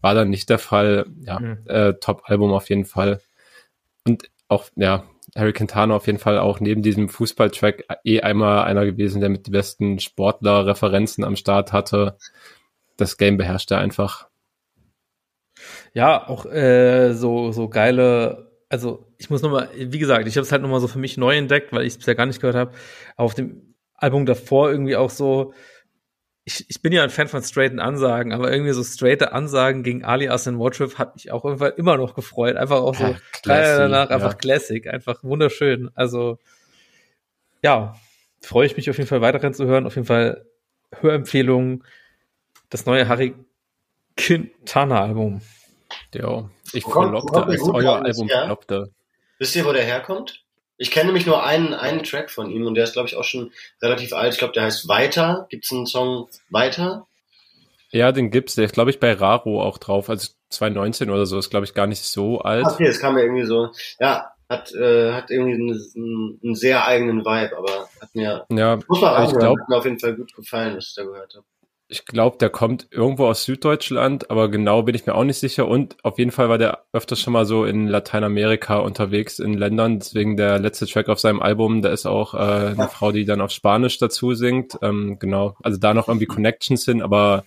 war 0.00 0.14
dann 0.14 0.30
nicht 0.30 0.48
der 0.50 0.58
Fall. 0.58 1.06
Ja, 1.22 1.40
mhm. 1.40 1.58
äh, 1.66 1.94
Top-Album 1.94 2.52
auf 2.52 2.68
jeden 2.68 2.84
Fall. 2.84 3.20
Und 4.06 4.30
auch, 4.48 4.66
ja, 4.76 5.04
Harry 5.36 5.52
Quintana 5.52 5.94
auf 5.94 6.06
jeden 6.06 6.18
Fall 6.18 6.38
auch 6.38 6.60
neben 6.60 6.82
diesem 6.82 7.08
Fußballtrack 7.08 7.84
eh 8.04 8.20
einmal 8.20 8.64
einer 8.64 8.84
gewesen, 8.84 9.20
der 9.20 9.30
mit 9.30 9.46
den 9.46 9.52
besten 9.52 10.00
Sportler-Referenzen 10.00 11.22
am 11.22 11.36
Start 11.36 11.72
hatte. 11.72 12.16
Das 12.96 13.16
Game 13.16 13.36
beherrscht 13.36 13.70
er 13.70 13.78
einfach. 13.78 14.28
Ja, 15.92 16.28
auch 16.28 16.46
äh, 16.46 17.12
so, 17.12 17.52
so 17.52 17.68
geile 17.68 18.49
also 18.70 19.04
ich 19.18 19.28
muss 19.28 19.42
nochmal, 19.42 19.68
wie 19.76 19.98
gesagt, 19.98 20.26
ich 20.26 20.36
habe 20.36 20.44
es 20.44 20.52
halt 20.52 20.62
nochmal 20.62 20.80
so 20.80 20.88
für 20.88 21.00
mich 21.00 21.16
neu 21.16 21.36
entdeckt, 21.36 21.72
weil 21.72 21.84
ich 21.84 21.96
es 21.98 22.06
ja 22.06 22.14
gar 22.14 22.26
nicht 22.26 22.40
gehört 22.40 22.56
habe. 22.56 22.72
Auf 23.16 23.34
dem 23.34 23.74
Album 23.94 24.26
davor 24.26 24.70
irgendwie 24.70 24.94
auch 24.96 25.10
so, 25.10 25.52
ich, 26.44 26.64
ich 26.70 26.80
bin 26.80 26.92
ja 26.92 27.02
ein 27.02 27.10
Fan 27.10 27.26
von 27.26 27.42
straighten 27.42 27.80
Ansagen, 27.80 28.32
aber 28.32 28.50
irgendwie 28.52 28.72
so 28.72 28.84
straighte 28.84 29.32
Ansagen 29.32 29.82
gegen 29.82 30.04
Alias 30.04 30.46
und 30.46 30.60
Watchriff 30.60 30.98
hat 30.98 31.16
mich 31.16 31.32
auch 31.32 31.44
irgendwann 31.44 31.72
immer 31.76 31.96
noch 31.96 32.14
gefreut. 32.14 32.56
Einfach 32.56 32.80
auch 32.80 32.94
so 32.94 33.16
drei 33.42 33.60
Jahre 33.60 33.78
danach, 33.90 34.10
einfach 34.10 34.32
ja. 34.32 34.38
Classic, 34.38 34.86
einfach 34.86 35.24
wunderschön. 35.24 35.90
Also 35.96 36.38
ja, 37.62 37.96
freue 38.40 38.66
ich 38.66 38.76
mich 38.76 38.88
auf 38.88 38.98
jeden 38.98 39.08
Fall 39.08 39.20
weiterhin 39.20 39.52
zu 39.52 39.66
hören. 39.66 39.84
Auf 39.84 39.96
jeden 39.96 40.06
Fall 40.06 40.46
Hörempfehlungen, 40.92 41.82
das 42.68 42.86
neue 42.86 43.08
Harry 43.08 43.34
Quintana 44.16 45.02
Album. 45.02 45.40
Ja, 46.14 46.48
ich 46.72 46.84
verlockte, 46.84 47.44
als 47.44 47.62
euer 47.62 48.04
Album 48.04 48.28
floppte. 48.28 48.90
Wisst 49.38 49.56
ihr, 49.56 49.64
wo 49.64 49.72
der 49.72 49.84
herkommt? 49.84 50.44
Ich 50.76 50.90
kenne 50.90 51.06
nämlich 51.06 51.26
nur 51.26 51.44
einen, 51.44 51.74
einen 51.74 52.02
Track 52.04 52.30
von 52.30 52.50
ihm 52.50 52.66
und 52.66 52.74
der 52.74 52.84
ist, 52.84 52.94
glaube 52.94 53.08
ich, 53.08 53.16
auch 53.16 53.24
schon 53.24 53.52
relativ 53.82 54.14
alt. 54.14 54.32
Ich 54.32 54.38
glaube, 54.38 54.54
der 54.54 54.64
heißt 54.64 54.88
Weiter. 54.88 55.46
Gibt 55.50 55.66
es 55.66 55.72
einen 55.72 55.86
Song 55.86 56.28
Weiter? 56.48 57.06
Ja, 57.90 58.12
den 58.12 58.30
gibt's. 58.30 58.54
Der 58.54 58.64
ist, 58.64 58.72
glaube 58.72 58.90
ich, 58.90 59.00
bei 59.00 59.12
Raro 59.12 59.62
auch 59.62 59.78
drauf. 59.78 60.08
Also 60.08 60.28
2019 60.50 61.10
oder 61.10 61.26
so. 61.26 61.38
Ist, 61.38 61.50
glaube 61.50 61.66
ich, 61.66 61.74
gar 61.74 61.86
nicht 61.86 62.02
so 62.02 62.40
alt. 62.40 62.66
Okay, 62.66 62.86
das 62.86 62.98
kam 62.98 63.14
mir 63.14 63.22
irgendwie 63.22 63.44
so. 63.44 63.70
Ja, 63.98 64.32
hat, 64.48 64.72
äh, 64.72 65.12
hat 65.12 65.30
irgendwie 65.30 65.54
einen, 65.54 66.40
einen 66.42 66.54
sehr 66.54 66.86
eigenen 66.86 67.24
Vibe, 67.24 67.56
aber 67.56 67.88
hat 68.00 68.14
mir, 68.14 68.46
Ja, 68.50 68.78
muss 68.88 69.00
man 69.00 69.24
ich 69.24 69.38
glaube, 69.38 69.60
hat 69.60 69.68
mir 69.68 69.76
auf 69.76 69.84
jeden 69.84 70.00
Fall 70.00 70.16
gut 70.16 70.34
gefallen, 70.34 70.76
was 70.76 70.88
ich 70.88 70.94
da 70.94 71.04
gehört 71.04 71.34
habe. 71.34 71.46
Ich 71.92 72.04
glaube, 72.06 72.38
der 72.38 72.50
kommt 72.50 72.86
irgendwo 72.92 73.26
aus 73.26 73.44
Süddeutschland, 73.44 74.30
aber 74.30 74.48
genau 74.48 74.84
bin 74.84 74.94
ich 74.94 75.06
mir 75.06 75.14
auch 75.16 75.24
nicht 75.24 75.38
sicher. 75.38 75.66
Und 75.66 75.96
auf 76.04 76.18
jeden 76.18 76.30
Fall 76.30 76.48
war 76.48 76.56
der 76.56 76.84
öfters 76.92 77.18
schon 77.18 77.32
mal 77.32 77.44
so 77.44 77.64
in 77.64 77.88
Lateinamerika 77.88 78.78
unterwegs, 78.78 79.40
in 79.40 79.54
Ländern. 79.54 79.98
Deswegen 79.98 80.36
der 80.36 80.60
letzte 80.60 80.86
Track 80.86 81.08
auf 81.08 81.18
seinem 81.18 81.42
Album, 81.42 81.82
da 81.82 81.90
ist 81.90 82.06
auch 82.06 82.34
äh, 82.34 82.38
eine 82.38 82.88
Frau, 82.88 83.10
die 83.10 83.24
dann 83.24 83.40
auf 83.40 83.50
Spanisch 83.50 83.98
dazu 83.98 84.34
singt. 84.34 84.78
Ähm, 84.82 85.18
genau, 85.18 85.56
also 85.64 85.78
da 85.78 85.92
noch 85.92 86.06
irgendwie 86.06 86.26
Connections 86.26 86.84
hin, 86.84 87.02
aber 87.02 87.44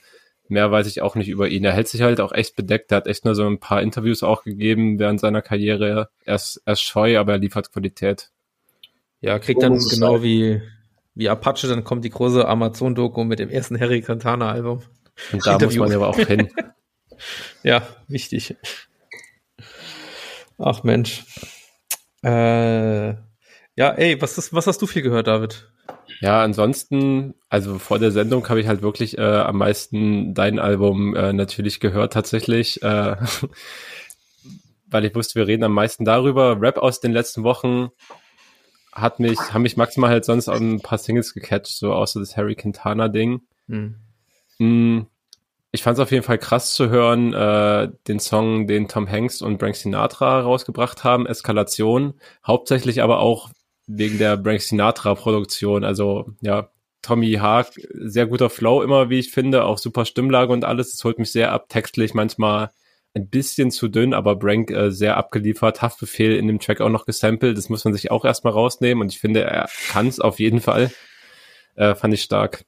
mehr 0.50 0.72
weiß 0.72 0.88
ich 0.88 1.02
auch 1.02 1.16
nicht 1.16 1.30
über 1.30 1.48
ihn. 1.48 1.64
Er 1.64 1.72
hält 1.72 1.88
sich 1.88 2.02
halt 2.02 2.20
auch 2.20 2.34
echt 2.34 2.58
bedeckt. 2.58 2.92
Er 2.92 2.98
hat 2.98 3.08
echt 3.08 3.24
nur 3.24 3.36
so 3.36 3.46
ein 3.46 3.60
paar 3.60 3.82
Interviews 3.82 4.24
auch 4.24 4.44
gegeben 4.44 5.00
während 5.00 5.22
seiner 5.22 5.42
Karriere. 5.42 6.10
Er 6.26 6.36
ist, 6.36 6.62
er 6.66 6.74
ist 6.74 6.82
scheu, 6.82 7.18
aber 7.18 7.32
er 7.32 7.40
liefert 7.40 7.72
Qualität. 7.72 8.30
Ja, 9.22 9.40
kriegt 9.40 9.64
dann 9.64 9.80
genau 9.80 10.22
wie, 10.22 10.62
wie 11.16 11.30
Apache, 11.30 11.68
dann 11.68 11.84
kommt 11.84 12.06
die 12.06 12.10
große 12.10 12.48
Amazon-Doku 12.48 13.24
mit 13.24 13.40
dem 13.40 13.50
ersten 13.50 13.80
Harry 13.80 14.02
Cantana-Album. 14.02 14.82
Und 15.32 15.46
da 15.46 15.54
Interview. 15.54 15.82
muss 15.82 15.90
man 15.90 15.98
aber 15.98 16.10
auch 16.10 16.18
hin. 16.18 16.50
Ja, 17.64 17.88
wichtig. 18.10 18.58
Ach 20.58 20.84
Mensch. 20.84 21.24
Äh, 22.22 23.10
ja, 23.76 23.92
ey, 23.92 24.22
was, 24.22 24.38
ist, 24.38 24.54
was 24.54 24.68
hast 24.68 24.82
du 24.82 24.88
viel 24.88 25.04
gehört, 25.04 25.28
David? 25.28 25.72
Ja, 26.20 26.42
ansonsten, 26.42 27.36
also 27.50 27.80
vor 27.80 28.00
der 28.00 28.12
Sendung 28.12 28.48
habe 28.50 28.60
ich 28.60 28.68
halt 28.68 28.82
wirklich 28.82 29.18
äh, 29.18 29.22
am 29.22 29.58
meisten 29.58 30.34
dein 30.34 30.60
Album 30.60 31.16
äh, 31.16 31.34
natürlich 31.34 31.80
gehört 31.80 32.14
tatsächlich, 32.14 32.82
äh, 32.82 33.16
weil 34.88 35.06
ich 35.06 35.16
wusste, 35.16 35.36
wir 35.36 35.48
reden 35.48 35.64
am 35.64 35.74
meisten 35.74 36.06
darüber. 36.06 36.62
Rap 36.62 36.78
aus 36.78 37.00
den 37.00 37.14
letzten 37.14 37.44
Wochen 37.44 37.90
hat 38.94 39.20
mich, 39.20 39.40
haben 39.54 39.64
mich 39.64 39.78
maximal 39.78 40.10
halt 40.10 40.26
sonst 40.26 40.50
auch 40.50 40.60
ein 40.60 40.82
paar 40.82 40.98
Singles 40.98 41.34
gecatcht, 41.34 41.78
so 41.78 41.94
außer 41.94 42.20
das 42.20 42.38
Harry 42.38 42.56
Quintana 42.56 43.08
Ding. 43.08 43.42
Hm. 43.68 43.96
Mm, 44.60 45.02
Ich 45.72 45.82
fand 45.82 45.98
es 45.98 46.04
auf 46.04 46.12
jeden 46.12 46.24
Fall 46.24 46.38
krass 46.38 46.76
zu 46.76 46.90
hören, 46.90 47.34
äh, 47.34 47.90
den 48.08 48.20
Song, 48.20 48.68
den 48.68 48.88
Tom 48.88 49.10
Hanks 49.10 49.42
und 49.42 49.60
Frank 49.60 49.76
Sinatra 49.76 50.42
rausgebracht 50.42 51.04
haben, 51.04 51.26
Eskalation, 51.26 52.14
hauptsächlich 52.46 53.02
aber 53.02 53.20
auch 53.20 53.50
wegen 53.88 54.20
der 54.20 54.42
Frank 54.42 54.62
Sinatra 54.62 55.16
Produktion. 55.16 55.84
Also 55.84 56.28
ja, 56.42 56.70
Tommy 57.02 57.34
Haag, 57.34 57.72
sehr 57.92 58.28
guter 58.28 58.50
Flow 58.52 58.84
immer, 58.84 59.10
wie 59.10 59.20
ich 59.20 59.32
finde, 59.32 59.66
auch 59.66 59.78
super 59.80 60.06
Stimmlage 60.06 60.54
und 60.54 60.64
alles. 60.64 60.92
Das 60.92 61.04
holt 61.04 61.18
mich 61.20 61.32
sehr 61.32 61.52
ab, 61.52 61.68
textlich 61.70 62.14
manchmal 62.14 62.70
ein 63.16 63.30
bisschen 63.30 63.70
zu 63.72 63.88
dünn, 63.88 64.14
aber 64.14 64.36
Brank 64.36 64.72
äh, 64.72 64.92
sehr 64.92 65.18
abgeliefert, 65.18 65.82
Haftbefehl 65.82 66.36
in 66.36 66.48
dem 66.48 66.60
Track 66.60 66.82
auch 66.82 66.90
noch 66.90 67.06
gesampelt. 67.06 67.58
Das 67.58 67.70
muss 67.70 67.86
man 67.86 67.94
sich 67.94 68.10
auch 68.12 68.26
erstmal 68.26 68.54
rausnehmen 68.54 69.02
und 69.02 69.12
ich 69.12 69.20
finde, 69.20 69.42
er 69.44 69.70
kann 69.90 70.08
es 70.08 70.20
auf 70.20 70.40
jeden 70.40 70.62
Fall. 70.62 70.92
Äh, 71.76 71.96
fand 71.96 72.14
ich 72.14 72.24
stark. 72.24 72.66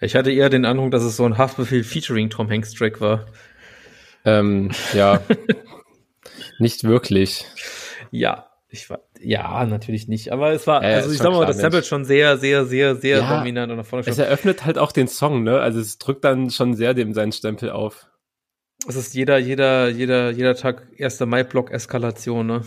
Ich 0.00 0.14
hatte 0.14 0.30
eher 0.30 0.50
den 0.50 0.64
Eindruck, 0.64 0.92
dass 0.92 1.02
es 1.02 1.16
so 1.16 1.24
ein 1.24 1.38
Haftbefehl 1.38 1.82
featuring 1.82 2.30
Tom 2.30 2.48
Hanks 2.48 2.72
Track 2.72 3.00
war. 3.00 3.26
Ähm, 4.24 4.70
ja, 4.92 5.20
nicht 6.58 6.84
wirklich. 6.84 7.44
Ja, 8.10 8.50
ich 8.68 8.90
war, 8.90 9.00
ja, 9.20 9.64
natürlich 9.64 10.06
nicht, 10.06 10.32
aber 10.32 10.52
es 10.52 10.66
war, 10.66 10.82
Ja, 10.82 10.96
also 10.96 11.10
ich 11.10 11.18
sag 11.18 11.32
mal, 11.32 11.46
das 11.46 11.58
Sample 11.58 11.82
schon 11.82 12.04
sehr, 12.04 12.36
sehr, 12.36 12.66
sehr, 12.66 12.96
sehr 12.96 13.18
Ja, 13.18 13.38
dominant 13.38 13.72
und 13.72 13.78
nach 13.78 13.86
vorne 13.86 14.04
Es 14.06 14.18
eröffnet 14.18 14.64
halt 14.64 14.78
auch 14.78 14.92
den 14.92 15.08
Song, 15.08 15.42
ne? 15.42 15.60
Also 15.60 15.80
es 15.80 15.98
drückt 15.98 16.24
dann 16.24 16.50
schon 16.50 16.74
sehr 16.74 16.94
dem 16.94 17.14
seinen 17.14 17.32
Stempel 17.32 17.70
auf. 17.70 18.06
Es 18.88 18.96
ist 18.96 19.14
jeder, 19.14 19.38
jeder, 19.38 19.88
jeder, 19.88 20.30
jeder 20.30 20.54
Tag 20.54 20.86
1. 20.98 21.20
Mai-Block 21.20 21.70
Eskalation, 21.70 22.46
ne? 22.46 22.64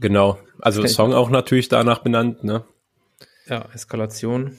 Genau. 0.00 0.38
Also. 0.60 0.86
Song 0.86 1.14
auch 1.14 1.30
natürlich 1.30 1.68
danach 1.68 2.00
benannt, 2.00 2.44
ne? 2.44 2.64
Ja, 3.46 3.66
Eskalation. 3.72 4.58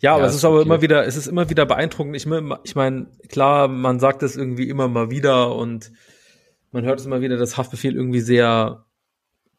Ja, 0.00 0.14
aber 0.14 0.22
Ja, 0.22 0.28
es 0.28 0.34
ist 0.36 0.44
aber 0.44 0.56
okay. 0.56 0.66
immer 0.66 0.82
wieder, 0.82 1.06
es 1.06 1.16
ist 1.16 1.26
immer 1.26 1.50
wieder 1.50 1.66
beeindruckend. 1.66 2.16
Ich, 2.16 2.26
ich 2.64 2.74
meine, 2.74 3.06
klar, 3.28 3.68
man 3.68 4.00
sagt 4.00 4.22
es 4.22 4.36
irgendwie 4.36 4.68
immer 4.68 4.88
mal 4.88 5.10
wieder 5.10 5.54
und 5.54 5.92
man 6.72 6.84
hört 6.84 7.00
es 7.00 7.06
immer 7.06 7.20
wieder, 7.20 7.36
dass 7.36 7.56
Haftbefehl 7.56 7.94
irgendwie 7.94 8.20
sehr 8.20 8.84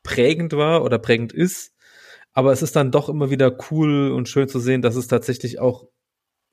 prägend 0.03 0.53
war 0.53 0.83
oder 0.83 0.97
prägend 0.99 1.33
ist. 1.33 1.73
Aber 2.33 2.53
es 2.53 2.61
ist 2.61 2.75
dann 2.75 2.91
doch 2.91 3.09
immer 3.09 3.29
wieder 3.29 3.57
cool 3.69 4.11
und 4.11 4.29
schön 4.29 4.47
zu 4.47 4.59
sehen, 4.59 4.81
dass 4.81 4.95
es 4.95 5.07
tatsächlich 5.07 5.59
auch 5.59 5.87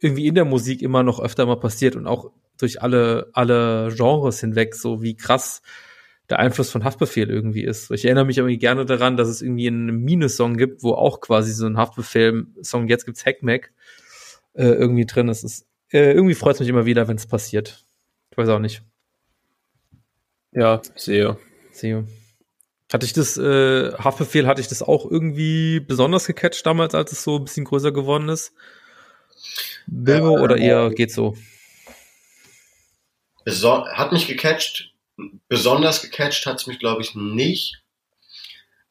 irgendwie 0.01 0.27
in 0.27 0.35
der 0.35 0.45
Musik 0.45 0.83
immer 0.83 1.03
noch 1.03 1.21
öfter 1.21 1.47
mal 1.47 1.59
passiert 1.59 1.97
und 1.97 2.07
auch 2.07 2.31
durch 2.59 2.83
alle, 2.83 3.31
alle 3.33 3.93
Genres 3.95 4.41
hinweg, 4.41 4.75
so 4.75 5.03
wie 5.03 5.17
krass 5.17 5.63
der 6.29 6.39
Einfluss 6.39 6.71
von 6.71 6.85
Haftbefehl 6.85 7.31
irgendwie 7.31 7.65
ist. 7.65 7.91
Ich 7.91 8.05
erinnere 8.05 8.27
mich 8.27 8.39
irgendwie 8.39 8.59
gerne 8.59 8.85
daran, 8.85 9.17
dass 9.17 9.29
es 9.29 9.41
irgendwie 9.41 9.69
einen 9.69 10.05
Mine-Song 10.05 10.57
gibt, 10.57 10.83
wo 10.83 10.93
auch 10.93 11.21
quasi 11.21 11.53
so 11.53 11.67
ein 11.67 11.79
Haftbefehl-Song, 11.79 12.89
jetzt 12.89 13.07
gibt's 13.07 13.25
Hackmack, 13.25 13.73
äh, 14.53 14.67
irgendwie 14.67 15.07
drin 15.07 15.29
ist. 15.29 15.43
Es, 15.43 15.67
äh, 15.91 16.13
irgendwie 16.13 16.35
freut 16.35 16.55
es 16.55 16.61
mich 16.61 16.69
immer 16.69 16.85
wieder, 16.85 17.09
wenn 17.09 17.17
es 17.17 17.27
passiert. 17.27 17.85
Ich 18.31 18.37
weiß 18.37 18.49
auch 18.51 18.59
nicht. 18.59 18.83
Ja, 20.53 20.83
sehe. 20.97 21.39
Sehe. 21.73 22.07
Hatte 22.93 23.07
ich 23.07 23.13
das, 23.15 23.39
äh, 23.39 23.93
Haftbefehl, 23.93 24.47
hatte 24.47 24.61
ich 24.61 24.69
das 24.69 24.83
auch 24.83 25.11
irgendwie 25.11 25.81
besonders 25.81 26.27
gecatcht 26.27 26.65
damals, 26.67 26.95
als 26.95 27.13
es 27.13 27.23
so 27.23 27.37
ein 27.37 27.45
bisschen 27.45 27.65
größer 27.65 27.93
geworden 27.93 28.29
ist? 28.29 28.53
Bilbo 29.91 30.37
Ja, 30.37 30.43
oder 30.43 30.57
eher 30.57 30.91
geht 30.91 31.11
so? 31.11 31.37
Hat 33.47 34.13
mich 34.13 34.27
gecatcht, 34.27 34.93
besonders 35.49 36.03
gecatcht 36.03 36.47
hat's 36.47 36.67
mich, 36.67 36.79
glaube 36.79 37.03
ich, 37.03 37.15
nicht. 37.15 37.83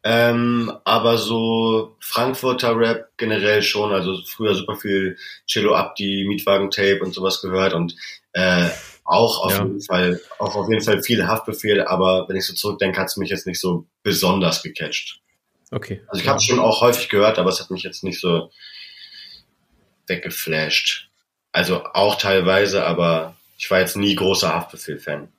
Ähm, 0.03 0.71
aber 0.85 1.17
so 1.17 1.95
Frankfurter 1.99 2.77
Rap 2.77 3.09
generell 3.17 3.61
schon, 3.61 3.91
also 3.91 4.17
früher 4.25 4.55
super 4.55 4.75
viel 4.75 5.17
Cello 5.47 5.75
Abdi, 5.75 6.25
Mietwagen-Tape 6.27 7.01
und 7.03 7.13
sowas 7.13 7.41
gehört 7.41 7.73
und 7.73 7.95
äh, 8.31 8.69
auch 9.03 9.43
auf 9.43 9.53
Ja. 9.53 9.63
jeden 9.65 9.81
Fall, 9.81 10.21
auch 10.39 10.55
auf 10.55 10.69
jeden 10.69 10.83
Fall 10.83 11.01
viele 11.03 11.27
Haftbefehle, 11.27 11.89
aber 11.89 12.27
wenn 12.29 12.35
ich 12.35 12.45
so 12.45 12.53
zurückdenke, 12.53 12.99
hat's 13.01 13.17
mich 13.17 13.29
jetzt 13.29 13.47
nicht 13.47 13.59
so 13.59 13.85
besonders 14.03 14.63
gecatcht. 14.63 15.19
Okay. 15.71 16.01
Also 16.07 16.21
ich 16.21 16.29
habe 16.29 16.39
schon 16.39 16.59
auch 16.59 16.81
häufig 16.81 17.09
gehört, 17.09 17.37
aber 17.39 17.49
es 17.49 17.59
hat 17.59 17.71
mich 17.71 17.83
jetzt 17.83 18.03
nicht 18.03 18.21
so 18.21 18.49
weggeflasht. 20.07 21.09
Also 21.51 21.85
auch 21.85 22.15
teilweise, 22.15 22.85
aber 22.85 23.35
ich 23.57 23.69
war 23.71 23.79
jetzt 23.79 23.95
nie 23.95 24.15
großer 24.15 24.53
Haftbefehl-Fan. 24.53 25.29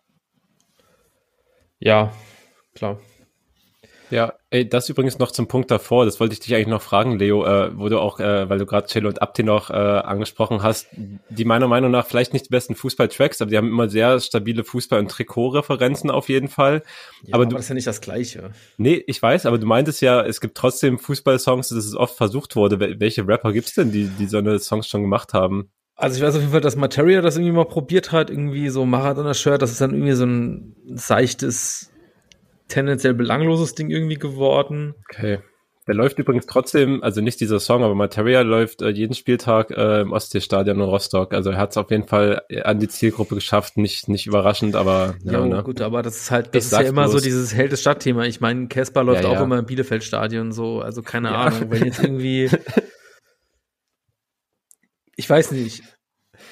Ja, 1.79 2.13
klar. 2.75 3.01
Ja, 4.11 4.35
ey, 4.51 4.69
das 4.69 4.89
übrigens 4.89 5.19
noch 5.19 5.33
zum 5.33 5.49
Punkt 5.49 5.71
davor, 5.71 6.05
das 6.05 6.21
wollte 6.21 6.35
ich 6.35 6.41
dich 6.41 6.55
eigentlich 6.55 6.69
noch 6.69 6.83
fragen, 6.83 7.19
Leo, 7.19 7.45
äh, 7.45 7.77
wo 7.77 7.89
du 7.89 7.99
auch, 7.99 8.21
äh, 8.21 8.49
weil 8.49 8.59
du 8.59 8.67
gerade 8.67 8.87
Cello 8.87 9.09
und 9.09 9.21
Abdi 9.21 9.43
noch 9.43 9.71
äh, 9.71 9.73
angesprochen 9.73 10.63
hast, 10.63 10.87
die 11.29 11.45
meiner 11.45 11.67
Meinung 11.67 11.91
nach 11.91 12.07
vielleicht 12.07 12.33
nicht 12.33 12.47
die 12.47 12.51
besten 12.51 12.75
Fußball-Tracks, 12.75 13.41
aber 13.41 13.51
die 13.51 13.57
haben 13.57 13.69
immer 13.69 13.89
sehr 13.89 14.21
stabile 14.21 14.63
Fußball- 14.63 14.99
und 14.99 15.11
Trikot-Referenzen 15.11 16.11
auf 16.11 16.29
jeden 16.29 16.49
Fall. 16.49 16.83
Ja, 17.23 17.35
aber 17.35 17.39
aber 17.39 17.47
du, 17.47 17.57
das 17.57 17.65
ist 17.65 17.69
ja 17.69 17.75
nicht 17.75 17.87
das 17.87 18.01
Gleiche. 18.01 18.51
nee, 18.77 19.03
ich 19.07 19.23
weiß, 19.23 19.47
aber 19.47 19.59
du 19.59 19.67
meintest 19.67 20.03
ja, 20.03 20.23
es 20.23 20.41
gibt 20.41 20.57
trotzdem 20.57 20.99
Fußball-Songs, 20.99 21.69
dass 21.69 21.85
es 21.85 21.95
oft 21.95 22.17
versucht 22.17 22.57
wurde. 22.57 22.81
Wel 22.81 22.99
welche 23.01 23.27
Rapper 23.27 23.53
gibt's 23.53 23.75
denn, 23.75 23.93
die, 23.93 24.09
die 24.09 24.27
so 24.27 24.39
eine 24.39 24.59
Songs 24.59 24.89
schon 24.89 25.03
gemacht 25.03 25.35
haben? 25.35 25.71
Also 25.97 26.17
ich 26.17 26.23
weiß 26.23 26.35
auf 26.35 26.41
jeden 26.41 26.53
Fall, 26.53 26.61
dass 26.61 26.77
Materia 26.77 27.21
das 27.21 27.37
irgendwie 27.37 27.53
mal 27.53 27.65
probiert 27.65 28.13
hat, 28.13 28.31
irgendwie 28.31 28.69
so 28.69 28.87
Maradona-Shirt, 28.87 29.61
das 29.61 29.73
ist 29.73 29.81
dann 29.81 29.93
irgendwie 29.93 30.13
so 30.13 30.25
ein 30.25 30.77
seichtes, 30.95 31.91
tendenziell 32.69 33.15
belangloses 33.15 33.75
Ding 33.75 33.91
irgendwie 33.91 34.17
geworden. 34.19 34.95
Okay. 35.11 35.39
Der 35.87 35.95
läuft 35.95 36.19
übrigens 36.19 36.45
trotzdem, 36.45 37.03
also 37.03 37.23
nicht 37.23 37.41
dieser 37.41 37.59
Song, 37.61 37.83
aber 37.83 37.95
Materia 37.95 38.43
läuft 38.43 38.83
äh, 38.83 38.91
jeden 38.91 39.15
Spieltag 39.15 39.71
äh, 39.71 40.03
im 40.03 40.13
Ostseestadion 40.13 40.77
in 40.77 40.83
Rostock. 40.83 41.33
Also 41.33 41.49
er 41.49 41.57
hat 41.57 41.71
es 41.71 41.79
auf 41.79 41.91
jeden 41.91 42.07
Fall 42.07 42.43
an 42.63 42.79
die 42.79 42.89
Zielgruppe 42.89 43.35
geschafft. 43.37 43.79
Nicht, 43.79 44.07
nicht 44.07 44.27
überraschend, 44.27 44.77
aber 44.77 45.15
ja, 45.25 45.33
Ja, 45.33 45.47
ne? 45.47 45.63
gut, 45.63 45.81
aber 45.81 46.03
das 46.03 46.17
ist 46.21 46.31
halt, 46.31 46.49
Ich 46.49 46.53
das 46.53 46.65
ist 46.67 46.73
ja 46.73 46.81
immer 46.83 47.07
so 47.07 47.13
bloß. 47.13 47.23
dieses 47.23 47.55
Held 47.55 47.73
des 47.73 47.81
Stadtthema. 47.81 48.27
Ich 48.27 48.43
meine, 48.43 48.69
Casper 48.69 49.03
läuft 49.03 49.23
Ja, 49.25 49.31
auch 49.31 49.37
ja. 49.37 49.45
immer 49.45 49.61
im 49.61 49.65
Bielefeld-Stadion 49.65 50.53
so, 50.53 50.83
also 50.83 51.01
keine 51.01 51.29
Ja. 51.31 51.37
Ahnung, 51.45 51.71
wenn 51.71 51.87
jetzt 51.87 52.03
irgendwie, 52.05 52.51
ich 55.17 55.29
weiß 55.29 55.53
nicht. 55.53 55.83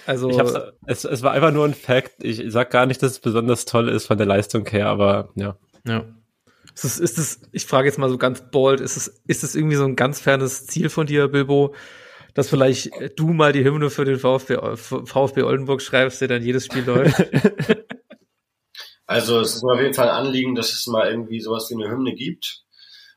Also, 0.07 0.31
Ich 0.31 0.39
hab's, 0.39 0.55
es, 0.87 1.05
es 1.05 1.23
war 1.23 1.33
einfach 1.33 1.53
nur 1.53 1.65
ein 1.65 1.75
Fact. 1.75 2.23
Ich 2.25 2.43
sag 2.49 2.71
gar 2.71 2.87
nicht, 2.87 3.03
dass 3.03 3.13
es 3.13 3.21
besonders 3.21 3.65
toll 3.67 3.89
ist 3.89 4.07
von 4.07 4.19
der 4.19 4.27
Leistung 4.27 4.67
her, 4.67 4.89
aber 4.89 5.31
ja. 5.35 5.57
Ja. 5.87 6.05
Ist 6.75 6.85
es, 6.85 6.99
ist 6.99 7.19
es, 7.19 7.41
ich 7.53 7.65
frage 7.65 7.89
jetzt 7.89 7.99
mal 7.99 8.11
so 8.11 8.19
ganz 8.19 8.51
bold, 8.51 8.81
ist 8.81 8.97
es, 8.97 9.23
ist 9.27 9.45
es 9.45 9.55
irgendwie 9.55 9.77
so 9.77 9.85
ein 9.85 9.97
ganz 9.97 10.21
fernes 10.21 10.67
Ziel 10.67 10.91
von 10.91 11.07
dir, 11.07 11.29
Bilbo, 11.29 11.75
dass 12.35 12.51
vielleicht 12.51 12.91
du 13.17 13.29
mal 13.29 13.53
die 13.53 13.65
Hymne 13.65 13.89
für 13.89 14.05
den 14.05 14.19
VfB, 14.19 14.59
VfB 14.77 15.43
Oldenburg 15.43 15.81
schreibst, 15.81 16.21
der 16.21 16.29
dann 16.29 16.43
jedes 16.43 16.67
Spiel 16.67 16.83
läuft? 16.87 17.25
Also 19.07 19.41
es 19.41 19.55
ist 19.55 19.63
mir 19.63 19.73
auf 19.73 19.81
jeden 19.81 19.95
Fall 19.95 20.11
ein 20.11 20.27
Anliegen, 20.27 20.55
dass 20.55 20.73
es 20.73 20.87
mal 20.87 21.09
irgendwie 21.09 21.41
sowas 21.41 21.71
wie 21.71 21.83
eine 21.83 21.91
Hymne 21.91 22.15
gibt. 22.15 22.63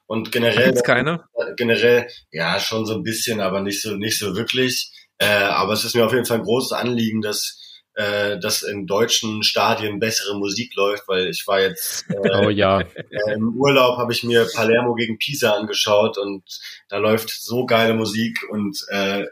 Und 0.06 0.32
generell. 0.32 0.66
Gibt's 0.66 0.84
keine? 0.84 1.26
Generell, 1.58 2.08
ja, 2.32 2.60
schon 2.60 2.86
so 2.86 2.96
ein 2.96 3.04
bisschen, 3.04 3.42
aber 3.42 3.62
nicht 3.62 3.82
so, 3.82 3.96
nicht 3.96 4.18
so 4.18 4.36
wirklich. 4.36 4.92
Äh, 5.18 5.28
aber 5.28 5.74
es 5.74 5.84
ist 5.84 5.96
mir 5.96 6.06
auf 6.06 6.14
jeden 6.14 6.26
Fall 6.26 6.38
ein 6.38 6.46
großes 6.46 6.72
Anliegen, 6.72 7.22
dass 7.22 7.60
äh, 8.00 8.40
dass 8.40 8.64
in 8.64 8.88
deutschen 8.88 9.44
Stadien 9.44 10.00
bessere 10.00 10.38
Musik 10.38 10.74
läuft, 10.76 11.10
weil 11.10 11.28
ich 11.28 11.46
war 11.48 11.60
jetzt 11.60 12.06
äh, 12.10 12.46
oh, 12.46 12.50
ja. 12.50 12.80
äh, 12.80 13.34
im 13.34 13.58
Urlaub, 13.58 13.98
habe 13.98 14.14
ich 14.14 14.24
mir 14.24 14.48
Palermo 14.54 14.96
gegen 14.96 15.18
Pisa 15.18 15.52
angeschaut 15.52 16.18
und 16.18 16.44
da 16.88 16.96
läuft 16.96 17.30
so 17.30 17.66
geile 17.66 17.94
Musik 17.94 18.40
und 18.50 18.86
äh, 18.88 19.26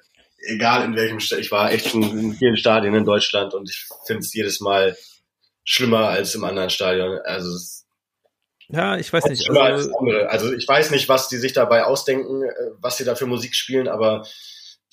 egal 0.50 0.84
in 0.84 0.98
welchem 0.98 1.22
St 1.22 1.38
ich 1.40 1.50
war 1.50 1.72
echt 1.72 1.88
schon 1.88 2.04
in 2.04 2.34
vielen 2.34 2.58
Stadien 2.58 2.94
in 2.94 3.06
Deutschland 3.06 3.54
und 3.54 3.70
ich 3.70 3.88
finde 4.06 4.20
es 4.20 4.34
jedes 4.34 4.60
Mal 4.60 4.98
schlimmer 5.64 6.10
als 6.10 6.36
im 6.36 6.44
anderen 6.44 6.70
Stadion. 6.70 7.20
Also 7.24 7.58
ja, 8.68 8.98
ich 8.98 9.14
weiß 9.14 9.28
nicht. 9.28 9.50
Also, 9.50 9.94
also 10.28 10.54
ich 10.54 10.68
weiß 10.68 10.92
nicht, 10.92 11.08
was 11.08 11.30
die 11.30 11.38
sich 11.38 11.54
dabei 11.54 11.86
ausdenken, 11.86 12.44
äh, 12.44 12.52
was 12.82 12.98
sie 12.98 13.06
da 13.06 13.16
für 13.16 13.28
Musik 13.28 13.56
spielen, 13.56 13.88
aber 13.88 14.24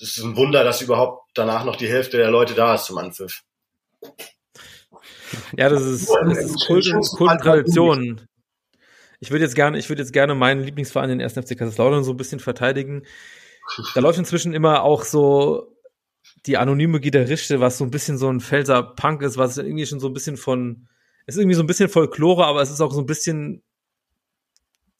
es 0.00 0.16
ist 0.16 0.22
ein 0.22 0.36
Wunder, 0.36 0.62
dass 0.62 0.80
überhaupt 0.80 1.28
danach 1.34 1.64
noch 1.64 1.74
die 1.74 1.88
Hälfte 1.88 2.18
der 2.18 2.30
Leute 2.30 2.54
da 2.54 2.76
ist 2.76 2.84
zum 2.84 2.98
Anpfiff. 2.98 3.42
Ja, 5.56 5.68
das 5.68 5.84
ist, 5.84 6.08
das 6.08 6.38
ist 6.38 6.66
Kult, 6.66 6.86
Kult 7.16 7.30
und 7.30 7.40
Tradition. 7.40 8.20
Ich 9.20 9.30
würde 9.30 9.44
jetzt 9.44 9.54
gerne, 9.54 9.78
ich 9.78 9.88
würde 9.88 10.02
jetzt 10.02 10.12
gerne 10.12 10.34
meinen 10.34 10.62
Lieblingsverein, 10.62 11.08
den 11.08 11.22
1. 11.22 11.32
FC 11.34 11.56
Kaiserslautern, 11.56 12.04
so 12.04 12.12
ein 12.12 12.16
bisschen 12.16 12.40
verteidigen. 12.40 13.04
Da 13.94 14.00
läuft 14.00 14.18
inzwischen 14.18 14.52
immer 14.52 14.82
auch 14.82 15.04
so 15.04 15.74
die 16.46 16.58
anonyme 16.58 17.00
Gitarriste, 17.00 17.60
was 17.60 17.78
so 17.78 17.84
ein 17.84 17.90
bisschen 17.90 18.18
so 18.18 18.28
ein 18.28 18.40
Felser 18.40 18.82
Punk 18.82 19.22
ist, 19.22 19.38
was 19.38 19.56
irgendwie 19.56 19.86
schon 19.86 20.00
so 20.00 20.08
ein 20.08 20.12
bisschen 20.12 20.36
von, 20.36 20.88
ist 21.26 21.38
irgendwie 21.38 21.54
so 21.54 21.62
ein 21.62 21.66
bisschen 21.66 21.88
Folklore, 21.88 22.44
aber 22.44 22.60
es 22.60 22.70
ist 22.70 22.80
auch 22.80 22.92
so 22.92 23.00
ein 23.00 23.06
bisschen 23.06 23.62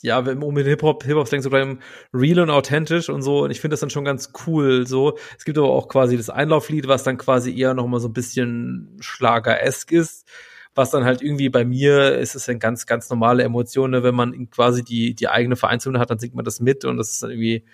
ja, 0.05 0.27
wenn 0.27 0.39
man 0.39 0.51
mit 0.51 0.67
Hip-Hop, 0.67 1.03
Hip-Hop 1.05 1.31
denkst 1.31 1.45
du 1.45 1.51
gleich 1.51 1.67
real 2.13 2.41
und 2.41 2.51
authentisch 2.51 3.09
und 3.09 3.23
so. 3.23 3.45
Und 3.45 3.51
ich 3.51 3.63
finde 3.63 3.73
das 3.73 3.81
dann 3.81 3.89
schon 3.89 4.05
ganz 4.05 4.33
cool 4.47 4.87
so. 4.87 5.17
Es 5.39 5.47
gibt 5.47 5.57
aber 5.57 5.71
auch 5.71 5.89
quasi 5.89 6.19
das 6.19 6.29
Einlauflied, 6.29 6.89
was 6.89 7.05
dann 7.05 7.17
quasi 7.17 7.59
eher 7.59 7.73
noch 7.73 7.87
mal 7.87 8.01
so 8.01 8.09
ein 8.09 8.13
bisschen 8.13 8.99
Schlager-esk 9.01 9.93
ist. 9.93 10.29
Was 10.75 10.91
dann 10.91 11.05
halt 11.07 11.23
irgendwie 11.23 11.49
bei 11.49 11.65
mir 11.65 12.19
ist 12.19 12.35
es 12.35 12.47
eine 12.51 12.59
ganz, 12.59 12.85
ganz 12.85 13.09
normale 13.09 13.45
Emotion, 13.45 13.93
ne? 13.93 14.03
wenn 14.03 14.15
man 14.15 14.51
quasi 14.51 14.85
die, 14.85 15.15
die 15.15 15.29
eigene 15.29 15.57
Vereinshymne 15.57 15.99
hat, 15.99 16.11
dann 16.11 16.19
singt 16.19 16.35
man 16.35 16.45
das 16.45 16.61
mit 16.61 16.85
und 16.85 16.99
das 16.99 17.13
ist 17.13 17.23
dann 17.23 17.31
irgendwie, 17.31 17.65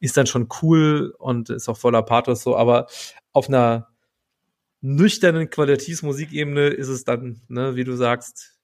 ist 0.00 0.16
dann 0.16 0.26
schon 0.26 0.48
cool 0.62 1.14
und 1.18 1.50
ist 1.50 1.68
auch 1.68 1.76
voller 1.76 2.02
Pathos 2.02 2.42
so. 2.42 2.56
Aber 2.56 2.86
auf 3.34 3.48
einer 3.48 3.88
nüchternen 4.80 5.50
Qualitätsmusikebene 5.50 6.68
ist 6.68 6.88
es 6.88 7.04
dann, 7.04 7.42
ne, 7.48 7.76
wie 7.76 7.84
du 7.84 7.94
sagst. 7.94 8.54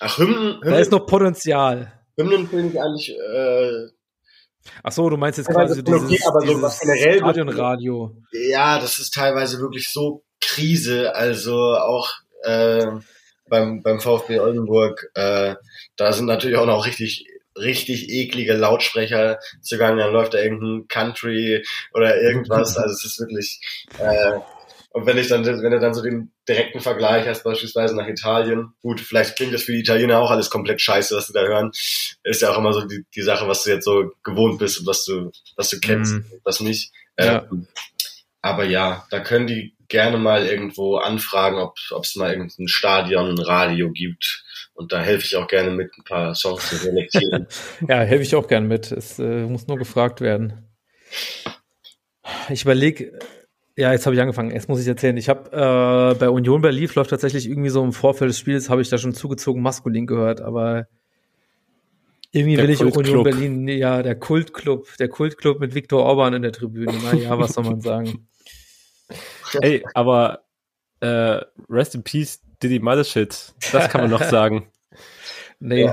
Ach, 0.00 0.18
Hymnen, 0.18 0.56
Hymnen. 0.56 0.60
Da 0.62 0.78
ist 0.78 0.92
noch 0.92 1.06
Potenzial. 1.06 1.96
Hymnen 2.16 2.48
finde 2.48 2.68
ich 2.68 2.80
eigentlich. 2.80 3.10
Äh, 3.10 3.88
Ach 4.82 4.92
so, 4.92 5.08
du 5.08 5.16
meinst 5.16 5.38
jetzt 5.38 5.48
quasi 5.48 5.82
dieses, 5.82 6.02
okay, 6.02 6.18
aber 6.26 6.40
so 6.46 6.62
was 6.62 6.80
generell 6.80 7.18
Stadionradio. 7.18 8.16
Ja, 8.32 8.80
das 8.80 8.98
ist 8.98 9.14
teilweise 9.14 9.60
wirklich 9.60 9.88
so 9.88 10.24
Krise. 10.40 11.14
Also 11.14 11.76
auch 11.76 12.10
äh, 12.42 12.86
beim 13.48 13.82
beim 13.82 14.00
VfB 14.00 14.40
Oldenburg, 14.40 15.10
äh, 15.14 15.54
da 15.96 16.12
sind 16.12 16.26
natürlich 16.26 16.56
auch 16.56 16.66
noch 16.66 16.86
richtig 16.86 17.26
richtig 17.56 18.10
eklige 18.10 18.54
Lautsprecher 18.54 19.38
zugange. 19.62 20.02
Dann 20.02 20.12
läuft 20.12 20.34
da 20.34 20.38
irgendein 20.38 20.88
Country 20.88 21.64
oder 21.94 22.20
irgendwas. 22.20 22.76
Also 22.76 22.92
es 22.94 23.04
ist 23.04 23.20
wirklich. 23.20 23.60
Äh, 23.98 24.40
und 24.96 25.04
wenn 25.04 25.18
ich 25.18 25.28
dann, 25.28 25.44
wenn 25.44 25.70
du 25.70 25.78
dann 25.78 25.92
so 25.92 26.00
den 26.00 26.32
direkten 26.48 26.80
Vergleich 26.80 27.28
hast, 27.28 27.44
beispielsweise 27.44 27.94
nach 27.94 28.08
Italien, 28.08 28.72
gut, 28.80 28.98
vielleicht 28.98 29.36
klingt 29.36 29.52
das 29.52 29.64
für 29.64 29.72
die 29.72 29.80
Italiener 29.80 30.20
auch 30.20 30.30
alles 30.30 30.48
komplett 30.48 30.80
scheiße, 30.80 31.14
was 31.14 31.26
sie 31.26 31.34
da 31.34 31.42
hören. 31.42 31.70
Ist 32.24 32.40
ja 32.40 32.50
auch 32.50 32.56
immer 32.56 32.72
so 32.72 32.80
die, 32.80 33.04
die 33.14 33.20
Sache, 33.20 33.46
was 33.46 33.62
du 33.62 33.72
jetzt 33.72 33.84
so 33.84 34.10
gewohnt 34.24 34.58
bist 34.58 34.80
und 34.80 34.86
was 34.86 35.04
du, 35.04 35.30
was 35.54 35.68
du 35.68 35.80
kennst, 35.80 36.14
mm. 36.14 36.24
was 36.44 36.60
nicht. 36.60 36.92
Ja. 37.18 37.42
Ähm, 37.42 37.68
aber 38.40 38.64
ja, 38.64 39.06
da 39.10 39.20
können 39.20 39.46
die 39.46 39.76
gerne 39.88 40.16
mal 40.16 40.46
irgendwo 40.46 40.96
anfragen, 40.96 41.58
ob 41.58 41.76
es 42.02 42.16
mal 42.16 42.30
irgendein 42.30 42.66
Stadion, 42.66 43.28
ein 43.28 43.38
Radio 43.38 43.92
gibt. 43.92 44.44
Und 44.72 44.94
da 44.94 45.02
helfe 45.02 45.26
ich 45.26 45.36
auch 45.36 45.46
gerne 45.46 45.72
mit, 45.72 45.92
ein 45.98 46.04
paar 46.04 46.34
Songs 46.34 46.70
zu 46.70 46.76
selektieren. 46.76 47.48
ja, 47.86 48.00
helfe 48.00 48.22
ich 48.22 48.34
auch 48.34 48.48
gerne 48.48 48.66
mit. 48.66 48.92
Es 48.92 49.18
äh, 49.18 49.42
muss 49.44 49.66
nur 49.66 49.76
gefragt 49.76 50.22
werden. 50.22 50.74
Ich 52.48 52.62
überlege, 52.62 53.12
ja, 53.76 53.92
jetzt 53.92 54.06
habe 54.06 54.16
ich 54.16 54.22
angefangen. 54.22 54.50
Jetzt 54.50 54.68
muss 54.68 54.80
ich 54.80 54.86
erzählen. 54.86 55.16
Ich 55.18 55.28
habe 55.28 55.50
äh, 55.52 56.18
bei 56.18 56.30
Union 56.30 56.62
Berlin 56.62 56.88
läuft 56.94 57.10
tatsächlich 57.10 57.48
irgendwie 57.48 57.68
so 57.68 57.84
im 57.84 57.92
Vorfeld 57.92 58.30
des 58.30 58.38
Spiels 58.38 58.70
habe 58.70 58.80
ich 58.80 58.88
da 58.88 58.96
schon 58.96 59.12
zugezogen 59.12 59.62
maskulin 59.62 60.06
gehört, 60.06 60.40
aber 60.40 60.86
irgendwie 62.32 62.56
der 62.56 62.64
will 62.64 62.70
ich 62.70 62.80
Union 62.80 63.22
Berlin, 63.22 63.68
ja, 63.68 64.02
der 64.02 64.14
Kultclub, 64.14 64.96
der 64.98 65.08
Kultclub 65.08 65.60
mit 65.60 65.74
Viktor 65.74 66.04
Orban 66.04 66.34
in 66.34 66.42
der 66.42 66.52
Tribüne. 66.52 66.94
Na 67.02 67.14
ja, 67.14 67.38
was 67.38 67.52
soll 67.52 67.64
man 67.64 67.80
sagen? 67.82 68.26
Ey, 69.60 69.84
aber 69.94 70.44
äh, 71.00 71.40
Rest 71.68 71.94
in 71.94 72.02
Peace, 72.02 72.40
Diddy 72.62 72.80
Shit. 73.04 73.54
Das 73.72 73.90
kann 73.90 74.02
man 74.02 74.10
noch 74.10 74.22
sagen. 74.30 74.68
Nee. 75.60 75.90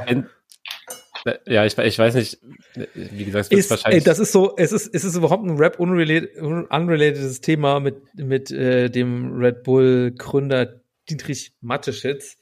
Ja, 1.46 1.66
ich, 1.66 1.78
ich 1.78 1.98
weiß 1.98 2.16
nicht, 2.16 2.40
wie 2.94 3.26
gesagt, 3.26 3.52
es 3.52 3.60
ist, 3.60 3.70
wahrscheinlich. 3.70 4.02
Ey, 4.02 4.06
das 4.06 4.20
ist 4.20 4.34
so, 4.34 4.58
es 4.58 4.74
ist, 4.74 4.94
es 4.94 5.06
ist 5.06 5.16
überhaupt 5.16 5.46
ein 5.46 5.58
Rap 5.58 5.80
unrelated, 5.80 6.36
unrelatedes 6.38 7.40
Thema 7.40 7.80
mit, 7.80 7.96
mit 8.16 8.52
äh, 8.52 8.90
dem 8.90 9.38
Red 9.38 9.64
Bull 9.64 10.14
Gründer 10.18 10.82
Dietrich 11.10 11.54
Mateschitz. 11.62 12.38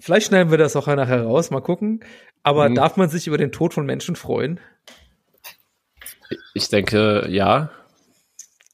Vielleicht 0.00 0.26
schneiden 0.26 0.50
wir 0.50 0.58
das 0.58 0.74
auch 0.74 0.88
nachher 0.88 1.22
raus, 1.22 1.50
mal 1.50 1.60
gucken. 1.60 2.04
Aber 2.42 2.68
mhm. 2.68 2.74
darf 2.74 2.96
man 2.96 3.08
sich 3.08 3.28
über 3.28 3.38
den 3.38 3.52
Tod 3.52 3.74
von 3.74 3.86
Menschen 3.86 4.16
freuen? 4.16 4.58
Ich 6.54 6.68
denke, 6.68 7.28
ja. 7.28 7.70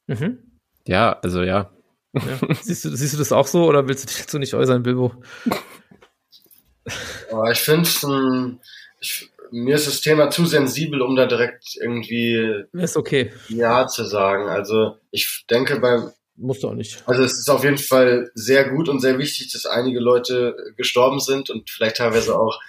Mhm. 0.07 0.39
Ja, 0.87 1.19
also 1.21 1.43
ja. 1.43 1.71
ja. 2.15 2.55
Siehst, 2.63 2.87
du, 2.87 2.97
siehst 2.97 3.13
du 3.13 3.19
das 3.19 3.33
auch 3.33 3.47
so 3.47 3.67
oder 3.67 3.87
willst 3.87 4.05
du 4.05 4.09
dich 4.09 4.23
dazu 4.23 4.39
nicht 4.39 4.55
äußern, 4.55 4.83
Bilbo? 4.83 5.13
Ich 7.53 7.61
finde 7.61 7.89
es 7.89 8.07
mir 9.51 9.77
ist 9.77 9.87
das 9.87 10.01
Thema 10.01 10.31
zu 10.31 10.45
sensibel, 10.45 11.01
um 11.01 11.17
da 11.17 11.27
direkt 11.27 11.77
irgendwie 11.81 12.65
ist 12.73 12.97
okay. 12.97 13.33
Ja 13.49 13.87
zu 13.87 14.05
sagen. 14.05 14.49
Also 14.49 14.97
ich 15.11 15.45
denke 15.49 15.81
beim 15.81 16.13
Musst 16.41 16.63
du 16.63 16.69
auch 16.69 16.75
nicht. 16.75 17.03
Also 17.07 17.25
es 17.25 17.37
ist 17.37 17.51
auf 17.51 17.65
jeden 17.65 17.79
Fall 17.79 18.31
sehr 18.35 18.71
gut 18.71 18.89
und 18.89 19.01
sehr 19.01 19.19
wichtig, 19.19 19.51
dass 19.53 19.67
einige 19.67 19.99
Leute 19.99 20.55
gestorben 20.77 21.19
sind 21.19 21.51
und 21.51 21.69
vielleicht 21.69 21.97
teilweise 21.97 22.39
auch 22.39 22.61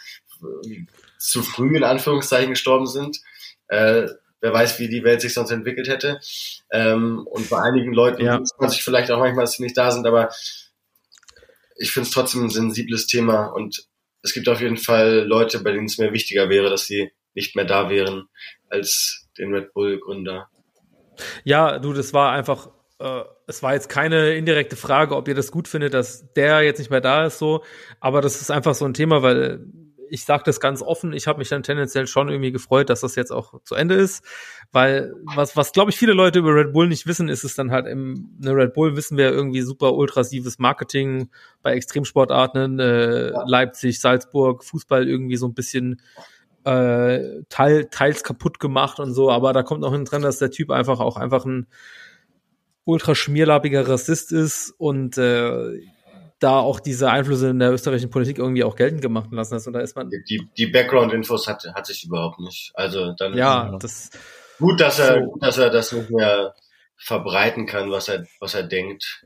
äh, 0.66 0.86
zu 1.20 1.44
früh 1.44 1.78
in 1.78 1.84
Anführungszeichen 1.84 2.50
gestorben 2.50 2.88
sind. 2.88 3.20
Äh, 3.68 4.08
wer 4.42 4.54
weiß, 4.54 4.80
wie 4.80 4.90
die 4.90 5.04
Welt 5.04 5.22
sich 5.22 5.36
sonst 5.36 5.52
entwickelt 5.52 5.88
hätte. 5.88 6.20
Ähm, 6.72 7.28
und 7.30 7.50
bei 7.52 7.62
einigen 7.62 7.94
Leuten 7.94 8.26
ja. 8.26 8.40
muss 8.40 8.54
man 8.58 8.72
sich 8.72 8.84
vielleicht 8.84 9.12
auch 9.12 9.20
manchmal, 9.20 9.46
dass 9.46 9.54
sie 9.54 9.64
nicht 9.64 9.78
da 9.78 9.92
sind, 9.92 10.08
aber 10.08 10.32
ich 11.78 11.92
finde 11.92 12.08
es 12.08 12.14
trotzdem 12.14 12.46
ein 12.46 12.50
sensibles 12.50 13.06
Thema 13.06 13.46
und 13.48 13.88
es 14.22 14.34
gibt 14.34 14.50
auf 14.50 14.62
jeden 14.62 14.78
Fall 14.78 15.26
Leute, 15.26 15.60
bei 15.60 15.72
denen 15.72 15.86
es 15.86 15.98
mir 15.98 16.14
wichtiger 16.14 16.50
wäre, 16.50 16.70
dass 16.70 16.86
sie 16.86 17.12
nicht 17.34 17.56
mehr 17.56 17.66
da 17.66 17.90
wären 17.90 18.28
als 18.70 19.30
den 19.38 19.54
Red 19.54 19.74
Bull-Gründer. 19.74 20.50
Ja, 21.44 21.80
du, 21.80 21.94
das 21.94 22.14
war 22.14 22.32
einfach, 22.32 22.70
äh, 23.00 23.22
es 23.48 23.64
war 23.64 23.74
jetzt 23.74 23.90
keine 23.90 24.36
indirekte 24.36 24.76
Frage, 24.76 25.16
ob 25.16 25.28
ihr 25.28 25.36
das 25.36 25.52
gut 25.52 25.68
findet, 25.68 25.94
dass 25.94 26.32
der 26.34 26.62
jetzt 26.62 26.80
nicht 26.80 26.92
mehr 26.92 27.02
da 27.02 27.26
ist, 27.26 27.40
so, 27.40 27.64
aber 28.00 28.22
das 28.22 28.42
ist 28.42 28.52
einfach 28.52 28.76
so 28.76 28.86
ein 28.86 28.94
Thema, 28.94 29.22
weil 29.22 29.66
ich 30.10 30.26
sage 30.26 30.44
das 30.46 30.60
ganz 30.60 30.82
offen, 30.82 31.14
ich 31.14 31.28
habe 31.28 31.40
mich 31.40 31.50
dann 31.50 31.64
tendenziell 31.64 32.08
schon 32.08 32.30
irgendwie 32.30 32.52
gefreut, 32.52 32.90
dass 32.90 33.02
das 33.02 33.16
jetzt 33.16 33.32
auch 33.32 33.62
zu 33.64 33.76
Ende 33.76 33.96
ist, 33.96 34.24
weil 34.72 35.14
was, 35.24 35.56
was 35.56 35.72
glaube 35.72 35.92
ich 35.92 35.98
viele 35.98 36.14
Leute 36.14 36.40
über 36.40 36.54
Red 36.56 36.74
Bull 36.74 36.88
nicht 36.88 37.08
wissen, 37.08 37.30
ist 37.30 37.44
es 37.44 37.56
dann 37.56 37.72
halt 37.72 37.88
im 37.88 38.36
ne 38.40 38.52
Red 38.52 38.74
Bull 38.74 38.96
wissen 38.96 39.18
wir 39.18 39.32
irgendwie 39.32 39.62
super 39.62 39.94
ultrasives 39.94 40.60
Marketing 40.60 41.30
bei 41.62 41.74
Extremsportarten, 41.74 42.80
äh, 42.80 43.32
Leipzig, 43.46 44.00
Salzburg, 44.00 44.64
Fußball 44.64 45.08
irgendwie 45.08 45.38
so 45.38 45.48
ein 45.48 45.54
bisschen 45.54 46.02
äh, 46.66 47.44
teil, 47.50 47.88
teils 47.90 48.24
kaputt 48.24 48.60
gemacht 48.60 49.00
und 49.00 49.14
so, 49.14 49.32
aber 49.32 49.54
da 49.54 49.64
kommt 49.64 49.82
noch 49.82 49.94
hin 49.94 50.06
dran, 50.06 50.22
dass 50.22 50.40
der 50.40 50.52
Typ 50.52 50.72
einfach 50.72 51.00
auch 51.00 51.18
einfach 51.18 51.46
ein 51.46 51.68
ultra 52.86 53.16
schmierlappiger 53.16 53.88
Rassist 53.88 54.32
ist 54.32 54.74
und 54.78 55.18
äh, 55.18 55.80
da 56.40 56.60
auch 56.60 56.80
diese 56.80 57.10
Einflüsse 57.10 57.50
in 57.50 57.60
der 57.60 57.72
österreichischen 57.72 58.10
Politik 58.10 58.40
irgendwie 58.40 58.64
auch 58.64 58.76
geltend 58.76 59.02
gemacht 59.02 59.30
lassen 59.32 59.56
hast. 59.56 59.68
Und 59.68 59.74
da 59.74 59.82
ist 59.82 59.96
man. 59.96 60.10
Die, 60.10 60.48
die 60.58 60.68
Background-Infos 60.68 61.48
hat, 61.48 61.64
hat 61.76 61.86
sich 61.86 62.06
überhaupt 62.06 62.40
nicht. 62.40 62.72
Also 62.74 63.14
dann 63.14 63.34
ja, 63.36 63.78
das 63.80 64.10
gut, 64.58 64.80
dass 64.80 65.00
er, 65.00 65.22
so. 65.24 65.36
dass 65.40 65.58
er 65.58 65.70
das 65.70 65.92
nicht 65.92 66.10
mehr 66.10 66.56
verbreiten 66.98 67.66
kann, 67.66 67.92
was 67.92 68.08
er, 68.08 68.26
was 68.40 68.54
er 68.56 68.64
denkt. 68.64 69.26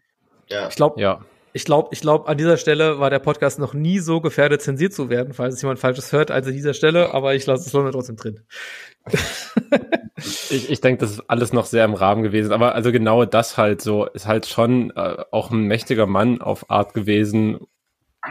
Ja. 0.49 0.67
Ich 0.67 0.75
glaube, 0.75 0.99
ja. 0.99 1.23
Ich 1.55 1.65
glaube, 1.65 1.89
ich 1.91 2.01
glaube, 2.01 2.27
an 2.27 2.37
dieser 2.37 2.57
Stelle 2.57 2.99
war 2.99 3.11
der 3.11 3.19
Podcast 3.19 3.59
noch 3.59 3.75
nie 3.75 3.99
so 3.99 4.21
gefährdet, 4.21 4.63
zensiert 4.63 4.91
zu 4.91 5.09
werden, 5.09 5.33
falls 5.33 5.53
es 5.53 5.61
jemand 5.61 5.79
Falsches 5.79 6.11
hört, 6.11 6.31
als 6.31 6.47
an 6.47 6.53
dieser 6.53 6.73
Stelle, 6.73 7.13
aber 7.13 7.35
ich 7.35 7.45
lasse 7.45 7.65
es 7.65 7.71
trotzdem 7.91 8.15
drin. 8.15 8.39
ich 10.49 10.71
ich 10.71 10.81
denke, 10.81 11.01
das 11.01 11.11
ist 11.11 11.29
alles 11.29 11.53
noch 11.53 11.67
sehr 11.67 11.85
im 11.85 11.93
Rahmen 11.93 12.23
gewesen, 12.23 12.51
aber 12.53 12.73
also 12.73 12.91
genau 12.91 13.25
das 13.25 13.55
halt 13.55 13.83
so, 13.83 14.07
ist 14.07 14.25
halt 14.25 14.47
schon 14.47 14.89
äh, 14.95 15.23
auch 15.31 15.51
ein 15.51 15.61
mächtiger 15.67 16.07
Mann 16.07 16.41
auf 16.41 16.71
Art 16.71 16.95
gewesen. 16.95 17.59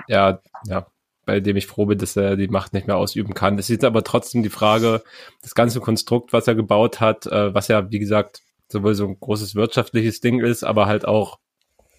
Ja, 0.09 0.40
ja. 0.66 0.86
bei 1.24 1.39
dem 1.39 1.57
ich 1.57 1.69
froh 1.69 1.86
bin, 1.86 1.99
dass 1.99 2.16
er 2.16 2.36
die 2.36 2.49
Macht 2.49 2.73
nicht 2.73 2.89
mehr 2.89 2.97
ausüben 2.97 3.35
kann. 3.35 3.57
Das 3.57 3.70
ist 3.70 3.85
aber 3.85 4.03
trotzdem 4.03 4.43
die 4.43 4.49
Frage, 4.49 5.03
das 5.43 5.55
ganze 5.55 5.78
Konstrukt, 5.78 6.32
was 6.32 6.49
er 6.49 6.57
gebaut 6.57 6.99
hat, 6.99 7.27
äh, 7.27 7.55
was 7.55 7.69
ja, 7.69 7.89
wie 7.93 8.01
gesagt, 8.01 8.40
sowohl 8.66 8.94
so 8.94 9.07
ein 9.07 9.20
großes 9.20 9.55
wirtschaftliches 9.55 10.20
Ding 10.20 10.40
ist, 10.40 10.65
aber 10.65 10.86
halt 10.86 11.05
auch 11.05 11.39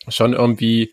schon 0.10 0.34
irgendwie 0.34 0.92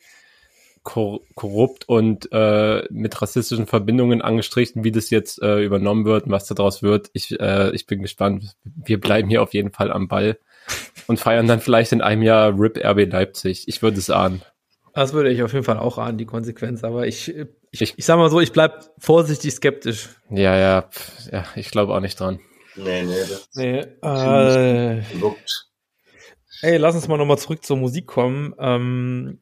kor 0.82 1.20
korrupt 1.34 1.88
und 1.88 2.28
äh, 2.32 2.84
mit 2.90 3.20
rassistischen 3.20 3.66
Verbindungen 3.66 4.22
angestrichen, 4.22 4.84
wie 4.84 4.92
das 4.92 5.10
jetzt 5.10 5.42
äh, 5.42 5.62
übernommen 5.62 6.04
wird 6.04 6.24
und 6.24 6.32
was 6.32 6.46
daraus 6.46 6.82
wird. 6.82 7.10
Ich, 7.12 7.38
äh, 7.38 7.70
ich 7.74 7.86
bin 7.86 8.02
gespannt. 8.02 8.56
Wir 8.64 9.00
bleiben 9.00 9.28
hier 9.28 9.42
auf 9.42 9.52
jeden 9.52 9.72
Fall 9.72 9.92
am 9.92 10.08
Ball 10.08 10.38
und 11.06 11.18
feiern 11.18 11.46
dann 11.46 11.60
vielleicht 11.60 11.92
in 11.92 12.00
einem 12.00 12.22
Jahr 12.22 12.58
RIP 12.58 12.78
RB 12.84 13.12
Leipzig. 13.12 13.68
Ich 13.68 13.82
würde 13.82 13.98
es 13.98 14.10
ahnen. 14.10 14.42
Das 14.94 15.12
würde 15.12 15.30
ich 15.30 15.42
auf 15.42 15.52
jeden 15.52 15.64
Fall 15.64 15.78
auch 15.78 15.98
ahnen, 15.98 16.18
die 16.18 16.26
Konsequenz. 16.26 16.82
Aber 16.82 17.06
ich, 17.06 17.34
ich, 17.70 17.80
ich, 17.82 17.98
ich 17.98 18.04
sag 18.04 18.16
mal 18.16 18.30
so, 18.30 18.40
ich 18.40 18.52
bleib 18.52 18.90
vorsichtig 18.98 19.52
skeptisch. 19.54 20.08
Ja, 20.30 20.56
ja, 20.56 20.82
pff, 20.82 21.30
ja 21.30 21.44
ich 21.56 21.70
glaube 21.70 21.94
auch 21.94 22.00
nicht 22.00 22.18
dran. 22.18 22.40
Nee, 22.76 23.02
nee, 23.02 23.20
das 23.28 23.48
Nee, 23.54 23.80
äh, 24.02 25.02
ey, 26.62 26.76
lass 26.76 26.94
uns 26.94 27.08
mal 27.08 27.18
nochmal 27.18 27.38
zurück 27.38 27.64
zur 27.64 27.76
Musik 27.76 28.06
kommen. 28.06 28.54
Ähm, 28.58 29.40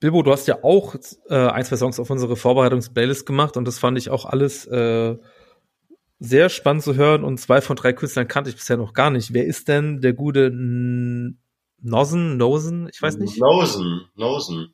Bilbo, 0.00 0.22
du 0.22 0.30
hast 0.30 0.46
ja 0.46 0.62
auch 0.62 0.94
äh, 1.28 1.34
ein, 1.34 1.64
zwei 1.64 1.76
Songs 1.76 1.98
auf 1.98 2.10
unsere 2.10 2.36
Vorbereitungs-Playlist 2.36 3.26
gemacht 3.26 3.56
und 3.56 3.64
das 3.66 3.78
fand 3.78 3.98
ich 3.98 4.10
auch 4.10 4.26
alles 4.26 4.64
äh, 4.66 5.16
sehr 6.20 6.48
spannend 6.48 6.82
zu 6.82 6.94
hören 6.94 7.24
und 7.24 7.38
zwei 7.38 7.60
von 7.60 7.76
drei 7.76 7.92
Künstlern 7.92 8.28
kannte 8.28 8.50
ich 8.50 8.56
bisher 8.56 8.76
noch 8.76 8.92
gar 8.92 9.10
nicht. 9.10 9.32
Wer 9.32 9.46
ist 9.46 9.68
denn 9.68 10.00
der 10.00 10.12
gute 10.12 10.50
Nosen, 11.80 12.36
Nosen? 12.36 12.88
Ich 12.92 13.02
weiß 13.02 13.16
nicht. 13.18 13.38
Nosen, 13.38 14.08
Nosen. 14.14 14.72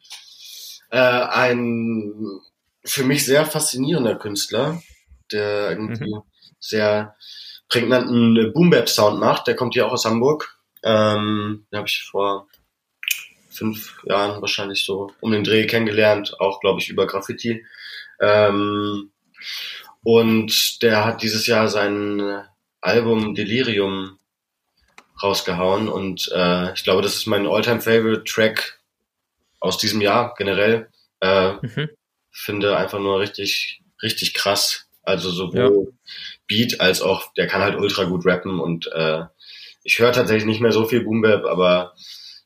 Äh, 0.90 0.98
ein 0.98 2.12
für 2.84 3.04
mich 3.04 3.24
sehr 3.24 3.46
faszinierender 3.46 4.16
Künstler, 4.16 4.82
der 5.32 5.70
irgendwie 5.70 6.14
sehr 6.60 7.16
prägnanten 7.68 8.52
Boom-Bap-Sound 8.52 9.18
macht. 9.18 9.46
Der 9.46 9.56
kommt 9.56 9.74
hier 9.74 9.86
auch 9.86 9.92
aus 9.92 10.04
Hamburg. 10.04 10.58
Ähm, 10.82 11.66
den 11.72 11.78
habe 11.78 11.88
ich 11.88 12.06
vor 12.10 12.46
fünf 13.54 14.02
Jahren 14.04 14.40
wahrscheinlich 14.40 14.84
so 14.84 15.12
um 15.20 15.32
den 15.32 15.44
Dreh 15.44 15.66
kennengelernt, 15.66 16.38
auch 16.40 16.60
glaube 16.60 16.80
ich 16.80 16.88
über 16.88 17.06
Graffiti. 17.06 17.64
Ähm, 18.20 19.10
und 20.02 20.82
der 20.82 21.04
hat 21.04 21.22
dieses 21.22 21.46
Jahr 21.46 21.68
sein 21.68 22.42
Album 22.80 23.34
Delirium 23.34 24.18
rausgehauen 25.22 25.88
und 25.88 26.30
äh, 26.34 26.72
ich 26.74 26.84
glaube, 26.84 27.02
das 27.02 27.14
ist 27.14 27.26
mein 27.26 27.46
Alltime 27.46 27.80
favorite 27.80 28.24
Track 28.24 28.80
aus 29.60 29.78
diesem 29.78 30.00
Jahr 30.00 30.34
generell. 30.36 30.88
Äh, 31.20 31.52
Mhm. 31.62 31.88
finde 32.30 32.76
einfach 32.76 32.98
nur 32.98 33.20
richtig, 33.20 33.80
richtig 34.02 34.34
krass. 34.34 34.86
Also 35.02 35.30
sowohl 35.30 35.92
Beat 36.46 36.80
als 36.80 37.00
auch, 37.00 37.32
der 37.34 37.46
kann 37.46 37.62
halt 37.62 37.76
ultra 37.76 38.04
gut 38.04 38.26
rappen 38.26 38.58
und 38.60 38.90
äh, 38.92 39.22
ich 39.84 39.98
höre 39.98 40.12
tatsächlich 40.12 40.46
nicht 40.46 40.60
mehr 40.60 40.72
so 40.72 40.84
viel 40.86 41.02
Boom 41.04 41.22
Bap, 41.22 41.44
aber 41.44 41.94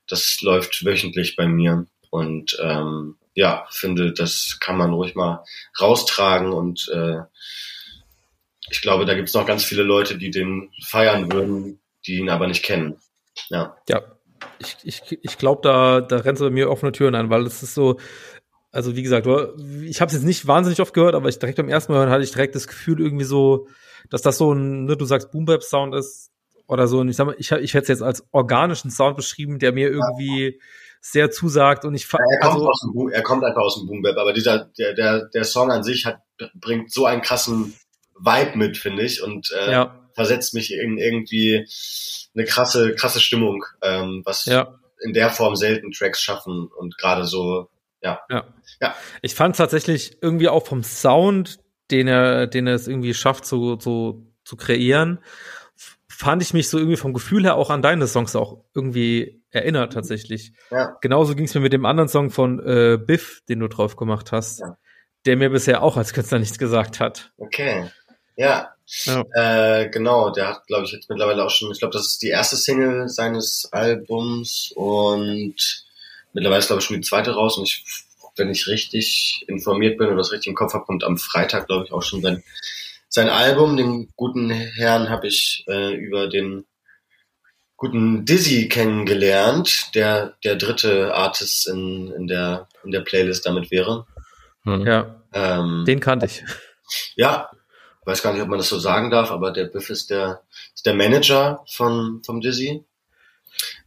das 0.08 0.40
läuft 0.40 0.84
wöchentlich 0.84 1.36
bei 1.36 1.46
mir 1.46 1.86
und 2.10 2.58
ähm, 2.62 3.16
ja, 3.34 3.66
finde, 3.70 4.12
das 4.12 4.58
kann 4.60 4.76
man 4.76 4.92
ruhig 4.92 5.14
mal 5.14 5.44
raustragen 5.80 6.52
und 6.52 6.88
äh, 6.92 7.20
ich 8.70 8.82
glaube, 8.82 9.04
da 9.04 9.14
gibt 9.14 9.28
es 9.28 9.34
noch 9.34 9.46
ganz 9.46 9.64
viele 9.64 9.82
Leute, 9.82 10.18
die 10.18 10.30
den 10.30 10.70
feiern 10.84 11.32
würden, 11.32 11.80
die 12.06 12.18
ihn 12.18 12.30
aber 12.30 12.46
nicht 12.46 12.64
kennen. 12.64 13.00
Ja. 13.48 13.76
Ja, 13.88 14.02
ich, 14.58 14.76
ich, 14.82 15.18
ich 15.22 15.38
glaube, 15.38 15.60
da, 15.62 16.00
da 16.00 16.18
rennst 16.18 16.40
du 16.40 16.46
bei 16.46 16.50
mir 16.50 16.70
offene 16.70 16.92
Türen 16.92 17.14
an, 17.14 17.30
weil 17.30 17.46
es 17.46 17.62
ist 17.62 17.74
so, 17.74 17.98
also 18.70 18.96
wie 18.96 19.02
gesagt, 19.02 19.26
ich 19.26 20.00
habe 20.00 20.08
es 20.08 20.14
jetzt 20.14 20.24
nicht 20.24 20.46
wahnsinnig 20.46 20.80
oft 20.80 20.92
gehört, 20.92 21.14
aber 21.14 21.28
ich 21.28 21.38
direkt 21.38 21.56
beim 21.56 21.68
ersten 21.68 21.92
Mal 21.92 22.00
hören 22.00 22.10
hatte 22.10 22.24
ich 22.24 22.32
direkt 22.32 22.54
das 22.54 22.66
Gefühl 22.66 23.00
irgendwie 23.00 23.24
so, 23.24 23.68
dass 24.10 24.22
das 24.22 24.38
so 24.38 24.52
ein, 24.52 24.84
ne, 24.84 24.96
du 24.96 25.04
sagst 25.04 25.30
Boom 25.30 25.44
Bap 25.44 25.62
Sound 25.62 25.94
ist 25.94 26.30
oder 26.68 26.86
so, 26.86 27.00
und 27.00 27.08
ich 27.08 27.16
sag 27.16 27.26
mal, 27.26 27.34
ich, 27.38 27.50
ich 27.50 27.74
hätte 27.74 27.82
es 27.82 27.88
jetzt 27.88 28.02
als 28.02 28.24
organischen 28.30 28.90
Sound 28.90 29.16
beschrieben, 29.16 29.58
der 29.58 29.72
mir 29.72 29.88
irgendwie 29.88 30.60
sehr 31.00 31.30
zusagt 31.30 31.84
und 31.84 31.94
ich 31.94 32.06
fa- 32.06 32.18
Er 32.18 32.40
kommt, 32.40 32.54
also 32.54 32.68
aus 32.68 32.80
dem 32.82 32.92
Boom, 32.92 33.10
er 33.10 33.22
kommt 33.22 33.44
einfach 33.44 33.62
aus 33.62 33.76
dem 33.78 33.86
Boom 33.86 34.02
Bap, 34.02 34.16
aber 34.16 34.32
dieser, 34.32 34.66
der, 34.78 34.94
der, 34.94 35.26
der 35.26 35.44
Song 35.44 35.70
an 35.70 35.82
sich 35.82 36.06
hat, 36.06 36.20
bringt 36.54 36.92
so 36.92 37.06
einen 37.06 37.22
krassen 37.22 37.74
Vibe 38.18 38.56
mit, 38.58 38.76
finde 38.76 39.02
ich, 39.04 39.22
und 39.22 39.50
äh, 39.52 39.72
ja, 39.72 40.08
versetzt 40.14 40.54
mich 40.54 40.72
in 40.72 40.98
irgendwie 40.98 41.66
eine 42.34 42.44
krasse, 42.44 42.94
krasse 42.94 43.20
Stimmung, 43.20 43.64
ähm, 43.82 44.22
was 44.24 44.44
ja. 44.44 44.74
in 45.00 45.12
der 45.12 45.30
Form 45.30 45.54
selten 45.56 45.92
Tracks 45.92 46.20
schaffen 46.20 46.68
und 46.76 46.98
gerade 46.98 47.24
so, 47.24 47.68
ja. 48.02 48.20
Ja. 48.28 48.46
Ja. 48.80 48.94
Ich 49.22 49.34
fand 49.34 49.56
tatsächlich 49.56 50.18
irgendwie 50.20 50.48
auch 50.48 50.66
vom 50.66 50.82
Sound, 50.82 51.60
den 51.90 52.08
er, 52.08 52.46
den 52.46 52.66
er 52.66 52.74
es 52.74 52.88
irgendwie 52.88 53.14
schafft, 53.14 53.46
so, 53.46 53.78
so 53.78 54.26
zu 54.44 54.56
kreieren, 54.56 55.20
fand 56.18 56.42
ich 56.42 56.52
mich 56.52 56.68
so 56.68 56.78
irgendwie 56.78 56.96
vom 56.96 57.12
Gefühl 57.14 57.44
her 57.44 57.54
auch 57.54 57.70
an 57.70 57.80
deine 57.80 58.08
Songs 58.08 58.34
auch 58.34 58.64
irgendwie 58.74 59.40
erinnert 59.50 59.92
tatsächlich. 59.92 60.52
Ja. 60.68 60.96
Genauso 61.00 61.36
ging 61.36 61.44
es 61.44 61.54
mir 61.54 61.60
mit 61.60 61.72
dem 61.72 61.86
anderen 61.86 62.08
Song 62.08 62.30
von 62.30 62.58
äh, 62.58 62.98
Biff, 62.98 63.40
den 63.48 63.60
du 63.60 63.68
drauf 63.68 63.94
gemacht 63.94 64.32
hast, 64.32 64.58
Ja. 64.58 64.76
der 65.26 65.36
mir 65.36 65.48
bisher 65.50 65.80
auch 65.80 65.96
als 65.96 66.12
Künstler 66.12 66.40
nichts 66.40 66.58
gesagt 66.58 66.98
hat. 66.98 67.30
Okay. 67.36 67.88
Ja. 68.34 68.70
Ja. 69.04 69.22
Äh, 69.34 69.90
genau, 69.90 70.30
der 70.30 70.48
hat, 70.48 70.66
glaube 70.66 70.86
ich, 70.86 70.92
jetzt 70.92 71.08
mittlerweile 71.08 71.44
auch 71.44 71.50
schon, 71.50 71.70
ich 71.70 71.78
glaube, 71.78 71.92
das 71.92 72.06
ist 72.06 72.20
die 72.22 72.30
erste 72.30 72.56
Single 72.56 73.08
seines 73.08 73.68
Albums 73.70 74.72
und 74.74 75.54
mittlerweile 76.32 76.58
ist, 76.58 76.66
glaube 76.66 76.80
ich, 76.80 76.86
schon 76.86 76.96
die 76.96 77.06
zweite 77.08 77.30
raus 77.30 77.58
und 77.58 77.64
ich, 77.68 77.84
wenn 78.36 78.50
ich 78.50 78.66
richtig 78.66 79.44
informiert 79.46 79.98
bin 79.98 80.08
oder 80.08 80.16
das 80.16 80.32
richtig 80.32 80.48
im 80.48 80.56
Kopf 80.56 80.74
habe, 80.74 80.84
kommt 80.84 81.04
am 81.04 81.16
Freitag, 81.16 81.68
glaube 81.68 81.84
ich, 81.84 81.92
auch 81.92 82.02
schon 82.02 82.22
sein, 82.22 82.42
sein 83.08 83.28
Album. 83.28 83.76
Den 83.76 84.12
guten 84.16 84.50
Herrn 84.50 85.08
habe 85.10 85.28
ich 85.28 85.64
äh, 85.68 85.94
über 85.94 86.28
den 86.28 86.66
guten 87.76 88.24
Dizzy 88.24 88.68
kennengelernt, 88.68 89.94
der 89.94 90.36
der 90.44 90.56
dritte 90.56 91.14
Artist 91.14 91.68
in, 91.68 92.12
in 92.12 92.26
der 92.26 92.68
in 92.84 92.90
der 92.90 93.00
Playlist 93.00 93.46
damit 93.46 93.70
wäre. 93.70 94.06
Hm. 94.64 94.86
Ja, 94.86 95.22
Ähm, 95.32 95.84
den 95.86 96.00
kannte 96.00 96.26
ich. 96.26 96.42
ja, 97.16 97.50
weiß 98.08 98.22
gar 98.22 98.32
nicht, 98.32 98.42
ob 98.42 98.48
man 98.48 98.58
das 98.58 98.70
so 98.70 98.78
sagen 98.78 99.10
darf, 99.10 99.30
aber 99.30 99.50
der 99.50 99.66
Biff 99.66 99.90
ist 99.90 100.08
der, 100.08 100.42
ist 100.74 100.86
der 100.86 100.94
Manager 100.94 101.62
von, 101.70 102.22
vom 102.24 102.40
Dizzy. 102.40 102.84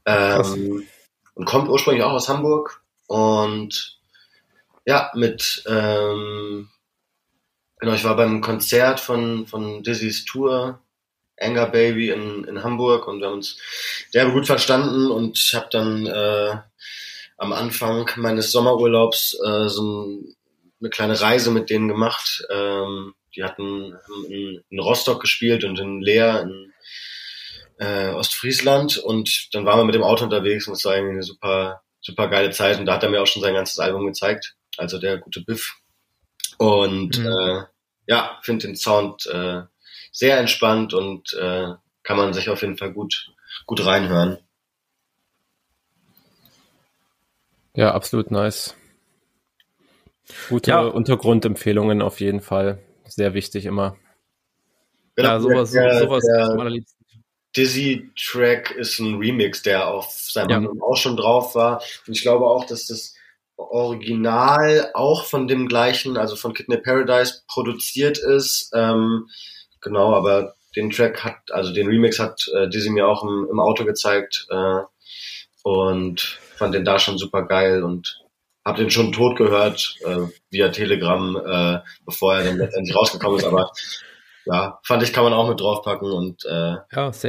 Ähm, 0.06 0.88
und 1.34 1.45
kommt 1.45 1.69
ursprünglich 1.69 2.03
auch 2.03 2.11
aus 2.11 2.30
Hamburg. 2.30 2.84
Und 3.07 3.99
ja, 4.85 5.11
mit, 5.15 5.64
ähm, 5.68 6.69
genau, 7.81 7.93
ich 7.93 8.05
war 8.05 8.15
beim 8.15 8.39
Konzert 8.41 9.01
von, 9.01 9.45
von 9.47 9.83
Dizzy's 9.83 10.23
Tour, 10.23 10.79
Anger 11.37 11.65
Baby 11.67 12.11
in, 12.11 12.45
in 12.45 12.63
Hamburg 12.63 13.07
und 13.07 13.19
wir 13.19 13.27
haben 13.27 13.33
uns 13.33 13.57
derbe 14.13 14.31
gut 14.31 14.45
verstanden 14.45 15.11
und 15.11 15.37
ich 15.37 15.53
habe 15.55 15.67
dann 15.71 16.05
äh, 16.05 16.55
am 17.37 17.51
Anfang 17.51 18.09
meines 18.17 18.51
Sommerurlaubs 18.51 19.37
äh, 19.43 19.67
so 19.67 20.05
ein, 20.05 20.35
eine 20.79 20.89
kleine 20.91 21.19
Reise 21.19 21.51
mit 21.51 21.69
denen 21.69 21.87
gemacht. 21.87 22.45
Ähm, 22.51 23.13
die 23.35 23.43
hatten 23.43 23.95
haben 23.95 24.25
in, 24.29 24.63
in 24.69 24.79
Rostock 24.79 25.19
gespielt 25.19 25.63
und 25.63 25.79
in 25.79 26.01
Leer 26.01 26.41
in 26.43 26.73
äh, 27.79 28.09
Ostfriesland 28.09 28.97
und 28.99 29.49
dann 29.53 29.65
waren 29.65 29.79
wir 29.79 29.85
mit 29.85 29.95
dem 29.95 30.03
Auto 30.03 30.23
unterwegs 30.25 30.67
und 30.67 30.73
es 30.73 30.85
war 30.85 30.95
irgendwie 30.95 31.13
eine 31.13 31.23
super, 31.23 31.81
super 32.01 32.27
geile 32.27 32.51
Zeit 32.51 32.79
und 32.79 32.85
da 32.85 32.93
hat 32.93 33.03
er 33.03 33.09
mir 33.09 33.21
auch 33.21 33.27
schon 33.27 33.41
sein 33.41 33.55
ganzes 33.55 33.79
Album 33.79 34.05
gezeigt, 34.05 34.55
also 34.77 34.99
der 34.99 35.17
gute 35.17 35.41
Biff. 35.41 35.77
Und 36.59 37.17
Mhm. 37.17 37.25
äh, 37.25 37.63
ja, 38.11 38.38
finde 38.41 38.67
den 38.67 38.75
Sound 38.75 39.25
äh, 39.27 39.61
sehr 40.11 40.38
entspannt 40.38 40.93
und 40.93 41.33
äh, 41.33 41.69
kann 42.03 42.17
man 42.17 42.33
sich 42.33 42.49
auf 42.49 42.61
jeden 42.61 42.75
Fall 42.77 42.91
gut, 42.91 43.31
gut 43.65 43.85
reinhören. 43.85 44.38
Ja, 47.73 47.93
absolut 47.93 48.29
nice. 48.29 48.75
Gute 50.49 50.71
Ja. 50.71 50.81
Untergrundempfehlungen 50.81 52.01
auf 52.01 52.19
jeden 52.19 52.41
Fall. 52.41 52.79
Sehr 53.07 53.33
wichtig 53.33 53.65
immer. 53.65 53.95
Ja, 55.17 55.39
sowas, 55.39 55.71
der, 55.71 55.99
sowas 55.99 56.23
der, 56.25 56.49
allerliebsten. 56.49 57.05
Dizzy-Track 57.55 58.71
ist 58.71 58.99
ein 58.99 59.15
Remix, 59.19 59.61
der 59.61 59.88
auf 59.88 60.11
seinem 60.11 60.49
Ja. 60.49 60.57
Album 60.57 60.83
auch 60.83 60.97
schon 60.97 61.15
drauf 61.15 61.55
war. 61.55 61.81
Und 62.05 62.13
ich 62.17 62.23
glaube 62.23 62.45
auch, 62.45 62.65
dass 62.65 62.88
das 62.88 63.15
Original 63.69 64.91
auch 64.93 65.25
von 65.25 65.47
dem 65.47 65.67
gleichen, 65.67 66.17
also 66.17 66.35
von 66.35 66.53
Kidney 66.53 66.77
Paradise 66.77 67.41
produziert 67.47 68.17
ist. 68.17 68.71
Ähm, 68.73 69.27
genau, 69.81 70.13
aber 70.13 70.55
den 70.75 70.89
Track 70.89 71.23
hat, 71.23 71.51
also 71.51 71.73
den 71.73 71.88
Remix 71.88 72.19
hat 72.19 72.47
äh, 72.55 72.69
Dizzy 72.69 72.89
mir 72.89 73.07
auch 73.07 73.23
im, 73.23 73.47
im 73.51 73.59
Auto 73.59 73.85
gezeigt 73.85 74.47
äh, 74.49 74.81
und 75.63 76.39
fand 76.55 76.73
den 76.73 76.85
da 76.85 76.97
schon 76.99 77.17
super 77.17 77.43
geil 77.43 77.83
und 77.83 78.21
hab 78.63 78.75
den 78.75 78.91
schon 78.91 79.11
tot 79.11 79.38
gehört 79.38 79.95
äh, 80.05 80.27
via 80.49 80.69
Telegram, 80.69 81.35
äh, 81.35 81.79
bevor 82.05 82.35
er 82.35 82.43
dann 82.43 82.57
letztendlich 82.57 82.95
rausgekommen 82.95 83.39
ist. 83.39 83.45
Aber 83.45 83.71
ja, 84.45 84.79
fand 84.83 85.03
ich, 85.03 85.13
kann 85.13 85.23
man 85.23 85.33
auch 85.33 85.49
mit 85.49 85.59
draufpacken 85.59 86.11
und 86.11 86.45
äh, 86.45 86.75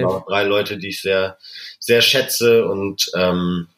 Ja, 0.02 0.24
drei 0.26 0.44
Leute, 0.44 0.78
die 0.78 0.88
ich 0.88 1.02
sehr, 1.02 1.38
sehr 1.78 2.02
schätze 2.02 2.66
und 2.66 3.10
ähm, 3.14 3.68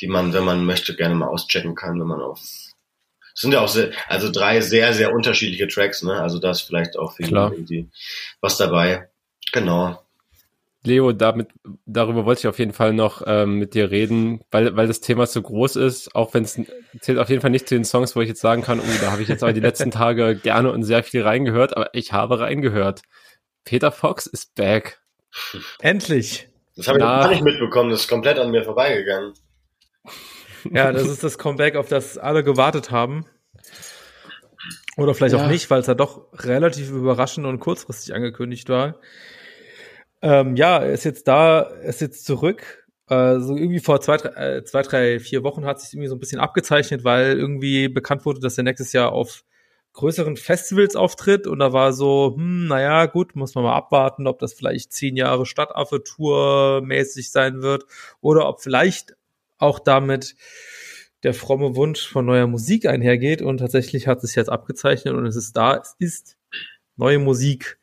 die 0.00 0.08
man, 0.08 0.32
wenn 0.32 0.44
man 0.44 0.64
möchte, 0.64 0.94
gerne 0.94 1.14
mal 1.14 1.28
auschecken 1.28 1.74
kann, 1.74 2.00
wenn 2.00 2.06
man 2.06 2.20
auf 2.20 2.40
Es 2.40 3.40
sind 3.40 3.52
ja 3.52 3.60
auch 3.60 3.68
sehr, 3.68 3.90
also 4.08 4.30
drei 4.30 4.60
sehr, 4.60 4.92
sehr 4.92 5.12
unterschiedliche 5.12 5.68
Tracks, 5.68 6.02
ne? 6.02 6.20
Also 6.20 6.38
da 6.38 6.50
ist 6.50 6.62
vielleicht 6.62 6.98
auch 6.98 7.14
viel 7.14 7.32
irgendwie 7.32 7.90
was 8.40 8.56
dabei. 8.56 9.08
Genau. 9.52 9.98
Leo, 10.84 11.12
damit, 11.12 11.48
darüber 11.86 12.24
wollte 12.24 12.40
ich 12.40 12.46
auf 12.46 12.58
jeden 12.58 12.72
Fall 12.72 12.92
noch 12.92 13.22
ähm, 13.26 13.58
mit 13.58 13.74
dir 13.74 13.90
reden, 13.90 14.42
weil, 14.50 14.76
weil 14.76 14.86
das 14.86 15.00
Thema 15.00 15.26
so 15.26 15.42
groß 15.42 15.76
ist, 15.76 16.14
auch 16.14 16.34
wenn 16.34 16.44
es 16.44 16.60
zählt 17.00 17.18
auf 17.18 17.28
jeden 17.28 17.42
Fall 17.42 17.50
nicht 17.50 17.68
zu 17.68 17.74
den 17.74 17.84
Songs, 17.84 18.14
wo 18.14 18.20
ich 18.20 18.28
jetzt 18.28 18.40
sagen 18.40 18.62
kann, 18.62 18.78
oh, 18.78 18.98
da 19.00 19.10
habe 19.10 19.22
ich 19.22 19.28
jetzt 19.28 19.42
aber 19.42 19.52
die 19.52 19.60
letzten 19.60 19.90
Tage 19.90 20.36
gerne 20.42 20.70
und 20.70 20.84
sehr 20.84 21.02
viel 21.02 21.22
reingehört, 21.22 21.76
aber 21.76 21.90
ich 21.94 22.12
habe 22.12 22.38
reingehört. 22.40 23.02
Peter 23.64 23.90
Fox 23.90 24.26
ist 24.26 24.54
back. 24.54 25.00
Endlich. 25.80 26.48
Das 26.76 26.86
habe 26.86 26.98
ich 26.98 27.04
gar 27.04 27.28
nicht 27.28 27.42
mitbekommen, 27.42 27.90
das 27.90 28.02
ist 28.02 28.08
komplett 28.08 28.38
an 28.38 28.50
mir 28.50 28.62
vorbeigegangen. 28.62 29.34
Ja, 30.70 30.92
das 30.92 31.08
ist 31.08 31.22
das 31.22 31.38
Comeback, 31.38 31.76
auf 31.76 31.88
das 31.88 32.18
alle 32.18 32.42
gewartet 32.42 32.90
haben. 32.90 33.24
Oder 34.96 35.14
vielleicht 35.14 35.36
ja. 35.36 35.44
auch 35.44 35.48
nicht, 35.48 35.70
weil 35.70 35.80
es 35.80 35.86
ja 35.86 35.94
doch 35.94 36.26
relativ 36.32 36.90
überraschend 36.90 37.46
und 37.46 37.60
kurzfristig 37.60 38.14
angekündigt 38.14 38.68
war. 38.68 38.96
Ähm, 40.20 40.56
ja, 40.56 40.78
er 40.78 40.92
ist 40.92 41.04
jetzt 41.04 41.28
da, 41.28 41.60
er 41.60 41.88
ist 41.88 42.00
jetzt 42.00 42.24
zurück. 42.24 42.88
Äh, 43.08 43.38
so 43.38 43.56
irgendwie 43.56 43.78
vor 43.78 44.00
zwei 44.00 44.16
drei, 44.16 44.56
äh, 44.56 44.64
zwei, 44.64 44.82
drei, 44.82 45.20
vier 45.20 45.44
Wochen 45.44 45.64
hat 45.64 45.80
sich 45.80 45.94
irgendwie 45.94 46.08
so 46.08 46.16
ein 46.16 46.20
bisschen 46.20 46.40
abgezeichnet, 46.40 47.04
weil 47.04 47.38
irgendwie 47.38 47.88
bekannt 47.88 48.26
wurde, 48.26 48.40
dass 48.40 48.58
er 48.58 48.64
nächstes 48.64 48.92
Jahr 48.92 49.12
auf 49.12 49.44
größeren 49.94 50.36
Festivals 50.36 50.94
auftritt 50.96 51.46
und 51.46 51.58
da 51.58 51.72
war 51.72 51.92
so, 51.92 52.34
hm, 52.36 52.66
naja, 52.66 53.06
gut, 53.06 53.34
muss 53.34 53.54
man 53.54 53.64
mal 53.64 53.74
abwarten, 53.74 54.26
ob 54.26 54.38
das 54.38 54.52
vielleicht 54.52 54.92
zehn 54.92 55.16
Jahre 55.16 55.46
Stadtaffe-Tour 55.46 56.82
mäßig 56.84 57.30
sein 57.30 57.62
wird 57.62 57.84
oder 58.20 58.48
ob 58.48 58.60
vielleicht 58.60 59.16
auch 59.58 59.78
damit 59.78 60.36
der 61.22 61.34
fromme 61.34 61.74
Wunsch 61.76 62.08
von 62.08 62.26
neuer 62.26 62.46
Musik 62.46 62.86
einhergeht 62.86 63.42
und 63.42 63.58
tatsächlich 63.58 64.06
hat 64.06 64.22
es 64.22 64.34
jetzt 64.34 64.50
abgezeichnet 64.50 65.14
und 65.14 65.26
es 65.26 65.36
ist 65.36 65.56
da, 65.56 65.76
es 65.76 65.94
ist 65.98 66.36
neue 66.96 67.18
Musik. 67.18 67.78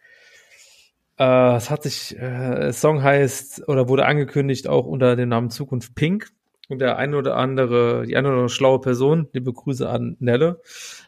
Äh, 1.17 1.55
es 1.55 1.69
hat 1.69 1.83
sich, 1.83 2.17
äh, 2.17 2.71
Song 2.71 3.03
heißt 3.03 3.67
oder 3.67 3.89
wurde 3.89 4.05
angekündigt 4.05 4.67
auch 4.67 4.85
unter 4.85 5.15
dem 5.15 5.29
Namen 5.29 5.49
Zukunft 5.49 5.95
Pink. 5.95 6.29
Und 6.67 6.79
der 6.79 6.97
eine 6.97 7.17
oder 7.17 7.37
andere, 7.37 8.05
die 8.07 8.17
eine 8.17 8.27
oder 8.27 8.37
andere 8.37 8.49
schlaue 8.49 8.81
Person, 8.81 9.29
liebe 9.33 9.53
Grüße 9.53 9.87
an 9.87 10.17
Nelle, 10.19 10.61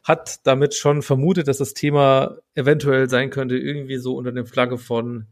hat 0.03 0.45
damit 0.45 0.75
schon 0.75 1.01
vermutet, 1.01 1.47
dass 1.47 1.57
das 1.57 1.73
Thema 1.73 2.37
eventuell 2.53 3.09
sein 3.09 3.31
könnte, 3.31 3.57
irgendwie 3.57 3.97
so 3.97 4.15
unter 4.15 4.31
der 4.31 4.45
Flagge 4.45 4.77
von, 4.77 5.25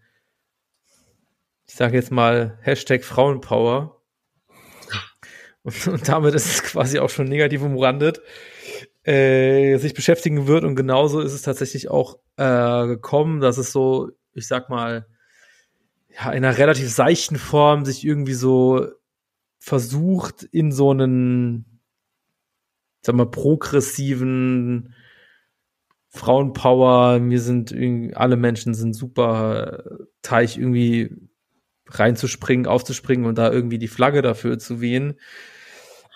ich 1.68 1.76
sage 1.76 1.96
jetzt 1.96 2.12
mal, 2.12 2.58
Hashtag 2.62 3.04
Frauenpower. 3.04 3.95
Und, 5.66 5.88
und 5.88 6.08
damit 6.08 6.36
ist 6.36 6.46
es 6.46 6.64
quasi 6.64 7.00
auch 7.00 7.10
schon 7.10 7.28
negativ 7.28 7.64
umrandet, 7.64 8.22
äh, 9.04 9.78
sich 9.78 9.96
beschäftigen 9.96 10.46
wird. 10.46 10.64
Und 10.64 10.76
genauso 10.76 11.22
ist 11.22 11.34
es 11.34 11.42
tatsächlich 11.42 11.90
auch 11.90 12.20
äh, 12.38 12.86
gekommen, 12.86 13.42
dass 13.42 13.58
es 13.58 13.72
so 13.72 14.12
ich 14.36 14.48
sag 14.48 14.70
mal, 14.70 15.08
ja, 16.14 16.32
in 16.32 16.46
einer 16.46 16.58
relativ 16.58 16.90
seichten 16.90 17.38
Form 17.38 17.86
sich 17.86 18.06
irgendwie 18.06 18.34
so 18.34 18.88
versucht, 19.58 20.44
in 20.44 20.72
so 20.72 20.92
einen, 20.92 21.82
sag 23.02 23.16
mal, 23.16 23.32
progressiven 23.32 24.94
Frauenpower, 26.10 27.20
wir 27.22 27.42
sind 27.42 27.76
alle 28.16 28.38
Menschen 28.38 28.74
sind 28.74 28.94
super 28.94 29.84
Teich 30.22 30.58
irgendwie 30.58 31.14
reinzuspringen, 31.88 32.68
aufzuspringen 32.68 33.26
und 33.26 33.38
da 33.38 33.52
irgendwie 33.52 33.80
die 33.80 33.88
Flagge 33.88 34.22
dafür 34.22 34.58
zu 34.60 34.80
wehen. 34.80 35.20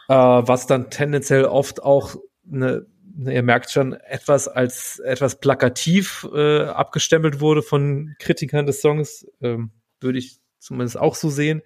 Äh, 0.09 0.13
was 0.13 0.67
dann 0.67 0.89
tendenziell 0.89 1.45
oft 1.45 1.81
auch 1.83 2.15
eine 2.51 2.85
ihr 3.27 3.43
merkt 3.43 3.71
schon, 3.71 3.93
etwas 3.93 4.47
als 4.47 4.99
etwas 4.99 5.39
plakativ 5.39 6.27
äh, 6.33 6.63
abgestempelt 6.63 7.41
wurde 7.41 7.61
von 7.61 8.15
Kritikern 8.19 8.65
des 8.65 8.81
Songs, 8.81 9.27
ähm, 9.41 9.71
würde 9.99 10.19
ich 10.19 10.39
zumindest 10.59 10.97
auch 10.97 11.15
so 11.15 11.29
sehen. 11.29 11.61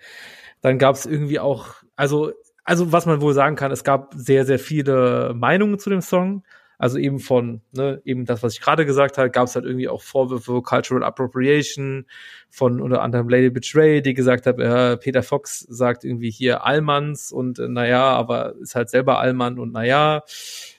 Dann 0.62 0.80
gab 0.80 0.96
es 0.96 1.06
irgendwie 1.06 1.40
auch, 1.40 1.76
also, 1.96 2.32
also 2.64 2.92
was 2.92 3.06
man 3.06 3.22
wohl 3.22 3.34
sagen 3.34 3.56
kann, 3.56 3.72
es 3.72 3.84
gab 3.84 4.14
sehr, 4.16 4.46
sehr 4.46 4.60
viele 4.60 5.34
Meinungen 5.36 5.80
zu 5.80 5.90
dem 5.90 6.02
Song. 6.02 6.44
Also 6.78 6.98
eben 6.98 7.20
von, 7.20 7.62
ne, 7.72 8.02
eben 8.06 8.26
das, 8.26 8.44
was 8.44 8.54
ich 8.54 8.62
gerade 8.62 8.86
gesagt 8.86 9.18
habe, 9.18 9.30
gab 9.30 9.48
es 9.48 9.56
halt 9.56 9.66
irgendwie 9.66 9.88
auch 9.88 10.02
Vorwürfe 10.02 10.62
Cultural 10.62 11.04
Appropriation 11.04 12.06
von 12.50 12.82
unter 12.82 13.02
anderem 13.02 13.30
Lady 13.30 13.50
Betray, 13.50 14.02
die 14.02 14.14
gesagt 14.14 14.46
hat, 14.46 14.60
äh, 14.60 14.98
Peter 14.98 15.24
Fox 15.24 15.60
sagt 15.60 16.04
irgendwie 16.04 16.32
hier 16.32 16.66
Allmanns 16.66 17.32
und 17.32 17.60
äh, 17.60 17.68
naja, 17.68 18.04
aber 18.04 18.56
ist 18.62 18.76
halt 18.76 18.90
selber 18.90 19.20
Allmann 19.20 19.60
und 19.60 19.72
naja. 19.72 20.24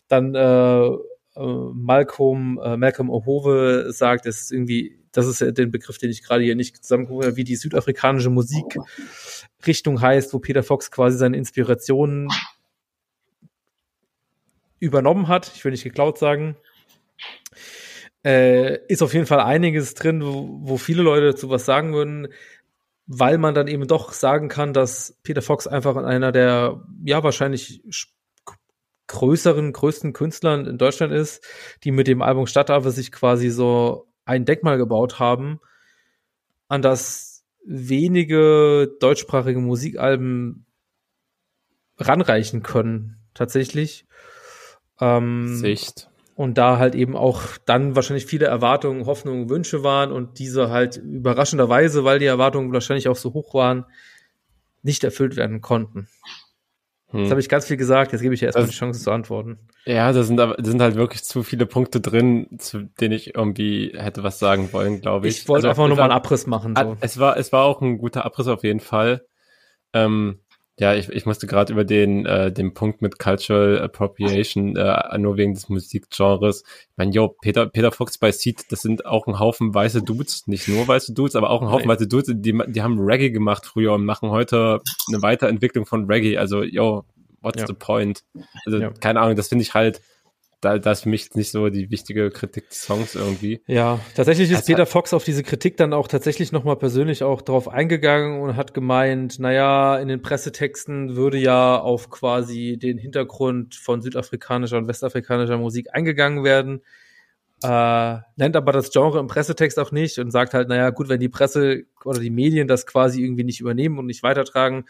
Dann 0.09 0.35
äh, 0.35 0.91
äh, 1.37 1.71
Malcolm, 1.75 2.61
äh, 2.63 2.77
Malcolm 2.77 3.11
Ohove 3.11 3.93
sagt, 3.93 4.27
es 4.27 4.43
ist 4.43 4.53
irgendwie, 4.53 4.99
das 5.13 5.27
ist 5.27 5.41
ja 5.41 5.51
den 5.51 5.71
Begriff, 5.71 5.99
den 5.99 6.11
ich 6.11 6.23
gerade 6.23 6.45
hier 6.45 6.55
nicht 6.55 6.83
zusammengeholt 6.83 7.27
habe, 7.27 7.37
wie 7.37 7.45
die 7.45 7.57
südafrikanische 7.57 8.31
Musikrichtung 8.31 10.01
heißt, 10.01 10.33
wo 10.33 10.39
Peter 10.39 10.63
Fox 10.63 10.91
quasi 10.91 11.19
seine 11.19 11.37
Inspirationen 11.37 12.29
übernommen 14.85 15.29
hat. 15.29 15.51
Ich 15.55 15.65
will 15.65 15.73
nicht 15.73 15.85
geklaut 15.85 16.19
sagen. 16.19 16.57
Äh, 18.25 18.79
ist 18.87 19.03
auf 19.03 19.13
jeden 19.13 19.27
Fall 19.27 19.41
einiges 19.41 19.95
drin, 19.95 20.25
wo, 20.25 20.61
wo 20.63 20.77
viele 20.79 21.03
Leute 21.03 21.33
dazu 21.33 21.51
was 21.51 21.65
sagen 21.67 21.93
würden, 21.93 22.29
weil 23.07 23.37
man 23.39 23.55
dann 23.55 23.69
eben 23.69 23.87
doch 23.87 24.13
sagen 24.13 24.49
kann, 24.49 24.73
dass 24.73 25.19
Peter 25.23 25.43
Fox 25.43 25.67
einfach 25.67 25.97
einer 25.97 26.33
der, 26.33 26.83
ja, 27.05 27.23
wahrscheinlich 27.23 27.83
größeren, 29.09 29.73
größten 29.73 30.15
Künstlern 30.15 30.67
in 30.67 30.79
Deutschland 30.79 31.13
ist, 31.13 31.45
die 31.85 31.91
mit 31.91 32.07
dem 32.07 32.23
Album 32.23 32.47
Stadtaffe 32.47 32.91
sich 32.91 33.13
quasi 33.13 33.51
so 33.51 34.09
ein 34.25 34.47
Denkmal 34.47 34.79
gebaut 34.79 35.19
haben, 35.19 35.61
an 36.69 36.81
das 36.81 37.45
wenige 37.67 38.91
deutschsprachige 39.01 39.61
Musikalben 39.61 40.67
ranreichen 41.99 42.63
können, 42.63 43.19
tatsächlich. 43.35 44.07
Ähm, 45.01 45.57
Sicht. 45.57 46.09
Und 46.37 46.59
da 46.59 46.79
halt 46.79 46.95
eben 46.95 47.17
auch 47.17 47.43
dann 47.65 47.95
wahrscheinlich 47.95 48.27
viele 48.27 48.47
Erwartungen, 48.47 49.07
Hoffnungen, 49.07 49.49
Wünsche 49.49 49.85
waren 49.85 50.11
und 50.11 50.39
diese 50.39 50.71
halt 50.71 50.97
überraschenderweise, 50.97 52.05
weil 52.05 52.19
die 52.19 52.27
Erwartungen 52.27 52.73
wahrscheinlich 52.73 53.09
auch 53.09 53.17
so 53.17 53.33
hoch 53.35 53.55
waren, 53.55 53.85
nicht 54.83 55.05
erfüllt 55.05 55.37
werden 55.37 55.61
konnten. 55.61 56.09
Hm. 57.15 57.21
Jetzt 57.21 57.31
habe 57.31 57.41
ich 57.41 57.49
ganz 57.49 57.67
viel 57.67 57.77
gesagt, 57.77 58.11
jetzt 58.11 58.23
gebe 58.23 58.35
ich 58.35 58.41
ja 58.41 58.47
erstmal 58.47 58.67
die 58.67 58.73
Chance 58.73 59.01
zu 59.01 59.13
antworten. 59.13 59.59
Ja, 59.85 60.13
da 60.13 60.25
sind, 60.25 60.37
da 60.37 60.57
sind 60.61 60.83
halt 60.83 60.97
wirklich 60.97 61.23
zu 61.23 61.45
viele 61.45 61.67
Punkte 61.67 62.01
drin, 62.01 62.49
zu 62.59 62.83
denen 63.01 63.15
ich 63.15 63.37
irgendwie 63.37 63.93
hätte 63.95 64.25
was 64.25 64.41
sagen 64.41 64.73
wollen, 64.73 65.01
glaube 65.01 65.29
ich. 65.29 65.43
Ich 65.43 65.49
wollte 65.49 65.69
also, 65.69 65.81
einfach 65.81 65.89
nur 65.89 65.97
mal 65.97 66.05
einen 66.05 66.13
Abriss 66.13 66.49
machen. 66.49 66.75
So. 66.77 66.97
Es 67.01 67.21
war, 67.21 67.37
es 67.37 67.53
war 67.53 67.65
auch 67.65 67.81
ein 67.81 67.99
guter 67.99 68.25
Abriss 68.25 68.49
auf 68.49 68.65
jeden 68.65 68.81
Fall. 68.81 69.25
Ähm, 69.93 70.41
ja, 70.79 70.95
ich, 70.95 71.09
ich 71.09 71.25
musste 71.25 71.47
gerade 71.47 71.73
über 71.73 71.85
den, 71.85 72.27
äh, 72.27 72.51
den 72.51 72.75
Punkt 72.75 73.01
mit 73.01 73.19
Cultural 73.21 73.81
Appropriation, 73.81 74.77
äh, 74.77 75.19
nur 75.19 75.37
wegen 75.37 75.55
des 75.55 75.69
Musikgenres. 75.69 76.65
Ich 76.67 76.97
meine, 76.97 77.13
yo, 77.13 77.29
Peter, 77.29 77.67
Peter 77.67 77.93
Fox 77.93 78.19
bei 78.19 78.33
Seed, 78.33 78.73
das 78.73 78.83
sind 78.83 79.07
auch 79.07 79.29
ein 79.29 79.39
Haufen 79.39 79.73
weiße 79.73 80.03
Dudes, 80.03 80.49
nicht 80.49 80.67
nur 80.67 80.87
weiße 80.89 81.15
Dudes, 81.15 81.37
aber 81.37 81.51
auch 81.51 81.63
ein 81.63 81.71
Haufen 81.71 81.89
weiße 81.89 82.09
Dudes, 82.09 82.35
die, 82.35 82.61
die 82.67 82.83
haben 82.83 82.99
Reggae 82.99 83.31
gemacht 83.31 83.67
früher 83.67 83.93
und 83.93 84.05
machen 84.05 84.31
heute 84.31 84.81
eine 85.09 85.23
Weiterentwicklung 85.23 85.87
von 85.87 86.07
Reggae. 86.07 86.39
Also, 86.39 86.65
yo, 86.65 87.05
what's 87.41 87.61
ja. 87.61 87.67
the 87.69 87.75
point? 87.75 88.25
Also, 88.67 88.79
ja. 88.79 88.91
keine 88.91 89.21
Ahnung, 89.21 89.37
das 89.37 89.49
finde 89.49 89.63
ich 89.63 89.75
halt, 89.75 90.01
da, 90.65 90.79
da 90.79 90.93
ist 90.93 91.03
für 91.03 91.09
mich 91.09 91.35
nicht 91.35 91.51
so 91.51 91.69
die 91.69 91.91
wichtige 91.91 92.31
Kritik 92.31 92.71
des 92.71 92.83
Songs 92.83 93.15
irgendwie. 93.15 93.61
Ja, 93.67 94.01
tatsächlich 94.15 94.51
ist 94.51 94.61
das 94.61 94.67
Peter 94.67 94.87
Fox 94.87 95.13
auf 95.13 95.25
diese 95.25 95.43
Kritik 95.43 95.77
dann 95.77 95.93
auch 95.93 96.09
tatsächlich 96.09 96.53
nochmal 96.53 96.77
persönlich 96.77 97.23
auch 97.23 97.43
drauf 97.43 97.69
eingegangen 97.69 98.41
und 98.41 98.57
hat 98.57 98.73
gemeint, 98.73 99.39
naja, 99.39 99.99
in 99.99 100.09
den 100.09 100.23
Pressetexten 100.23 101.17
würde 101.17 101.39
ja 101.39 101.79
auf 101.79 102.09
quasi 102.11 102.79
den 102.81 102.99
Hintergrund 102.99 103.75
von 103.75 104.01
südafrikanischer 104.01 104.79
und 104.79 104.89
westafrikanischer 104.89 105.59
Musik 105.59 105.89
eingegangen 105.93 106.45
werden. 106.45 106.81
Äh, 107.63 108.19
nennt 108.37 108.57
aber 108.57 108.73
das 108.73 108.91
Genre 108.91 109.19
im 109.21 109.27
Pressetext 109.27 109.79
auch 109.79 109.93
nicht 109.93 110.19
und 110.19 110.31
sagt 110.31 110.55
halt, 110.55 110.69
naja, 110.69 110.91
gut, 110.91 111.09
wenn 111.09 111.21
die 111.21 111.29
Presse 111.29 111.85
oder 112.05 112.21
die 112.21 112.31
Medien 112.31 112.69
das 112.69 112.87
quasi 112.87 113.23
irgendwie 113.23 113.45
nicht 113.45 113.61
übernehmen 113.61 113.99
und 113.99 114.07
nicht 114.07 114.23
weitertragen, 114.23 114.85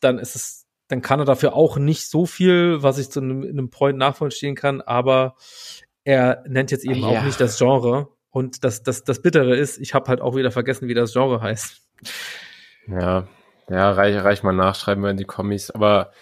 dann 0.00 0.18
ist 0.18 0.36
es 0.36 0.67
dann 0.88 1.02
kann 1.02 1.20
er 1.20 1.26
dafür 1.26 1.54
auch 1.54 1.76
nicht 1.76 2.08
so 2.08 2.26
viel, 2.26 2.82
was 2.82 2.98
ich 2.98 3.10
zu 3.10 3.20
einem, 3.20 3.42
einem 3.42 3.70
Point 3.70 3.98
nachvollziehen 3.98 4.54
kann, 4.54 4.80
aber 4.80 5.36
er 6.04 6.42
nennt 6.48 6.70
jetzt 6.70 6.84
eben 6.84 7.04
ah, 7.04 7.12
ja. 7.12 7.20
auch 7.20 7.24
nicht 7.24 7.40
das 7.40 7.58
Genre. 7.58 8.08
Und 8.30 8.64
das, 8.64 8.82
das, 8.82 9.04
das 9.04 9.20
Bittere 9.20 9.56
ist, 9.56 9.78
ich 9.78 9.94
habe 9.94 10.08
halt 10.08 10.20
auch 10.20 10.34
wieder 10.34 10.50
vergessen, 10.50 10.88
wie 10.88 10.94
das 10.94 11.12
Genre 11.12 11.40
heißt. 11.40 11.82
Ja, 12.86 13.28
ja, 13.68 13.90
reich, 13.90 14.16
reich 14.24 14.42
mal 14.42 14.52
nachschreiben 14.52 15.02
wir 15.02 15.10
in 15.10 15.16
die 15.18 15.24
Kommis. 15.24 15.70
Aber 15.70 16.12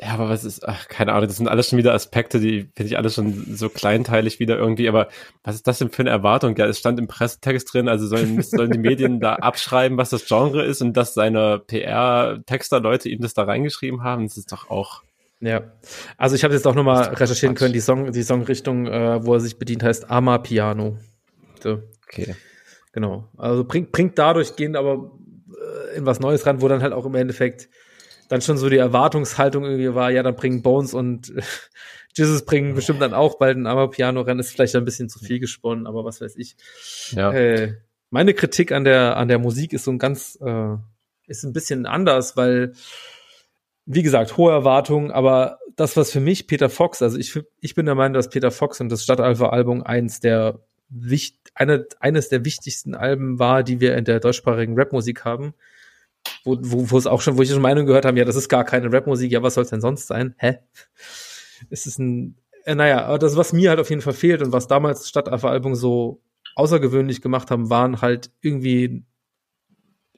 ja, 0.00 0.08
aber 0.08 0.28
was 0.28 0.44
ist, 0.44 0.66
ach, 0.66 0.88
keine 0.88 1.12
Ahnung, 1.12 1.28
das 1.28 1.36
sind 1.36 1.46
alles 1.46 1.68
schon 1.68 1.78
wieder 1.78 1.94
Aspekte, 1.94 2.40
die 2.40 2.68
finde 2.74 2.86
ich 2.86 2.96
alles 2.96 3.14
schon 3.14 3.54
so 3.54 3.68
kleinteilig 3.68 4.40
wieder 4.40 4.58
irgendwie, 4.58 4.88
aber 4.88 5.08
was 5.44 5.54
ist 5.54 5.68
das 5.68 5.78
denn 5.78 5.90
für 5.90 6.02
eine 6.02 6.10
Erwartung? 6.10 6.56
Ja, 6.56 6.66
es 6.66 6.80
stand 6.80 6.98
im 6.98 7.06
Pressetext 7.06 7.72
drin, 7.72 7.88
also 7.88 8.08
sollen, 8.08 8.42
sollen 8.42 8.72
die 8.72 8.78
Medien 8.78 9.20
da 9.20 9.36
abschreiben, 9.36 9.96
was 9.96 10.10
das 10.10 10.26
Genre 10.26 10.64
ist 10.64 10.82
und 10.82 10.96
dass 10.96 11.14
seine 11.14 11.60
PR-Texter-Leute 11.60 13.08
ihm 13.08 13.20
das 13.20 13.34
da 13.34 13.44
reingeschrieben 13.44 14.02
haben, 14.02 14.24
das 14.24 14.36
ist 14.36 14.50
doch 14.50 14.68
auch. 14.68 15.04
Ja, 15.40 15.72
also 16.16 16.34
ich 16.34 16.42
habe 16.42 16.54
jetzt 16.54 16.66
auch 16.66 16.74
nochmal 16.74 17.14
recherchieren 17.14 17.54
können, 17.54 17.72
die 17.72 17.80
Song, 17.80 18.10
die 18.10 18.22
Songrichtung, 18.22 18.86
äh, 18.86 19.24
wo 19.24 19.34
er 19.34 19.40
sich 19.40 19.58
bedient, 19.58 19.84
heißt 19.84 20.10
Ama 20.10 20.38
Piano. 20.38 20.98
So. 21.62 21.82
Okay. 22.08 22.34
Genau. 22.92 23.28
Also 23.36 23.64
bringt, 23.64 23.92
bringt 23.92 24.18
dadurch 24.18 24.56
gehend 24.56 24.76
aber 24.76 25.12
äh, 25.92 25.98
in 25.98 26.06
was 26.06 26.20
Neues 26.20 26.46
ran, 26.46 26.62
wo 26.62 26.68
dann 26.68 26.82
halt 26.82 26.92
auch 26.92 27.06
im 27.06 27.14
Endeffekt 27.14 27.68
dann 28.34 28.40
schon 28.40 28.58
so 28.58 28.68
die 28.68 28.78
Erwartungshaltung 28.78 29.64
irgendwie 29.64 29.94
war, 29.94 30.10
ja, 30.10 30.24
dann 30.24 30.34
bringen 30.34 30.60
Bones 30.60 30.92
und 30.92 31.32
Jesus 32.16 32.44
bringen 32.44 32.74
bestimmt 32.74 33.00
dann 33.00 33.14
auch 33.14 33.38
bald 33.38 33.56
ein 33.56 33.68
Amapiano-Rennen, 33.68 34.40
ist 34.40 34.50
vielleicht 34.50 34.74
ein 34.74 34.84
bisschen 34.84 35.08
zu 35.08 35.20
viel 35.20 35.38
gesponnen, 35.38 35.86
aber 35.86 36.04
was 36.04 36.20
weiß 36.20 36.34
ich. 36.36 36.56
Ja. 37.12 37.32
Äh, 37.32 37.76
meine 38.10 38.34
Kritik 38.34 38.72
an 38.72 38.82
der, 38.82 39.16
an 39.16 39.28
der 39.28 39.38
Musik 39.38 39.72
ist 39.72 39.84
so 39.84 39.92
ein 39.92 40.00
ganz, 40.00 40.36
äh, 40.44 40.76
ist 41.28 41.44
ein 41.44 41.52
bisschen 41.52 41.86
anders, 41.86 42.36
weil, 42.36 42.72
wie 43.86 44.02
gesagt, 44.02 44.36
hohe 44.36 44.50
Erwartungen, 44.50 45.12
aber 45.12 45.60
das, 45.76 45.96
was 45.96 46.10
für 46.10 46.20
mich 46.20 46.48
Peter 46.48 46.68
Fox, 46.68 47.02
also 47.02 47.16
ich, 47.16 47.38
ich 47.60 47.76
bin 47.76 47.86
der 47.86 47.94
Meinung, 47.94 48.14
dass 48.14 48.30
Peter 48.30 48.50
Fox 48.50 48.80
und 48.80 48.88
das 48.88 49.04
Stadtalpha-Album 49.04 49.84
eins 49.84 50.18
der 50.18 50.58
wichtig, 50.88 51.40
eine, 51.54 51.86
eines 52.00 52.28
der 52.30 52.44
wichtigsten 52.44 52.96
Alben 52.96 53.38
war, 53.38 53.62
die 53.62 53.78
wir 53.78 53.96
in 53.96 54.04
der 54.04 54.18
deutschsprachigen 54.18 54.76
Rapmusik 54.76 55.24
haben. 55.24 55.54
Wo, 56.44 56.58
wo, 56.60 56.90
wo 56.90 56.98
es 56.98 57.06
auch 57.06 57.20
schon, 57.20 57.36
wo 57.38 57.42
ich 57.42 57.50
schon 57.50 57.62
Meinung 57.62 57.86
gehört 57.86 58.04
habe, 58.04 58.18
ja, 58.18 58.24
das 58.24 58.36
ist 58.36 58.48
gar 58.48 58.64
keine 58.64 58.92
Rapmusik, 58.92 59.32
ja, 59.32 59.42
was 59.42 59.54
soll 59.54 59.64
es 59.64 59.70
denn 59.70 59.80
sonst 59.80 60.06
sein? 60.06 60.34
Hä? 60.38 60.58
Es 61.70 61.86
ist 61.86 61.98
ein, 61.98 62.36
äh, 62.64 62.74
naja, 62.74 63.16
das, 63.18 63.36
was 63.36 63.52
mir 63.52 63.70
halt 63.70 63.80
auf 63.80 63.90
jeden 63.90 64.02
Fall 64.02 64.12
fehlt 64.12 64.42
und 64.42 64.52
was 64.52 64.68
damals 64.68 65.00
das 65.00 65.08
Stadtalpha-Album 65.08 65.74
so 65.74 66.22
außergewöhnlich 66.56 67.22
gemacht 67.22 67.50
haben, 67.50 67.70
waren 67.70 68.00
halt 68.00 68.30
irgendwie 68.40 69.04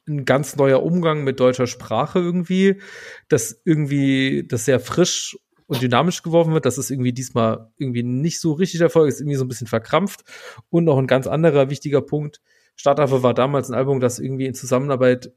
ein 0.09 0.25
ganz 0.25 0.57
neuer 0.57 0.83
Umgang 0.83 1.25
mit 1.25 1.41
deutscher 1.41 1.67
Sprache 1.67 2.19
irgendwie, 2.19 2.81
das 3.29 3.61
irgendwie, 3.65 4.47
das 4.47 4.65
sehr 4.65 4.79
frisch 4.81 5.37
und 5.67 5.83
dynamisch 5.83 6.23
geworfen 6.23 6.53
wird. 6.53 6.65
Das 6.65 6.79
ist 6.79 6.91
irgendwie 6.91 7.13
diesmal 7.13 7.73
irgendwie 7.77 8.05
nicht 8.05 8.41
so 8.41 8.53
richtig 8.53 8.81
Erfolg, 8.81 9.09
ist 9.09 9.21
irgendwie 9.21 9.37
so 9.37 9.45
ein 9.45 9.49
bisschen 9.49 9.67
verkrampft. 9.67 10.23
Und 10.71 10.85
noch 10.85 10.99
ein 10.99 11.09
ganz 11.09 11.27
anderer 11.27 11.71
wichtiger 11.71 12.03
Punkt. 12.03 12.41
Stadtaffe 12.77 13.23
war 13.23 13.35
damals 13.35 13.69
ein 13.69 13.75
Album, 13.75 14.01
das 14.01 14.19
irgendwie 14.19 14.47
in 14.47 14.55
Zusammenarbeit 14.55 15.33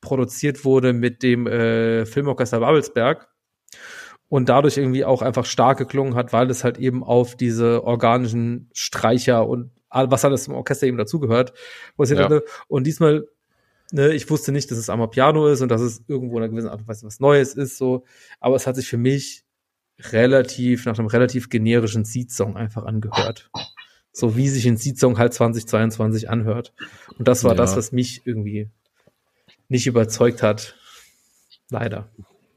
produziert 0.00 0.64
wurde 0.64 0.92
mit 0.92 1.22
dem 1.22 1.46
äh, 1.46 2.06
Filmorchester 2.06 2.60
Babelsberg 2.60 3.28
und 4.28 4.48
dadurch 4.48 4.76
irgendwie 4.76 5.04
auch 5.04 5.22
einfach 5.22 5.46
stark 5.46 5.78
geklungen 5.78 6.14
hat, 6.14 6.32
weil 6.32 6.50
es 6.50 6.64
halt 6.64 6.78
eben 6.78 7.02
auf 7.02 7.34
diese 7.36 7.84
organischen 7.84 8.70
Streicher 8.72 9.48
und 9.48 9.70
was 9.90 10.24
alles 10.24 10.46
im 10.48 10.54
Orchester 10.54 10.86
eben 10.86 10.98
dazugehört. 10.98 11.54
Ja. 11.98 12.40
Und 12.68 12.86
diesmal, 12.86 13.26
ne, 13.90 14.12
ich 14.12 14.28
wusste 14.28 14.52
nicht, 14.52 14.70
dass 14.70 14.78
es 14.78 14.90
Amapiano 14.90 15.48
ist 15.48 15.62
und 15.62 15.70
dass 15.70 15.80
es 15.80 16.04
irgendwo 16.08 16.36
in 16.36 16.42
einer 16.42 16.50
gewissen 16.50 16.68
Art 16.68 16.80
und 16.80 16.88
Weise 16.88 17.06
was 17.06 17.20
Neues 17.20 17.54
ist, 17.54 17.78
so. 17.78 18.04
Aber 18.38 18.56
es 18.56 18.66
hat 18.66 18.76
sich 18.76 18.86
für 18.86 18.98
mich 18.98 19.44
relativ, 19.98 20.84
nach 20.84 20.98
einem 20.98 21.08
relativ 21.08 21.48
generischen 21.48 22.04
Seed-Song 22.04 22.56
einfach 22.56 22.84
angehört. 22.84 23.50
So 24.12 24.36
wie 24.36 24.48
sich 24.48 24.66
ein 24.66 24.76
Seed-Song 24.76 25.18
halt 25.18 25.32
2022 25.32 26.28
anhört. 26.28 26.74
Und 27.18 27.28
das 27.28 27.44
war 27.44 27.52
ja. 27.52 27.56
das, 27.56 27.76
was 27.76 27.92
mich 27.92 28.22
irgendwie 28.24 28.70
nicht 29.68 29.86
überzeugt 29.86 30.42
hat. 30.42 30.74
Leider. 31.70 32.08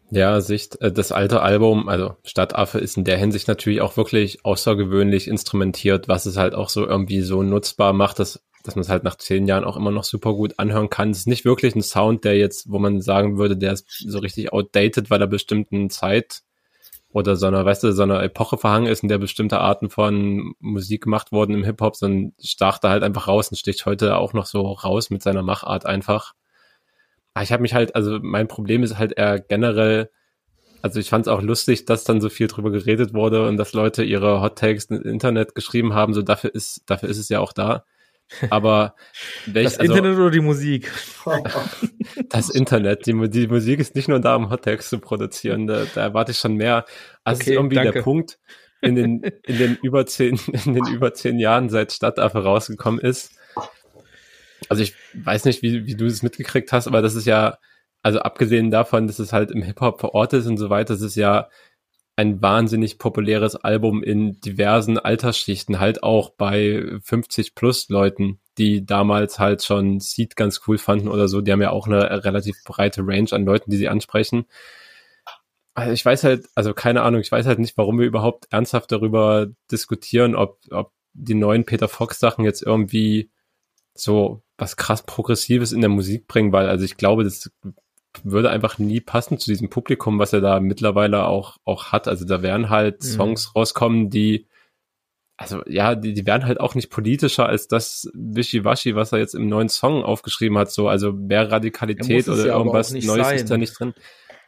Ja, 0.10 0.42
Sicht, 0.42 0.80
äh, 0.82 0.92
das 0.92 1.14
alte 1.14 1.42
Album, 1.42 1.88
also 1.88 2.16
Stadtaffe 2.24 2.80
ist 2.80 2.98
in 2.98 3.06
der 3.06 3.18
Hinsicht 3.18 3.48
natürlich 3.48 3.82
auch 3.82 3.96
wirklich 3.96 4.44
außergewöhnlich 4.44 5.28
instrumentiert, 5.28 6.10
was 6.10 6.26
es 6.26 6.36
halt 6.36 6.54
auch 6.54 6.70
so 6.70 6.86
irgendwie 6.86 7.22
so 7.22 7.44
nutzbar 7.44 7.94
macht, 7.94 8.20
dass, 8.20 8.44
dass 8.64 8.76
man 8.76 8.82
es 8.82 8.90
halt 8.90 9.06
nach 9.06 9.16
zehn 9.16 9.48
Jahren 9.48 9.64
auch 9.64 9.78
immer 9.78 9.92
noch 9.92 10.04
super 10.04 10.34
gut 10.34 10.60
anhören 10.60 10.90
kann. 10.90 11.12
Es 11.12 11.20
ist 11.20 11.28
nicht 11.28 11.46
wirklich 11.46 11.76
ein 11.76 11.82
Sound, 11.82 12.26
der 12.26 12.38
jetzt, 12.38 12.70
wo 12.70 12.78
man 12.78 13.02
sagen 13.02 13.38
würde, 13.38 13.56
der 13.56 13.72
ist 13.72 13.86
so 13.90 14.20
richtig 14.20 14.52
outdated, 14.52 15.10
weil 15.10 15.22
er 15.22 15.28
bestimmten 15.28 15.90
Zeit 15.90 16.42
oder 17.14 17.38
so 17.38 17.48
einer, 17.48 17.66
weißt 17.66 17.84
du, 17.84 17.94
so 17.94 18.04
einer 18.04 18.22
Epoche 18.22 18.58
verhangen 18.58 18.88
ist, 18.88 19.04
in 19.04 19.10
der 19.10 19.18
bestimmte 19.18 19.60
Arten 19.60 19.90
von 19.90 20.54
Musik 20.60 21.04
gemacht 21.04 21.32
wurden 21.32 21.54
im 21.54 21.64
Hip-Hop, 21.64 21.96
sondern 21.96 22.34
stach 22.42 22.80
da 22.80 22.90
halt 22.90 23.04
einfach 23.04 23.30
raus 23.30 23.50
und 23.50 23.58
sticht 23.58 23.86
heute 23.86 24.18
auch 24.18 24.34
noch 24.34 24.46
so 24.46 24.62
raus 24.62 25.10
mit 25.10 25.22
seiner 25.22 25.42
Machart 25.42 25.86
einfach. 25.86 26.34
Ah, 27.34 27.44
ich 27.44 27.52
habe 27.52 27.62
mich 27.62 27.74
halt, 27.74 27.96
also 27.96 28.20
mein 28.22 28.48
Problem 28.48 28.84
ist 28.84 28.98
halt 28.98 29.14
eher 29.18 29.40
generell, 29.40 30.10
also 30.82 31.00
ich 31.00 31.10
fand 31.10 31.28
es 31.28 31.32
auch 31.32 31.42
lustig, 31.42 31.86
dass 31.86 32.04
dann 32.04 32.22
so 32.22 32.30
viel 32.30 32.48
drüber 32.48 32.72
geredet 32.72 33.14
wurde 33.14 33.48
und 33.48 33.58
dass 33.58 33.74
Leute 33.74 34.04
ihre 34.04 34.42
Hot 34.42 34.58
Takes 34.58 34.86
im 34.86 35.02
Internet 35.04 35.56
geschrieben 35.56 35.94
haben, 35.94 36.14
so 36.14 36.22
dafür 36.22 36.54
ist, 36.54 36.84
dafür 36.88 37.10
ist 37.10 37.18
es 37.18 37.30
ja 37.30 37.40
auch 37.40 37.54
da. 37.54 37.86
Aber 38.50 38.96
welch, 39.46 39.66
das 39.66 39.80
also, 39.80 39.94
Internet 39.94 40.18
oder 40.18 40.32
die 40.32 40.40
Musik? 40.40 40.92
das 42.30 42.50
Internet. 42.50 43.06
Die, 43.06 43.30
die, 43.30 43.48
Musik 43.48 43.80
ist 43.80 43.96
nicht 43.96 44.08
nur 44.08 44.20
da, 44.20 44.36
um 44.36 44.50
Hot 44.50 44.64
Takes 44.64 44.90
zu 44.90 45.00
produzieren. 45.00 45.68
Da, 45.68 45.84
da 45.94 46.02
erwarte 46.02 46.32
ich 46.32 46.38
schon 46.38 46.56
mehr. 46.56 46.86
Also 47.24 47.42
okay, 47.42 47.54
irgendwie 47.54 47.76
danke. 47.76 47.94
der 47.94 48.02
Punkt 48.02 48.40
in 48.82 48.96
den, 48.96 49.22
in 49.46 49.58
den 49.58 49.78
über 49.84 50.06
zehn, 50.06 50.40
in 50.66 50.74
den 50.74 50.88
über 50.88 51.14
zehn 51.14 51.40
Jahren 51.40 51.70
seit 51.70 51.92
Stadtaffe 51.92 52.44
rausgekommen 52.44 53.00
ist, 53.00 53.34
also 54.70 54.84
ich 54.84 54.96
weiß 55.14 55.46
nicht, 55.46 55.62
wie, 55.62 55.86
wie 55.86 55.96
du 55.96 56.06
es 56.06 56.24
mitgekriegt 56.24 56.72
hast, 56.72 56.88
aber 56.88 57.02
das 57.02 57.16
ist 57.16 57.26
ja, 57.26 57.58
also 58.04 58.20
abgesehen 58.20 58.72
davon, 58.72 59.08
dass 59.08 59.20
es 59.20 59.34
halt 59.34 59.52
im 59.52 59.64
Hip-Hop 59.64 60.00
verortet 60.00 60.42
ist 60.42 60.48
und 60.48 60.58
so 60.58 60.70
weiter, 60.70 60.94
das 60.94 61.02
ist 61.02 61.16
ja 61.16 61.50
ein 62.16 62.42
wahnsinnig 62.42 63.00
populäres 63.00 63.56
Album 63.56 64.04
in 64.04 64.40
diversen 64.42 64.98
Altersschichten, 65.00 65.80
halt 65.80 66.04
auch 66.04 66.32
bei 66.32 66.84
50 67.02 67.56
plus 67.56 67.90
Leuten, 67.90 68.40
die 68.58 68.86
damals 68.86 69.40
halt 69.40 69.64
schon 69.64 70.00
Seed 70.00 70.36
ganz 70.36 70.62
cool 70.68 70.78
fanden 70.78 71.08
oder 71.08 71.28
so. 71.28 71.42
Die 71.42 71.52
haben 71.52 71.62
ja 71.62 71.72
auch 71.72 71.88
eine 71.88 72.24
relativ 72.24 72.58
breite 72.66 73.02
Range 73.06 73.30
an 73.32 73.46
Leuten, 73.46 73.72
die 73.72 73.78
sie 73.78 73.90
ansprechen. 73.90 74.46
Also 75.74 75.94
ich 75.94 76.06
weiß 76.06 76.24
halt, 76.26 76.48
also 76.54 76.74
keine 76.74 77.02
Ahnung, 77.02 77.22
ich 77.22 77.32
weiß 77.32 77.46
halt 77.46 77.60
nicht, 77.60 77.78
warum 77.78 77.98
wir 77.98 78.06
überhaupt 78.06 78.48
ernsthaft 78.52 78.92
darüber 78.92 79.48
diskutieren, 79.72 80.36
ob, 80.36 80.60
ob 80.70 80.92
die 81.14 81.34
neuen 81.34 81.66
Peter 81.66 81.88
Fox 81.88 82.20
Sachen 82.20 82.44
jetzt 82.44 82.62
irgendwie 82.62 83.32
so 83.94 84.44
was 84.58 84.78
krass 84.78 85.04
Progressives 85.04 85.72
in 85.72 85.82
der 85.82 85.90
Musik 85.90 86.28
bringen, 86.28 86.52
weil 86.52 86.70
also 86.70 86.86
ich 86.86 86.98
glaube, 86.98 87.24
das 87.24 87.52
würde 88.24 88.50
einfach 88.50 88.78
nie 88.78 89.02
passen 89.02 89.38
zu 89.38 89.50
diesem 89.50 89.70
Publikum, 89.70 90.20
was 90.20 90.34
er 90.34 90.42
da 90.42 90.60
mittlerweile 90.60 91.26
auch, 91.26 91.58
auch 91.66 91.92
hat. 91.92 92.08
Also 92.08 92.26
da 92.26 92.42
werden 92.42 92.70
halt 92.70 93.02
mhm. 93.04 93.08
Songs 93.08 93.56
rauskommen, 93.56 94.10
die, 94.10 94.48
also 95.38 95.64
ja, 95.68 95.96
die, 95.96 96.14
die 96.14 96.26
werden 96.26 96.46
halt 96.46 96.60
auch 96.60 96.76
nicht 96.76 96.90
politischer 96.90 97.48
als 97.48 97.68
das 97.68 98.10
Wischiwaschi, 98.14 98.96
was 98.96 99.12
er 99.12 99.20
jetzt 99.20 99.34
im 99.34 99.48
neuen 99.48 99.70
Song 99.70 100.04
aufgeschrieben 100.04 100.58
hat. 100.58 100.72
So, 100.72 100.88
also 100.88 101.14
mehr 101.14 101.52
Radikalität 101.52 102.28
oder 102.28 102.46
ja 102.46 102.58
irgendwas 102.58 102.92
Neues 102.92 103.06
sein. 103.06 103.36
ist 103.38 103.50
da 103.50 103.58
nicht 103.58 103.80
drin. 103.80 103.94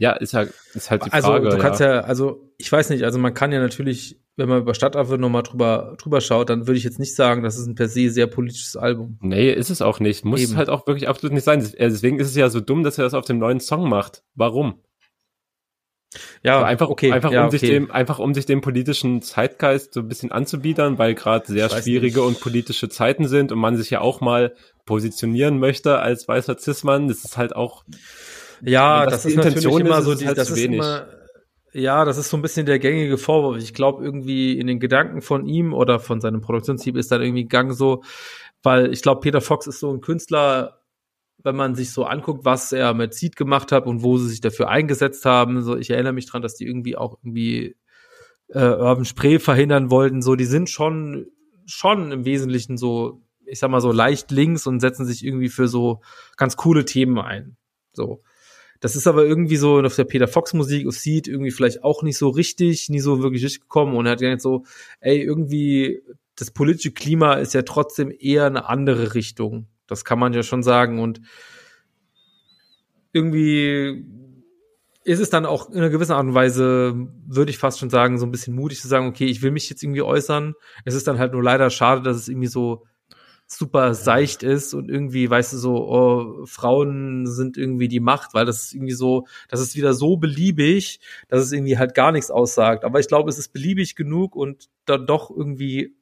Ja, 0.03 0.11
ist 0.11 0.33
ja, 0.33 0.45
ist 0.73 0.91
halt 0.91 1.05
die 1.05 1.13
also, 1.13 1.29
Frage. 1.29 1.45
Also 1.45 1.57
du 1.57 1.63
kannst 1.63 1.79
ja. 1.79 1.95
ja, 1.95 1.99
also 2.01 2.51
ich 2.57 2.69
weiß 2.69 2.89
nicht, 2.89 3.03
also 3.03 3.19
man 3.19 3.33
kann 3.33 3.53
ja 3.53 3.61
natürlich 3.61 4.19
wenn 4.35 4.49
man 4.49 4.61
über 4.61 4.73
Stadtaffe 4.73 5.17
nochmal 5.17 5.43
drüber, 5.43 5.95
drüber 6.01 6.19
schaut, 6.19 6.49
dann 6.49 6.67
würde 6.67 6.77
ich 6.77 6.83
jetzt 6.83 6.99
nicht 6.99 7.15
sagen, 7.15 7.43
das 7.43 7.57
ist 7.57 7.67
ein 7.67 7.75
per 7.75 7.87
se 7.87 8.09
sehr 8.09 8.27
politisches 8.27 8.75
Album. 8.75 9.17
Nee, 9.21 9.53
ist 9.53 9.69
es 9.69 9.81
auch 9.81 9.99
nicht. 9.99 10.25
Muss 10.25 10.41
Eben. 10.41 10.57
halt 10.57 10.69
auch 10.69 10.87
wirklich 10.87 11.07
absolut 11.07 11.33
nicht 11.33 11.43
sein. 11.43 11.61
Äh, 11.61 11.89
deswegen 11.89 12.19
ist 12.19 12.27
es 12.27 12.35
ja 12.35 12.49
so 12.49 12.59
dumm, 12.59 12.83
dass 12.83 12.97
er 12.97 13.03
das 13.03 13.13
auf 13.13 13.25
dem 13.25 13.37
neuen 13.37 13.59
Song 13.59 13.87
macht. 13.87 14.23
Warum? 14.33 14.81
Ja, 16.43 16.55
also 16.55 16.65
einfach, 16.65 16.89
okay, 16.89 17.11
einfach 17.11 17.31
ja, 17.31 17.41
um 17.41 17.47
okay. 17.47 17.57
sich 17.59 17.69
dem, 17.69 17.91
einfach 17.91 18.19
um 18.19 18.33
sich 18.33 18.45
dem 18.45 18.61
politischen 18.61 19.21
Zeitgeist 19.21 19.93
so 19.93 19.99
ein 20.01 20.07
bisschen 20.07 20.31
anzubiedern, 20.31 20.97
weil 20.97 21.13
gerade 21.13 21.45
sehr 21.47 21.69
schwierige 21.69 22.19
nicht. 22.19 22.27
und 22.27 22.39
politische 22.39 22.89
Zeiten 22.89 23.27
sind 23.27 23.51
und 23.51 23.59
man 23.59 23.77
sich 23.77 23.91
ja 23.91 24.01
auch 24.01 24.19
mal 24.19 24.55
positionieren 24.85 25.59
möchte 25.59 25.99
als 25.99 26.27
weißer 26.27 26.57
Cis-Mann. 26.57 27.07
Das 27.07 27.23
ist 27.23 27.37
halt 27.37 27.55
auch, 27.55 27.83
ja, 28.65 29.05
das, 29.05 29.23
das 29.23 29.25
ist 29.25 29.37
natürlich 29.37 29.65
immer 29.65 29.99
ist, 29.99 30.05
so, 30.05 30.15
die, 30.15 30.27
halt 30.27 30.37
das 30.37 30.49
ist 30.49 30.57
wenig. 30.57 30.77
immer, 30.77 31.07
ja, 31.73 32.05
das 32.05 32.17
ist 32.17 32.29
so 32.29 32.37
ein 32.37 32.41
bisschen 32.41 32.65
der 32.65 32.79
gängige 32.79 33.17
Vorwurf. 33.17 33.57
Ich 33.57 33.73
glaube, 33.73 34.03
irgendwie 34.03 34.57
in 34.59 34.67
den 34.67 34.79
Gedanken 34.79 35.21
von 35.21 35.45
ihm 35.45 35.73
oder 35.73 35.99
von 35.99 36.21
seinem 36.21 36.41
Produktionsteam 36.41 36.95
ist 36.95 37.11
dann 37.11 37.21
irgendwie 37.21 37.45
Gang 37.45 37.73
so, 37.73 38.03
weil 38.61 38.93
ich 38.93 39.01
glaube, 39.01 39.21
Peter 39.21 39.41
Fox 39.41 39.67
ist 39.67 39.79
so 39.79 39.91
ein 39.91 40.01
Künstler, 40.01 40.79
wenn 41.43 41.55
man 41.55 41.75
sich 41.75 41.91
so 41.91 42.05
anguckt, 42.05 42.45
was 42.45 42.71
er 42.71 42.93
mit 42.93 43.13
Seed 43.13 43.35
gemacht 43.35 43.71
hat 43.71 43.85
und 43.85 44.03
wo 44.03 44.17
sie 44.17 44.29
sich 44.29 44.39
dafür 44.39 44.69
eingesetzt 44.69 45.25
haben. 45.25 45.61
So, 45.61 45.75
ich 45.75 45.89
erinnere 45.89 46.13
mich 46.13 46.27
dran, 46.27 46.41
dass 46.41 46.55
die 46.55 46.65
irgendwie 46.65 46.95
auch 46.95 47.17
irgendwie 47.21 47.75
äh, 48.49 48.59
Urban 48.59 49.05
Spray 49.05 49.39
verhindern 49.39 49.89
wollten. 49.89 50.21
So, 50.21 50.35
die 50.35 50.45
sind 50.45 50.69
schon 50.69 51.27
schon 51.65 52.11
im 52.11 52.25
Wesentlichen 52.25 52.77
so, 52.77 53.21
ich 53.45 53.59
sag 53.59 53.69
mal 53.69 53.81
so 53.81 53.91
leicht 53.91 54.31
links 54.31 54.67
und 54.67 54.79
setzen 54.79 55.05
sich 55.05 55.25
irgendwie 55.25 55.49
für 55.49 55.67
so 55.67 56.01
ganz 56.37 56.55
coole 56.57 56.85
Themen 56.85 57.17
ein. 57.19 57.57
So. 57.93 58.21
Das 58.83 58.97
ist 58.97 59.07
aber 59.07 59.25
irgendwie 59.25 59.55
so 59.55 59.79
auf 59.79 59.95
der 59.95 60.03
Peter 60.03 60.27
Fox 60.27 60.53
Musik 60.53 60.85
auf 60.89 60.97
Seed 60.97 61.29
irgendwie 61.29 61.51
vielleicht 61.51 61.85
auch 61.85 62.03
nicht 62.03 62.17
so 62.17 62.27
richtig, 62.27 62.89
nie 62.89 62.99
so 62.99 63.23
wirklich 63.23 63.41
durchgekommen 63.41 63.95
und 63.95 64.05
er 64.07 64.11
hat 64.11 64.19
ja 64.19 64.27
jetzt 64.27 64.43
so, 64.43 64.65
ey, 64.99 65.21
irgendwie 65.21 66.01
das 66.35 66.51
politische 66.51 66.91
Klima 66.91 67.35
ist 67.35 67.53
ja 67.53 67.61
trotzdem 67.61 68.11
eher 68.19 68.45
eine 68.45 68.67
andere 68.67 69.15
Richtung. 69.15 69.67
Das 69.87 70.03
kann 70.03 70.19
man 70.19 70.33
ja 70.33 70.43
schon 70.43 70.63
sagen 70.63 70.99
und 70.99 71.21
irgendwie 73.13 74.03
ist 75.05 75.21
es 75.21 75.29
dann 75.29 75.45
auch 75.45 75.69
in 75.69 75.77
einer 75.77 75.89
gewissen 75.89 76.11
Art 76.11 76.25
und 76.25 76.33
Weise, 76.33 77.07
würde 77.25 77.51
ich 77.51 77.57
fast 77.59 77.79
schon 77.79 77.89
sagen, 77.89 78.17
so 78.17 78.25
ein 78.25 78.31
bisschen 78.31 78.53
mutig 78.53 78.81
zu 78.81 78.89
sagen, 78.89 79.07
okay, 79.07 79.27
ich 79.27 79.41
will 79.41 79.51
mich 79.51 79.69
jetzt 79.69 79.81
irgendwie 79.81 80.01
äußern. 80.01 80.55
Es 80.83 80.93
ist 80.93 81.07
dann 81.07 81.19
halt 81.19 81.31
nur 81.31 81.41
leider 81.41 81.69
schade, 81.69 82.01
dass 82.01 82.17
es 82.17 82.27
irgendwie 82.27 82.47
so 82.47 82.83
super 83.47 83.93
seicht 83.93 84.43
ist 84.43 84.73
und 84.73 84.89
irgendwie, 84.89 85.29
weißt 85.29 85.53
du, 85.53 85.57
so, 85.57 85.75
oh, 85.87 86.45
Frauen 86.45 87.27
sind 87.27 87.57
irgendwie 87.57 87.87
die 87.87 87.99
Macht, 87.99 88.33
weil 88.33 88.45
das 88.45 88.63
ist 88.63 88.73
irgendwie 88.73 88.93
so, 88.93 89.27
das 89.47 89.59
ist 89.59 89.75
wieder 89.75 89.93
so 89.93 90.17
beliebig, 90.17 90.99
dass 91.27 91.43
es 91.43 91.51
irgendwie 91.51 91.77
halt 91.77 91.93
gar 91.93 92.11
nichts 92.11 92.31
aussagt. 92.31 92.83
Aber 92.83 92.99
ich 92.99 93.07
glaube, 93.07 93.29
es 93.29 93.37
ist 93.37 93.53
beliebig 93.53 93.95
genug 93.95 94.35
und 94.35 94.69
dann 94.85 95.05
doch 95.05 95.29
irgendwie 95.29 95.95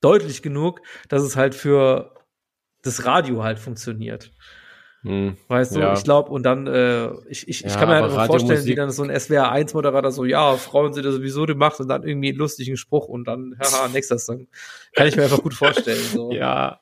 deutlich 0.00 0.42
genug, 0.42 0.82
dass 1.08 1.22
es 1.22 1.36
halt 1.36 1.54
für 1.54 2.14
das 2.82 3.04
Radio 3.06 3.42
halt 3.42 3.58
funktioniert. 3.58 4.32
Hm, 5.04 5.36
weißt 5.48 5.74
du, 5.74 5.80
ja. 5.80 5.94
ich 5.94 6.04
glaube, 6.04 6.30
und 6.30 6.44
dann, 6.44 6.68
äh, 6.68 7.10
ich, 7.28 7.48
ich, 7.48 7.62
ja, 7.62 7.66
ich 7.66 7.74
kann 7.74 7.88
mir 7.88 8.02
halt 8.02 8.26
vorstellen, 8.26 8.64
wie 8.64 8.74
dann 8.76 8.90
so 8.92 9.02
ein 9.02 9.10
SWR1-Moderator 9.10 10.12
so, 10.12 10.24
ja, 10.24 10.56
Frauen 10.56 10.92
sind 10.92 11.04
ja 11.04 11.10
sowieso 11.10 11.44
die 11.44 11.54
Macht 11.54 11.80
und 11.80 11.88
dann 11.88 12.04
irgendwie 12.04 12.28
einen 12.28 12.38
lustigen 12.38 12.76
Spruch 12.76 13.08
und 13.08 13.24
dann, 13.26 13.56
haha, 13.60 13.88
nächster 13.88 14.18
Song. 14.18 14.46
Kann 14.94 15.08
ich 15.08 15.16
mir 15.16 15.24
einfach 15.24 15.42
gut 15.42 15.54
vorstellen. 15.54 16.02
So. 16.12 16.30
Ja, 16.42 16.81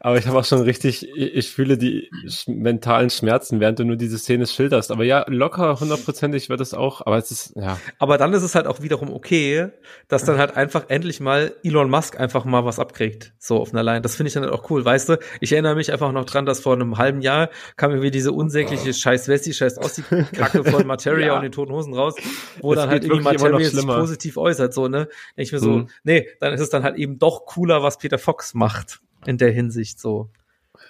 aber 0.00 0.18
ich 0.18 0.26
habe 0.26 0.38
auch 0.38 0.44
schon 0.44 0.62
richtig, 0.62 1.08
ich 1.14 1.50
fühle 1.50 1.78
die 1.78 2.10
mentalen 2.46 3.10
Schmerzen, 3.10 3.60
während 3.60 3.78
du 3.78 3.84
nur 3.84 3.96
diese 3.96 4.18
Szene 4.18 4.46
schilderst. 4.46 4.90
Aber 4.90 5.04
ja, 5.04 5.24
locker, 5.28 5.80
hundertprozentig 5.80 6.48
wird 6.48 6.60
es 6.60 6.74
auch, 6.74 7.04
aber 7.06 7.18
es 7.18 7.30
ist, 7.30 7.52
ja. 7.56 7.78
Aber 7.98 8.18
dann 8.18 8.32
ist 8.32 8.42
es 8.42 8.54
halt 8.54 8.66
auch 8.66 8.82
wiederum 8.82 9.12
okay, 9.12 9.68
dass 10.08 10.24
dann 10.24 10.38
halt 10.38 10.56
einfach 10.56 10.84
endlich 10.88 11.20
mal 11.20 11.54
Elon 11.62 11.90
Musk 11.90 12.18
einfach 12.18 12.44
mal 12.44 12.64
was 12.64 12.78
abkriegt. 12.78 13.32
So 13.38 13.58
auf 13.58 13.72
einer 13.72 13.82
Line. 13.82 14.00
Das 14.00 14.16
finde 14.16 14.28
ich 14.28 14.34
dann 14.34 14.44
halt 14.44 14.52
auch 14.52 14.70
cool, 14.70 14.84
weißt 14.84 15.10
du? 15.10 15.18
Ich 15.40 15.52
erinnere 15.52 15.74
mich 15.74 15.92
einfach 15.92 16.12
noch 16.12 16.24
dran, 16.24 16.46
dass 16.46 16.60
vor 16.60 16.74
einem 16.74 16.98
halben 16.98 17.20
Jahr 17.20 17.50
kam 17.76 17.90
irgendwie 17.90 18.10
diese 18.10 18.32
unsägliche 18.32 18.92
scheiß 18.92 19.28
Wessi, 19.28 19.52
scheiß 19.52 19.78
Aussie-Kacke 19.78 20.64
von 20.64 20.86
Materia 20.86 21.26
ja. 21.26 21.36
und 21.36 21.42
den 21.42 21.52
Toten 21.52 21.72
Hosen 21.72 21.94
raus, 21.94 22.14
wo 22.60 22.74
das 22.74 22.84
dann 22.84 22.90
halt 22.90 23.04
irgendwie 23.04 23.22
Materia 23.22 23.68
sich 23.68 23.86
positiv 23.86 24.36
äußert, 24.36 24.74
so, 24.74 24.88
ne? 24.88 25.08
Denke 25.36 25.42
ich 25.42 25.52
mir 25.52 25.58
so, 25.58 25.70
mhm. 25.70 25.88
nee, 26.04 26.28
dann 26.40 26.52
ist 26.52 26.60
es 26.60 26.70
dann 26.70 26.82
halt 26.82 26.96
eben 26.96 27.18
doch 27.18 27.46
cooler, 27.46 27.82
was 27.82 27.98
Peter 27.98 28.18
Fox 28.18 28.54
macht 28.54 29.00
in 29.26 29.38
der 29.38 29.50
Hinsicht 29.50 30.00
so. 30.00 30.30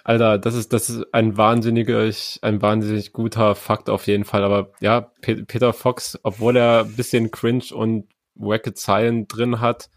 Alter, 0.03 0.37
das 0.37 0.55
ist, 0.55 0.71
das 0.73 0.89
ist 0.89 1.13
ein 1.13 1.37
wahnsinniger, 1.37 2.09
ein 2.41 2.61
wahnsinnig 2.61 3.11
guter 3.11 3.55
Fakt 3.55 3.89
auf 3.89 4.07
jeden 4.07 4.23
Fall. 4.23 4.43
Aber 4.43 4.71
ja, 4.79 5.11
Peter 5.21 5.73
Fox, 5.73 6.19
obwohl 6.23 6.57
er 6.57 6.81
ein 6.85 6.95
bisschen 6.95 7.31
cringe 7.31 7.73
und 7.73 8.07
wacke 8.35 8.73
Zeilen 8.73 9.27
drin 9.27 9.59
hat, 9.59 9.89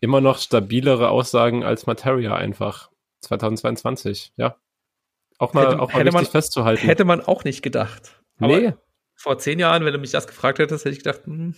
immer 0.00 0.20
noch 0.20 0.38
stabilere 0.38 1.10
Aussagen 1.10 1.64
als 1.64 1.86
Materia 1.86 2.34
einfach. 2.34 2.90
2022, 3.20 4.32
ja. 4.36 4.56
Auch 5.38 5.52
mal, 5.52 5.66
hätte, 5.66 5.80
auch 5.80 5.92
mal 5.92 6.00
hätte 6.00 6.12
man, 6.12 6.26
festzuhalten. 6.26 6.86
Hätte 6.86 7.04
man 7.04 7.20
auch 7.20 7.44
nicht 7.44 7.62
gedacht. 7.62 8.22
Nee. 8.38 8.72
vor 9.14 9.38
zehn 9.38 9.58
Jahren, 9.58 9.84
wenn 9.84 9.92
du 9.92 9.98
mich 9.98 10.12
das 10.12 10.26
gefragt 10.26 10.58
hättest, 10.58 10.84
hätte 10.84 10.96
ich 10.96 11.02
gedacht, 11.02 11.26
hm, 11.26 11.54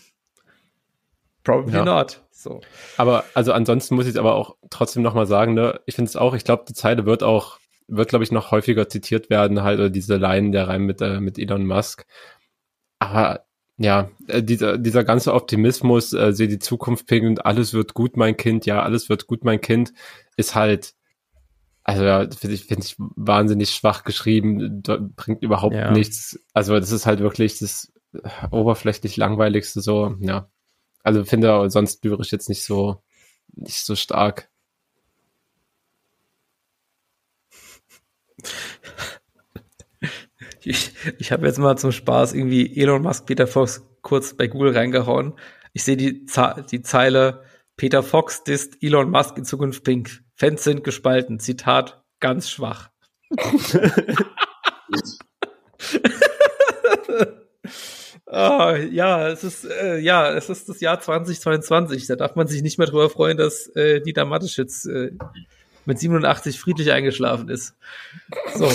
Probably 1.45 1.75
ja. 1.75 1.85
not. 1.85 2.23
So. 2.31 2.61
Aber 2.97 3.25
also 3.35 3.53
ansonsten 3.53 3.95
muss 3.95 4.07
ich 4.07 4.19
aber 4.19 4.35
auch 4.35 4.57
trotzdem 4.71 5.03
nochmal 5.03 5.27
sagen, 5.27 5.55
ne, 5.55 5.81
ich 5.87 5.95
finde 5.95 6.09
es 6.09 6.17
auch, 6.17 6.35
ich 6.35 6.45
glaube, 6.45 6.65
die 6.69 6.75
Zeile 6.75 7.07
wird 7.07 7.23
auch, 7.23 7.59
wird, 7.89 8.09
glaube 8.09 8.25
ich, 8.25 8.33
noch 8.33 8.51
häufiger 8.51 8.89
zitiert 8.89 9.31
werden, 9.31 9.63
halt, 9.63 9.79
oder 9.79 9.91
diese 9.91 10.17
Line, 10.17 10.51
der 10.51 10.69
Reim 10.69 10.85
mit, 10.85 11.01
äh, 11.01 11.21
mit 11.21 11.39
Elon 11.39 11.67
Musk. 11.67 12.07
Aber 12.99 13.45
ja, 13.77 14.11
äh, 14.29 14.43
dieser, 14.43 14.79
dieser 14.79 15.05
ganze 15.05 15.35
Optimismus, 15.35 16.13
äh, 16.13 16.33
sehe 16.33 16.49
die 16.49 16.59
Zukunft 16.59 17.11
und 17.13 17.45
alles 17.45 17.75
wird 17.75 17.95
gut, 17.95 18.17
mein 18.17 18.37
Kind, 18.37 18.67
ja, 18.67 18.83
alles 18.83 19.09
wird 19.09 19.27
gut, 19.27 19.45
mein 19.45 19.61
Kind, 19.61 19.93
ist 20.37 20.55
halt, 20.55 20.95
also 21.83 22.05
ja, 22.05 22.29
finde 22.31 22.55
ich, 22.55 22.67
finde 22.67 22.85
ich 22.85 22.95
wahnsinnig 22.99 23.71
schwach 23.71 24.05
geschrieben, 24.05 24.83
bringt 25.17 25.43
überhaupt 25.43 25.75
ja. 25.75 25.91
nichts. 25.91 26.39
Also 26.53 26.79
das 26.79 26.93
ist 26.93 27.07
halt 27.07 27.21
wirklich 27.21 27.59
das 27.59 27.93
oberflächlich 28.51 29.17
langweiligste 29.17 29.81
so, 29.81 30.15
ja. 30.21 30.49
Also 31.03 31.25
finde 31.25 31.49
er 31.49 31.71
sonst 31.71 32.05
lyrisch 32.05 32.33
jetzt 32.33 32.49
nicht 32.49 32.65
so, 32.65 33.03
nicht 33.55 33.85
so 33.85 33.97
stark. 33.97 34.51
Ich, 40.65 40.93
ich 41.19 41.33
habe 41.33 41.47
jetzt 41.49 41.59
mal 41.59 41.77
zum 41.77 41.91
Spaß 41.91 42.35
irgendwie 42.35 42.81
Elon 42.81 43.03
Musk, 43.03 43.27
Peter 43.27 43.49
Fox 43.49 43.83
kurz 44.01 44.35
bei 44.35 44.47
Google 44.47 44.77
reingehauen. 44.77 45.35
Ich 45.73 45.83
sehe 45.83 45.97
die, 45.97 46.25
die 46.71 46.83
Zeile 46.83 47.43
Peter 47.77 48.05
Fox 48.05 48.45
disst 48.45 48.81
Elon 48.81 49.11
Musk 49.11 49.37
in 49.37 49.45
Zukunft 49.45 49.83
pink. 49.83 50.23
Fans 50.37 50.63
sind 50.63 50.85
gespalten. 50.85 51.41
Zitat, 51.41 52.05
ganz 52.21 52.49
schwach. 52.49 52.91
Oh, 58.35 58.75
ja, 58.91 59.29
es 59.29 59.45
ist 59.45 59.67
äh, 59.67 59.99
ja, 59.99 60.33
es 60.33 60.49
ist 60.49 60.67
das 60.67 60.81
Jahr 60.81 60.99
2022. 60.99 62.07
Da 62.07 62.17
darf 62.17 62.35
man 62.35 62.47
sich 62.47 62.63
nicht 62.63 62.79
mehr 62.79 62.87
drüber 62.87 63.11
freuen, 63.11 63.37
dass 63.37 63.67
äh, 63.77 64.01
Dieter 64.01 64.25
Mateschitz 64.25 64.87
äh, 64.87 65.11
mit 65.85 65.99
87 65.99 66.59
friedlich 66.59 66.93
eingeschlafen 66.93 67.51
ist. 67.51 67.77
So. 68.55 68.69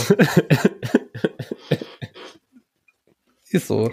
ist 3.50 3.68
so. 3.68 3.90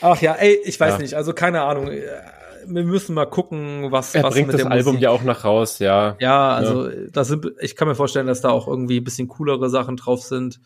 Ach 0.00 0.22
ja, 0.22 0.32
ey, 0.32 0.58
ich 0.64 0.80
weiß 0.80 0.94
ja. 0.94 0.98
nicht, 1.00 1.14
also 1.14 1.34
keine 1.34 1.60
Ahnung. 1.60 1.90
Wir 1.90 2.84
müssen 2.84 3.14
mal 3.14 3.26
gucken, 3.26 3.92
was, 3.92 4.14
er 4.14 4.22
was 4.22 4.32
bringt 4.32 4.48
mit 4.48 4.58
das 4.58 4.66
Album 4.66 4.94
Musik. 4.94 5.02
ja 5.02 5.10
auch 5.10 5.22
nach 5.22 5.44
raus, 5.44 5.80
ja. 5.80 6.16
Ja, 6.18 6.54
also 6.54 6.88
ja. 6.88 6.96
da 7.12 7.24
sind, 7.24 7.46
ich 7.60 7.76
kann 7.76 7.88
mir 7.88 7.94
vorstellen, 7.94 8.26
dass 8.26 8.40
da 8.40 8.48
auch 8.48 8.68
irgendwie 8.68 9.00
ein 9.00 9.04
bisschen 9.04 9.28
coolere 9.28 9.68
Sachen 9.68 9.98
drauf 9.98 10.22
sind. 10.22 10.60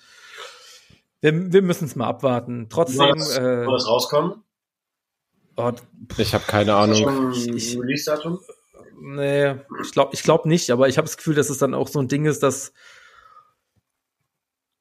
Wir, 1.20 1.52
wir 1.52 1.62
müssen 1.62 1.84
es 1.84 1.97
mal 1.97 2.06
abwarten. 2.06 2.68
Trotzdem. 2.70 3.18
Soll 3.18 3.64
äh, 3.64 3.70
das 3.70 3.86
rauskommen? 3.86 4.42
Oh, 5.56 5.72
ich 6.16 6.34
habe 6.34 6.44
keine 6.47 6.74
Ahnung. 6.74 7.05
Release-Datum? 7.05 8.40
Nee, 9.02 9.56
ich 9.82 9.92
glaube 9.92 10.14
ich 10.14 10.22
glaub 10.22 10.47
nicht, 10.47 10.70
aber 10.70 10.88
ich 10.88 10.98
habe 10.98 11.06
das 11.06 11.16
Gefühl, 11.16 11.34
dass 11.34 11.51
es 11.51 11.59
dann 11.59 11.74
auch 11.74 11.88
so 11.88 12.01
ein 12.01 12.09
Ding 12.09 12.26
ist, 12.26 12.42
das 12.42 12.72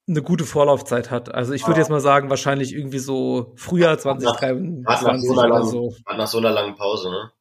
eine 0.08 0.22
gute 0.22 0.46
Vorlaufzeit 0.46 1.12
hat. 1.12 1.34
Also 1.34 1.54
ich 1.54 1.64
würde 1.64 1.76
ah. 1.76 1.80
jetzt 1.80 1.90
mal 1.90 2.02
sagen, 2.02 2.30
wahrscheinlich 2.30 2.74
irgendwie 2.74 3.00
so 3.00 3.54
Frühjahr 3.56 3.98
2023 3.98 4.88
hat 4.88 5.04
nach, 5.04 5.20
so 5.20 5.34
oder 5.34 5.66
so. 5.66 5.96
Hat 6.06 6.18
nach 6.18 6.28
so 6.28 6.40
einer 6.40 6.52
langen 6.52 6.76
Pause, 6.76 7.12
ne? 7.12 7.32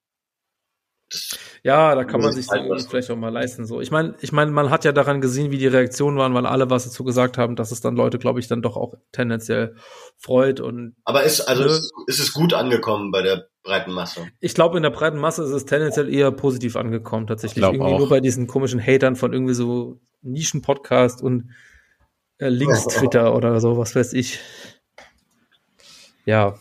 Das 1.10 1.38
ja, 1.62 1.94
da 1.94 2.04
kann 2.04 2.20
man 2.20 2.32
sich 2.32 2.46
so 2.46 2.54
vielleicht 2.88 3.10
auch 3.10 3.16
mal 3.16 3.32
leisten. 3.32 3.66
So, 3.66 3.80
ich 3.80 3.90
meine, 3.90 4.14
ich 4.20 4.32
meine, 4.32 4.50
man 4.50 4.70
hat 4.70 4.84
ja 4.84 4.92
daran 4.92 5.20
gesehen, 5.20 5.50
wie 5.50 5.58
die 5.58 5.66
Reaktionen 5.66 6.16
waren, 6.16 6.34
weil 6.34 6.46
alle 6.46 6.70
was 6.70 6.84
dazu 6.84 7.04
gesagt 7.04 7.38
haben, 7.38 7.56
dass 7.56 7.72
es 7.72 7.80
dann 7.80 7.96
Leute, 7.96 8.18
glaube 8.18 8.40
ich, 8.40 8.48
dann 8.48 8.62
doch 8.62 8.76
auch 8.76 8.94
tendenziell 9.12 9.74
freut 10.16 10.60
und. 10.60 10.94
Aber 11.04 11.22
ist 11.24 11.40
also 11.42 11.64
ne? 11.64 11.70
ist, 11.70 11.92
ist 12.06 12.20
es 12.20 12.32
gut 12.32 12.54
angekommen 12.54 13.10
bei 13.10 13.22
der 13.22 13.48
breiten 13.62 13.92
Masse? 13.92 14.28
Ich 14.40 14.54
glaube, 14.54 14.76
in 14.76 14.82
der 14.82 14.90
breiten 14.90 15.18
Masse 15.18 15.42
ist 15.42 15.50
es 15.50 15.64
tendenziell 15.64 16.12
eher 16.12 16.30
positiv 16.30 16.76
angekommen 16.76 17.26
tatsächlich. 17.26 17.64
Irgendwie 17.64 17.82
auch. 17.84 17.98
nur 17.98 18.08
bei 18.08 18.20
diesen 18.20 18.46
komischen 18.46 18.80
Hatern 18.80 19.16
von 19.16 19.32
irgendwie 19.32 19.54
so 19.54 20.00
Nischen-Podcast 20.22 21.22
und 21.22 21.50
äh, 22.38 22.48
Links-Twitter 22.48 23.34
oder 23.36 23.60
so, 23.60 23.78
was 23.78 23.94
weiß 23.94 24.12
ich. 24.12 24.40
Ja. 26.24 26.58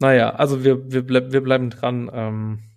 Naja, 0.00 0.30
also 0.30 0.62
wir, 0.62 0.92
wir, 0.92 1.02
bleib, 1.02 1.32
wir 1.32 1.40
bleiben 1.42 1.70
dran. 1.70 2.10
Ähm, 2.12 2.67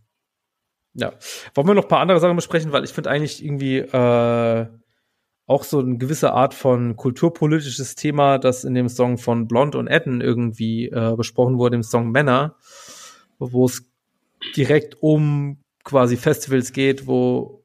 ja. 0.93 1.13
Wollen 1.53 1.68
wir 1.68 1.73
noch 1.73 1.84
ein 1.84 1.89
paar 1.89 1.99
andere 1.99 2.19
Sachen 2.19 2.35
besprechen, 2.35 2.72
weil 2.72 2.84
ich 2.84 2.91
finde 2.91 3.09
eigentlich 3.09 3.43
irgendwie 3.43 3.77
äh, 3.77 4.68
auch 5.47 5.63
so 5.63 5.80
eine 5.80 5.97
gewisse 5.97 6.34
Art 6.34 6.53
von 6.53 6.95
kulturpolitisches 6.95 7.95
Thema, 7.95 8.38
das 8.38 8.63
in 8.63 8.73
dem 8.73 8.89
Song 8.89 9.18
von 9.18 9.47
Blond 9.47 9.76
und 9.76 9.88
Etten 9.88 10.22
irgendwie 10.22 10.88
äh, 10.88 11.15
besprochen 11.15 11.57
wurde, 11.57 11.76
im 11.76 11.84
Song 11.84 12.11
Männer, 12.11 12.55
wo 13.39 13.65
es 13.65 13.85
direkt 14.55 15.01
um 15.01 15.59
quasi 15.84 16.18
Festivals 16.18 16.73
geht, 16.73 17.07
wo 17.07 17.61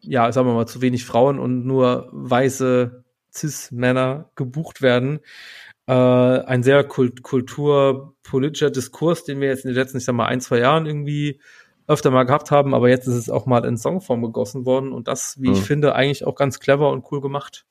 ja, 0.00 0.30
sagen 0.32 0.46
wir 0.46 0.54
mal, 0.54 0.66
zu 0.66 0.80
wenig 0.80 1.04
Frauen 1.04 1.38
und 1.38 1.66
nur 1.66 2.08
weiße 2.12 3.04
Cis-Männer 3.32 4.30
gebucht 4.36 4.80
werden. 4.80 5.20
Äh, 5.86 5.92
ein 5.92 6.62
sehr 6.62 6.84
kult 6.84 7.22
kulturpolitischer 7.22 8.70
Diskurs, 8.70 9.24
den 9.24 9.40
wir 9.40 9.48
jetzt 9.48 9.64
in 9.64 9.70
den 9.70 9.76
letzten, 9.76 9.98
ich 9.98 10.04
sag 10.04 10.14
mal, 10.14 10.26
ein, 10.26 10.40
zwei 10.40 10.58
Jahren 10.58 10.86
irgendwie 10.86 11.40
öfter 11.88 12.10
mal 12.10 12.24
gehabt 12.24 12.50
haben, 12.50 12.74
aber 12.74 12.88
jetzt 12.88 13.06
ist 13.06 13.14
es 13.14 13.30
auch 13.30 13.46
mal 13.46 13.64
in 13.64 13.78
Songform 13.78 14.22
gegossen 14.22 14.66
worden 14.66 14.92
und 14.92 15.08
das, 15.08 15.40
wie 15.40 15.48
mhm. 15.48 15.54
ich 15.54 15.62
finde, 15.62 15.94
eigentlich 15.94 16.26
auch 16.26 16.34
ganz 16.34 16.60
clever 16.60 16.90
und 16.90 17.04
cool 17.10 17.20
gemacht. 17.20 17.64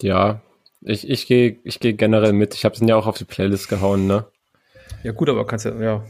Ja, 0.00 0.40
ich, 0.80 1.08
ich 1.08 1.26
gehe 1.26 1.60
ich 1.62 1.78
geh 1.78 1.92
generell 1.92 2.32
mit. 2.32 2.54
Ich 2.54 2.64
habe 2.64 2.74
es 2.74 2.80
ja 2.80 2.96
auch 2.96 3.06
auf 3.06 3.18
die 3.18 3.24
Playlist 3.24 3.68
gehauen, 3.68 4.06
ne? 4.06 4.26
Ja, 5.04 5.12
gut, 5.12 5.28
aber 5.28 5.46
kannst 5.46 5.66
ja, 5.66 5.78
ja. 5.80 6.04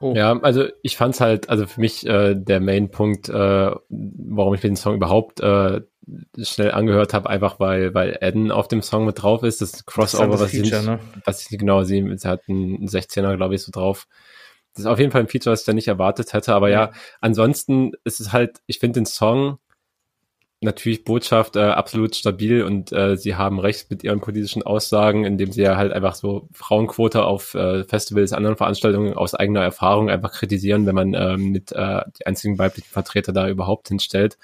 Oh. 0.00 0.12
Ja, 0.14 0.38
also 0.40 0.66
ich 0.82 0.96
fand's 0.98 1.22
halt, 1.22 1.48
also 1.48 1.66
für 1.66 1.80
mich 1.80 2.06
äh, 2.06 2.34
der 2.34 2.60
Main-Punkt, 2.60 3.30
äh, 3.30 3.70
warum 3.88 4.54
ich 4.54 4.62
mir 4.62 4.68
den 4.68 4.76
Song 4.76 4.96
überhaupt 4.96 5.40
äh, 5.40 5.80
schnell 6.38 6.72
angehört 6.72 7.14
habe, 7.14 7.30
einfach 7.30 7.58
weil 7.60 7.94
weil 7.94 8.18
Eden 8.20 8.50
auf 8.50 8.68
dem 8.68 8.82
Song 8.82 9.06
mit 9.06 9.22
drauf 9.22 9.42
ist. 9.42 9.62
Das 9.62 9.86
Crossover, 9.86 10.32
das 10.32 10.40
das 10.40 10.52
was, 10.52 10.60
Feature, 10.60 10.80
ich, 10.80 10.86
ne? 10.86 10.98
was 11.24 11.42
ich 11.42 11.50
nicht 11.50 11.60
genau 11.60 11.82
sehe, 11.84 12.06
es 12.12 12.24
hat 12.24 12.42
einen 12.48 12.86
16er, 12.88 13.36
glaube 13.36 13.54
ich, 13.54 13.62
so 13.62 13.72
drauf 13.72 14.06
das 14.76 14.84
ist 14.84 14.90
auf 14.90 14.98
jeden 14.98 15.10
Fall 15.10 15.22
ein 15.22 15.28
Feature, 15.28 15.52
was 15.52 15.60
ich 15.60 15.66
da 15.66 15.72
nicht 15.72 15.88
erwartet 15.88 16.32
hätte. 16.34 16.54
Aber 16.54 16.68
ja, 16.68 16.92
ansonsten 17.20 17.92
ist 18.04 18.20
es 18.20 18.32
halt, 18.32 18.60
ich 18.66 18.78
finde 18.78 19.00
den 19.00 19.06
Song 19.06 19.58
natürlich 20.60 21.04
Botschaft 21.04 21.56
äh, 21.56 21.60
absolut 21.60 22.14
stabil 22.14 22.62
und 22.62 22.92
äh, 22.92 23.16
sie 23.16 23.36
haben 23.36 23.58
recht 23.58 23.90
mit 23.90 24.04
ihren 24.04 24.20
politischen 24.20 24.62
Aussagen, 24.62 25.24
indem 25.24 25.52
sie 25.52 25.62
ja 25.62 25.76
halt 25.76 25.92
einfach 25.92 26.14
so 26.14 26.48
Frauenquote 26.52 27.24
auf 27.24 27.54
äh, 27.54 27.84
Festivals, 27.84 28.32
anderen 28.32 28.56
Veranstaltungen 28.56 29.14
aus 29.14 29.34
eigener 29.34 29.62
Erfahrung 29.62 30.10
einfach 30.10 30.32
kritisieren, 30.32 30.86
wenn 30.86 30.94
man 30.94 31.14
äh, 31.14 31.36
mit 31.36 31.72
äh, 31.72 32.02
die 32.18 32.26
einzigen 32.26 32.58
weiblichen 32.58 32.88
Vertreter 32.90 33.32
da 33.32 33.48
überhaupt 33.48 33.88
hinstellt. 33.88 34.38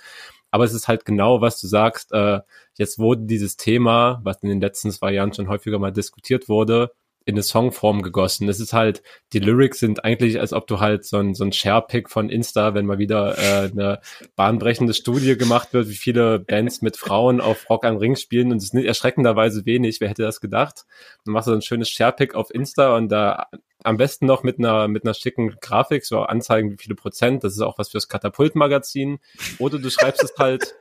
Aber 0.51 0.65
es 0.65 0.75
ist 0.75 0.87
halt 0.87 1.07
genau, 1.07 1.41
was 1.41 1.61
du 1.61 1.67
sagst. 1.67 2.13
Äh, 2.13 2.41
jetzt 2.77 2.99
wurde 2.99 3.23
dieses 3.23 3.57
Thema, 3.57 4.21
was 4.23 4.43
in 4.43 4.51
den 4.51 4.61
letzten 4.61 4.91
zwei 4.91 5.13
Jahren 5.13 5.33
schon 5.33 5.49
häufiger 5.49 5.79
mal 5.79 5.93
diskutiert 5.93 6.49
wurde, 6.49 6.93
in 7.25 7.35
eine 7.35 7.43
Songform 7.43 8.03
gegossen. 8.03 8.47
Das 8.47 8.61
ist 8.61 8.73
halt, 8.73 9.03
die 9.33 9.39
Lyrics 9.39 9.79
sind 9.79 10.05
eigentlich, 10.05 10.41
als 10.41 10.53
ob 10.53 10.67
du 10.67 10.81
halt 10.81 11.05
so 11.05 11.19
ein, 11.19 11.35
so 11.35 11.45
ein 11.45 11.53
Share-Pick 11.53 12.11
von 12.11 12.29
Insta, 12.29 12.75
wenn 12.75 12.87
mal 12.87 12.99
wieder 12.99 13.39
äh, 13.39 13.71
eine 13.71 14.01
bahnbrechende 14.37 14.95
Studie 14.95 15.37
gemacht 15.37 15.73
wird, 15.73 15.89
wie 15.89 15.95
viele 15.95 16.39
Bands 16.39 16.83
mit 16.83 16.97
Frauen 16.97 17.41
auf 17.41 17.69
Rock 17.71 17.85
am 17.85 17.97
Ring 17.97 18.17
spielen 18.17 18.53
und 18.53 18.59
es 18.59 18.73
ist 18.73 18.75
erschreckenderweise 18.75 19.67
wenig, 19.67 20.01
wer 20.01 20.09
hätte 20.09 20.23
das 20.23 20.41
gedacht? 20.41 20.85
Dann 21.25 21.33
machst 21.33 21.49
du 21.49 21.53
so 21.53 21.57
ein 21.57 21.63
schönes 21.63 21.91
Share-Pick 21.91 22.35
auf 22.35 22.53
Insta 22.53 22.97
und 22.97 23.09
da 23.09 23.47
am 23.85 23.97
besten 23.97 24.27
noch 24.27 24.43
mit 24.43 24.59
einer, 24.59 24.89
mit 24.89 25.05
einer 25.05 25.15
schicken 25.15 25.57
Grafik, 25.61 26.05
so 26.05 26.21
anzeigen, 26.21 26.73
wie 26.73 26.77
viele 26.77 26.95
Prozent, 26.95 27.45
das 27.45 27.55
ist 27.55 27.61
auch 27.61 27.79
was 27.79 27.91
fürs 27.91 28.09
Katapult-Magazin. 28.09 29.19
Oder 29.59 29.79
du 29.79 29.91
schreibst 29.91 30.23
es 30.23 30.35
halt 30.39 30.75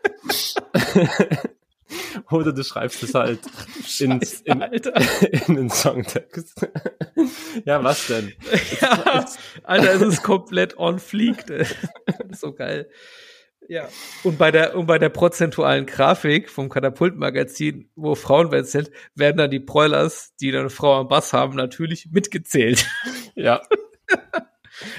Oder 2.31 2.53
du 2.53 2.63
schreibst 2.63 3.03
es 3.03 3.13
halt 3.13 3.39
ins, 3.99 4.41
in, 4.41 4.61
in 5.47 5.55
den 5.55 5.69
Songtext. 5.69 6.67
ja, 7.65 7.83
was 7.83 8.07
denn? 8.07 8.33
Ja, 8.81 9.25
Alter, 9.63 9.93
es 9.93 10.01
ist 10.01 10.23
komplett 10.23 10.77
on 10.77 10.99
fleek. 10.99 11.43
so 12.31 12.53
geil. 12.53 12.89
Ja. 13.67 13.87
Und 14.23 14.37
bei 14.37 14.51
der, 14.51 14.75
und 14.75 14.87
bei 14.87 14.99
der 14.99 15.09
prozentualen 15.09 15.85
Grafik 15.85 16.49
vom 16.49 16.67
Katapult-Magazin, 16.67 17.89
wo 17.95 18.15
Frauen 18.15 18.63
sind, 18.65 18.91
werden 19.15 19.37
dann 19.37 19.51
die 19.51 19.59
Broilers, 19.59 20.35
die 20.41 20.51
dann 20.51 20.61
eine 20.61 20.69
Frau 20.69 20.99
am 20.99 21.07
Bass 21.07 21.31
haben, 21.31 21.55
natürlich 21.55 22.09
mitgezählt. 22.11 22.85
Ja. 23.35 23.61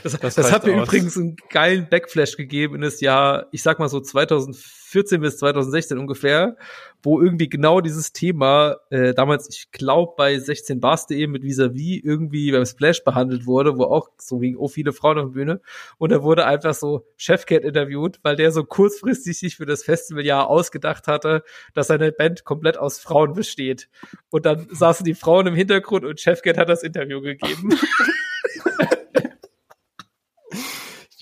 Das, 0.03 0.19
das, 0.19 0.35
das 0.35 0.53
hat 0.53 0.67
mir 0.67 0.75
aus. 0.75 0.89
übrigens 0.89 1.17
einen 1.17 1.37
geilen 1.51 1.89
Backflash 1.89 2.37
gegeben 2.37 2.77
in 2.77 2.81
das 2.83 3.01
Jahr, 3.01 3.47
ich 3.53 3.63
sag 3.63 3.79
mal 3.79 3.89
so 3.89 4.01
2014 4.01 5.21
bis 5.21 5.39
2016 5.39 5.99
ungefähr, 5.99 6.57
wo 7.03 7.21
irgendwie 7.21 7.49
genau 7.49 7.81
dieses 7.81 8.13
Thema 8.13 8.77
äh, 8.91 9.15
damals, 9.15 9.49
ich 9.49 9.71
glaube, 9.73 10.15
bei 10.17 10.35
16bars.de 10.35 11.27
mit 11.27 11.43
Visavi 11.43 12.01
irgendwie 12.03 12.53
beim 12.53 12.67
Splash 12.67 13.03
behandelt 13.05 13.47
wurde, 13.47 13.77
wo 13.77 13.85
auch 13.85 14.11
so 14.19 14.41
wegen 14.41 14.57
oh 14.57 14.69
viele 14.69 14.93
Frauen 14.93 15.19
auf 15.19 15.25
der 15.27 15.33
Bühne 15.33 15.61
und 15.99 16.13
da 16.13 16.23
wurde 16.23 16.47
einfach 16.47 16.75
so 16.75 17.07
Chefcat 17.17 17.65
interviewt, 17.65 18.21
weil 18.23 18.37
der 18.37 18.53
so 18.53 18.65
kurzfristig 18.65 19.39
sich 19.39 19.57
für 19.57 19.67
das 19.67 19.83
Festivaljahr 19.83 20.49
ausgedacht 20.49 21.09
hatte, 21.09 21.43
dass 21.75 21.89
seine 21.89 22.13
Band 22.13 22.45
komplett 22.45 22.77
aus 22.77 22.99
Frauen 22.99 23.33
besteht. 23.35 23.89
Und 24.31 24.47
dann 24.47 24.67
saßen 24.71 25.05
die 25.05 25.15
Frauen 25.15 25.47
im 25.47 25.55
Hintergrund 25.55 26.05
und 26.05 26.21
Chefcat 26.21 26.59
hat 26.59 26.69
das 26.69 26.83
Interview 26.83 27.21
gegeben. 27.21 27.71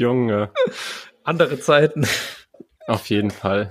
Junge. 0.00 0.50
Andere 1.22 1.60
Zeiten. 1.60 2.06
Auf 2.86 3.06
jeden 3.06 3.30
Fall. 3.30 3.68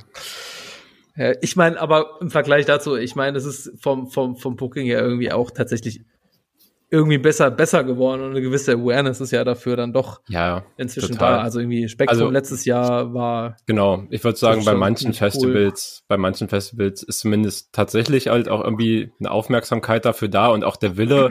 Ja, 1.17 1.33
ich 1.41 1.57
meine, 1.57 1.79
aber 1.81 2.19
im 2.21 2.29
Vergleich 2.29 2.65
dazu, 2.65 2.95
ich 2.95 3.15
meine, 3.15 3.37
es 3.37 3.45
ist 3.45 3.73
vom, 3.81 4.09
vom, 4.09 4.37
vom 4.37 4.55
Booking 4.55 4.85
her 4.85 5.01
irgendwie 5.01 5.31
auch 5.31 5.51
tatsächlich 5.51 6.01
irgendwie 6.91 7.17
besser, 7.17 7.51
besser 7.51 7.83
geworden 7.83 8.21
und 8.23 8.31
eine 8.31 8.41
gewisse 8.41 8.73
Awareness 8.73 9.21
ist 9.21 9.31
ja 9.31 9.43
dafür 9.43 9.75
dann 9.75 9.93
doch 9.93 10.21
ja, 10.27 10.63
inzwischen 10.77 11.13
total. 11.13 11.33
da. 11.33 11.41
Also 11.41 11.59
irgendwie 11.59 11.87
Spektrum 11.87 12.19
also, 12.19 12.31
letztes 12.31 12.65
Jahr 12.65 13.13
war. 13.13 13.57
Genau, 13.67 14.05
ich 14.09 14.23
würde 14.23 14.37
sagen, 14.37 14.65
bei 14.65 14.73
manchen 14.73 15.13
Festivals, 15.13 15.99
cool. 16.01 16.05
bei 16.07 16.17
manchen 16.17 16.47
Festivals 16.47 17.03
ist 17.03 17.19
zumindest 17.19 17.73
tatsächlich 17.73 18.29
halt 18.29 18.49
auch 18.49 18.63
irgendwie 18.63 19.11
eine 19.19 19.29
Aufmerksamkeit 19.29 20.05
dafür 20.05 20.29
da 20.29 20.47
und 20.47 20.63
auch 20.63 20.77
der 20.77 20.97
Wille, 20.97 21.29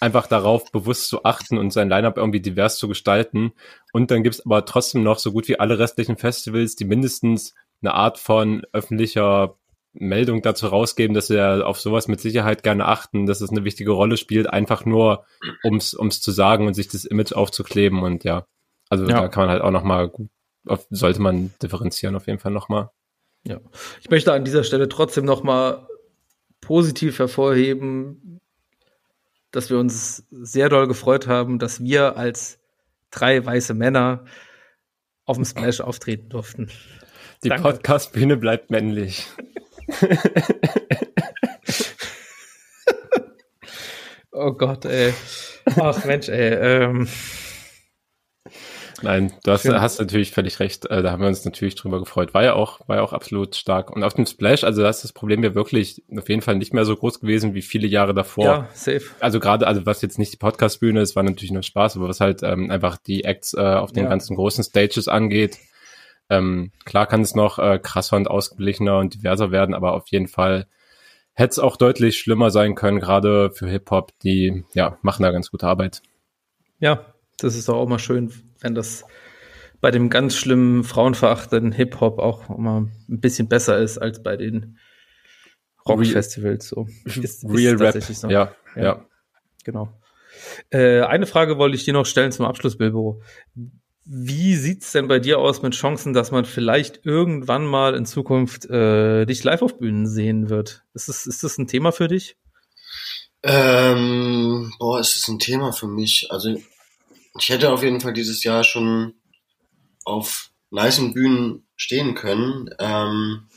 einfach 0.00 0.26
darauf 0.26 0.72
bewusst 0.72 1.08
zu 1.08 1.24
achten 1.24 1.58
und 1.58 1.72
sein 1.72 1.88
Lineup 1.88 2.16
irgendwie 2.16 2.40
divers 2.40 2.78
zu 2.78 2.88
gestalten. 2.88 3.52
Und 3.92 4.10
dann 4.10 4.22
gibt's 4.22 4.44
aber 4.44 4.64
trotzdem 4.64 5.02
noch 5.02 5.18
so 5.18 5.32
gut 5.32 5.46
wie 5.48 5.60
alle 5.60 5.78
restlichen 5.78 6.16
Festivals, 6.16 6.74
die 6.74 6.84
mindestens 6.84 7.54
eine 7.82 7.94
Art 7.94 8.18
von 8.18 8.64
öffentlicher 8.72 9.56
Meldung 9.92 10.42
dazu 10.42 10.68
rausgeben, 10.68 11.14
dass 11.14 11.26
sie 11.26 11.64
auf 11.64 11.80
sowas 11.80 12.08
mit 12.08 12.20
Sicherheit 12.20 12.62
gerne 12.62 12.86
achten, 12.86 13.26
dass 13.26 13.40
es 13.40 13.50
eine 13.50 13.64
wichtige 13.64 13.90
Rolle 13.90 14.16
spielt, 14.16 14.48
einfach 14.48 14.84
nur 14.84 15.24
ums 15.64 15.94
ums 15.94 16.20
zu 16.20 16.30
sagen 16.30 16.66
und 16.66 16.74
sich 16.74 16.88
das 16.88 17.04
Image 17.04 17.32
aufzukleben 17.32 18.02
und 18.02 18.22
ja, 18.22 18.46
also 18.88 19.04
ja. 19.06 19.20
da 19.20 19.28
kann 19.28 19.44
man 19.44 19.50
halt 19.50 19.62
auch 19.62 19.72
noch 19.72 19.82
mal 19.82 20.12
sollte 20.90 21.20
man 21.20 21.52
differenzieren 21.62 22.14
auf 22.14 22.26
jeden 22.26 22.38
Fall 22.38 22.52
noch 22.52 22.68
mal. 22.68 22.90
Ja, 23.44 23.60
ich 24.00 24.10
möchte 24.10 24.32
an 24.32 24.44
dieser 24.44 24.64
Stelle 24.64 24.88
trotzdem 24.88 25.24
noch 25.24 25.42
mal 25.42 25.88
positiv 26.60 27.18
hervorheben, 27.18 28.39
dass 29.50 29.70
wir 29.70 29.78
uns 29.78 30.26
sehr 30.30 30.68
doll 30.68 30.86
gefreut 30.86 31.26
haben, 31.26 31.58
dass 31.58 31.82
wir 31.82 32.16
als 32.16 32.58
drei 33.10 33.44
weiße 33.44 33.74
Männer 33.74 34.24
auf 35.24 35.36
dem 35.36 35.44
Splash 35.44 35.80
auftreten 35.80 36.28
durften. 36.28 36.70
Die 37.42 37.50
Podcast-Bühne 37.50 38.36
bleibt 38.36 38.70
männlich. 38.70 39.26
oh 44.32 44.52
Gott, 44.52 44.84
ey. 44.84 45.14
Ach 45.76 46.04
Mensch, 46.04 46.28
ey. 46.28 46.52
Ähm. 46.54 47.08
Nein, 49.02 49.32
du 49.44 49.52
hast, 49.52 49.66
hast 49.68 49.98
natürlich 49.98 50.30
völlig 50.30 50.60
recht. 50.60 50.86
Äh, 50.86 51.02
da 51.02 51.12
haben 51.12 51.20
wir 51.20 51.28
uns 51.28 51.44
natürlich 51.44 51.74
drüber 51.74 51.98
gefreut. 51.98 52.34
War 52.34 52.44
ja 52.44 52.54
auch, 52.54 52.80
war 52.88 52.96
ja 52.96 53.02
auch 53.02 53.12
absolut 53.12 53.56
stark. 53.56 53.90
Und 53.90 54.04
auf 54.04 54.14
dem 54.14 54.26
Splash, 54.26 54.64
also 54.64 54.82
da 54.82 54.88
ist 54.88 55.04
das 55.04 55.12
Problem 55.12 55.42
ja 55.42 55.54
wirklich 55.54 56.02
auf 56.16 56.28
jeden 56.28 56.42
Fall 56.42 56.56
nicht 56.56 56.74
mehr 56.74 56.84
so 56.84 56.96
groß 56.96 57.20
gewesen 57.20 57.54
wie 57.54 57.62
viele 57.62 57.86
Jahre 57.86 58.14
davor. 58.14 58.44
Ja, 58.44 58.68
safe. 58.72 59.02
Also 59.20 59.40
gerade, 59.40 59.66
also 59.66 59.86
was 59.86 60.02
jetzt 60.02 60.18
nicht 60.18 60.32
die 60.32 60.38
Podcast-Bühne 60.38 61.00
ist, 61.00 61.16
war 61.16 61.22
natürlich 61.22 61.52
nur 61.52 61.62
Spaß, 61.62 61.96
aber 61.96 62.08
was 62.08 62.20
halt 62.20 62.42
ähm, 62.42 62.70
einfach 62.70 62.96
die 62.98 63.24
Acts 63.24 63.54
äh, 63.54 63.60
auf 63.60 63.92
den 63.92 64.04
ja. 64.04 64.10
ganzen 64.10 64.36
großen 64.36 64.64
Stages 64.64 65.08
angeht. 65.08 65.58
Ähm, 66.28 66.70
klar 66.84 67.06
kann 67.06 67.22
es 67.22 67.34
noch 67.34 67.58
äh, 67.58 67.78
krasser 67.82 68.16
und 68.16 68.28
ausgeglichener 68.28 68.98
und 68.98 69.14
diverser 69.14 69.50
werden, 69.50 69.74
aber 69.74 69.94
auf 69.94 70.08
jeden 70.08 70.28
Fall 70.28 70.66
hätte 71.34 71.52
es 71.52 71.58
auch 71.58 71.76
deutlich 71.76 72.18
schlimmer 72.18 72.50
sein 72.50 72.74
können, 72.74 73.00
gerade 73.00 73.50
für 73.50 73.66
Hip-Hop, 73.66 74.12
die 74.22 74.64
ja 74.74 74.98
machen 75.02 75.22
da 75.22 75.30
ganz 75.32 75.50
gute 75.50 75.66
Arbeit. 75.66 76.02
Ja, 76.78 77.09
das 77.44 77.56
ist 77.56 77.68
doch 77.68 77.76
auch 77.76 77.88
mal 77.88 77.98
schön, 77.98 78.32
wenn 78.60 78.74
das 78.74 79.04
bei 79.80 79.90
dem 79.90 80.10
ganz 80.10 80.36
schlimmen 80.36 80.84
frauenverachtenden 80.84 81.72
Hip-Hop 81.72 82.18
auch 82.18 82.48
mal 82.48 82.82
ein 83.08 83.20
bisschen 83.20 83.48
besser 83.48 83.78
ist 83.78 83.98
als 83.98 84.22
bei 84.22 84.36
den 84.36 84.78
Rockfestivals. 85.88 86.68
So. 86.68 86.86
Ist, 87.04 87.44
Real 87.44 87.74
ist 87.74 87.80
Rap, 87.80 88.02
so. 88.02 88.28
ja, 88.28 88.54
ja, 88.76 88.82
ja. 88.82 89.06
Genau. 89.64 90.00
Äh, 90.70 91.00
eine 91.00 91.26
Frage 91.26 91.58
wollte 91.58 91.76
ich 91.76 91.84
dir 91.84 91.94
noch 91.94 92.06
stellen 92.06 92.32
zum 92.32 92.46
Abschluss, 92.46 92.76
Bilbo. 92.76 93.22
Wie 94.04 94.56
sieht's 94.56 94.92
denn 94.92 95.08
bei 95.08 95.18
dir 95.18 95.38
aus 95.38 95.62
mit 95.62 95.74
Chancen, 95.74 96.12
dass 96.12 96.30
man 96.30 96.44
vielleicht 96.44 97.04
irgendwann 97.04 97.64
mal 97.66 97.94
in 97.94 98.06
Zukunft 98.06 98.68
äh, 98.68 99.24
dich 99.26 99.44
live 99.44 99.62
auf 99.62 99.78
Bühnen 99.78 100.06
sehen 100.06 100.50
wird? 100.50 100.84
Ist 100.94 101.08
das, 101.08 101.26
ist 101.26 101.44
das 101.44 101.58
ein 101.58 101.66
Thema 101.66 101.92
für 101.92 102.08
dich? 102.08 102.36
Ähm, 103.42 104.72
boah, 104.78 105.00
ist 105.00 105.16
das 105.16 105.28
ein 105.28 105.38
Thema 105.38 105.72
für 105.72 105.86
mich? 105.86 106.28
Also 106.30 106.56
ich 107.38 107.48
hätte 107.48 107.72
auf 107.72 107.82
jeden 107.82 108.00
Fall 108.00 108.12
dieses 108.12 108.42
Jahr 108.44 108.64
schon 108.64 109.14
auf 110.04 110.50
nicen 110.70 111.14
Bühnen 111.14 111.66
stehen 111.76 112.14
können. 112.14 112.70
Ähm, 112.78 113.48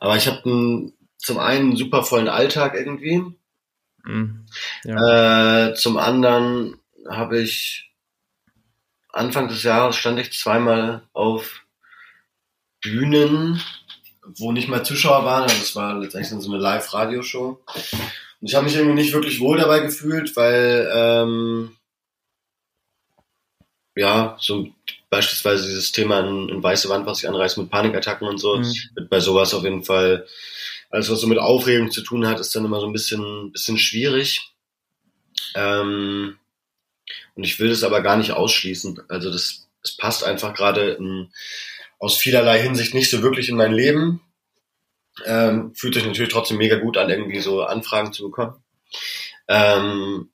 aber 0.00 0.16
ich 0.16 0.26
habe 0.26 0.92
zum 1.18 1.38
einen 1.38 1.68
einen 1.68 1.76
super 1.76 2.02
vollen 2.02 2.28
Alltag 2.28 2.74
irgendwie. 2.74 3.24
Mhm. 4.04 4.46
Ja. 4.84 5.68
Äh, 5.68 5.74
zum 5.74 5.96
anderen 5.96 6.76
habe 7.08 7.40
ich 7.40 7.92
Anfang 9.12 9.48
des 9.48 9.62
Jahres 9.62 9.96
stand 9.96 10.18
ich 10.18 10.32
zweimal 10.32 11.02
auf 11.12 11.62
Bühnen, 12.80 13.62
wo 14.38 14.52
nicht 14.52 14.68
mal 14.68 14.84
Zuschauer 14.84 15.24
waren. 15.24 15.42
Also 15.44 15.56
es 15.56 15.76
war 15.76 15.98
letztendlich 15.98 16.42
so 16.42 16.50
eine 16.50 16.60
Live-Radioshow. 16.60 17.62
Und 18.40 18.48
ich 18.48 18.54
habe 18.54 18.64
mich 18.64 18.74
irgendwie 18.74 18.94
nicht 18.94 19.12
wirklich 19.12 19.38
wohl 19.40 19.58
dabei 19.58 19.80
gefühlt, 19.80 20.34
weil 20.34 20.90
ähm, 20.92 21.76
ja, 23.94 24.36
so 24.40 24.68
beispielsweise 25.10 25.66
dieses 25.66 25.92
Thema 25.92 26.20
in, 26.20 26.48
in 26.48 26.62
weiße 26.62 26.88
Wand, 26.88 27.06
was 27.06 27.18
sich 27.18 27.28
anreißt 27.28 27.58
mit 27.58 27.70
Panikattacken 27.70 28.26
und 28.26 28.38
so, 28.38 28.56
mhm. 28.56 28.72
wird 28.94 29.10
bei 29.10 29.20
sowas 29.20 29.52
auf 29.54 29.64
jeden 29.64 29.84
Fall, 29.84 30.26
alles 30.90 31.10
was 31.10 31.20
so 31.20 31.26
mit 31.26 31.38
Aufregung 31.38 31.90
zu 31.90 32.02
tun 32.02 32.26
hat, 32.26 32.40
ist 32.40 32.54
dann 32.54 32.64
immer 32.64 32.80
so 32.80 32.86
ein 32.86 32.92
bisschen, 32.92 33.52
bisschen 33.52 33.78
schwierig. 33.78 34.52
Ähm, 35.54 36.38
und 37.34 37.44
ich 37.44 37.58
will 37.58 37.68
das 37.68 37.82
aber 37.82 38.00
gar 38.02 38.16
nicht 38.16 38.32
ausschließen. 38.32 39.02
Also 39.08 39.30
das, 39.30 39.68
das 39.82 39.96
passt 39.96 40.24
einfach 40.24 40.54
gerade 40.54 40.98
aus 41.98 42.16
vielerlei 42.16 42.60
Hinsicht 42.60 42.94
nicht 42.94 43.10
so 43.10 43.22
wirklich 43.22 43.48
in 43.48 43.56
mein 43.56 43.72
Leben. 43.72 44.22
Ähm, 45.24 45.74
fühlt 45.74 45.94
sich 45.94 46.04
natürlich 46.04 46.32
trotzdem 46.32 46.56
mega 46.56 46.76
gut 46.76 46.96
an, 46.96 47.10
irgendwie 47.10 47.40
so 47.40 47.62
Anfragen 47.62 48.12
zu 48.12 48.24
bekommen. 48.24 48.62
Ähm, 49.48 50.31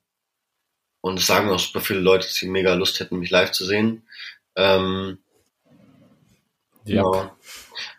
und 1.01 1.19
es 1.19 1.27
sagen 1.27 1.47
mir 1.47 1.53
auch 1.55 1.59
super 1.59 1.81
viele 1.81 1.99
Leute, 1.99 2.27
dass 2.27 2.35
sie 2.35 2.47
mega 2.47 2.73
Lust 2.73 2.99
hätten, 2.99 3.19
mich 3.19 3.29
live 3.29 3.51
zu 3.51 3.65
sehen. 3.65 4.03
Ähm, 4.55 5.19
ja. 6.85 7.03
Genau. 7.03 7.31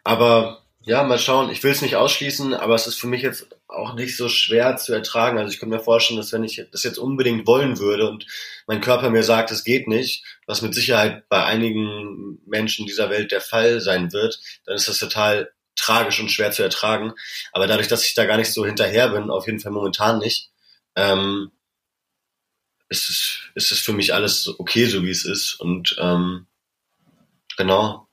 Aber 0.05 0.62
Ja, 0.82 1.02
mal 1.05 1.18
schauen. 1.18 1.51
Ich 1.51 1.62
will 1.62 1.72
es 1.72 1.82
nicht 1.82 1.97
ausschließen, 1.97 2.55
aber 2.55 2.74
es 2.74 2.86
ist 2.86 2.98
für 2.98 3.06
mich 3.06 3.22
jetzt 3.22 3.47
auch 3.68 3.94
nicht 3.94 4.16
so 4.16 4.28
schwer 4.28 4.77
zu 4.78 4.93
ertragen. 4.94 5.39
Also 5.39 5.52
ich 5.52 5.60
könnte 5.60 5.77
mir 5.77 5.82
vorstellen, 5.82 6.18
dass 6.18 6.32
wenn 6.32 6.43
ich 6.43 6.64
das 6.72 6.82
jetzt 6.82 6.98
unbedingt 6.98 7.47
wollen 7.47 7.78
würde 7.78 8.09
und 8.09 8.27
mein 8.66 8.81
Körper 8.81 9.10
mir 9.10 9.22
sagt, 9.22 9.51
es 9.51 9.62
geht 9.62 9.89
nicht, 9.89 10.24
was 10.47 10.62
mit 10.62 10.74
Sicherheit 10.74 11.28
bei 11.28 11.44
einigen 11.44 12.40
Menschen 12.47 12.86
dieser 12.86 13.10
Welt 13.10 13.31
der 13.31 13.43
Fall 13.43 13.81
sein 13.81 14.12
wird, 14.12 14.40
dann 14.64 14.74
ist 14.74 14.89
das 14.89 14.98
total 14.98 15.52
tragisch 15.77 16.18
und 16.18 16.31
schwer 16.32 16.51
zu 16.51 16.62
ertragen. 16.62 17.12
Aber 17.52 17.66
dadurch, 17.66 17.89
dass 17.89 18.05
ich 18.05 18.14
da 18.14 18.24
gar 18.24 18.39
nicht 18.39 18.52
so 18.52 18.64
hinterher 18.64 19.10
bin, 19.10 19.31
auf 19.31 19.47
jeden 19.47 19.60
Fall 19.60 19.72
momentan 19.72 20.18
nicht, 20.18 20.51
ähm, 20.97 21.51
ist 22.90 23.08
es, 23.08 23.38
ist 23.54 23.72
es 23.72 23.78
für 23.80 23.92
mich 23.94 24.12
alles 24.12 24.46
okay, 24.58 24.84
so 24.86 25.02
wie 25.04 25.10
es 25.10 25.24
ist. 25.24 25.54
Und 25.54 25.96
ähm, 25.98 26.46
genau, 27.56 28.06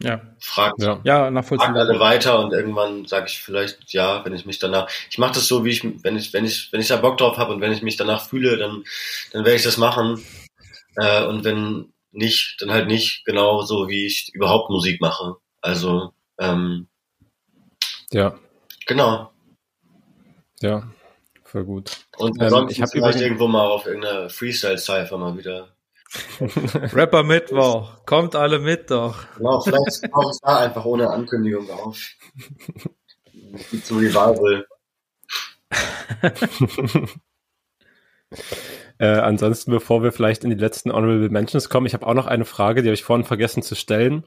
Ja. 0.00 0.20
fragt, 0.40 0.80
Ja. 0.80 1.00
Ja, 1.04 1.18
fragt 1.24 1.32
nachvollziehbar. 1.34 1.76
alle 1.76 2.00
weiter 2.00 2.38
und 2.40 2.52
irgendwann 2.52 3.06
sage 3.06 3.26
ich 3.28 3.38
vielleicht 3.40 3.92
ja, 3.92 4.24
wenn 4.24 4.34
ich 4.34 4.46
mich 4.46 4.58
danach. 4.58 4.88
Ich 5.10 5.18
mache 5.18 5.34
das 5.34 5.46
so, 5.46 5.64
wie 5.64 5.70
ich, 5.70 5.84
wenn 6.04 6.16
ich, 6.16 6.32
wenn 6.32 6.44
ich, 6.44 6.72
wenn 6.72 6.80
ich 6.80 6.88
da 6.88 6.96
Bock 6.96 7.18
drauf 7.18 7.36
habe 7.36 7.52
und 7.54 7.60
wenn 7.60 7.72
ich 7.72 7.82
mich 7.82 7.96
danach 7.96 8.26
fühle, 8.28 8.56
dann, 8.56 8.84
dann 9.32 9.44
werde 9.44 9.56
ich 9.56 9.62
das 9.64 9.76
machen. 9.76 10.24
Äh, 10.96 11.24
und 11.26 11.44
wenn 11.44 11.92
nicht, 12.10 12.56
dann 12.60 12.70
halt 12.70 12.86
nicht, 12.88 13.24
genau 13.24 13.62
so 13.62 13.88
wie 13.88 14.06
ich 14.06 14.30
überhaupt 14.34 14.70
Musik 14.70 15.00
mache. 15.00 15.36
Also 15.60 16.12
ähm, 16.38 16.88
Ja, 18.12 18.38
genau. 18.86 19.32
ja, 20.60 20.88
voll 21.52 21.64
gut. 21.64 22.06
Und 22.16 22.40
Ähm, 22.40 22.66
ich 22.68 22.80
hab 22.80 22.90
vielleicht 22.90 23.20
irgendwo 23.20 23.46
mal 23.46 23.66
auf 23.66 23.86
irgendeiner 23.86 24.28
Freestyle-Cypher 24.30 25.18
mal 25.18 25.36
wieder. 25.36 25.68
Rapper 26.94 27.22
Mittwoch. 27.22 28.04
Kommt 28.06 28.34
alle 28.34 28.58
mit 28.58 28.90
doch. 28.90 29.24
Genau, 29.36 29.60
vielleicht 29.60 30.02
tauche 30.12 30.30
ich 30.32 30.38
da 30.42 30.58
einfach 30.58 30.84
ohne 30.84 31.10
Ankündigung 31.10 31.70
auf. 31.70 31.98
Zum 33.84 33.98
Revival. 33.98 34.66
Äh, 38.98 39.18
ansonsten, 39.18 39.70
bevor 39.72 40.02
wir 40.02 40.10
vielleicht 40.10 40.42
in 40.44 40.48
die 40.50 40.56
letzten 40.56 40.90
Honorable 40.90 41.28
Mentions 41.28 41.68
kommen, 41.68 41.86
ich 41.86 41.92
habe 41.92 42.06
auch 42.06 42.14
noch 42.14 42.26
eine 42.26 42.46
Frage, 42.46 42.80
die 42.80 42.88
habe 42.88 42.94
ich 42.94 43.02
vorhin 43.02 43.26
vergessen 43.26 43.62
zu 43.62 43.74
stellen. 43.74 44.24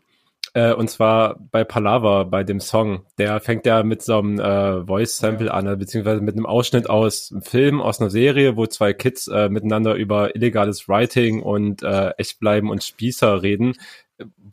Äh, 0.56 0.74
und 0.74 0.90
zwar 0.90 1.38
bei 1.52 1.66
Palava, 1.66 2.24
bei 2.24 2.46
dem 2.46 2.62
Song. 2.62 3.06
Der 3.18 3.42
fängt 3.42 3.66
ja 3.66 3.84
mit 3.84 4.02
so 4.02 4.18
einem 4.20 4.40
äh, 4.40 4.86
Voice-Sample 4.86 5.54
an, 5.54 5.68
also 5.68 5.78
beziehungsweise 5.78 6.22
mit 6.22 6.36
einem 6.36 6.46
Ausschnitt 6.46 6.90
aus 6.90 7.30
einem 7.30 7.42
Film, 7.42 7.82
aus 7.82 8.00
einer 8.00 8.10
Serie, 8.10 8.56
wo 8.56 8.66
zwei 8.66 8.94
Kids 8.94 9.28
äh, 9.28 9.50
miteinander 9.50 9.96
über 9.96 10.34
illegales 10.34 10.88
Writing 10.88 11.44
und 11.44 11.84
äh, 11.84 12.12
Echtbleiben 12.12 12.70
und 12.70 12.86
Spießer 12.86 13.42
reden. 13.44 13.74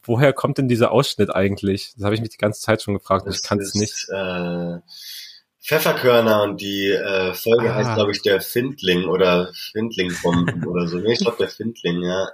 Woher 0.03 0.33
kommt 0.33 0.59
denn 0.59 0.67
dieser 0.67 0.91
Ausschnitt 0.91 1.33
eigentlich? 1.33 1.93
Das 1.95 2.05
habe 2.05 2.17
ich 2.17 2.21
mich 2.21 2.31
die 2.31 2.37
ganze 2.39 2.61
Zeit 2.61 2.83
schon 2.83 2.95
gefragt 2.95 3.25
und 3.25 3.37
ich 3.37 3.43
kann 3.45 3.61
es 3.61 3.77
nicht. 3.77 4.09
Äh, 4.11 4.79
Pfefferkörner 5.63 6.43
und 6.43 6.61
die 6.61 6.89
äh, 6.91 7.33
Folge 7.33 7.71
Ah. 7.71 7.77
heißt, 7.77 7.95
glaube 7.95 8.11
ich, 8.11 8.23
der 8.23 8.41
Findling 8.41 9.05
oder 9.05 9.53
Findlingbomben 9.71 10.65
oder 10.67 10.89
so. 10.89 10.99
Ich 10.99 11.21
glaube, 11.21 11.37
der 11.39 11.49
Findling, 11.49 12.03
ja. 12.03 12.29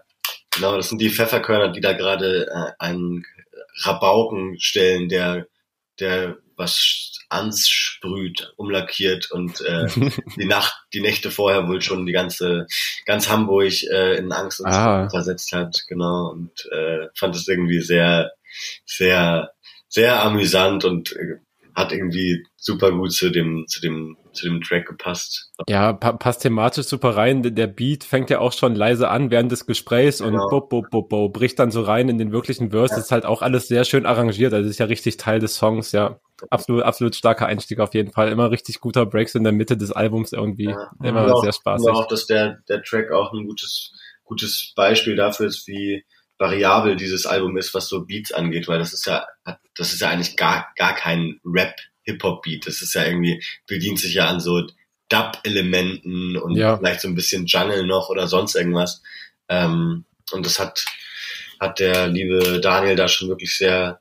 Genau, 0.54 0.74
das 0.76 0.88
sind 0.88 1.02
die 1.02 1.10
Pfefferkörner, 1.10 1.68
die 1.70 1.82
da 1.82 1.92
gerade 1.92 2.46
äh, 2.46 2.72
einen 2.82 3.26
Rabauken 3.78 4.58
stellen, 4.60 5.08
der, 5.08 5.46
der 6.00 6.38
was 6.56 7.12
ansprüht, 7.28 8.52
umlackiert 8.56 9.30
und 9.30 9.60
äh, 9.60 9.86
die 10.36 10.46
Nacht, 10.46 10.74
die 10.92 11.00
Nächte 11.00 11.30
vorher 11.30 11.68
wohl 11.68 11.80
schon 11.82 12.06
die 12.06 12.12
ganze, 12.12 12.66
ganz 13.06 13.28
Hamburg 13.28 13.72
äh, 13.90 14.16
in 14.16 14.32
Angst 14.32 14.60
und 14.60 14.66
Ah. 14.66 15.08
Versetzt 15.08 15.52
hat, 15.52 15.84
genau, 15.88 16.30
und 16.30 16.66
äh, 16.72 17.08
fand 17.14 17.36
es 17.36 17.46
irgendwie 17.46 17.80
sehr, 17.80 18.32
sehr, 18.84 19.52
sehr 19.88 20.22
amüsant 20.22 20.84
und 20.84 21.12
äh, 21.12 21.36
hat 21.74 21.92
irgendwie 21.92 22.44
super 22.56 22.90
gut 22.90 23.12
zu 23.12 23.30
dem, 23.30 23.66
zu 23.68 23.80
dem, 23.80 24.16
zu 24.38 24.48
dem 24.48 24.60
Track 24.62 24.86
gepasst. 24.86 25.52
Ja, 25.68 25.92
pa 25.92 26.12
passt 26.12 26.42
thematisch 26.42 26.86
super 26.86 27.16
rein. 27.16 27.42
Der- 27.42 27.66
Beat 27.66 28.04
fängt 28.04 28.30
ja 28.30 28.38
auch 28.40 28.52
schon 28.52 28.74
leise 28.74 29.08
an 29.10 29.30
während 29.30 29.52
des 29.52 29.66
Gesprächs 29.66 30.20
und 30.20 30.32
Genau. 30.32 30.48
bo, 30.48 30.60
bo, 30.62 30.82
bo, 30.90 31.02
bo, 31.02 31.28
bricht 31.28 31.58
dann 31.58 31.70
so 31.70 31.82
rein 31.82 32.08
in 32.08 32.16
den 32.18 32.32
wirklichen 32.32 32.70
Verse. 32.70 32.92
Ja. 32.92 32.96
Das 32.96 33.06
ist 33.06 33.12
halt 33.12 33.26
auch 33.26 33.42
alles 33.42 33.68
sehr 33.68 33.84
schön 33.84 34.06
arrangiert. 34.06 34.54
Also 34.54 34.68
ist 34.70 34.78
ja 34.78 34.86
richtig 34.86 35.16
Teil 35.18 35.38
des 35.40 35.54
Songs, 35.56 35.92
ja. 35.92 36.18
Absolut, 36.50 36.82
absolut 36.84 37.14
starker 37.16 37.46
Einstieg 37.46 37.80
auf 37.80 37.94
jeden 37.94 38.12
Fall. 38.12 38.30
Immer 38.30 38.50
richtig 38.50 38.80
guter 38.80 39.04
Breaks 39.06 39.34
in 39.34 39.42
der 39.44 39.52
Mitte 39.52 39.76
des 39.76 39.92
Albums 39.92 40.32
irgendwie. 40.32 40.70
Ja. 40.70 40.90
Immer 41.02 41.24
Und 41.24 41.30
auch, 41.32 41.40
sehr 41.40 41.48
und 41.48 41.54
spaßig. 41.56 41.90
auch, 41.90 42.06
dass 42.08 42.26
der, 42.26 42.58
der 42.68 42.82
Track 42.82 43.10
auch 43.12 43.32
ein 43.32 43.44
gutes, 43.46 43.92
gutes 44.24 44.72
Beispiel 44.76 45.16
dafür 45.16 45.46
ist, 45.46 45.66
wie 45.66 46.04
variabel 46.38 46.94
dieses 46.94 47.26
Album 47.26 47.56
ist, 47.56 47.74
was 47.74 47.88
so 47.88 48.04
Beats 48.06 48.32
angeht, 48.32 48.68
weil 48.68 48.78
das 48.78 48.92
ist 48.92 49.06
ja, 49.06 49.26
das 49.76 49.92
ist 49.92 50.00
ja 50.00 50.08
eigentlich 50.10 50.36
gar, 50.36 50.68
gar 50.76 50.94
kein 50.94 51.40
Rap, 51.44 51.74
Hip-Hop-Beat. 52.08 52.66
Das 52.66 52.82
ist 52.82 52.94
ja 52.94 53.04
irgendwie, 53.04 53.42
bedient 53.66 53.98
sich 54.00 54.14
ja 54.14 54.26
an 54.28 54.40
so 54.40 54.66
Dub-Elementen 55.08 56.36
und 56.36 56.56
Ja. 56.56 56.76
vielleicht 56.76 57.00
so 57.00 57.08
ein 57.08 57.14
bisschen 57.14 57.46
Jungle 57.46 57.86
noch 57.86 58.08
oder 58.08 58.26
sonst 58.28 58.54
irgendwas. 58.54 59.02
Ähm, 59.48 60.04
und 60.32 60.44
das 60.46 60.58
hat, 60.58 60.84
hat 61.60 61.78
der 61.78 62.08
liebe 62.08 62.60
Daniel 62.60 62.96
da 62.96 63.08
schon 63.08 63.28
wirklich 63.28 63.56
sehr, 63.56 64.00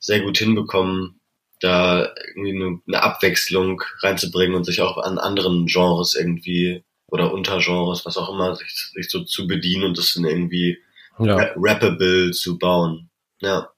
sehr 0.00 0.20
gut 0.20 0.38
hinbekommen, 0.38 1.20
da 1.60 2.12
irgendwie 2.34 2.80
eine, 2.86 3.02
Abwechslung 3.02 3.82
reinzubringen 4.00 4.54
und 4.56 4.64
sich 4.64 4.80
auch 4.82 4.98
an 4.98 5.18
anderen 5.18 5.66
Genres 5.66 6.14
irgendwie 6.14 6.82
oder 7.08 7.32
Untergenres, 7.32 8.04
was 8.04 8.16
auch 8.16 8.32
immer, 8.32 8.56
sich, 8.56 8.70
sich 8.94 9.10
so 9.10 9.24
zu 9.24 9.46
bedienen 9.46 9.84
und 9.84 9.98
das 9.98 10.12
dann 10.14 10.24
irgendwie 10.24 10.78
Ja. 11.18 11.36
ra- 11.36 11.52
rappable 11.56 12.32
zu 12.32 12.58
bauen. 12.58 13.08
Ja. 13.40 13.70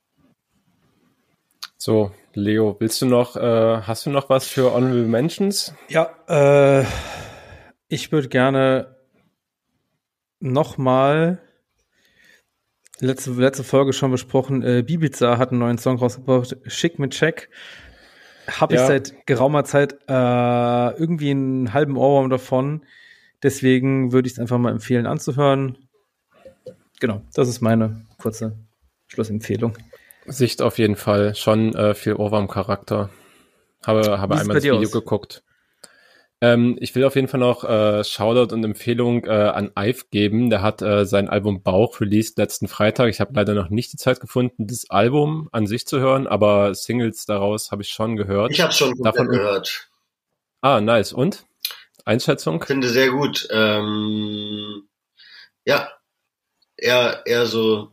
So, 1.77 2.13
Leo, 2.39 2.77
willst 2.79 3.03
du 3.03 3.07
noch, 3.07 3.37
äh, 3.37 3.41
hast 3.83 4.07
du 4.07 4.11
noch 4.11 4.29
was 4.31 4.47
für 4.47 4.73
Honorable 4.73 5.07
Mentions? 5.07 5.75
Ja, 5.89 6.11
äh, 6.29 6.85
ich 7.89 8.13
würde 8.13 8.29
gerne 8.29 8.97
nochmal 10.41 11.41
letzte, 13.01 13.33
letzte 13.33 13.65
Folge 13.65 13.93
schon 13.93 14.11
besprochen, 14.11 14.63
äh, 14.63 14.83
Bibiza 14.83 15.39
hat 15.39 15.51
einen 15.51 15.59
neuen 15.61 15.79
Song 15.79 15.97
rausgebracht, 15.99 16.57
Schick 16.67 16.99
mit 16.99 17.13
Check. 17.13 17.51
Habe 18.49 18.75
ich 18.75 18.81
Ja. 18.81 18.87
seit 18.87 19.27
geraumer 19.27 19.65
Zeit 19.65 19.95
äh, 20.09 20.91
irgendwie 20.97 21.31
einen 21.33 21.73
halben 21.75 21.97
Ohrwurm 21.97 22.31
davon. 22.31 22.85
Deswegen 23.43 24.13
würde 24.13 24.27
ich 24.27 24.33
es 24.35 24.39
einfach 24.39 24.59
mal 24.59 24.73
empfehlen 24.73 25.07
anzuhören. 25.07 25.77
Genau, 26.99 27.23
das 27.35 27.49
ist 27.49 27.61
meine 27.61 28.05
kurze 28.17 28.57
Schlussempfehlung. 29.09 29.77
Sicht 30.31 30.63
auf 30.63 30.79
jeden 30.79 30.97
Fall. 30.97 31.35
Schon 31.35 31.75
äh, 31.75 31.95
viel 31.95 32.15
Ohrwurm-Charakter. 32.15 33.11
Habe, 33.87 34.19
habe 34.21 34.37
einmal 34.37 34.55
das 34.57 34.65
Video 34.65 34.79
aus? 34.79 34.91
geguckt. 34.91 35.43
Ähm, 36.41 36.77
ich 36.81 36.95
will 36.95 37.05
auf 37.05 37.17
jeden 37.17 37.27
Fall 37.27 37.41
noch 37.41 37.65
äh, 37.65 38.05
Shoutout 38.05 38.55
und 38.55 38.63
Empfehlung 38.63 39.25
äh, 39.25 39.31
an 39.31 39.73
Ive 39.77 40.05
geben. 40.11 40.51
Der 40.51 40.63
hat 40.63 40.83
äh, 40.83 41.05
sein 41.05 41.29
Album 41.29 41.63
Bauch 41.63 42.01
released 42.01 42.39
letzten 42.39 42.69
Freitag. 42.69 43.09
Ich 43.09 43.21
habe 43.21 43.33
leider 43.35 43.55
noch 43.55 43.71
nicht 43.71 43.93
die 43.93 43.97
Zeit 43.97 44.21
gefunden, 44.21 44.67
das 44.69 44.89
Album 44.89 45.49
an 45.51 45.67
sich 45.67 45.87
zu 45.87 45.99
hören, 45.99 46.29
aber 46.29 46.75
Singles 46.77 47.27
daraus 47.27 47.73
habe 47.73 47.83
ich 47.83 47.89
schon 47.89 48.17
gehört. 48.17 48.53
Ich 48.53 48.61
habe 48.61 48.73
schon 48.73 48.95
Davon- 49.03 49.29
gehört. 49.29 49.89
ah, 50.61 50.81
nice. 50.81 51.13
Und? 51.13 51.45
Einschätzung? 52.05 52.63
Finde 52.63 52.89
sehr 52.89 53.11
gut. 53.11 53.49
Ähm, 53.51 54.89
ja, 55.65 55.91
eher, 56.77 57.23
eher 57.27 57.47
so, 57.47 57.93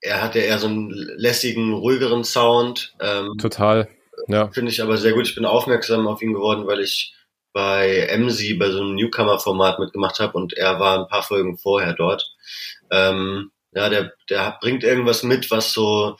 er 0.00 0.22
hat 0.22 0.34
ja 0.34 0.42
eher 0.42 0.58
so 0.58 0.66
einen 0.66 0.90
lässigen, 0.90 1.72
ruhigeren 1.72 2.24
Sound. 2.24 2.94
Ähm, 3.00 3.36
Total. 3.38 3.88
Ja. 4.28 4.50
Finde 4.52 4.70
ich 4.70 4.82
aber 4.82 4.96
sehr 4.96 5.12
gut. 5.12 5.26
Ich 5.26 5.34
bin 5.34 5.44
aufmerksam 5.44 6.06
auf 6.06 6.22
ihn 6.22 6.32
geworden, 6.32 6.66
weil 6.66 6.80
ich 6.80 7.14
bei 7.52 8.06
MC 8.18 8.58
bei 8.58 8.70
so 8.70 8.80
einem 8.80 8.94
Newcomer-Format 8.96 9.78
mitgemacht 9.78 10.20
habe 10.20 10.36
und 10.36 10.52
er 10.52 10.78
war 10.78 10.98
ein 10.98 11.08
paar 11.08 11.22
Folgen 11.22 11.56
vorher 11.56 11.94
dort. 11.94 12.34
Ähm, 12.90 13.50
ja, 13.72 13.88
der, 13.88 14.12
der 14.28 14.58
bringt 14.60 14.84
irgendwas 14.84 15.22
mit, 15.22 15.50
was 15.50 15.72
so, 15.72 16.16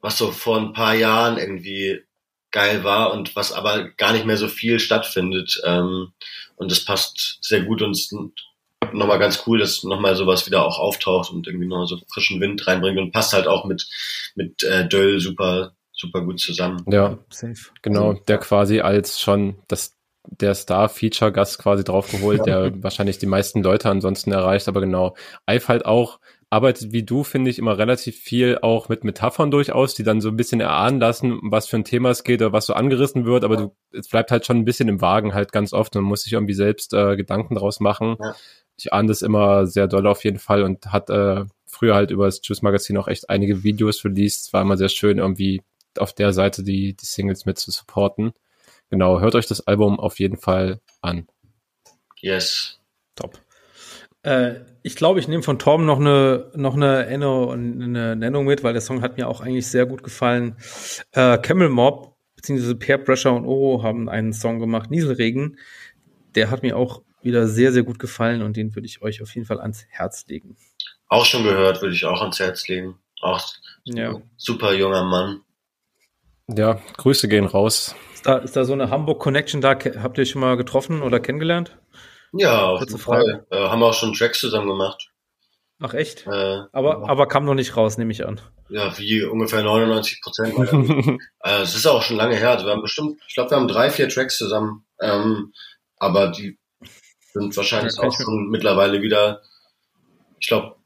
was 0.00 0.18
so 0.18 0.32
vor 0.32 0.58
ein 0.58 0.72
paar 0.72 0.94
Jahren 0.94 1.38
irgendwie 1.38 2.02
geil 2.50 2.84
war 2.84 3.12
und 3.12 3.34
was 3.36 3.52
aber 3.52 3.90
gar 3.90 4.12
nicht 4.12 4.26
mehr 4.26 4.36
so 4.36 4.48
viel 4.48 4.78
stattfindet. 4.78 5.60
Ähm, 5.64 6.12
und 6.56 6.70
das 6.70 6.84
passt 6.84 7.38
sehr 7.40 7.62
gut 7.62 7.82
und 7.82 7.96
nochmal 8.92 9.18
ganz 9.18 9.42
cool, 9.46 9.58
dass 9.58 9.84
nochmal 9.84 10.16
sowas 10.16 10.46
wieder 10.46 10.64
auch 10.64 10.78
auftaucht 10.78 11.30
und 11.32 11.46
irgendwie 11.46 11.66
noch 11.66 11.86
so 11.86 11.98
frischen 12.12 12.40
Wind 12.40 12.66
reinbringt 12.66 12.98
und 12.98 13.12
passt 13.12 13.32
halt 13.32 13.46
auch 13.46 13.64
mit, 13.64 13.86
mit 14.34 14.62
äh, 14.62 14.88
Döll 14.88 15.20
super, 15.20 15.72
super 15.92 16.22
gut 16.22 16.40
zusammen. 16.40 16.84
Ja, 16.90 17.18
Safe. 17.30 17.70
genau. 17.82 18.14
Der 18.14 18.38
quasi 18.38 18.80
als 18.80 19.20
schon 19.20 19.56
das 19.68 19.96
der 20.28 20.54
Star-Feature-Gast 20.54 21.58
quasi 21.58 21.84
draufgeholt, 21.84 22.46
der 22.46 22.82
wahrscheinlich 22.82 23.18
die 23.18 23.26
meisten 23.26 23.62
Leute 23.62 23.88
ansonsten 23.88 24.32
erreicht, 24.32 24.66
aber 24.66 24.80
genau. 24.80 25.16
Ive 25.48 25.68
halt 25.68 25.86
auch 25.86 26.18
arbeitet 26.48 26.92
wie 26.92 27.02
du, 27.02 27.24
finde 27.24 27.50
ich, 27.50 27.58
immer 27.58 27.76
relativ 27.76 28.16
viel 28.16 28.58
auch 28.62 28.88
mit 28.88 29.02
Metaphern 29.02 29.50
durchaus, 29.50 29.94
die 29.94 30.04
dann 30.04 30.20
so 30.20 30.28
ein 30.28 30.36
bisschen 30.36 30.60
erahnen 30.60 31.00
lassen, 31.00 31.32
um 31.32 31.50
was 31.50 31.66
für 31.66 31.76
ein 31.76 31.84
Thema 31.84 32.10
es 32.10 32.22
geht 32.22 32.40
oder 32.40 32.52
was 32.52 32.66
so 32.66 32.74
angerissen 32.74 33.24
wird, 33.24 33.44
aber 33.44 33.56
du, 33.56 33.76
es 33.92 34.08
bleibt 34.08 34.30
halt 34.30 34.46
schon 34.46 34.58
ein 34.58 34.64
bisschen 34.64 34.88
im 34.88 35.00
Wagen 35.00 35.34
halt 35.34 35.52
ganz 35.52 35.72
oft 35.72 35.96
und 35.96 36.04
muss 36.04 36.22
sich 36.22 36.34
irgendwie 36.34 36.54
selbst 36.54 36.94
äh, 36.94 37.16
Gedanken 37.16 37.56
draus 37.56 37.80
machen. 37.80 38.16
Ja. 38.20 38.36
Ich 38.78 38.92
ahne 38.92 39.08
das 39.08 39.22
immer 39.22 39.66
sehr 39.66 39.86
doll 39.86 40.06
auf 40.06 40.24
jeden 40.24 40.38
Fall 40.38 40.62
und 40.62 40.92
hat 40.92 41.10
äh, 41.10 41.44
früher 41.66 41.94
halt 41.94 42.10
über 42.10 42.26
das 42.26 42.40
Juice 42.42 42.62
Magazin 42.62 42.96
auch 42.98 43.08
echt 43.08 43.30
einige 43.30 43.62
Videos 43.62 44.04
released. 44.04 44.52
War 44.52 44.62
immer 44.62 44.76
sehr 44.76 44.88
schön, 44.88 45.18
irgendwie 45.18 45.62
auf 45.98 46.12
der 46.12 46.32
Seite 46.32 46.62
die, 46.62 46.94
die 46.94 47.06
Singles 47.06 47.46
mit 47.46 47.58
zu 47.58 47.70
supporten. 47.70 48.32
Genau, 48.90 49.20
hört 49.20 49.34
euch 49.34 49.46
das 49.46 49.66
Album 49.66 49.98
auf 49.98 50.18
jeden 50.18 50.36
Fall 50.36 50.80
an. 51.00 51.26
Yes. 52.20 52.78
Top. 53.14 53.40
Äh, 54.22 54.60
ich 54.82 54.96
glaube, 54.96 55.20
ich 55.20 55.28
nehme 55.28 55.42
von 55.42 55.58
Torben 55.58 55.86
noch 55.86 55.98
eine, 55.98 56.50
noch 56.54 56.74
eine, 56.74 57.06
Enno, 57.06 57.50
eine 57.50 58.16
Nennung 58.16 58.44
mit, 58.44 58.62
weil 58.62 58.72
der 58.72 58.82
Song 58.82 59.02
hat 59.02 59.16
mir 59.16 59.28
auch 59.28 59.40
eigentlich 59.40 59.66
sehr 59.66 59.86
gut 59.86 60.02
gefallen. 60.02 60.56
Äh, 61.12 61.38
Camel 61.38 61.68
Mob, 61.68 62.16
beziehungsweise 62.36 62.76
Peer 62.76 62.98
Pressure 62.98 63.34
und 63.34 63.46
Oro 63.46 63.82
haben 63.82 64.08
einen 64.08 64.32
Song 64.32 64.58
gemacht, 64.58 64.90
Nieselregen. 64.90 65.58
Der 66.34 66.50
hat 66.50 66.62
mir 66.62 66.76
auch 66.76 67.02
wieder 67.26 67.46
sehr, 67.46 67.72
sehr 67.72 67.82
gut 67.82 67.98
gefallen 67.98 68.42
und 68.42 68.56
den 68.56 68.74
würde 68.74 68.86
ich 68.86 69.02
euch 69.02 69.20
auf 69.20 69.34
jeden 69.34 69.46
Fall 69.46 69.60
ans 69.60 69.84
Herz 69.88 70.26
legen. 70.28 70.56
Auch 71.08 71.26
schon 71.26 71.44
gehört, 71.44 71.82
würde 71.82 71.94
ich 71.94 72.04
auch 72.04 72.22
ans 72.22 72.38
Herz 72.38 72.66
legen. 72.68 72.98
Auch 73.20 73.44
ja. 73.84 74.14
super 74.36 74.72
junger 74.72 75.04
Mann. 75.04 75.42
Ja, 76.48 76.80
Grüße 76.96 77.28
gehen 77.28 77.44
raus. 77.44 77.94
Ist 78.14 78.26
da, 78.26 78.38
ist 78.38 78.56
da 78.56 78.64
so 78.64 78.72
eine 78.72 78.90
Hamburg 78.90 79.20
Connection 79.20 79.60
da? 79.60 79.70
Habt 79.72 80.18
ihr 80.18 80.26
schon 80.26 80.40
mal 80.40 80.56
getroffen 80.56 81.02
oder 81.02 81.20
kennengelernt? 81.20 81.76
Ja, 82.32 82.66
auf 82.66 82.80
jeden 82.80 82.98
Fall. 82.98 83.46
Äh, 83.50 83.56
haben 83.56 83.80
wir 83.80 83.86
auch 83.86 83.94
schon 83.94 84.12
Tracks 84.12 84.40
zusammen 84.40 84.68
gemacht. 84.68 85.10
Ach 85.80 85.92
echt? 85.92 86.26
Äh, 86.26 86.62
aber, 86.72 87.08
aber 87.08 87.26
kam 87.26 87.44
noch 87.44 87.54
nicht 87.54 87.76
raus, 87.76 87.98
nehme 87.98 88.12
ich 88.12 88.24
an. 88.26 88.40
Ja, 88.70 88.96
wie 88.98 89.22
ungefähr 89.24 89.62
99 89.62 90.20
Prozent. 90.22 90.54
äh, 91.44 91.62
es 91.62 91.74
ist 91.74 91.86
auch 91.86 92.02
schon 92.02 92.16
lange 92.16 92.36
her. 92.36 92.50
Also 92.50 92.64
wir 92.64 92.72
haben 92.72 92.82
bestimmt, 92.82 93.20
ich 93.28 93.34
glaube, 93.34 93.50
wir 93.50 93.56
haben 93.56 93.68
drei, 93.68 93.90
vier 93.90 94.08
Tracks 94.08 94.38
zusammen. 94.38 94.86
Ähm, 95.00 95.52
aber 95.98 96.28
die 96.28 96.58
sind 97.36 97.56
wahrscheinlich 97.56 97.98
auch 97.98 98.16
schon 98.16 98.48
mittlerweile 98.48 99.02
wieder, 99.02 99.42
ich 100.40 100.48
glaube, 100.48 100.76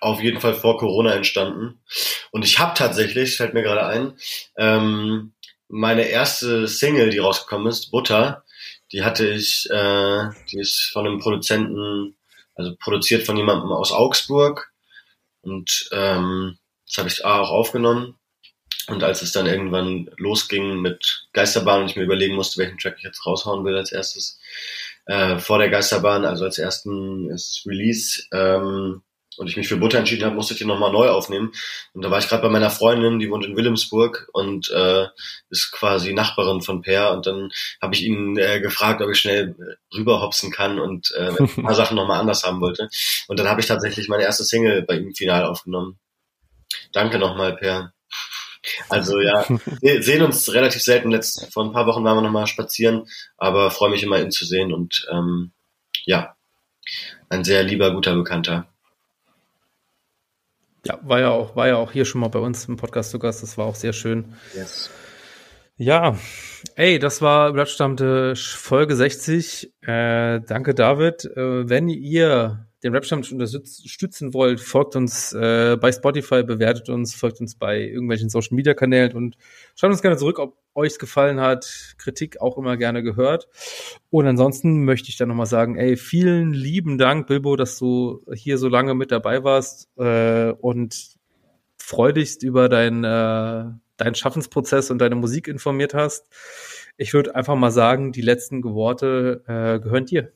auf 0.00 0.22
jeden 0.22 0.40
Fall 0.40 0.54
vor 0.54 0.78
Corona 0.78 1.12
entstanden. 1.12 1.82
Und 2.30 2.44
ich 2.44 2.58
habe 2.58 2.72
tatsächlich, 2.74 3.36
fällt 3.36 3.52
mir 3.52 3.62
gerade 3.62 3.86
ein, 3.86 4.14
ähm, 4.56 5.34
meine 5.68 6.04
erste 6.04 6.66
Single, 6.66 7.10
die 7.10 7.18
rausgekommen 7.18 7.68
ist, 7.68 7.90
Butter, 7.90 8.44
die 8.92 9.04
hatte 9.04 9.28
ich, 9.28 9.68
äh, 9.70 10.30
die 10.50 10.58
ist 10.58 10.90
von 10.92 11.06
einem 11.06 11.18
Produzenten, 11.18 12.16
also 12.54 12.74
produziert 12.76 13.26
von 13.26 13.36
jemandem 13.36 13.70
aus 13.70 13.92
Augsburg. 13.92 14.72
Und 15.42 15.88
ähm, 15.92 16.58
das 16.86 16.98
habe 16.98 17.08
ich 17.08 17.24
auch 17.24 17.50
aufgenommen. 17.50 18.16
Und 18.88 19.04
als 19.04 19.22
es 19.22 19.32
dann 19.32 19.46
irgendwann 19.46 20.10
losging 20.16 20.80
mit 20.80 21.28
Geisterbahn 21.32 21.82
und 21.82 21.90
ich 21.90 21.96
mir 21.96 22.02
überlegen 22.02 22.34
musste, 22.34 22.58
welchen 22.58 22.78
Track 22.78 22.96
ich 22.98 23.04
jetzt 23.04 23.24
raushauen 23.24 23.64
will 23.64 23.76
als 23.76 23.92
erstes, 23.92 24.40
äh, 25.06 25.38
vor 25.38 25.58
der 25.58 25.70
Geisterbahn, 25.70 26.24
also 26.24 26.44
als 26.44 26.58
ersten 26.58 27.30
Release, 27.66 28.22
ähm, 28.32 29.02
und 29.40 29.48
ich 29.48 29.56
mich 29.56 29.68
für 29.68 29.76
Butter 29.76 29.98
entschieden 29.98 30.24
habe, 30.24 30.34
musste 30.34 30.52
ich 30.52 30.58
den 30.58 30.68
nochmal 30.68 30.92
neu 30.92 31.08
aufnehmen. 31.08 31.52
Und 31.94 32.04
da 32.04 32.10
war 32.10 32.18
ich 32.18 32.28
gerade 32.28 32.42
bei 32.42 32.50
meiner 32.50 32.68
Freundin, 32.68 33.18
die 33.18 33.30
wohnt 33.30 33.44
in 33.44 33.56
Wilhelmsburg 33.56 34.28
und 34.34 34.70
äh, 34.70 35.06
ist 35.48 35.70
quasi 35.72 36.12
Nachbarin 36.12 36.60
von 36.60 36.82
Per. 36.82 37.12
Und 37.12 37.26
dann 37.26 37.50
habe 37.80 37.94
ich 37.94 38.02
ihn 38.02 38.36
äh, 38.36 38.60
gefragt, 38.60 39.00
ob 39.00 39.08
ich 39.08 39.18
schnell 39.18 39.56
rüberhopsen 39.94 40.50
kann 40.50 40.78
und 40.78 41.12
äh, 41.16 41.30
ein 41.38 41.62
paar 41.62 41.74
Sachen 41.76 41.96
nochmal 41.96 42.20
anders 42.20 42.42
haben 42.44 42.60
wollte. 42.60 42.90
Und 43.28 43.38
dann 43.38 43.48
habe 43.48 43.60
ich 43.60 43.66
tatsächlich 43.66 44.08
meine 44.08 44.24
erste 44.24 44.44
Single 44.44 44.82
bei 44.82 44.96
ihm 44.96 45.14
final 45.14 45.44
aufgenommen. 45.44 45.98
Danke 46.92 47.18
nochmal, 47.18 47.56
Per. 47.56 47.94
Also 48.88 49.20
ja, 49.20 49.44
wir 49.80 50.02
sehen 50.02 50.22
uns 50.22 50.52
relativ 50.52 50.82
selten. 50.82 51.10
Letzt, 51.10 51.52
vor 51.52 51.64
ein 51.64 51.72
paar 51.72 51.86
Wochen 51.86 52.04
waren 52.04 52.16
wir 52.16 52.22
nochmal 52.22 52.46
spazieren, 52.46 53.06
aber 53.36 53.70
freue 53.70 53.90
mich 53.90 54.02
immer, 54.02 54.20
ihn 54.20 54.30
zu 54.30 54.44
sehen. 54.44 54.72
Und 54.72 55.06
ähm, 55.10 55.52
ja, 56.04 56.36
ein 57.28 57.44
sehr 57.44 57.62
lieber, 57.62 57.92
guter 57.92 58.14
Bekannter. 58.14 58.66
Ja, 60.84 60.98
war 61.02 61.20
ja 61.20 61.30
auch, 61.30 61.56
war 61.56 61.68
ja 61.68 61.76
auch 61.76 61.92
hier 61.92 62.04
schon 62.04 62.20
mal 62.20 62.28
bei 62.28 62.38
uns 62.38 62.66
im 62.66 62.76
Podcast 62.76 63.10
zu 63.10 63.18
Gast. 63.18 63.42
Das 63.42 63.58
war 63.58 63.66
auch 63.66 63.74
sehr 63.74 63.92
schön. 63.92 64.34
Yes. 64.54 64.90
Ja, 65.76 66.18
ey, 66.74 66.98
das 66.98 67.22
war 67.22 67.56
Rapstammtisch 67.56 68.56
Folge 68.56 68.96
60. 68.96 69.72
Äh, 69.82 70.40
danke, 70.40 70.74
David. 70.74 71.24
Äh, 71.24 71.68
wenn 71.68 71.88
ihr 71.88 72.66
den 72.82 72.94
Rapstammtisch 72.94 73.32
unterstützen 73.32 74.32
wollt, 74.32 74.60
folgt 74.60 74.96
uns 74.96 75.32
äh, 75.32 75.76
bei 75.78 75.92
Spotify, 75.92 76.42
bewertet 76.42 76.88
uns, 76.88 77.14
folgt 77.14 77.40
uns 77.40 77.54
bei 77.54 77.80
irgendwelchen 77.80 78.30
Social 78.30 78.54
Media 78.54 78.72
Kanälen 78.72 79.12
und 79.12 79.36
schreibt 79.76 79.92
uns 79.92 80.02
gerne 80.02 80.16
zurück, 80.16 80.38
ob 80.38 80.56
euch 80.74 80.98
gefallen 80.98 81.40
hat. 81.40 81.94
Kritik 81.98 82.40
auch 82.40 82.56
immer 82.56 82.76
gerne 82.76 83.02
gehört. 83.02 83.48
Und 84.08 84.26
ansonsten 84.26 84.84
möchte 84.84 85.10
ich 85.10 85.18
dann 85.18 85.28
nochmal 85.28 85.46
sagen, 85.46 85.76
ey, 85.76 85.96
vielen 85.96 86.54
lieben 86.54 86.96
Dank, 86.96 87.26
Bilbo, 87.26 87.56
dass 87.56 87.78
du 87.78 88.24
hier 88.32 88.56
so 88.56 88.68
lange 88.68 88.94
mit 88.94 89.12
dabei 89.12 89.44
warst 89.44 89.90
äh, 89.98 90.52
und 90.52 91.16
freudigst 91.76 92.42
über 92.42 92.68
dein, 92.68 93.04
äh, 93.04 93.64
deinen 93.96 94.14
Schaffensprozess 94.14 94.90
und 94.90 94.98
deine 94.98 95.16
Musik 95.16 95.48
informiert 95.48 95.92
hast. 95.92 96.28
Ich 96.96 97.12
würde 97.12 97.34
einfach 97.34 97.56
mal 97.56 97.72
sagen, 97.72 98.12
die 98.12 98.22
letzten 98.22 98.62
Worte 98.64 99.42
äh, 99.46 99.80
gehören 99.80 100.06
dir. 100.06 100.32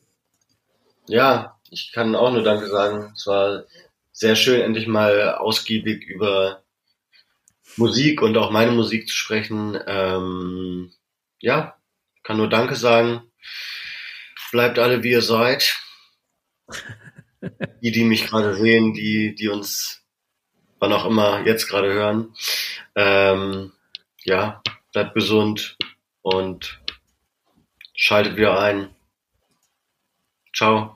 Ja, 1.07 1.54
ich 1.69 1.91
kann 1.91 2.15
auch 2.15 2.31
nur 2.31 2.43
Danke 2.43 2.67
sagen. 2.67 3.11
Es 3.15 3.27
war 3.27 3.65
sehr 4.11 4.35
schön, 4.35 4.61
endlich 4.61 4.87
mal 4.87 5.35
ausgiebig 5.35 6.03
über 6.05 6.63
Musik 7.77 8.21
und 8.21 8.37
auch 8.37 8.51
meine 8.51 8.71
Musik 8.71 9.07
zu 9.07 9.15
sprechen. 9.15 9.77
Ähm, 9.87 10.93
ja, 11.39 11.75
kann 12.23 12.37
nur 12.37 12.49
Danke 12.49 12.75
sagen. 12.75 13.23
Bleibt 14.51 14.79
alle 14.79 15.03
wie 15.03 15.11
ihr 15.11 15.21
seid. 15.21 15.77
Die, 17.81 17.91
die 17.91 18.03
mich 18.05 18.25
gerade 18.25 18.55
sehen, 18.55 18.95
die, 18.95 19.35
die 19.35 19.49
uns 19.49 20.03
wann 20.79 20.93
auch 20.93 21.05
immer 21.05 21.45
jetzt 21.45 21.67
gerade 21.67 21.91
hören. 21.91 22.35
Ähm, 22.95 23.71
ja, 24.23 24.61
bleibt 24.93 25.13
gesund 25.13 25.77
und 26.21 26.79
schaltet 27.95 28.37
wieder 28.37 28.59
ein. 28.59 28.95
Ciao. 30.55 30.94